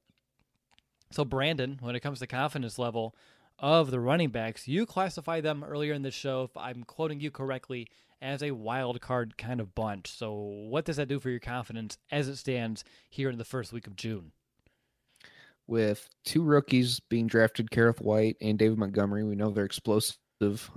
So, 1.13 1.25
Brandon, 1.25 1.79
when 1.81 1.95
it 1.95 2.01
comes 2.01 2.19
to 2.19 2.27
confidence 2.27 2.77
level 2.77 3.15
of 3.57 3.93
the 3.93 4.01
running 4.01 4.31
backs, 4.31 4.67
you 4.67 4.85
classify 4.85 5.41
them 5.41 5.63
earlier 5.63 5.93
in 5.93 6.03
the 6.03 6.11
show, 6.11 6.43
if 6.43 6.57
I'm 6.57 6.83
quoting 6.83 7.21
you 7.21 7.31
correctly, 7.31 7.87
as 8.21 8.43
a 8.43 8.51
wild 8.51 9.01
card 9.01 9.39
kind 9.39 9.61
of 9.61 9.77
bunch. 9.77 10.09
So, 10.09 10.33
what 10.33 10.85
does 10.85 10.97
that 10.97 11.07
do 11.07 11.21
for 11.21 11.31
your 11.31 11.39
confidence 11.39 11.99
as 12.11 12.27
it 12.27 12.35
stands 12.35 12.83
here 13.09 13.31
in 13.31 13.39
the 13.39 13.45
first 13.45 13.73
week 13.73 13.87
of 13.87 13.95
June? 13.95 14.33
With 15.67 16.09
two 16.25 16.43
rookies 16.43 17.01
being 17.01 17.27
drafted, 17.27 17.71
Kerrith 17.71 18.01
Whyte 18.01 18.37
and 18.41 18.59
David 18.59 18.79
Montgomery, 18.79 19.25
we 19.25 19.37
know 19.37 19.51
they're 19.51 19.65
explosive, 19.65 20.19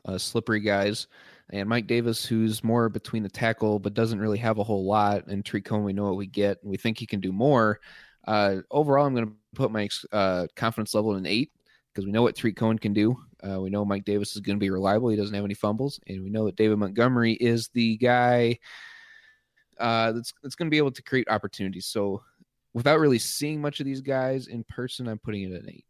uh, 0.05 0.17
slippery 0.17 0.59
guys. 0.59 1.07
And 1.51 1.67
Mike 1.69 1.87
Davis, 1.87 2.25
who's 2.25 2.63
more 2.63 2.89
between 2.89 3.23
the 3.23 3.29
tackle 3.29 3.79
but 3.79 3.93
doesn't 3.93 4.19
really 4.19 4.37
have 4.37 4.57
a 4.57 4.63
whole 4.63 4.85
lot. 4.85 5.27
And 5.27 5.43
Tree 5.43 5.61
Cohen, 5.61 5.83
we 5.83 5.93
know 5.93 6.05
what 6.05 6.17
we 6.17 6.27
get, 6.27 6.61
and 6.61 6.71
we 6.71 6.77
think 6.77 6.97
he 6.97 7.05
can 7.05 7.19
do 7.19 7.31
more. 7.31 7.79
Uh, 8.27 8.57
overall, 8.71 9.05
I'm 9.05 9.13
going 9.13 9.27
to 9.27 9.33
put 9.53 9.71
my 9.71 9.89
uh, 10.11 10.47
confidence 10.55 10.93
level 10.93 11.13
at 11.13 11.17
an 11.17 11.25
eight 11.25 11.51
because 11.93 12.05
we 12.05 12.11
know 12.11 12.23
what 12.23 12.35
Tarik 12.35 12.55
Cohen 12.55 12.77
can 12.77 12.93
do. 12.93 13.15
Uh, 13.41 13.61
we 13.61 13.69
know 13.69 13.85
Mike 13.85 14.05
Davis 14.05 14.35
is 14.35 14.41
going 14.41 14.57
to 14.57 14.63
be 14.63 14.69
reliable. 14.69 15.09
He 15.09 15.15
doesn't 15.15 15.35
have 15.35 15.45
any 15.45 15.53
fumbles, 15.53 15.99
and 16.07 16.23
we 16.23 16.29
know 16.29 16.45
that 16.45 16.55
David 16.55 16.77
Montgomery 16.77 17.33
is 17.33 17.69
the 17.69 17.97
guy 17.97 18.57
uh, 19.79 20.11
that's 20.11 20.33
that's 20.41 20.55
going 20.55 20.67
to 20.67 20.71
be 20.71 20.77
able 20.77 20.91
to 20.91 21.03
create 21.03 21.29
opportunities. 21.29 21.85
So, 21.85 22.23
without 22.75 22.99
really 22.99 23.17
seeing 23.17 23.61
much 23.61 23.79
of 23.79 23.85
these 23.85 24.01
guys 24.01 24.47
in 24.47 24.63
person, 24.65 25.07
I'm 25.07 25.17
putting 25.17 25.43
it 25.43 25.53
at 25.53 25.63
an 25.63 25.69
eight. 25.69 25.85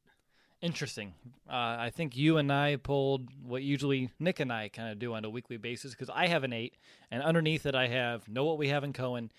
Interesting. 0.61 1.13
Uh, 1.49 1.75
I 1.79 1.91
think 1.93 2.15
you 2.15 2.37
and 2.37 2.51
I 2.53 2.77
pulled 2.77 3.27
what 3.43 3.63
usually 3.63 4.11
Nick 4.19 4.39
and 4.39 4.53
I 4.53 4.69
kind 4.69 4.91
of 4.91 4.99
do 4.99 5.13
on 5.13 5.25
a 5.25 5.29
weekly 5.29 5.57
basis 5.57 5.91
because 5.91 6.09
I 6.13 6.27
have 6.27 6.43
an 6.43 6.53
eight, 6.53 6.75
and 7.11 7.21
underneath 7.21 7.65
it 7.65 7.75
I 7.75 7.87
have 7.87 8.29
know 8.29 8.45
what 8.45 8.57
we 8.57 8.69
have 8.69 8.83
in 8.83 8.93
Cohen, 8.93 9.31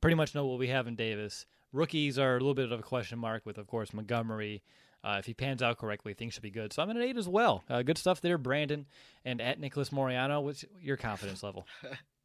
pretty 0.00 0.16
much 0.16 0.34
know 0.34 0.46
what 0.46 0.58
we 0.58 0.68
have 0.68 0.86
in 0.86 0.96
Davis. 0.96 1.46
Rookies 1.72 2.18
are 2.18 2.36
a 2.36 2.40
little 2.40 2.54
bit 2.54 2.72
of 2.72 2.80
a 2.80 2.82
question 2.82 3.18
mark 3.18 3.44
with, 3.44 3.58
of 3.58 3.66
course, 3.66 3.92
Montgomery. 3.92 4.62
Uh, 5.04 5.16
if 5.18 5.26
he 5.26 5.34
pans 5.34 5.62
out 5.62 5.78
correctly, 5.78 6.14
things 6.14 6.32
should 6.34 6.42
be 6.42 6.50
good. 6.50 6.72
So 6.72 6.82
I'm 6.82 6.90
at 6.90 6.96
an 6.96 7.02
eight 7.02 7.18
as 7.18 7.28
well. 7.28 7.62
Uh, 7.68 7.82
good 7.82 7.98
stuff 7.98 8.20
there, 8.22 8.38
Brandon, 8.38 8.86
and 9.24 9.40
at 9.40 9.60
Nicholas 9.60 9.90
Moriano. 9.90 10.42
What's 10.42 10.64
your 10.80 10.96
confidence 10.96 11.42
level? 11.42 11.66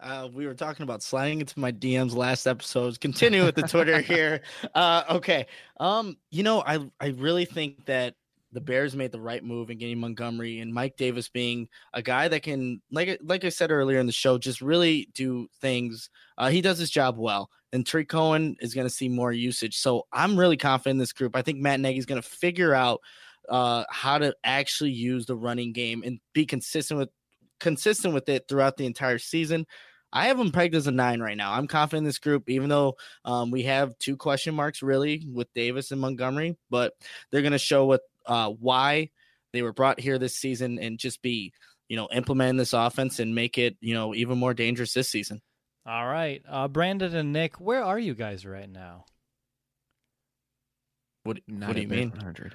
Uh, 0.00 0.28
we 0.32 0.46
were 0.46 0.54
talking 0.54 0.82
about 0.82 1.02
sliding 1.02 1.40
into 1.40 1.58
my 1.58 1.72
DMs 1.72 2.14
last 2.14 2.46
episode. 2.46 3.00
Continue 3.00 3.44
with 3.44 3.54
the 3.54 3.62
Twitter 3.62 4.00
here. 4.02 4.40
Uh, 4.74 5.04
okay. 5.10 5.46
Um, 5.78 6.16
you 6.30 6.42
know, 6.42 6.62
I 6.66 6.86
I 7.00 7.08
really 7.08 7.44
think 7.44 7.86
that 7.86 8.14
the 8.52 8.60
Bears 8.60 8.96
made 8.96 9.12
the 9.12 9.20
right 9.20 9.44
move 9.44 9.70
in 9.70 9.78
getting 9.78 9.98
Montgomery 9.98 10.60
and 10.60 10.72
Mike 10.72 10.96
Davis 10.96 11.28
being 11.28 11.68
a 11.92 12.00
guy 12.00 12.28
that 12.28 12.42
can, 12.42 12.80
like 12.90 13.18
like 13.22 13.44
I 13.44 13.48
said 13.50 13.70
earlier 13.70 13.98
in 13.98 14.06
the 14.06 14.12
show, 14.12 14.38
just 14.38 14.60
really 14.60 15.08
do 15.14 15.48
things. 15.60 16.10
Uh, 16.38 16.48
he 16.48 16.60
does 16.60 16.78
his 16.78 16.90
job 16.90 17.18
well, 17.18 17.50
and 17.72 17.86
Tarik 17.86 18.08
Cohen 18.08 18.56
is 18.60 18.74
going 18.74 18.86
to 18.86 18.92
see 18.92 19.08
more 19.08 19.32
usage. 19.32 19.76
So 19.76 20.06
I'm 20.12 20.38
really 20.38 20.56
confident 20.56 20.94
in 20.94 20.98
this 20.98 21.12
group. 21.12 21.36
I 21.36 21.42
think 21.42 21.58
Matt 21.58 21.80
Nagy 21.80 21.98
is 21.98 22.06
going 22.06 22.22
to 22.22 22.28
figure 22.28 22.74
out 22.74 23.00
uh, 23.48 23.84
how 23.90 24.18
to 24.18 24.34
actually 24.44 24.90
use 24.90 25.26
the 25.26 25.36
running 25.36 25.72
game 25.72 26.02
and 26.04 26.18
be 26.32 26.46
consistent 26.46 26.98
with 26.98 27.10
consistent 27.60 28.14
with 28.14 28.28
it 28.28 28.46
throughout 28.48 28.76
the 28.76 28.86
entire 28.86 29.18
season. 29.18 29.66
I 30.12 30.28
have 30.28 30.38
them 30.38 30.52
pegged 30.52 30.74
as 30.74 30.86
a 30.86 30.92
nine 30.92 31.20
right 31.20 31.36
now. 31.36 31.52
I'm 31.52 31.66
confident 31.66 32.04
in 32.04 32.04
this 32.04 32.18
group, 32.18 32.48
even 32.48 32.68
though 32.68 32.96
um, 33.24 33.50
we 33.50 33.64
have 33.64 33.98
two 33.98 34.16
question 34.16 34.54
marks 34.54 34.82
really 34.82 35.26
with 35.30 35.52
Davis 35.52 35.90
and 35.90 36.00
Montgomery, 36.00 36.56
but 36.70 36.94
they're 37.30 37.42
going 37.42 37.52
to 37.52 37.58
show 37.58 37.86
what 37.86 38.02
uh, 38.24 38.50
why 38.50 39.10
they 39.52 39.62
were 39.62 39.72
brought 39.72 40.00
here 40.00 40.18
this 40.18 40.36
season 40.36 40.78
and 40.78 40.98
just 40.98 41.22
be, 41.22 41.52
you 41.88 41.96
know, 41.96 42.08
implementing 42.12 42.56
this 42.56 42.72
offense 42.72 43.18
and 43.18 43.34
make 43.34 43.58
it, 43.58 43.76
you 43.80 43.94
know, 43.94 44.14
even 44.14 44.38
more 44.38 44.54
dangerous 44.54 44.92
this 44.92 45.08
season. 45.08 45.42
All 45.84 46.06
right, 46.06 46.42
uh, 46.48 46.66
Brandon 46.66 47.14
and 47.14 47.32
Nick, 47.32 47.60
where 47.60 47.82
are 47.82 47.98
you 47.98 48.14
guys 48.14 48.44
right 48.44 48.68
now? 48.68 49.04
What, 51.22 51.38
Not 51.46 51.68
what 51.68 51.76
do 51.76 51.82
you 51.82 51.88
mean? 51.88 52.10
100. 52.10 52.54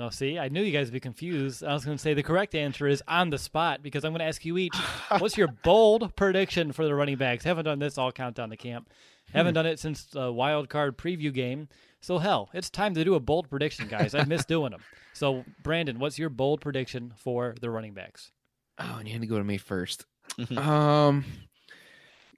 No, 0.00 0.08
see, 0.08 0.38
I 0.38 0.48
knew 0.48 0.62
you 0.62 0.72
guys 0.72 0.86
would 0.86 0.94
be 0.94 1.00
confused. 1.00 1.62
I 1.62 1.74
was 1.74 1.84
going 1.84 1.94
to 1.94 2.00
say 2.00 2.14
the 2.14 2.22
correct 2.22 2.54
answer 2.54 2.86
is 2.86 3.02
on 3.06 3.28
the 3.28 3.36
spot 3.36 3.82
because 3.82 4.02
I'm 4.02 4.12
going 4.12 4.20
to 4.20 4.24
ask 4.24 4.42
you 4.46 4.56
each 4.56 4.74
what's 5.18 5.36
your 5.36 5.48
bold 5.48 6.16
prediction 6.16 6.72
for 6.72 6.86
the 6.86 6.94
running 6.94 7.18
backs? 7.18 7.44
Haven't 7.44 7.66
done 7.66 7.80
this 7.80 7.98
all 7.98 8.10
countdown 8.10 8.48
to 8.48 8.56
camp. 8.56 8.88
Haven't 9.30 9.52
done 9.52 9.66
it 9.66 9.78
since 9.78 10.06
the 10.06 10.32
wild 10.32 10.70
card 10.70 10.96
preview 10.96 11.30
game. 11.34 11.68
So, 12.00 12.16
hell, 12.16 12.48
it's 12.54 12.70
time 12.70 12.94
to 12.94 13.04
do 13.04 13.14
a 13.14 13.20
bold 13.20 13.50
prediction, 13.50 13.88
guys. 13.88 14.14
I 14.14 14.24
miss 14.24 14.44
doing 14.46 14.70
them. 14.70 14.80
So, 15.12 15.44
Brandon, 15.62 15.98
what's 15.98 16.18
your 16.18 16.30
bold 16.30 16.62
prediction 16.62 17.12
for 17.18 17.54
the 17.60 17.68
running 17.68 17.92
backs? 17.92 18.32
Oh, 18.78 18.96
and 19.00 19.06
you 19.06 19.12
had 19.12 19.20
to 19.20 19.28
go 19.28 19.36
to 19.36 19.44
me 19.44 19.58
first. 19.58 20.06
um, 20.56 21.26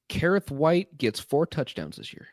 Kerrith 0.09 0.51
Whyte 0.51 0.99
gets 0.99 1.21
four 1.21 1.47
touchdowns 1.47 1.95
this 1.95 2.13
year. 2.13 2.27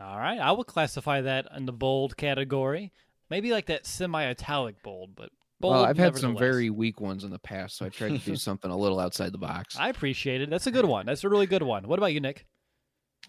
All 0.00 0.18
right, 0.18 0.40
I 0.40 0.50
will 0.50 0.64
classify 0.64 1.20
that 1.20 1.46
in 1.56 1.66
the 1.66 1.72
bold 1.72 2.16
category. 2.16 2.90
Maybe 3.30 3.50
like 3.50 3.66
that 3.66 3.86
semi-italic 3.86 4.82
bold, 4.82 5.10
but 5.16 5.30
bold. 5.60 5.74
well, 5.74 5.84
I've 5.84 5.98
had 5.98 6.16
some 6.16 6.36
very 6.36 6.70
weak 6.70 7.00
ones 7.00 7.24
in 7.24 7.30
the 7.30 7.38
past, 7.38 7.76
so 7.76 7.86
I 7.86 7.88
tried 7.88 8.10
to 8.10 8.18
do 8.18 8.36
something 8.36 8.70
a 8.70 8.76
little 8.76 9.00
outside 9.00 9.32
the 9.32 9.38
box. 9.38 9.76
I 9.78 9.88
appreciate 9.88 10.40
it. 10.40 10.50
That's 10.50 10.66
a 10.66 10.70
good 10.70 10.84
one. 10.84 11.06
That's 11.06 11.24
a 11.24 11.28
really 11.28 11.46
good 11.46 11.62
one. 11.62 11.88
What 11.88 11.98
about 11.98 12.12
you, 12.12 12.20
Nick? 12.20 12.46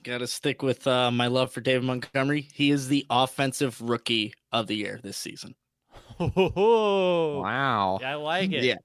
Got 0.04 0.20
to 0.20 0.28
stick 0.28 0.62
with 0.62 0.86
uh, 0.86 1.10
my 1.10 1.28
love 1.28 1.52
for 1.52 1.62
David 1.62 1.84
Montgomery. 1.84 2.50
He 2.54 2.72
is 2.72 2.90
the 2.90 3.06
offensive 3.10 3.82
rookie 3.82 4.34
of 4.52 4.68
the 4.68 4.76
year 4.76 5.00
this 5.02 5.18
season. 5.18 5.56
wow, 6.20 7.42
wow. 7.42 8.00
I 8.04 8.16
like 8.16 8.52
it. 8.52 8.64
Yeah, 8.64 8.78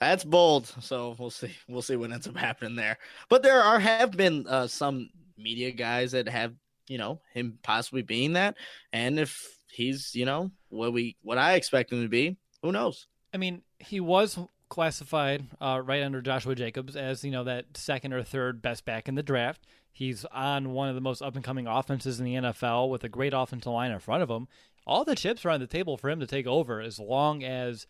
that's 0.00 0.24
bold. 0.24 0.72
So 0.80 1.16
we'll 1.18 1.30
see. 1.30 1.52
We'll 1.68 1.82
see 1.82 1.96
what 1.96 2.12
ends 2.12 2.28
up 2.28 2.36
happening 2.36 2.76
there. 2.76 2.98
But 3.28 3.42
there 3.42 3.60
are 3.60 3.78
have 3.78 4.12
been 4.12 4.46
uh, 4.46 4.66
some 4.66 5.10
media 5.38 5.70
guys 5.70 6.12
that 6.12 6.28
have 6.28 6.54
you 6.88 6.98
know 6.98 7.20
him 7.34 7.58
possibly 7.62 8.02
being 8.02 8.34
that, 8.34 8.56
and 8.92 9.18
if 9.18 9.55
he's 9.70 10.14
you 10.14 10.24
know 10.24 10.50
what 10.68 10.92
we 10.92 11.16
what 11.22 11.38
I 11.38 11.54
expect 11.54 11.92
him 11.92 12.02
to 12.02 12.08
be, 12.08 12.36
who 12.62 12.72
knows? 12.72 13.06
I 13.34 13.38
mean, 13.38 13.62
he 13.78 14.00
was 14.00 14.38
classified 14.68 15.44
uh, 15.60 15.80
right 15.84 16.02
under 16.02 16.20
Joshua 16.20 16.54
Jacobs 16.54 16.96
as 16.96 17.24
you 17.24 17.30
know 17.30 17.44
that 17.44 17.76
second 17.76 18.12
or 18.12 18.22
third 18.22 18.60
best 18.62 18.84
back 18.84 19.08
in 19.08 19.14
the 19.14 19.22
draft. 19.22 19.66
He's 19.92 20.24
on 20.26 20.72
one 20.72 20.88
of 20.88 20.94
the 20.94 21.00
most 21.00 21.22
up 21.22 21.34
and 21.36 21.44
coming 21.44 21.66
offenses 21.66 22.18
in 22.18 22.24
the 22.26 22.34
NFL 22.34 22.90
with 22.90 23.02
a 23.04 23.08
great 23.08 23.32
offensive 23.34 23.72
line 23.72 23.90
in 23.92 23.98
front 23.98 24.22
of 24.22 24.30
him. 24.30 24.46
All 24.86 25.04
the 25.04 25.14
chips 25.16 25.44
are 25.44 25.50
on 25.50 25.60
the 25.60 25.66
table 25.66 25.96
for 25.96 26.10
him 26.10 26.20
to 26.20 26.26
take 26.26 26.46
over 26.46 26.80
as 26.80 26.98
long 26.98 27.42
as 27.42 27.86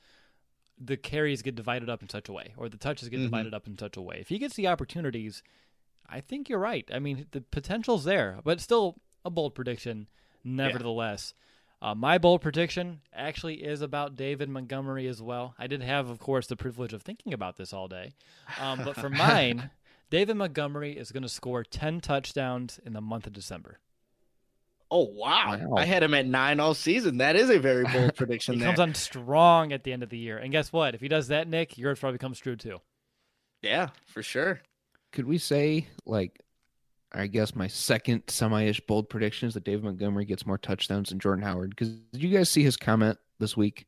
the 0.78 0.96
carries 0.96 1.42
get 1.42 1.54
divided 1.56 1.88
up 1.90 2.02
in 2.02 2.08
such 2.08 2.28
a 2.28 2.32
way 2.32 2.52
or 2.56 2.68
the 2.68 2.76
touches 2.76 3.08
get 3.08 3.18
Mhm. 3.20 3.24
divided 3.24 3.54
up 3.54 3.66
in 3.66 3.76
such 3.78 3.96
a 3.96 4.00
way. 4.02 4.18
If 4.20 4.28
he 4.28 4.38
gets 4.38 4.54
the 4.54 4.68
opportunities, 4.68 5.42
I 6.08 6.20
think 6.20 6.48
you're 6.48 6.58
right. 6.58 6.88
I 6.92 6.98
mean, 7.00 7.26
the 7.32 7.40
potential's 7.40 8.04
there, 8.04 8.40
but 8.44 8.60
still 8.60 8.96
a 9.24 9.30
bold 9.30 9.54
prediction, 9.54 10.06
nevertheless. 10.44 11.34
Uh, 11.82 11.94
my 11.94 12.16
bold 12.16 12.40
prediction 12.40 13.00
actually 13.12 13.56
is 13.62 13.82
about 13.82 14.16
David 14.16 14.48
Montgomery 14.48 15.06
as 15.06 15.20
well. 15.20 15.54
I 15.58 15.66
did 15.66 15.82
have, 15.82 16.08
of 16.08 16.18
course, 16.18 16.46
the 16.46 16.56
privilege 16.56 16.92
of 16.92 17.02
thinking 17.02 17.34
about 17.34 17.56
this 17.56 17.72
all 17.72 17.86
day. 17.86 18.12
Um, 18.58 18.80
but 18.82 18.96
for 18.96 19.10
mine, 19.10 19.70
David 20.10 20.36
Montgomery 20.36 20.96
is 20.96 21.12
going 21.12 21.22
to 21.22 21.28
score 21.28 21.64
10 21.64 22.00
touchdowns 22.00 22.80
in 22.84 22.94
the 22.94 23.00
month 23.00 23.26
of 23.26 23.32
December. 23.32 23.78
Oh 24.90 25.08
wow. 25.12 25.58
Wow. 25.60 25.76
I 25.76 25.84
had 25.84 26.02
him 26.02 26.14
at 26.14 26.26
nine 26.26 26.60
all 26.60 26.74
season. 26.74 27.18
That 27.18 27.34
is 27.34 27.50
a 27.50 27.58
very 27.58 27.84
bold 27.84 28.14
prediction. 28.16 28.54
He 28.54 28.60
there. 28.60 28.68
comes 28.68 28.78
on 28.78 28.94
strong 28.94 29.72
at 29.72 29.82
the 29.82 29.92
end 29.92 30.04
of 30.04 30.10
the 30.10 30.18
year. 30.18 30.38
And 30.38 30.52
guess 30.52 30.72
what? 30.72 30.94
If 30.94 31.00
he 31.00 31.08
does 31.08 31.28
that, 31.28 31.48
Nick, 31.48 31.76
yours 31.76 31.98
probably 31.98 32.18
comes 32.18 32.38
true 32.38 32.56
too. 32.56 32.80
Yeah, 33.62 33.88
for 34.06 34.22
sure. 34.22 34.60
Could 35.10 35.26
we 35.26 35.38
say 35.38 35.88
like 36.04 36.40
I 37.12 37.26
guess 37.28 37.54
my 37.54 37.68
second 37.68 38.24
semi-ish 38.28 38.80
bold 38.80 39.08
prediction 39.08 39.48
is 39.48 39.54
that 39.54 39.64
David 39.64 39.84
Montgomery 39.84 40.24
gets 40.24 40.46
more 40.46 40.58
touchdowns 40.58 41.10
than 41.10 41.18
Jordan 41.18 41.44
Howard. 41.44 41.70
Because 41.70 41.90
did 41.90 42.22
you 42.22 42.36
guys 42.36 42.50
see 42.50 42.62
his 42.62 42.76
comment 42.76 43.18
this 43.38 43.56
week? 43.56 43.86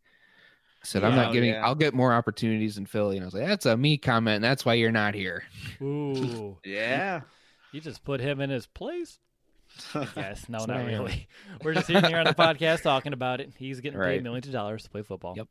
He 0.81 0.87
said, 0.87 1.03
"I'm 1.03 1.17
not 1.17 1.31
oh, 1.31 1.33
getting. 1.33 1.51
yeah. 1.51 1.67
I'll 1.67 1.75
get 1.75 1.93
more 1.93 2.13
opportunities 2.13 2.79
in 2.79 2.87
Philly." 2.87 3.17
And 3.17 3.25
I 3.25 3.27
was 3.27 3.35
like, 3.35 3.47
"That's 3.47 3.67
a 3.67 3.77
me 3.77 3.99
comment. 3.99 4.37
And 4.37 4.45
that's 4.45 4.65
why 4.65 4.75
you're 4.75 4.93
not 4.93 5.15
here." 5.15 5.45
Ooh. 5.83 6.59
Yeah. 6.65 7.23
You 7.73 7.81
just 7.81 8.03
put 8.05 8.21
him 8.21 8.41
in 8.41 8.49
his 8.49 8.67
place? 8.67 9.19
Yes. 10.17 10.49
No, 10.49 10.59
not 10.59 10.69
what 10.69 10.77
I 10.77 10.81
am. 10.81 10.87
really. 10.87 11.29
We're 11.63 11.75
just 11.75 11.87
sitting 11.89 12.05
here 12.05 12.19
on 12.19 12.25
the 12.25 12.35
podcast 12.39 12.83
talking 12.83 13.13
about 13.13 13.41
it. 13.41 13.53
He's 13.59 13.81
getting 13.81 14.01
paid 14.01 14.23
millions 14.23 14.47
of 14.47 14.53
dollars 14.53 14.85
to 14.85 14.91
play 14.91 15.03
football. 15.03 15.35
Yep. 15.37 15.49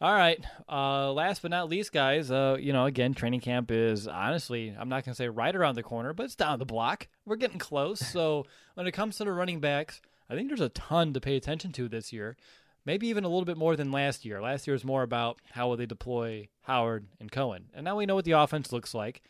All 0.00 0.12
right. 0.12 0.44
Uh, 0.68 1.12
last 1.12 1.42
but 1.42 1.50
not 1.50 1.68
least, 1.68 1.92
guys, 1.92 2.30
uh, 2.30 2.56
you 2.60 2.72
know, 2.72 2.84
again, 2.86 3.14
training 3.14 3.40
camp 3.40 3.70
is 3.70 4.06
honestly, 4.06 4.74
I'm 4.78 4.88
not 4.88 5.04
going 5.04 5.12
to 5.12 5.16
say 5.16 5.28
right 5.28 5.54
around 5.54 5.76
the 5.76 5.82
corner, 5.82 6.12
but 6.12 6.24
it's 6.24 6.34
down 6.34 6.58
the 6.58 6.66
block. 6.66 7.08
We're 7.24 7.36
getting 7.36 7.58
close. 7.58 8.00
so 8.00 8.44
when 8.74 8.86
it 8.86 8.92
comes 8.92 9.16
to 9.16 9.24
the 9.24 9.32
running 9.32 9.60
backs, 9.60 10.00
I 10.28 10.34
think 10.34 10.48
there's 10.48 10.60
a 10.60 10.68
ton 10.70 11.12
to 11.14 11.20
pay 11.20 11.36
attention 11.36 11.72
to 11.72 11.88
this 11.88 12.12
year. 12.12 12.36
Maybe 12.84 13.08
even 13.08 13.24
a 13.24 13.28
little 13.28 13.44
bit 13.44 13.56
more 13.56 13.74
than 13.74 13.90
last 13.90 14.24
year. 14.24 14.40
Last 14.40 14.66
year 14.66 14.74
was 14.74 14.84
more 14.84 15.02
about 15.02 15.40
how 15.50 15.68
will 15.68 15.76
they 15.76 15.86
deploy 15.86 16.48
Howard 16.62 17.06
and 17.18 17.32
Cohen. 17.32 17.66
And 17.74 17.84
now 17.84 17.96
we 17.96 18.06
know 18.06 18.14
what 18.14 18.24
the 18.24 18.32
offense 18.32 18.72
looks 18.72 18.94
like. 18.94 19.22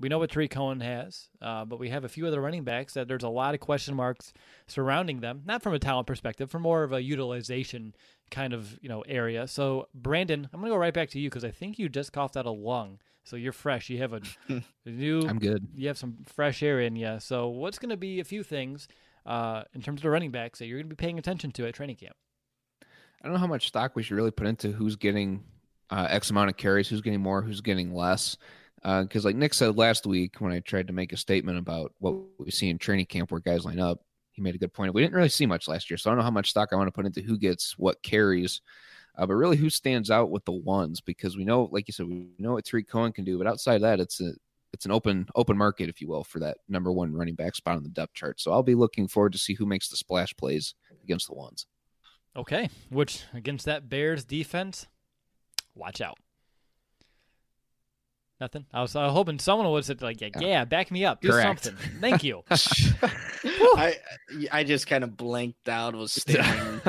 We 0.00 0.08
know 0.08 0.18
what 0.18 0.30
Tarik 0.30 0.52
Cohen 0.52 0.80
has, 0.80 1.28
uh, 1.42 1.64
but 1.64 1.80
we 1.80 1.90
have 1.90 2.04
a 2.04 2.08
few 2.08 2.26
other 2.26 2.40
running 2.40 2.62
backs 2.62 2.94
that 2.94 3.08
there's 3.08 3.24
a 3.24 3.28
lot 3.28 3.54
of 3.54 3.60
question 3.60 3.96
marks 3.96 4.32
surrounding 4.68 5.20
them. 5.20 5.42
Not 5.44 5.62
from 5.62 5.74
a 5.74 5.78
talent 5.80 6.06
perspective, 6.06 6.50
from 6.50 6.62
more 6.62 6.84
of 6.84 6.92
a 6.92 7.02
utilization 7.02 7.94
kind 8.30 8.52
of 8.52 8.78
you 8.82 8.88
know 8.88 9.02
area. 9.02 9.46
So 9.46 9.88
Brandon, 9.94 10.48
I'm 10.52 10.60
gonna 10.60 10.72
go 10.72 10.76
right 10.76 10.94
back 10.94 11.10
to 11.10 11.20
you 11.20 11.28
because 11.28 11.44
I 11.44 11.50
think 11.50 11.78
you 11.78 11.88
just 11.88 12.12
coughed 12.12 12.36
out 12.36 12.46
a 12.46 12.50
lung, 12.50 12.98
so 13.24 13.36
you're 13.36 13.52
fresh. 13.52 13.90
You 13.90 13.98
have 13.98 14.12
a, 14.12 14.20
a 14.48 14.62
new, 14.90 15.20
I'm 15.22 15.38
good. 15.38 15.66
you 15.74 15.88
have 15.88 15.98
some 15.98 16.18
fresh 16.26 16.62
air 16.62 16.80
in 16.80 16.96
you. 16.96 17.18
So 17.20 17.48
what's 17.48 17.78
gonna 17.78 17.96
be 17.96 18.20
a 18.20 18.24
few 18.24 18.42
things 18.42 18.88
uh, 19.26 19.64
in 19.74 19.82
terms 19.82 20.00
of 20.00 20.02
the 20.04 20.10
running 20.10 20.30
backs 20.30 20.58
that 20.58 20.66
you're 20.66 20.78
gonna 20.78 20.88
be 20.88 20.96
paying 20.96 21.18
attention 21.18 21.50
to 21.52 21.66
at 21.66 21.74
training 21.74 21.96
camp? 21.96 22.16
I 22.82 23.26
don't 23.26 23.32
know 23.32 23.40
how 23.40 23.46
much 23.46 23.66
stock 23.68 23.96
we 23.96 24.02
should 24.02 24.16
really 24.16 24.30
put 24.30 24.46
into 24.46 24.70
who's 24.70 24.96
getting 24.96 25.42
uh, 25.90 26.06
X 26.08 26.30
amount 26.30 26.50
of 26.50 26.56
carries, 26.56 26.88
who's 26.88 27.00
getting 27.00 27.20
more, 27.20 27.42
who's 27.42 27.60
getting 27.60 27.94
less. 27.94 28.36
Because, 28.82 29.24
like 29.24 29.34
Nick 29.34 29.54
said 29.54 29.76
last 29.76 30.06
week, 30.06 30.40
when 30.40 30.52
I 30.52 30.60
tried 30.60 30.86
to 30.86 30.92
make 30.92 31.12
a 31.12 31.16
statement 31.16 31.58
about 31.58 31.92
what 31.98 32.14
we 32.38 32.52
see 32.52 32.70
in 32.70 32.78
training 32.78 33.06
camp 33.06 33.32
where 33.32 33.40
guys 33.40 33.64
line 33.64 33.80
up, 33.80 34.02
he 34.38 34.42
made 34.42 34.54
a 34.54 34.58
good 34.58 34.72
point. 34.72 34.94
We 34.94 35.02
didn't 35.02 35.16
really 35.16 35.28
see 35.28 35.46
much 35.46 35.66
last 35.66 35.90
year, 35.90 35.98
so 35.98 36.08
I 36.08 36.12
don't 36.12 36.18
know 36.18 36.24
how 36.24 36.30
much 36.30 36.50
stock 36.50 36.68
I 36.72 36.76
want 36.76 36.86
to 36.86 36.92
put 36.92 37.06
into 37.06 37.20
who 37.20 37.36
gets 37.36 37.76
what 37.76 38.00
carries, 38.04 38.60
uh, 39.18 39.26
but 39.26 39.34
really 39.34 39.56
who 39.56 39.68
stands 39.68 40.12
out 40.12 40.30
with 40.30 40.44
the 40.44 40.52
ones 40.52 41.00
because 41.00 41.36
we 41.36 41.44
know, 41.44 41.68
like 41.72 41.88
you 41.88 41.92
said, 41.92 42.06
we 42.06 42.28
know 42.38 42.52
what 42.52 42.64
Tarik 42.64 42.88
Cohen 42.88 43.12
can 43.12 43.24
do, 43.24 43.36
but 43.36 43.48
outside 43.48 43.74
of 43.74 43.80
that, 43.82 43.98
it's 43.98 44.20
a 44.20 44.32
it's 44.72 44.84
an 44.84 44.92
open 44.92 45.26
open 45.34 45.58
market, 45.58 45.88
if 45.88 46.00
you 46.00 46.06
will, 46.06 46.22
for 46.22 46.38
that 46.38 46.58
number 46.68 46.92
one 46.92 47.12
running 47.12 47.34
back 47.34 47.56
spot 47.56 47.76
on 47.76 47.82
the 47.82 47.88
depth 47.88 48.14
chart. 48.14 48.40
So 48.40 48.52
I'll 48.52 48.62
be 48.62 48.76
looking 48.76 49.08
forward 49.08 49.32
to 49.32 49.38
see 49.38 49.54
who 49.54 49.66
makes 49.66 49.88
the 49.88 49.96
splash 49.96 50.36
plays 50.36 50.74
against 51.02 51.26
the 51.26 51.34
ones. 51.34 51.66
Okay, 52.36 52.68
which 52.90 53.24
against 53.34 53.66
that 53.66 53.88
Bears 53.88 54.24
defense, 54.24 54.86
watch 55.74 56.00
out. 56.00 56.18
Nothing. 58.40 58.66
I 58.72 58.82
was 58.82 58.94
uh, 58.94 59.10
hoping 59.10 59.38
someone 59.40 59.68
would 59.70 59.84
say 59.84 59.96
like, 60.00 60.20
yeah, 60.20 60.28
yeah, 60.38 60.64
back 60.64 60.90
me 60.92 61.04
up, 61.04 61.20
do 61.20 61.30
Correct. 61.30 61.64
something. 61.64 62.00
Thank 62.00 62.22
you. 62.22 62.44
I 62.50 63.96
I 64.52 64.62
just 64.64 64.86
kind 64.86 65.02
of 65.02 65.16
blanked 65.16 65.68
out, 65.68 65.94
was 65.96 66.12
staring 66.20 66.80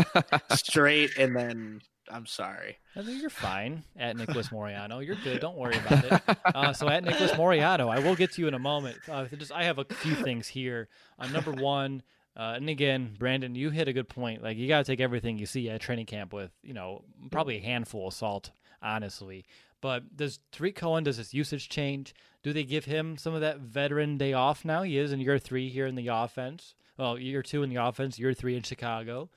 straight, 0.52 1.18
and 1.18 1.36
then 1.36 1.82
I'm 2.12 2.28
sorry. 2.28 2.78
I 2.95 3.02
think 3.02 3.22
you're 3.22 3.30
fine 3.32 3.84
at 3.97 4.16
Nicholas 4.16 4.50
Moriano. 4.50 5.04
You're 5.04 5.16
good. 5.16 5.41
Don't 5.41 5.58
worry 5.58 5.78
about 5.78 6.06
it. 6.06 6.38
Uh, 6.45 6.74
so 6.74 6.88
at 6.88 7.04
Nicholas 7.04 7.32
Moriano, 7.32 7.89
I 7.89 8.00
will 8.00 8.16
get 8.16 8.34
to 8.34 8.41
you 8.41 8.47
in 8.47 8.54
a 8.54 8.60
moment. 8.60 8.97
Uh, 9.10 9.26
just 9.26 9.52
I 9.52 9.64
have 9.64 9.80
a 9.80 9.86
few 9.86 10.16
things 10.16 10.47
here. 10.47 10.88
Uh, 11.18 11.28
number 11.28 11.52
one, 11.52 12.04
uh, 12.36 12.54
and 12.56 12.70
again, 12.70 13.16
Brandon, 13.18 13.56
you 13.56 13.70
hit 13.70 13.88
a 13.88 13.93
good 13.93 14.10
point. 14.10 14.43
Like 14.43 14.58
you 14.58 14.68
got 14.68 14.86
to 14.86 14.91
take 14.91 15.00
everything 15.02 15.38
you 15.38 15.45
see 15.45 15.70
at 15.70 15.82
training 15.82 16.06
camp 16.06 16.32
with, 16.32 16.52
you 16.64 16.74
know, 16.74 17.04
probably 17.32 17.58
a 17.58 17.62
handful 17.62 18.08
of 18.08 18.14
salt, 18.14 18.52
honestly. 18.82 19.45
But 19.82 20.15
does 20.15 20.39
Tarik 20.51 20.75
Cohen 20.75 21.03
does 21.03 21.17
his 21.17 21.34
usage 21.34 21.69
change? 21.69 22.13
Do 22.43 22.53
they 22.53 22.63
give 22.63 22.86
him 22.86 23.17
some 23.17 23.34
of 23.34 23.41
that 23.41 23.59
veteran 23.59 24.17
day 24.17 24.34
off 24.34 24.65
now? 24.65 24.84
He 24.84 24.97
is 24.97 25.11
in 25.11 25.19
year 25.19 25.39
three 25.39 25.69
here 25.69 25.86
in 25.86 25.95
the 25.95 26.07
offense. 26.07 26.75
Well, 26.97 27.17
year 27.17 27.41
two 27.41 27.63
in 27.63 27.69
the 27.69 27.77
offense, 27.77 28.19
year 28.19 28.34
three 28.34 28.55
in 28.55 28.63
Chicago. 28.63 29.30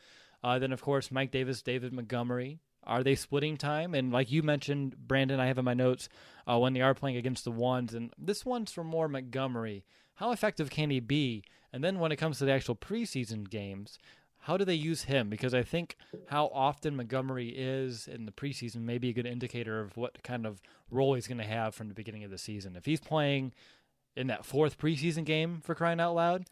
Uh, 0.42 0.58
then, 0.58 0.72
of 0.72 0.82
course, 0.82 1.12
Mike 1.12 1.30
Davis, 1.30 1.62
David 1.62 1.92
Montgomery. 1.92 2.58
Are 2.84 3.04
they 3.04 3.14
splitting 3.14 3.56
time? 3.56 3.94
And 3.94 4.12
like 4.12 4.32
you 4.32 4.42
mentioned, 4.42 4.96
Brandon, 4.96 5.38
I 5.38 5.46
have 5.46 5.58
in 5.58 5.64
my 5.64 5.74
notes 5.74 6.08
uh, 6.50 6.58
when 6.58 6.72
they 6.72 6.80
are 6.80 6.94
playing 6.94 7.16
against 7.16 7.44
the 7.44 7.52
ones, 7.52 7.94
and 7.94 8.12
this 8.18 8.44
one's 8.44 8.72
for 8.72 8.82
more 8.82 9.08
Montgomery. 9.08 9.84
How 10.16 10.32
effective 10.32 10.68
can 10.68 10.90
he 10.90 10.98
be? 10.98 11.44
And 11.72 11.82
then 11.82 12.00
when 12.00 12.12
it 12.12 12.16
comes 12.16 12.38
to 12.38 12.44
the 12.44 12.52
actual 12.52 12.76
preseason 12.76 13.48
games, 13.48 13.98
how 14.42 14.56
do 14.56 14.64
they 14.64 14.74
use 14.74 15.04
him? 15.04 15.30
Because 15.30 15.54
I 15.54 15.62
think 15.62 15.96
how 16.26 16.50
often 16.52 16.96
Montgomery 16.96 17.50
is 17.50 18.08
in 18.08 18.26
the 18.26 18.32
preseason 18.32 18.82
may 18.82 18.98
be 18.98 19.10
a 19.10 19.12
good 19.12 19.26
indicator 19.26 19.80
of 19.80 19.96
what 19.96 20.22
kind 20.24 20.46
of 20.46 20.60
role 20.90 21.14
he's 21.14 21.28
going 21.28 21.38
to 21.38 21.44
have 21.44 21.76
from 21.76 21.88
the 21.88 21.94
beginning 21.94 22.24
of 22.24 22.30
the 22.30 22.38
season. 22.38 22.74
If 22.74 22.84
he's 22.84 22.98
playing 22.98 23.52
in 24.16 24.26
that 24.26 24.44
fourth 24.44 24.78
preseason 24.78 25.24
game 25.24 25.60
for 25.62 25.76
crying 25.76 26.00
out 26.00 26.16
loud, 26.16 26.46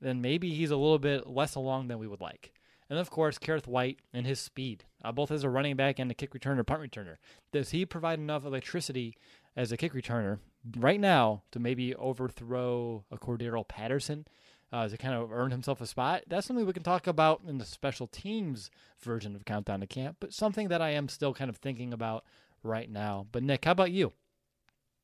then 0.00 0.20
maybe 0.20 0.52
he's 0.52 0.72
a 0.72 0.76
little 0.76 0.98
bit 0.98 1.28
less 1.28 1.54
along 1.54 1.86
than 1.86 1.98
we 1.98 2.08
would 2.08 2.20
like. 2.20 2.52
And 2.90 2.98
of 2.98 3.08
course, 3.08 3.38
Kerrith 3.38 3.68
Whyte 3.68 4.00
and 4.12 4.26
his 4.26 4.40
speed, 4.40 4.84
uh, 5.04 5.12
both 5.12 5.30
as 5.30 5.44
a 5.44 5.50
running 5.50 5.76
back 5.76 6.00
and 6.00 6.10
a 6.10 6.14
kick 6.14 6.32
returner, 6.32 6.66
punt 6.66 6.82
returner. 6.82 7.16
Does 7.52 7.70
he 7.70 7.86
provide 7.86 8.18
enough 8.18 8.44
electricity 8.44 9.14
as 9.56 9.70
a 9.70 9.76
kick 9.76 9.92
returner 9.92 10.38
right 10.76 10.98
now 10.98 11.42
to 11.52 11.60
maybe 11.60 11.94
overthrow 11.94 13.04
a 13.12 13.16
Cordarrelle 13.16 13.68
Patterson 13.68 14.26
uh, 14.72 14.88
to 14.88 14.96
kind 14.96 15.14
of 15.14 15.32
earn 15.32 15.50
himself 15.50 15.80
a 15.80 15.86
spot? 15.86 16.22
That's 16.26 16.46
something 16.46 16.66
we 16.66 16.72
can 16.72 16.82
talk 16.82 17.06
about 17.06 17.42
in 17.46 17.58
the 17.58 17.64
special 17.64 18.06
teams 18.06 18.70
version 19.00 19.34
of 19.34 19.44
Countdown 19.44 19.80
to 19.80 19.86
Camp, 19.86 20.16
but 20.20 20.32
something 20.32 20.68
that 20.68 20.82
I 20.82 20.90
am 20.90 21.08
still 21.08 21.34
kind 21.34 21.48
of 21.48 21.56
thinking 21.56 21.92
about 21.92 22.24
right 22.62 22.90
now. 22.90 23.26
But 23.30 23.42
Nick, 23.42 23.64
how 23.64 23.72
about 23.72 23.90
you? 23.90 24.12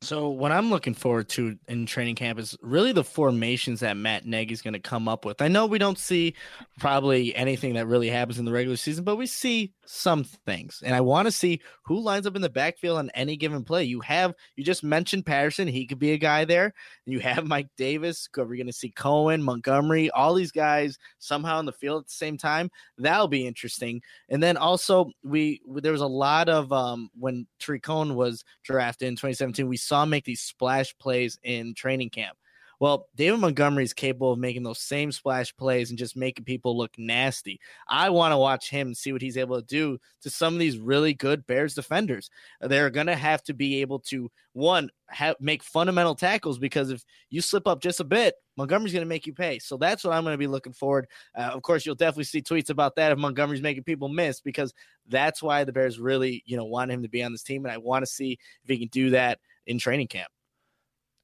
So 0.05 0.29
what 0.29 0.53
I'm 0.53 0.69
looking 0.69 0.93
forward 0.93 1.31
to 1.31 1.59
in 1.67 1.87
training 1.87 2.17
camp 2.17 2.39
is 2.39 2.57
really 2.61 2.93
the 2.93 3.03
formations 3.03 3.81
that 3.81 3.97
Matt 3.97 4.27
Nagy 4.27 4.53
is 4.53 4.61
going 4.61 4.75
to 4.75 4.81
come 4.81 5.09
up 5.09 5.25
with. 5.25 5.41
I 5.41 5.49
know 5.49 5.65
we 5.65 5.79
don't 5.79 5.99
see 5.99 6.35
probably 6.79 7.35
anything 7.35 7.75
that 7.75 7.87
really 7.87 8.11
happens 8.11 8.39
in 8.39 8.45
the 8.45 8.53
regular 8.53 8.77
season, 8.77 9.05
but 9.05 9.17
we 9.17 9.27
see 9.27 9.73
some 9.87 10.25
things. 10.25 10.83
And 10.85 10.95
I 10.95 11.01
want 11.01 11.27
to 11.27 11.33
see 11.33 11.61
who 11.85 12.01
lines 12.01 12.27
up 12.27 12.37
in 12.37 12.43
the 12.43 12.49
backfield 12.49 12.99
on 12.99 13.11
any 13.15 13.37
given 13.37 13.65
play. 13.65 13.85
You 13.85 14.01
have 14.01 14.35
you 14.57 14.65
just 14.65 14.85
mentioned 14.85 15.27
Patterson, 15.27 15.69
he 15.69 15.87
could 15.87 15.99
be 15.99 16.13
a 16.13 16.19
guy 16.19 16.45
there. 16.45 16.75
You 17.07 17.21
have 17.21 17.47
Mike 17.47 17.69
Davis, 17.77 18.29
we're 18.37 18.45
going 18.45 18.67
to 18.67 18.73
see 18.73 18.91
Cohen, 18.91 19.43
Montgomery, 19.43 20.11
all 20.11 20.35
these 20.35 20.53
guys 20.53 20.99
somehow 21.19 21.61
in 21.61 21.67
the 21.67 21.73
field 21.73 22.03
at 22.03 22.09
the 22.09 22.15
same 22.15 22.37
time. 22.37 22.71
That'll 22.99 23.29
be 23.29 23.47
interesting. 23.47 24.03
And 24.29 24.43
then 24.43 24.57
also 24.57 25.11
we 25.23 25.61
there 25.77 25.93
was 25.93 26.01
a 26.01 26.07
lot 26.07 26.49
of 26.49 26.73
um 26.73 27.11
when 27.19 27.47
Tarik 27.59 27.83
Cohen 27.83 28.15
was 28.15 28.45
drafted 28.63 29.09
in 29.09 29.15
2017, 29.15 29.69
we 29.69 29.77
saw 29.77 30.03
him 30.03 30.11
make 30.11 30.25
these 30.25 30.41
splash 30.41 30.97
plays 30.99 31.39
in 31.43 31.75
training 31.75 32.11
camp. 32.11 32.37
Well, 32.81 33.09
David 33.15 33.41
Montgomery 33.41 33.85
is 33.85 33.93
capable 33.93 34.33
of 34.33 34.39
making 34.39 34.63
those 34.63 34.81
same 34.81 35.13
splash 35.13 35.55
plays 35.57 35.91
and 35.91 35.99
just 35.99 36.17
making 36.17 36.45
people 36.45 36.77
look 36.77 36.93
nasty. 36.99 37.61
I 37.89 38.11
want 38.11 38.33
to 38.33 38.39
watch 38.39 38.71
him 38.71 38.89
and 38.89 38.97
see 38.97 39.13
what 39.13 39.23
he's 39.23 39.37
able 39.37 39.61
to 39.61 39.67
do 39.67 39.99
to 40.23 40.31
some 40.31 40.55
of 40.55 40.61
these 40.61 40.79
really 40.79 41.15
good 41.15 41.47
Bears 41.47 41.75
defenders. 41.75 42.31
They're 42.61 42.91
going 42.91 43.07
to 43.07 43.17
have 43.17 43.43
to 43.45 43.55
be 43.55 43.81
able 43.81 44.01
to 44.01 44.31
one 44.53 44.91
have, 45.09 45.37
make 45.41 45.63
fundamental 45.63 46.15
tackles 46.15 46.59
because 46.59 46.91
if 46.91 47.05
you 47.31 47.41
slip 47.41 47.67
up 47.67 47.81
just 47.81 48.01
a 48.01 48.05
bit, 48.05 48.35
Montgomery's 48.57 48.93
going 48.93 49.05
to 49.05 49.09
make 49.09 49.27
you 49.27 49.33
pay. 49.33 49.59
So 49.59 49.77
that's 49.77 50.05
what 50.05 50.13
I'm 50.13 50.23
going 50.23 50.35
to 50.35 50.39
be 50.39 50.47
looking 50.47 50.73
forward. 50.73 51.09
Uh, 51.37 51.51
of 51.53 51.63
course, 51.63 51.85
you'll 51.85 51.97
definitely 51.97 52.25
see 52.25 52.43
tweets 52.43 52.71
about 52.71 52.97
that 52.97 53.13
if 53.13 53.19
Montgomery's 53.19 53.63
making 53.63 53.85
people 53.85 54.09
miss 54.09 54.41
because 54.41 54.73
that's 55.09 55.43
why 55.43 55.65
the 55.65 55.73
Bears 55.73 55.99
really, 55.99 56.43
you 56.47 56.57
know, 56.57 56.65
want 56.65 56.91
him 56.91 57.03
to 57.03 57.09
be 57.09 57.23
on 57.23 57.33
this 57.33 57.43
team, 57.43 57.65
and 57.65 57.73
I 57.73 57.79
want 57.79 58.05
to 58.05 58.11
see 58.11 58.39
if 58.63 58.69
he 58.69 58.79
can 58.79 58.89
do 58.89 59.11
that 59.11 59.39
in 59.67 59.79
training 59.79 60.09
camp. 60.09 60.31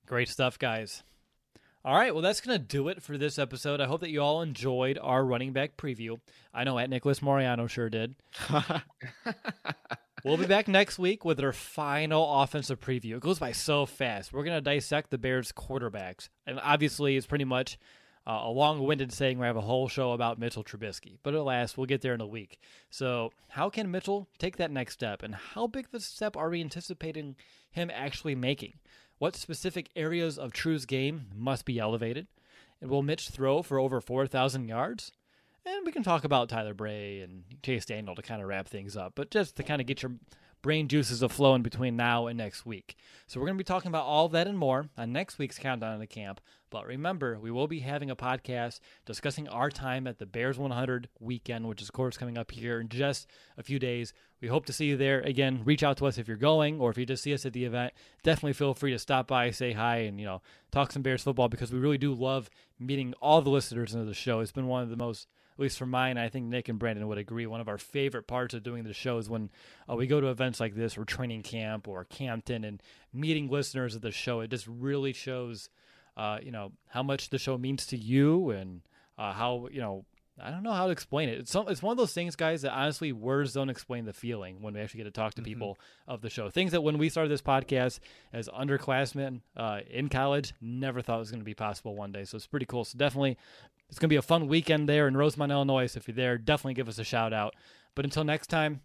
Great 0.07 0.29
stuff, 0.29 0.59
guys. 0.59 1.05
All 1.83 1.95
right, 1.95 2.13
well, 2.13 2.23
that's 2.23 2.43
going 2.43 2.59
to 2.59 2.63
do 2.63 2.89
it 2.89 3.03
for 3.03 3.17
this 3.17 3.39
episode. 3.39 3.81
I 3.81 3.87
hope 3.87 4.03
that 4.03 4.11
you 4.11 4.21
all 4.21 4.43
enjoyed 4.43 4.99
our 5.01 5.25
running 5.25 5.55
back 5.55 5.79
preview. 5.79 6.21
I 6.53 6.63
know 6.65 6.79
at 6.79 6.91
Nicholas 6.91 7.21
Moriano 7.21 7.71
sure 7.71 7.89
did. 7.89 8.17
we'll 10.25 10.37
be 10.37 10.45
back 10.45 10.69
next 10.69 10.99
week 10.99 11.25
with 11.25 11.41
our 11.41 11.55
final 11.55 12.43
offensive 12.43 12.81
preview. 12.81 13.17
It 13.17 13.21
goes 13.23 13.39
by 13.39 13.53
so 13.53 13.87
fast. 13.87 14.31
We're 14.31 14.45
going 14.45 14.59
to 14.59 14.61
dissect 14.61 15.11
the 15.11 15.17
Bears' 15.17 15.53
quarterbacks. 15.53 16.29
And 16.47 16.61
obviously, 16.63 17.17
it's 17.17 17.27
pretty 17.27 17.47
much 17.47 17.79
uh, 18.27 18.43
a 18.43 18.51
long 18.51 18.85
winded 18.85 19.11
saying 19.11 19.39
we 19.39 19.47
have 19.47 19.57
a 19.57 19.63
whole 19.63 19.89
show 19.89 20.13
about 20.13 20.39
Mitchell 20.39 20.63
Trubisky. 20.63 21.17
But 21.23 21.33
alas, 21.33 21.79
we'll 21.79 21.87
get 21.87 22.03
there 22.03 22.13
in 22.13 22.21
a 22.21 22.27
week. 22.27 22.59
So, 22.91 23.31
how 23.49 23.71
can 23.71 23.91
Mitchell 23.91 24.29
take 24.39 24.59
that 24.59 24.71
next 24.71 24.93
step? 24.93 25.23
And 25.23 25.35
how 25.35 25.67
big 25.67 25.87
of 25.87 25.95
a 25.95 26.01
step 26.01 26.37
are 26.37 26.51
we 26.51 26.61
anticipating 26.61 27.37
him 27.71 27.91
actually 27.91 28.35
making? 28.35 28.75
What 29.21 29.37
specific 29.37 29.91
areas 29.95 30.39
of 30.39 30.55
True's 30.55 30.87
game 30.87 31.27
must 31.37 31.67
be 31.67 31.79
elevated? 31.79 32.27
And 32.81 32.89
will 32.89 33.03
Mitch 33.03 33.29
throw 33.29 33.61
for 33.61 33.79
over 33.79 34.01
4,000 34.01 34.67
yards? 34.67 35.13
And 35.67 35.85
we 35.85 35.93
can 35.93 36.03
talk 36.03 36.25
about 36.25 36.49
Tyler 36.49 36.73
Bray 36.73 37.21
and 37.21 37.45
Chase 37.63 37.85
Daniel 37.85 38.15
to 38.15 38.23
kind 38.23 38.41
of 38.41 38.49
wrap 38.49 38.67
things 38.67 38.97
up, 38.97 39.13
but 39.15 39.31
just 39.31 39.57
to 39.57 39.63
kind 39.63 39.79
of 39.79 39.87
get 39.87 40.03
your 40.03 40.13
brain 40.63 40.89
juices 40.89 41.23
of 41.23 41.33
flowing 41.33 41.63
between 41.63 41.97
now 41.97 42.27
and 42.27 42.37
next 42.37 42.67
week. 42.67 42.97
So 43.27 43.41
we're 43.41 43.47
going 43.47 43.57
to 43.57 43.65
be 43.65 43.65
talking 43.65 43.89
about 43.89 44.05
all 44.05 44.29
that 44.29 44.47
and 44.47 44.59
more 44.59 44.89
on 44.97 45.13
next 45.13 45.39
week's 45.39 45.59
Countdown 45.59 46.01
to 46.01 46.07
Camp. 46.07 46.41
But 46.71 46.87
remember, 46.87 47.39
we 47.39 47.51
will 47.51 47.67
be 47.67 47.81
having 47.81 48.11
a 48.11 48.17
podcast 48.17 48.79
discussing 49.05 49.49
our 49.49 49.71
time 49.71 50.07
at 50.07 50.19
the 50.19 50.27
Bears 50.27 50.59
100 50.59 51.09
weekend, 51.19 51.67
which 51.69 51.83
is, 51.83 51.89
of 51.89 51.93
course, 51.93 52.17
coming 52.17 52.39
up 52.39 52.51
here 52.53 52.81
in 52.81 52.89
just 52.89 53.27
a 53.59 53.63
few 53.63 53.79
days. 53.79 54.13
We 54.41 54.49
hope 54.49 54.67
to 54.67 54.73
see 54.73 54.87
you 54.87 54.97
there. 54.97 55.21
Again, 55.21 55.63
reach 55.65 55.83
out 55.83 55.97
to 55.99 56.07
us 56.07 56.17
if 56.17 56.29
you're 56.29 56.37
going 56.37 56.81
or 56.81 56.91
if 56.91 56.99
you 56.99 57.07
just 57.07 57.25
see 57.25 57.35
us 57.35 57.45
at 57.45 57.53
the 57.53 57.65
event. 57.65 57.93
Definitely 58.23 58.53
feel 58.53 58.75
free 58.75 58.93
to 58.93 58.99
stop 58.99 59.27
by, 59.27 59.51
say 59.51 59.73
hi, 59.73 59.99
and, 59.99 60.21
you 60.21 60.27
know, 60.27 60.43
talk 60.71 60.93
some 60.93 61.03
Bears 61.03 61.23
football 61.23 61.49
because 61.49 61.73
we 61.73 61.79
really 61.79 61.99
do 61.99 62.15
love 62.15 62.51
meeting 62.79 63.15
all 63.21 63.43
the 63.43 63.51
listeners 63.51 63.95
of 63.95 64.07
the 64.07 64.15
show. 64.15 64.41
It's 64.41 64.53
been 64.53 64.69
one 64.69 64.83
of 64.83 64.91
the 64.91 64.97
most 64.97 65.27
least 65.61 65.79
for 65.79 65.87
mine, 65.87 66.19
I 66.19 66.29
think 66.29 66.47
Nick 66.47 66.69
and 66.69 66.79
Brandon 66.79 67.07
would 67.09 67.19
agree. 67.19 67.47
One 67.47 67.61
of 67.61 67.69
our 67.69 67.79
favorite 67.79 68.27
parts 68.27 68.55
of 68.55 68.63
doing 68.63 68.85
the 68.85 68.93
show 68.93 69.19
is 69.19 69.29
when 69.29 69.51
uh, 69.91 69.95
we 69.97 70.07
go 70.07 70.21
to 70.21 70.29
events 70.29 70.61
like 70.61 70.75
this 70.75 70.97
or 70.99 71.05
training 71.05 71.43
camp 71.43 71.87
or 71.89 72.05
Campton 72.05 72.65
and 72.65 72.83
meeting 73.13 73.49
listeners 73.49 73.95
of 73.95 74.03
the 74.03 74.11
show. 74.11 74.41
It 74.41 74.51
just 74.51 74.67
really 74.67 75.13
shows, 75.13 75.69
uh, 76.17 76.39
you 76.43 76.51
know, 76.51 76.73
how 76.89 77.03
much 77.03 77.31
the 77.31 77.39
show 77.39 77.59
means 77.59 77.87
to 77.87 77.97
you 77.97 78.51
and 78.51 78.83
uh, 79.19 79.33
how, 79.33 79.69
you 79.71 79.81
know, 79.81 80.05
I 80.43 80.51
don't 80.51 80.63
know 80.63 80.73
how 80.73 80.87
to 80.87 80.93
explain 80.93 81.29
it. 81.29 81.39
It's 81.41 81.51
some, 81.51 81.69
it's 81.69 81.83
one 81.83 81.93
of 81.93 81.99
those 81.99 82.15
things, 82.15 82.35
guys, 82.35 82.63
that 82.63 82.73
honestly 82.73 83.13
words 83.13 83.53
don't 83.53 83.69
explain 83.69 84.07
the 84.07 84.15
feeling 84.15 84.63
when 84.63 84.73
we 84.73 84.81
actually 84.81 84.99
get 84.99 85.05
to 85.05 85.11
talk 85.11 85.35
to 85.35 85.43
Mm-hmm. 85.43 85.49
people 85.51 85.79
of 86.09 86.23
the 86.23 86.31
show. 86.31 86.49
Things 86.49 86.73
that 86.73 86.83
when 86.83 86.97
we 86.97 87.11
started 87.11 87.31
this 87.31 87.43
podcast 87.43 87.99
as 88.33 88.49
underclassmen 88.49 89.41
uh, 89.55 89.81
in 89.91 90.09
college, 90.09 90.55
never 90.61 91.03
thought 91.03 91.19
was 91.19 91.31
going 91.31 91.43
to 91.43 91.45
be 91.45 91.53
possible 91.53 91.95
one 91.95 92.11
day. 92.13 92.25
So 92.25 92.37
it's 92.37 92.47
pretty 92.47 92.65
cool. 92.65 92.87
So 92.87 92.97
definitely, 92.97 93.37
it's 93.91 93.99
going 93.99 94.09
to 94.09 94.13
be 94.13 94.17
a 94.17 94.23
fun 94.23 94.47
weekend 94.47 94.89
there 94.89 95.09
in 95.09 95.17
Rosemont, 95.17 95.51
Illinois. 95.51 95.89
So 95.89 95.99
if 95.99 96.07
you're 96.07 96.15
there, 96.15 96.39
definitely 96.39 96.75
give 96.75 96.89
us 96.89 96.99
a 96.99 97.05
shout 97.05 97.33
out. 97.33 97.57
But 97.97 98.05
until 98.05 98.23
next 98.23 98.47
time, 98.47 98.83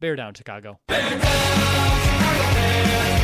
bear 0.00 0.16
down, 0.16 0.34
Chicago. 0.34 0.80
Bear 0.86 1.02
down, 1.02 1.20
Chicago 1.20 2.54
Bears. 2.54 3.17